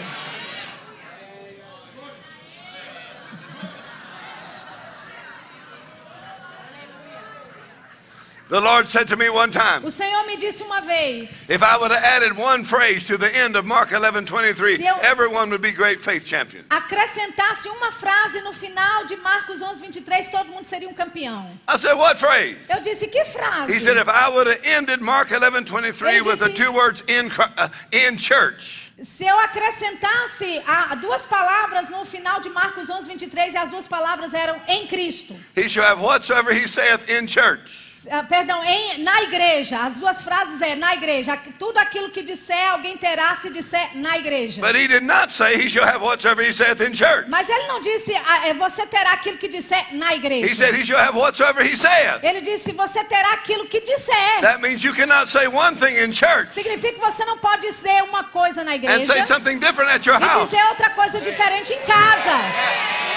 The 8.49 8.59
Lord 8.59 8.87
said 8.89 9.07
to 9.09 9.15
me 9.15 9.29
one 9.29 9.51
time, 9.51 9.85
O 9.85 9.91
Senhor 9.91 10.25
me 10.25 10.35
disse 10.35 10.61
uma 10.63 10.81
vez: 10.81 11.51
if 11.51 11.61
I 11.61 11.77
would 11.77 11.91
have 11.91 12.03
added 12.03 12.35
one 12.35 12.63
phrase 12.63 13.05
to 13.05 13.15
the 13.15 13.29
end 13.37 13.55
of 13.55 13.63
Mark 13.63 13.89
11:23, 13.89 14.77
Se 14.77 14.85
eu- 14.87 14.95
everyone 15.03 15.51
would 15.51 15.61
be 15.61 15.71
great 15.71 16.01
faith 16.01 16.25
champions. 16.25 16.65
acrescentasse 16.71 17.69
uma 17.69 17.91
frase 17.91 18.41
no 18.41 18.51
final 18.51 19.05
de 19.05 19.15
Marcos 19.17 19.61
11, 19.61 19.79
23, 19.79 20.27
todo 20.29 20.47
mundo 20.49 20.65
seria 20.65 20.89
um 20.89 20.95
campeão. 20.95 21.47
I 21.67 21.77
said, 21.77 21.93
what 21.93 22.17
phrase? 22.19 22.57
Eu 22.67 22.81
disse: 22.81 23.05
Que 23.07 23.23
frase? 23.25 23.71
He 23.71 23.79
said, 23.79 23.97
if 23.97 24.07
I 24.09 24.29
would 24.29 24.47
have 24.47 24.59
ended 24.65 24.99
Mark 24.99 25.29
11:23 25.29 26.07
Ele 26.11 26.21
with 26.23 26.39
the 26.39 26.49
two 26.49 26.71
words 26.71 27.03
in 27.07 27.29
uh, 27.55 27.69
in 27.91 28.17
church, 28.17 28.91
Se 29.03 29.25
eu 29.27 29.37
acrescentasse 29.39 30.61
a, 30.67 30.95
duas 30.95 31.23
palavras 31.23 31.89
no 31.89 32.03
final 32.03 32.39
de 32.41 32.49
Marcos 32.49 32.89
11, 32.89 33.07
23 33.07 33.53
e 33.53 33.57
as 33.57 33.69
duas 33.69 33.87
palavras 33.87 34.33
eram 34.33 34.59
em 34.67 34.87
Cristo. 34.87 35.35
he 35.55 35.69
shall 35.69 35.85
have 35.85 36.01
whatsoever 36.01 36.51
he 36.51 36.67
saith 36.67 37.07
in 37.09 37.27
church. 37.27 37.78
Ah, 38.09 38.23
perdão, 38.23 38.63
em, 38.63 39.03
na 39.03 39.23
igreja. 39.23 39.79
As 39.79 39.99
duas 39.99 40.21
frases 40.23 40.61
é 40.61 40.75
na 40.75 40.93
igreja. 40.93 41.37
Tudo 41.57 41.77
aquilo 41.77 42.09
que 42.09 42.21
disser, 42.21 42.69
alguém 42.69 42.95
terá 42.97 43.35
se 43.35 43.49
disser 43.49 43.89
na 43.95 44.17
igreja. 44.17 44.61
But 44.61 44.75
he 44.75 44.87
did 44.87 45.03
not 45.03 45.33
say 45.33 45.55
he 45.55 45.69
shall 45.69 45.85
have 45.85 46.01
whatsoever 46.03 46.41
he 46.45 46.53
saith 46.53 46.79
in 46.81 46.93
church. 46.93 47.27
Mas 47.27 47.49
ele 47.49 47.67
não 47.67 47.81
disse, 47.81 48.15
ah, 48.15 48.47
é, 48.47 48.53
você 48.53 48.85
terá 48.85 49.13
aquilo 49.13 49.37
que 49.37 49.47
disser 49.47 49.85
na 49.93 50.13
igreja. 50.13 50.47
He 50.47 50.55
said 50.55 50.75
he 50.75 50.85
shall 50.85 50.99
have 50.99 51.17
whatsoever 51.17 51.63
he 51.65 51.75
saith. 51.75 52.23
Ele 52.23 52.41
disse, 52.41 52.71
você 52.71 53.03
terá 53.03 53.33
aquilo 53.33 53.65
que 53.67 53.81
disser. 53.81 54.41
That 54.41 54.61
means 54.61 54.83
you 54.83 54.93
cannot 54.93 55.27
say 55.29 55.47
one 55.47 55.75
thing 55.75 55.97
in 56.03 56.13
church 56.13 56.47
Significa 56.49 56.93
que 56.93 56.99
você 57.01 57.25
não 57.25 57.37
pode 57.37 57.67
dizer 57.67 58.03
uma 58.03 58.23
coisa 58.25 58.63
na 58.63 58.71
and 58.71 58.75
igreja 58.75 59.05
say 59.05 59.21
something 59.23 59.59
different 59.59 59.91
at 59.91 60.05
your 60.05 60.19
e 60.19 60.23
house. 60.23 60.49
dizer 60.49 60.63
outra 60.69 60.89
coisa 60.91 61.19
diferente 61.21 61.73
em 61.73 61.79
casa. 61.81 63.08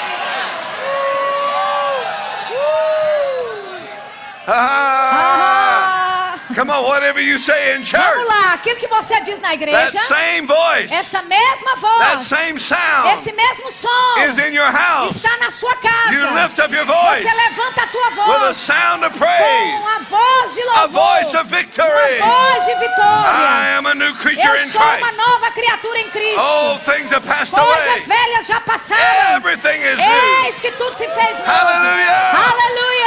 Ah, 4.46 6.34
Ah, 6.34 6.54
come 6.54 6.70
on, 6.70 6.82
whatever 6.84 7.20
you 7.20 7.38
say 7.38 7.74
in 7.76 7.84
vamos 7.84 7.90
church, 7.90 8.26
lá, 8.26 8.54
aquilo 8.54 8.76
que 8.76 8.88
você 8.88 9.20
diz 9.22 9.40
na 9.40 9.48
that 9.50 9.54
igreja, 9.54 9.98
same 10.06 10.46
voice, 10.46 10.92
essa 10.92 11.22
mesma 11.22 11.70
that 11.76 11.80
voz, 12.16 12.26
same 12.26 12.58
sound 12.58 13.08
esse 13.14 13.32
mesmo 13.32 13.70
som 13.70 14.18
is 14.26 14.38
in 14.38 14.52
your 14.52 14.70
house. 14.70 15.16
está 15.16 15.36
na 15.38 15.50
sua 15.50 15.74
casa. 15.76 16.12
You 16.12 16.26
lift 16.34 16.58
up 16.58 16.74
your 16.74 16.84
voice 16.84 17.22
Você 17.22 17.32
levanta 17.34 17.82
a 17.82 17.86
tua 17.86 18.08
with 18.08 18.18
a 18.18 18.38
voz 18.48 18.56
sound 18.56 19.04
of 19.04 19.12
com 19.12 19.18
praise, 19.18 19.74
a 19.96 19.98
voz 20.10 20.54
de 20.54 20.60
a 20.62 20.64
louvor, 20.82 20.88
voice 21.22 21.36
of 21.36 21.44
victory. 21.48 22.18
uma 22.20 22.26
voz 22.26 22.64
de 22.66 22.74
vitória. 22.74 23.30
I 23.30 23.76
am 23.78 23.86
a 23.86 23.94
new 23.94 24.14
creature 24.16 24.46
Eu 24.48 24.56
in 24.64 24.68
sou 24.68 24.80
uma 24.82 24.96
Christ. 24.98 25.16
nova 25.16 25.50
criatura 25.52 25.98
em 26.00 26.10
Cristo. 26.10 26.40
All 26.40 26.78
things 26.80 27.12
have 27.12 27.26
passed 27.26 27.52
Coisas 27.54 27.84
away. 27.86 28.00
velhas 28.06 28.46
já 28.46 28.60
passaram. 28.60 29.36
Everything 29.36 29.78
is 29.82 29.96
new. 29.98 30.44
Eis 30.46 30.58
que 30.60 30.70
tudo 30.72 30.94
se 30.96 31.06
fez 31.08 31.38
novo. 31.38 31.50
Hallelujah. 31.50 32.32
Aleluia. 32.50 33.01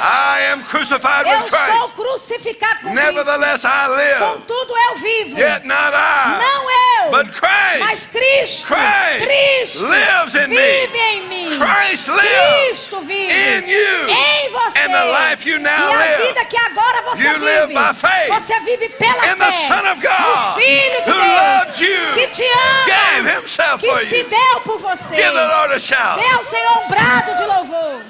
I 0.00 0.52
am 0.52 0.62
crucified 0.64 1.26
Eu 1.26 1.42
with 1.42 1.50
sou 1.50 1.58
Christ. 1.58 1.94
crucificado 1.96 2.80
com 2.82 2.92
Cristo. 2.94 3.04
Nevertheless, 3.04 3.64
I 3.64 3.86
live. 3.88 4.18
Contudo, 4.18 4.74
eu 4.90 4.96
vivo. 4.96 5.38
Yet 5.38 5.66
not 5.66 5.92
I, 5.94 6.38
Não 6.38 6.70
eu, 6.70 7.10
but 7.10 7.26
Christ. 7.34 7.80
mas 7.80 8.06
Cristo. 8.06 8.66
Christ 8.66 9.24
Cristo 9.26 9.86
lives 9.86 10.34
in 10.34 10.48
me. 10.48 10.56
vive 10.56 10.98
em 10.98 11.20
mim. 11.28 11.58
Christ 11.58 12.04
Cristo 12.08 13.00
vive 13.00 13.32
in 13.32 13.68
you. 13.68 14.08
em 14.08 14.48
você. 14.50 14.78
And 14.78 14.92
the 14.92 15.04
life 15.04 15.48
you 15.48 15.58
now 15.58 15.70
e 15.70 15.94
a 15.94 15.96
live, 15.98 16.22
vida 16.28 16.44
que 16.44 16.56
agora 16.56 17.02
você 17.02 17.22
you 17.24 17.38
live 17.38 17.66
vive, 17.68 17.74
by 17.74 17.94
faith 17.94 18.28
você 18.28 18.60
vive 18.60 18.88
pela 18.90 19.26
in 19.26 19.36
fé 19.36 19.44
the 19.44 19.52
Son 19.66 19.90
of 19.92 20.00
God, 20.00 20.20
no 20.20 20.54
Filho 20.54 21.02
de 21.02 21.12
Deus 21.12 21.80
you, 21.80 22.14
que 22.14 22.26
te 22.28 22.44
ama, 22.44 22.86
gave 22.86 23.38
himself 23.40 23.80
que 23.80 23.90
for 23.90 24.00
se 24.00 24.16
you. 24.18 24.28
deu 24.28 24.60
por 24.60 24.78
você. 24.78 25.16
Give 25.16 25.32
the 25.32 25.46
Lord 25.46 25.74
a 25.74 25.78
shout. 25.78 26.20
Dê 26.20 26.34
ao 26.34 26.44
Senhor 26.44 26.78
um 26.84 26.88
brado 26.88 27.34
de 27.34 27.44
louvor. 27.44 28.00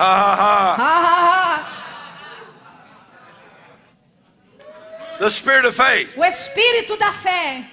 Ha 0.00 0.34
ha 0.34 0.74
ha. 0.80 1.76
The 5.18 5.28
spirit 5.30 5.66
of 5.66 5.74
faith. 5.74 6.16
O 6.16 6.24
espírito 6.24 6.96
da 6.96 7.12
fé. 7.12 7.66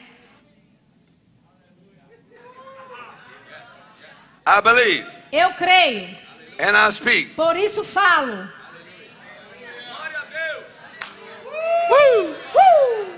I 4.45 4.62
believe 4.62 5.06
Eu 5.32 5.54
creio, 5.54 6.10
and 6.60 6.76
I 6.76 6.90
speak. 6.91 7.34
por 7.36 7.56
isso 7.56 7.84
falo. 7.84 8.49
Woo! 11.90 12.36
Uh! 12.54 13.18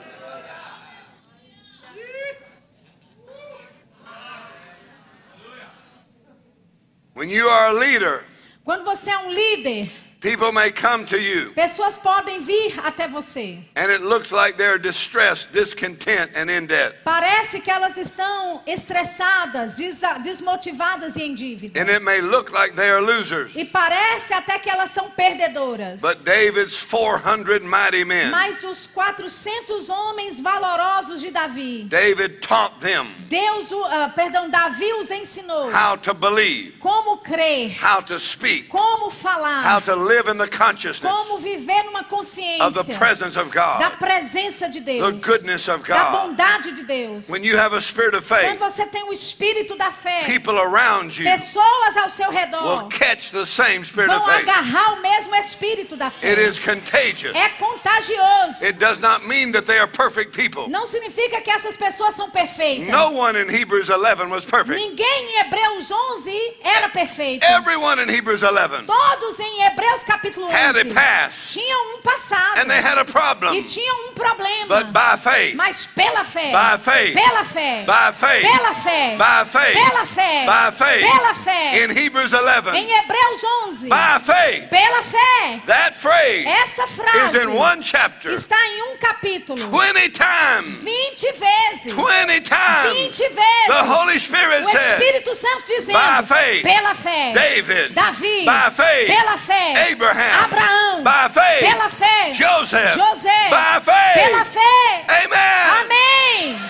When 7.13 7.29
you 7.29 7.47
are 7.47 7.67
a 7.67 7.73
leader, 7.73 8.23
Quando 8.69 8.85
você 8.85 9.09
é 9.09 9.17
um 9.17 9.31
líder, 9.31 9.89
People 10.21 10.51
may 10.51 10.69
come 10.69 11.05
to 11.05 11.17
you 11.17 11.53
Pessoas 11.55 11.97
podem 11.97 12.41
vir 12.41 12.77
até 12.83 13.07
você. 13.07 13.57
and 13.77 13.89
it 13.89 14.01
looks 14.01 14.31
like 14.33 14.57
they're 14.57 14.77
distressed, 14.77 15.53
discontent, 15.53 16.29
and 16.35 16.49
in 16.49 16.67
debt. 16.67 16.95
Parece 17.05 17.61
que 17.61 17.71
elas 17.71 17.95
estão 17.95 18.61
estressadas, 18.67 19.77
desmotivadas 20.21 21.15
e 21.15 21.23
em 21.23 21.33
dívida. 21.33 21.79
And 21.79 21.89
it 21.89 22.03
may 22.03 22.19
look 22.19 22.51
like 22.51 22.75
they 22.75 22.89
are 22.89 23.01
losers. 23.01 23.55
E 23.55 23.63
parece 23.63 24.33
até 24.33 24.59
que 24.59 24.69
elas 24.69 24.91
são 24.91 25.09
perdedoras. 25.11 26.01
But 26.01 26.25
David's 26.25 26.77
400 26.83 27.63
mighty 27.63 28.03
men, 28.03 28.29
Mas 28.29 28.61
os 28.63 28.87
400 28.87 29.89
homens 29.89 30.37
valorosos 30.39 31.21
de 31.21 31.31
Davi, 31.31 31.85
David 31.85 32.41
taught 32.41 32.77
them 32.81 33.07
Deus, 33.29 33.71
ah, 33.89 34.11
perdão, 34.13 34.49
Davi 34.49 34.91
os 34.93 35.09
ensinou 35.11 35.71
how 35.71 35.95
to 35.97 36.13
believe, 36.13 36.73
como 36.79 37.17
crer, 37.19 37.77
how 37.81 38.01
to 38.01 38.19
speak, 38.19 38.67
como 38.67 39.05
how 39.05 39.11
falar, 39.11 39.81
to 39.81 40.08
live 40.09 40.27
in 40.27 40.37
the 40.37 40.47
consciousness 40.47 41.11
como 41.11 41.37
viver 41.37 41.83
numa 41.85 41.99
of 41.99 42.05
the 42.09 42.15
consciência 42.15 42.97
presence 42.97 43.37
of 43.37 43.51
da 43.53 43.89
God, 43.89 43.99
presença 43.99 44.67
de 44.67 44.79
the 44.81 44.99
Deus, 44.99 45.23
goodness 45.23 45.67
of 45.67 45.83
da 45.87 46.11
God. 46.11 46.29
bondade 46.29 46.71
de 46.71 46.83
Deus. 46.83 47.29
When 47.29 47.43
you 47.43 47.55
have 47.57 47.73
a 47.75 47.81
spirit 47.81 48.15
of 48.15 48.27
Quando 48.27 48.41
faith, 48.41 48.59
você 48.59 48.85
tem 48.87 49.03
o 49.03 49.11
espírito 49.13 49.75
da 49.75 49.91
fé, 49.91 50.23
people 50.25 50.57
around 50.57 51.15
you 51.17 51.25
pessoas 51.25 51.97
ao 51.97 52.09
seu 52.09 52.29
will 52.29 52.37
redor 52.37 52.89
catch 52.89 53.31
the 53.31 53.45
same 53.45 53.85
spirit 53.85 54.09
vão 54.09 54.19
of 54.19 54.25
faith. 54.31 54.41
agarrar 54.49 54.93
o 54.93 55.01
mesmo 55.01 55.35
espírito 55.35 55.95
da 55.95 56.09
fé. 56.09 56.31
It 56.31 56.41
is 56.41 56.59
contagious. 56.59 57.35
É 57.35 57.49
contagioso. 57.49 58.65
It 58.65 58.79
does 58.79 58.99
not 58.99 59.25
mean 59.25 59.51
that 59.51 59.65
they 59.65 59.77
are 59.79 59.87
perfect 59.87 60.31
people. 60.35 60.67
Não 60.69 60.85
significa 60.85 61.41
que 61.41 61.51
essas 61.51 61.77
pessoas 61.77 62.15
são 62.15 62.29
perfeitas. 62.29 62.87
No 62.89 63.19
one 63.19 63.37
in 63.39 63.49
Hebrews 63.49 63.89
11 63.89 64.31
was 64.31 64.45
perfect. 64.45 64.79
Ninguém 64.79 65.25
em 65.35 65.39
Hebreus 65.41 65.91
11 65.91 66.57
era 66.63 66.89
perfeito. 66.89 67.45
Everyone 67.45 68.01
in 68.01 68.09
Hebrews 68.09 68.41
11 68.43 68.85
Todos 68.85 69.39
em 69.39 69.63
Hebreus 69.63 69.98
capítulo 70.03 70.47
11 70.47 70.55
had 70.55 70.75
a 70.77 70.93
past. 70.93 71.53
Tinham 71.53 71.95
um 71.95 72.01
passado. 72.01 72.59
And 72.59 72.69
they 72.69 72.81
had 72.81 72.97
a 72.97 73.01
e 73.01 73.05
problem. 73.05 73.63
tinham 73.63 74.09
um 74.09 74.13
problema. 74.13 74.67
But 74.67 74.93
by 74.93 75.17
faith, 75.17 75.55
Mas 75.55 75.85
pela 75.87 76.23
fé, 76.23 76.51
by 76.51 76.77
faith, 76.77 77.13
pela 77.13 77.45
fé, 77.45 77.85
by 77.85 78.11
faith, 78.13 78.43
pela 78.43 78.73
fé, 78.73 79.17
by 79.17 79.45
faith, 79.45 79.73
pela 79.73 80.05
fé, 80.05 80.45
by 80.45 80.71
faith, 80.71 81.11
pela 81.11 81.33
fé, 81.33 81.83
in 81.83 81.89
Hebrews 81.91 82.33
11, 82.33 82.69
em 82.75 82.89
Hebreus 82.89 83.43
11, 83.67 83.89
by 83.89 84.19
faith, 84.19 84.69
pela 84.69 85.03
fé, 85.03 85.61
that 85.65 85.95
phrase 85.95 86.45
esta 86.45 86.83
is 86.83 86.89
frase 86.91 87.43
in 87.43 87.55
one 87.55 87.81
chapter. 87.81 88.31
está 88.31 88.55
em 88.55 88.83
um 88.83 88.97
capítulo. 88.97 89.57
20 89.57 90.09
times. 90.09 90.77
20 90.79 91.31
vezes. 91.31 91.93
20 91.93 92.41
times. 92.41 92.97
20 92.97 93.29
vezes. 93.29 93.67
The 93.67 93.83
Holy 93.83 94.19
Spirit 94.19 94.65
o 94.65 94.69
Espírito 94.69 95.35
Santo 95.35 95.63
dizendo, 95.65 95.99
By 95.99 96.25
faith, 96.25 96.63
pela 96.63 96.95
fé, 96.95 97.31
David, 97.33 97.93
Davi, 97.93 98.45
by 98.45 98.71
faith, 98.71 99.07
pela 99.07 99.37
fé, 99.37 99.88
Abraham, 99.91 100.43
Abraão, 100.45 101.03
by 101.03 101.29
faith, 101.33 101.59
pela 101.59 101.89
fé, 101.89 102.33
Joseph, 102.33 102.95
José, 102.95 103.49
by 103.49 103.79
faith, 103.81 104.13
pela 104.13 104.45
fé. 104.45 105.05
Amen. 105.07 105.81
Amém. 105.81 106.69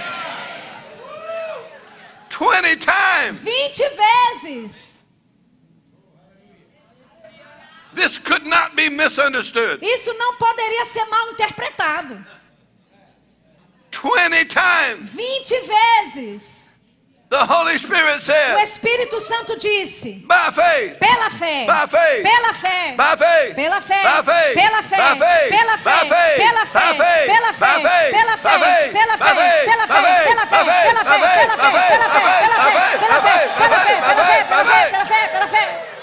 20 2.39 2.77
times. 2.77 3.39
20 3.41 3.89
vezes. 4.43 4.99
This 7.93 8.17
could 8.17 8.45
not 8.45 8.75
be 8.75 8.89
misunderstood. 8.89 9.79
Isso 9.81 10.13
não 10.13 10.35
poderia 10.35 10.85
ser 10.85 11.03
mal 11.05 11.31
interpretado. 11.31 12.25
20 13.91 14.45
times. 14.45 15.13
20 15.13 15.61
vezes. 15.61 16.68
The 17.29 17.45
Holy 17.45 17.77
Spirit 17.77 18.15
O 18.15 18.19
said, 18.19 18.57
Espírito 18.57 19.21
Santo 19.21 19.55
disse, 19.55 20.17
faith, 20.51 20.97
pela 20.97 21.29
fé, 21.29 21.67
faith, 21.85 22.23
pela 22.25 22.53
fé, 22.55 22.95
faith, 22.97 23.55
Pela 23.55 23.81
fé, 23.81 24.01
pela 24.01 24.23
fé, 24.23 24.53
pela 24.55 24.81
fé, 24.81 24.97
pela 24.97 25.27
fé, 25.29 25.45
pela 25.53 25.77
fé, 25.77 25.85
by 25.85 26.09
faith, 26.09 26.31
pela 26.41 26.57
fé, 26.65 26.89
pela 26.89 27.53
fé, 27.53 28.09
pela 28.09 28.37
fé, 28.37 28.89
pela 28.89 28.89
fé, 28.89 28.89
pela 28.89 29.17
fé, 29.19 29.61
pela 29.61 29.85
fé, 29.85 30.09
pela 30.09 30.09
fé, 30.09 30.09
pela 30.09 30.47
fé, 30.73 31.29
pela 31.39 31.59
fé, 31.59 31.99
pela 31.99 32.39
fé, 32.39 32.89
pela 32.97 33.21
fé, 33.21 33.45
pela 33.59 33.85
fé, 34.65 34.89
pela 34.89 35.05
fé, 35.05 35.27
pela 35.29 35.47
fé. 35.47 35.98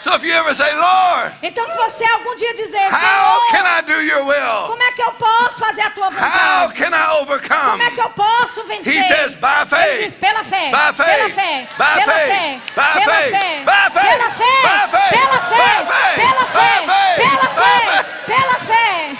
So 0.00 0.14
if 0.14 0.22
you 0.22 0.32
ever 0.32 0.54
say, 0.54 0.72
Lord, 0.76 1.32
Então 1.42 1.66
se 1.66 1.76
você 1.76 2.04
algum 2.04 2.34
dia 2.36 2.54
dizer, 2.54 2.86
how 2.88 3.40
can 3.50 3.64
Senhor, 3.64 3.78
I 3.78 3.82
do 3.82 4.00
your 4.02 4.24
will? 4.24 4.66
como 4.68 4.82
é 4.82 4.92
que 4.92 5.02
eu 5.02 5.10
posso 5.12 5.58
fazer 5.58 5.80
a 5.82 5.90
tua 5.90 6.06
How 6.06 6.68
vontade? 6.68 6.74
can 6.74 6.94
I 6.94 7.20
overcome? 7.20 7.70
Como 7.70 7.82
é 7.82 7.90
que 7.90 8.00
eu 8.00 8.10
posso 8.10 8.62
vencer? 8.64 8.92
He 8.94 9.02
says, 9.08 9.34
by 9.34 9.66
Ele 9.70 10.04
diz, 10.04 10.14
faith, 10.14 10.20
pela 10.20 10.44
fé, 10.44 10.70
by 10.70 10.92
faith, 10.94 11.06
pela 11.06 11.28
fé, 11.30 11.68
by 11.76 11.94
pela 11.98 12.12
faith, 12.12 12.28
fé, 12.28 12.60
by 12.76 12.82
pela 12.94 13.12
faith, 13.12 13.30
fé, 13.32 13.64
by 13.64 13.90
faith, 13.90 14.06
pela 14.08 14.30
fé, 14.30 14.54
by 14.62 14.88
faith, 14.88 15.10
pela 15.10 15.40
fé, 15.40 15.58
by 15.58 15.98
faith, 15.98 16.18
pela 16.18 16.38
by 16.38 16.46
fé, 16.46 16.86
faith, 16.86 17.18
pela 17.18 17.42
by 17.42 17.54
fé, 17.58 17.72
faith. 17.88 18.06
pela 18.26 18.58
fé. 18.60 19.16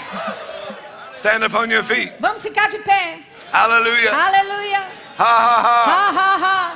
Stand 1.17 1.43
upon 1.43 1.69
your 1.69 1.83
feet. 1.83 2.13
Vamos 2.21 2.41
ficar 2.41 2.69
de 2.69 2.77
pé. 2.79 3.19
Hallelujah. 3.51 4.11
Aleluia. 4.13 4.83
Ha 5.17 5.25
ha 5.25 5.61
ha. 5.61 5.83
Ha, 5.85 6.11
ha, 6.13 6.37
ha. 6.39 6.71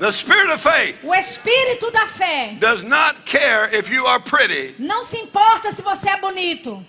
The 0.00 0.10
spirit 0.10 0.48
of 0.48 0.62
faith 0.62 0.96
O 1.04 1.14
espírito 1.14 1.90
da 1.92 2.06
fé. 2.06 2.56
does 2.58 2.82
not 2.82 3.22
care 3.26 3.68
if 3.70 3.90
you 3.90 4.06
are 4.06 4.18
pretty. 4.18 4.74
Não 4.78 5.02
se 5.02 5.18
importa 5.18 5.72
se 5.72 5.82
você 5.82 6.08
é 6.08 6.16
bonito. 6.16 6.82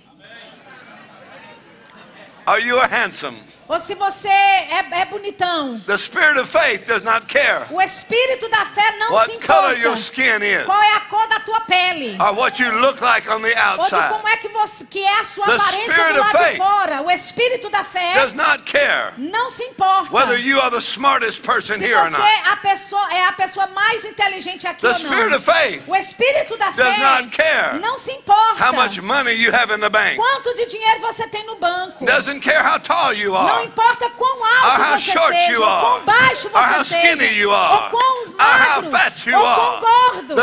Or 2.48 2.58
you 2.58 2.80
are 2.80 2.88
handsome. 2.88 3.38
Ou 3.72 3.80
se 3.80 3.96
você 3.96 4.28
é, 4.28 4.86
é 5.02 5.06
bonitão. 5.06 5.80
The 5.88 5.98
spirit 5.98 6.38
of 6.38 6.52
faith 6.52 6.86
does 6.86 7.04
not 7.04 7.26
care 7.28 7.66
O 7.72 7.82
espírito 7.82 8.50
da 8.50 8.66
fé 8.66 8.84
não 9.00 9.08
se 9.26 9.32
what 9.38 9.48
color 9.48 9.72
your 9.78 9.96
importa 9.96 10.00
skin 10.00 10.44
is 10.44 10.66
qual 10.66 10.82
é 10.84 10.96
a 10.96 11.00
cor 11.02 11.28
da 11.28 11.40
tua 11.40 11.62
pele. 11.62 12.18
or 12.20 12.36
what 12.36 12.62
you 12.62 12.70
look 12.80 13.02
like 13.02 13.30
on 13.30 13.42
the 13.42 13.50
Ou 13.50 13.56
de 13.56 13.62
outside. 13.96 14.10
como 14.10 14.28
é 14.28 14.36
que, 14.38 14.48
você, 14.50 14.86
que 14.86 15.00
é 15.04 15.20
a 15.20 15.24
sua 15.24 15.46
The 15.46 15.56
aparência 15.56 15.92
spirit 15.94 16.14
do 16.14 16.20
of 16.22 16.28
lado 16.34 16.38
de 16.38 16.44
faith 16.44 16.58
fora. 16.58 17.02
O 17.02 17.12
espírito 17.12 17.70
da 17.70 17.84
fé 17.84 18.14
Does 18.22 18.34
not 18.34 18.64
care 18.70 19.14
não 19.18 19.50
se 19.50 19.64
importa 19.64 20.14
whether 20.14 20.38
you 20.38 20.60
are 20.60 20.70
the 20.70 20.82
smartest 20.82 21.42
person 21.42 21.78
se 21.78 21.86
here 21.86 21.96
or 21.98 22.10
você 22.10 22.18
not. 22.18 22.50
a 22.52 22.58
pessoa, 22.58 23.14
é 23.14 23.26
a 23.28 23.32
pessoa 23.32 23.68
mais 23.68 24.04
inteligente 24.04 24.68
aqui 24.68 24.82
The 24.82 24.88
ou 24.90 24.94
spirit 24.96 25.30
não. 25.30 25.38
of 25.38 25.46
faith 25.46 25.84
O 25.88 25.96
espírito 25.96 26.58
da 26.58 26.66
does 26.72 26.76
fé 26.76 26.98
not 26.98 27.30
care 27.36 27.80
não 27.80 27.98
se 27.98 28.12
importa 28.12 28.66
how 28.66 28.74
much 28.74 29.00
money 29.02 29.34
you 29.34 29.54
have 29.56 29.74
in 29.74 29.80
the 29.80 29.90
bank. 29.90 30.18
quanto 30.18 30.54
de 30.56 30.66
dinheiro 30.66 31.00
você 31.00 31.26
tem 31.28 31.46
no 31.46 31.56
banco. 31.56 32.06
Doesn't 32.06 32.42
care 32.42 32.62
how 32.62 32.78
tall 32.80 33.14
you 33.14 33.32
Não 33.32 33.61
não 33.62 33.68
importa 33.68 34.10
quão 34.12 34.44
alto 34.44 34.82
você 35.00 35.12
seja, 35.12 35.60
ou 35.60 35.80
quão 35.82 36.02
baixo 36.04 36.50
você 36.50 36.84
seja, 36.84 37.02
ou 37.48 37.90
quão 37.90 38.26
magro, 38.38 38.90
ou 39.38 39.42
quão 39.56 39.80
gordo, 39.82 40.36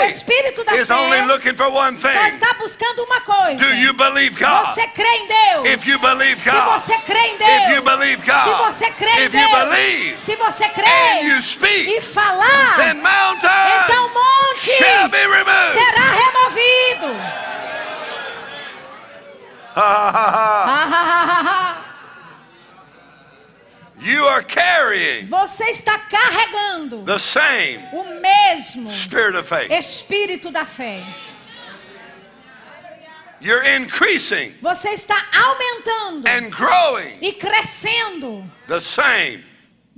o 0.00 0.04
Espírito 0.06 0.64
da 0.64 0.72
fé 0.72 0.78
só 2.12 2.26
está 2.28 2.54
buscando 2.54 3.02
uma 3.04 3.20
coisa. 3.20 3.58
Você 4.66 4.86
crê 4.88 5.08
em 5.16 5.26
Deus? 5.26 5.68
Se 6.38 6.60
você 6.70 6.98
crê 6.98 7.18
em 7.28 7.36
Deus, 7.36 7.50
se 8.44 8.54
você 8.54 8.90
crê 8.92 9.10
em 9.10 9.28
Deus, 9.28 10.20
se 10.20 10.36
você 10.36 10.68
crê 10.70 10.86
e 11.96 12.00
falar, 12.00 12.76
então 13.84 14.06
o 14.06 14.10
monte 14.14 14.70
será 15.72 16.06
removido. 16.10 17.16
Ha 19.76 19.82
ha 19.82 20.10
ha. 20.10 20.64
Ha 20.66 20.84
ha 20.84 21.02
ha 21.02 21.22
ha 21.22 21.40
ha. 21.42 21.89
You 24.02 24.26
are 24.26 24.42
carrying 24.42 25.26
Você 25.26 25.64
está 25.70 25.98
carregando 25.98 27.04
the 27.04 27.18
same 27.18 27.78
o 27.92 28.20
mesmo 28.20 28.90
spirit 28.90 29.36
of 29.36 29.46
faith. 29.46 29.70
espírito 29.70 30.50
da 30.50 30.64
fé. 30.64 31.04
You're 33.42 33.62
increasing 33.76 34.54
Você 34.62 34.90
está 34.90 35.22
aumentando 35.32 36.28
and 36.28 36.50
growing 36.50 37.18
e 37.22 37.32
crescendo 37.32 38.44
the 38.68 38.80
same 38.80 39.44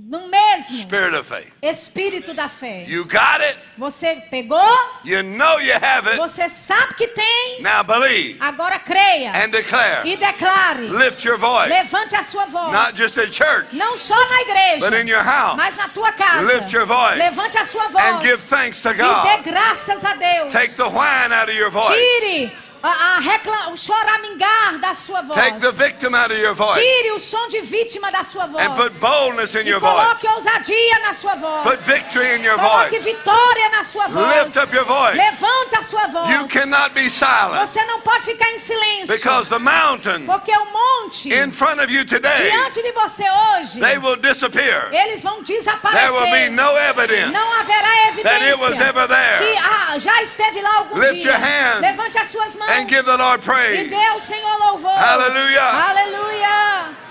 no 0.05 0.27
mesmo 0.27 0.77
spirit 0.79 1.15
of 1.15 1.25
faith. 1.25 1.47
espírito 1.61 2.33
da 2.33 2.49
fé. 2.49 2.85
You 2.87 3.05
got 3.05 3.41
it. 3.41 3.57
Você 3.77 4.15
pegou? 4.29 4.59
You 5.05 5.23
know 5.23 5.59
you 5.59 5.73
have 5.73 6.07
it. 6.09 6.17
Você 6.17 6.49
sabe 6.49 6.93
que 6.95 7.07
tem? 7.07 7.61
Now 7.61 7.83
believe 7.83 8.37
Agora 8.41 8.79
creia 8.79 9.31
and 9.31 9.49
declare. 9.49 10.01
e 10.05 10.17
declare. 10.17 10.89
Lift 10.89 11.23
your 11.25 11.37
voice. 11.37 11.69
Levante 11.69 12.15
a 12.15 12.23
sua 12.23 12.45
voz. 12.45 12.71
Not 12.73 12.95
just 12.97 13.17
at 13.17 13.31
church, 13.31 13.67
Não 13.73 13.97
só 13.97 14.15
na 14.15 14.41
igreja, 14.41 14.89
but 14.89 14.93
in 14.99 15.07
your 15.07 15.23
house. 15.23 15.55
mas 15.55 15.77
na 15.77 15.87
tua 15.87 16.11
casa. 16.11 16.41
Lift 16.53 16.73
your 16.73 16.85
voice. 16.85 17.17
Levante 17.17 17.57
a 17.57 17.65
sua 17.65 17.87
voz. 17.87 18.03
And 18.03 18.21
give 18.21 18.37
thanks 18.41 18.81
to 18.81 18.89
E 18.89 18.93
dê 18.93 19.03
God. 19.03 19.43
graças 19.43 20.03
a 20.03 20.15
Deus. 20.15 20.51
Take 20.51 20.73
the 20.75 20.83
out 20.83 21.49
of 21.49 21.55
your 21.55 21.71
voice. 21.71 21.95
Tire 21.95 22.51
a, 22.83 23.17
a 23.19 23.69
o 23.69 23.77
choramingar 23.77 24.77
da 24.79 24.93
sua 24.93 25.21
voz. 25.21 25.39
Take 25.39 25.59
the 25.59 25.71
victim 25.71 26.13
out 26.13 26.31
of 26.31 26.39
your 26.39 26.53
voice. 26.53 26.73
Tire 26.73 27.11
o 27.13 27.19
som 27.19 27.47
de 27.47 27.61
vítima 27.61 28.11
da 28.11 28.23
sua 28.25 28.45
voz. 28.45 28.61
And 28.61 28.75
put 28.75 28.91
boldness 28.99 29.55
in 29.55 29.67
your 29.67 29.79
coloque 29.79 30.21
voice. 30.21 30.35
ousadia 30.35 30.99
na 30.99 31.13
sua 31.13 31.35
voz. 31.35 31.63
Put 31.63 31.79
victory 31.79 32.35
in 32.35 32.43
your 32.43 32.57
coloque 32.57 32.89
voice. 32.89 33.03
vitória 33.03 33.69
na 33.69 33.83
sua 33.83 34.07
voz. 34.09 34.37
Lift 34.37 34.57
up 34.57 34.75
your 34.75 34.85
voice. 34.85 35.15
Levanta 35.15 35.79
a 35.79 35.83
sua 35.83 36.07
voz. 36.07 36.29
You 36.29 36.45
cannot 36.47 36.93
be 36.93 37.09
silent. 37.09 37.65
Você 37.65 37.85
não 37.85 38.01
pode 38.01 38.25
ficar 38.25 38.49
em 38.51 38.59
silêncio. 38.59 39.15
Because 39.15 39.49
the 39.49 39.59
mountain 39.59 40.25
Porque 40.25 40.51
o 40.51 40.65
monte 40.65 41.33
in 41.33 41.51
front 41.51 41.79
of 41.79 41.89
you 41.89 42.05
today, 42.05 42.49
diante 42.49 42.81
de 42.81 42.91
você 42.91 43.23
hoje 43.23 43.79
they 43.79 43.97
will 43.97 44.17
disappear. 44.17 44.89
eles 44.91 45.21
vão 45.21 45.41
desaparecer. 45.41 46.01
There 46.01 46.11
will 46.11 46.31
be 46.31 46.49
no 46.49 46.77
evidence 46.77 47.31
não 47.31 47.53
haverá 47.59 48.07
evidência 48.09 48.39
that 48.39 48.43
it 48.43 48.59
was 48.59 48.79
ever 48.81 49.07
there. 49.07 49.39
que 49.39 49.57
ah, 49.57 49.99
já 49.99 50.21
esteve 50.21 50.61
lá 50.61 50.77
algum 50.79 50.99
Lift 50.99 51.21
dia. 51.21 51.31
Your 51.31 51.81
Levante 51.81 52.17
as 52.17 52.27
suas 52.27 52.55
mãos. 52.55 52.72
and 52.79 52.89
give 52.89 53.05
the 53.05 53.17
Lord 53.17 53.41
praise. 53.41 53.85
E 53.85 53.89
dê 53.89 54.05
ao 54.07 54.19
Senhor 54.19 54.57
louvor. 54.59 54.91
Hallelujah. 54.91 55.61
Hallelujah. 55.61 57.02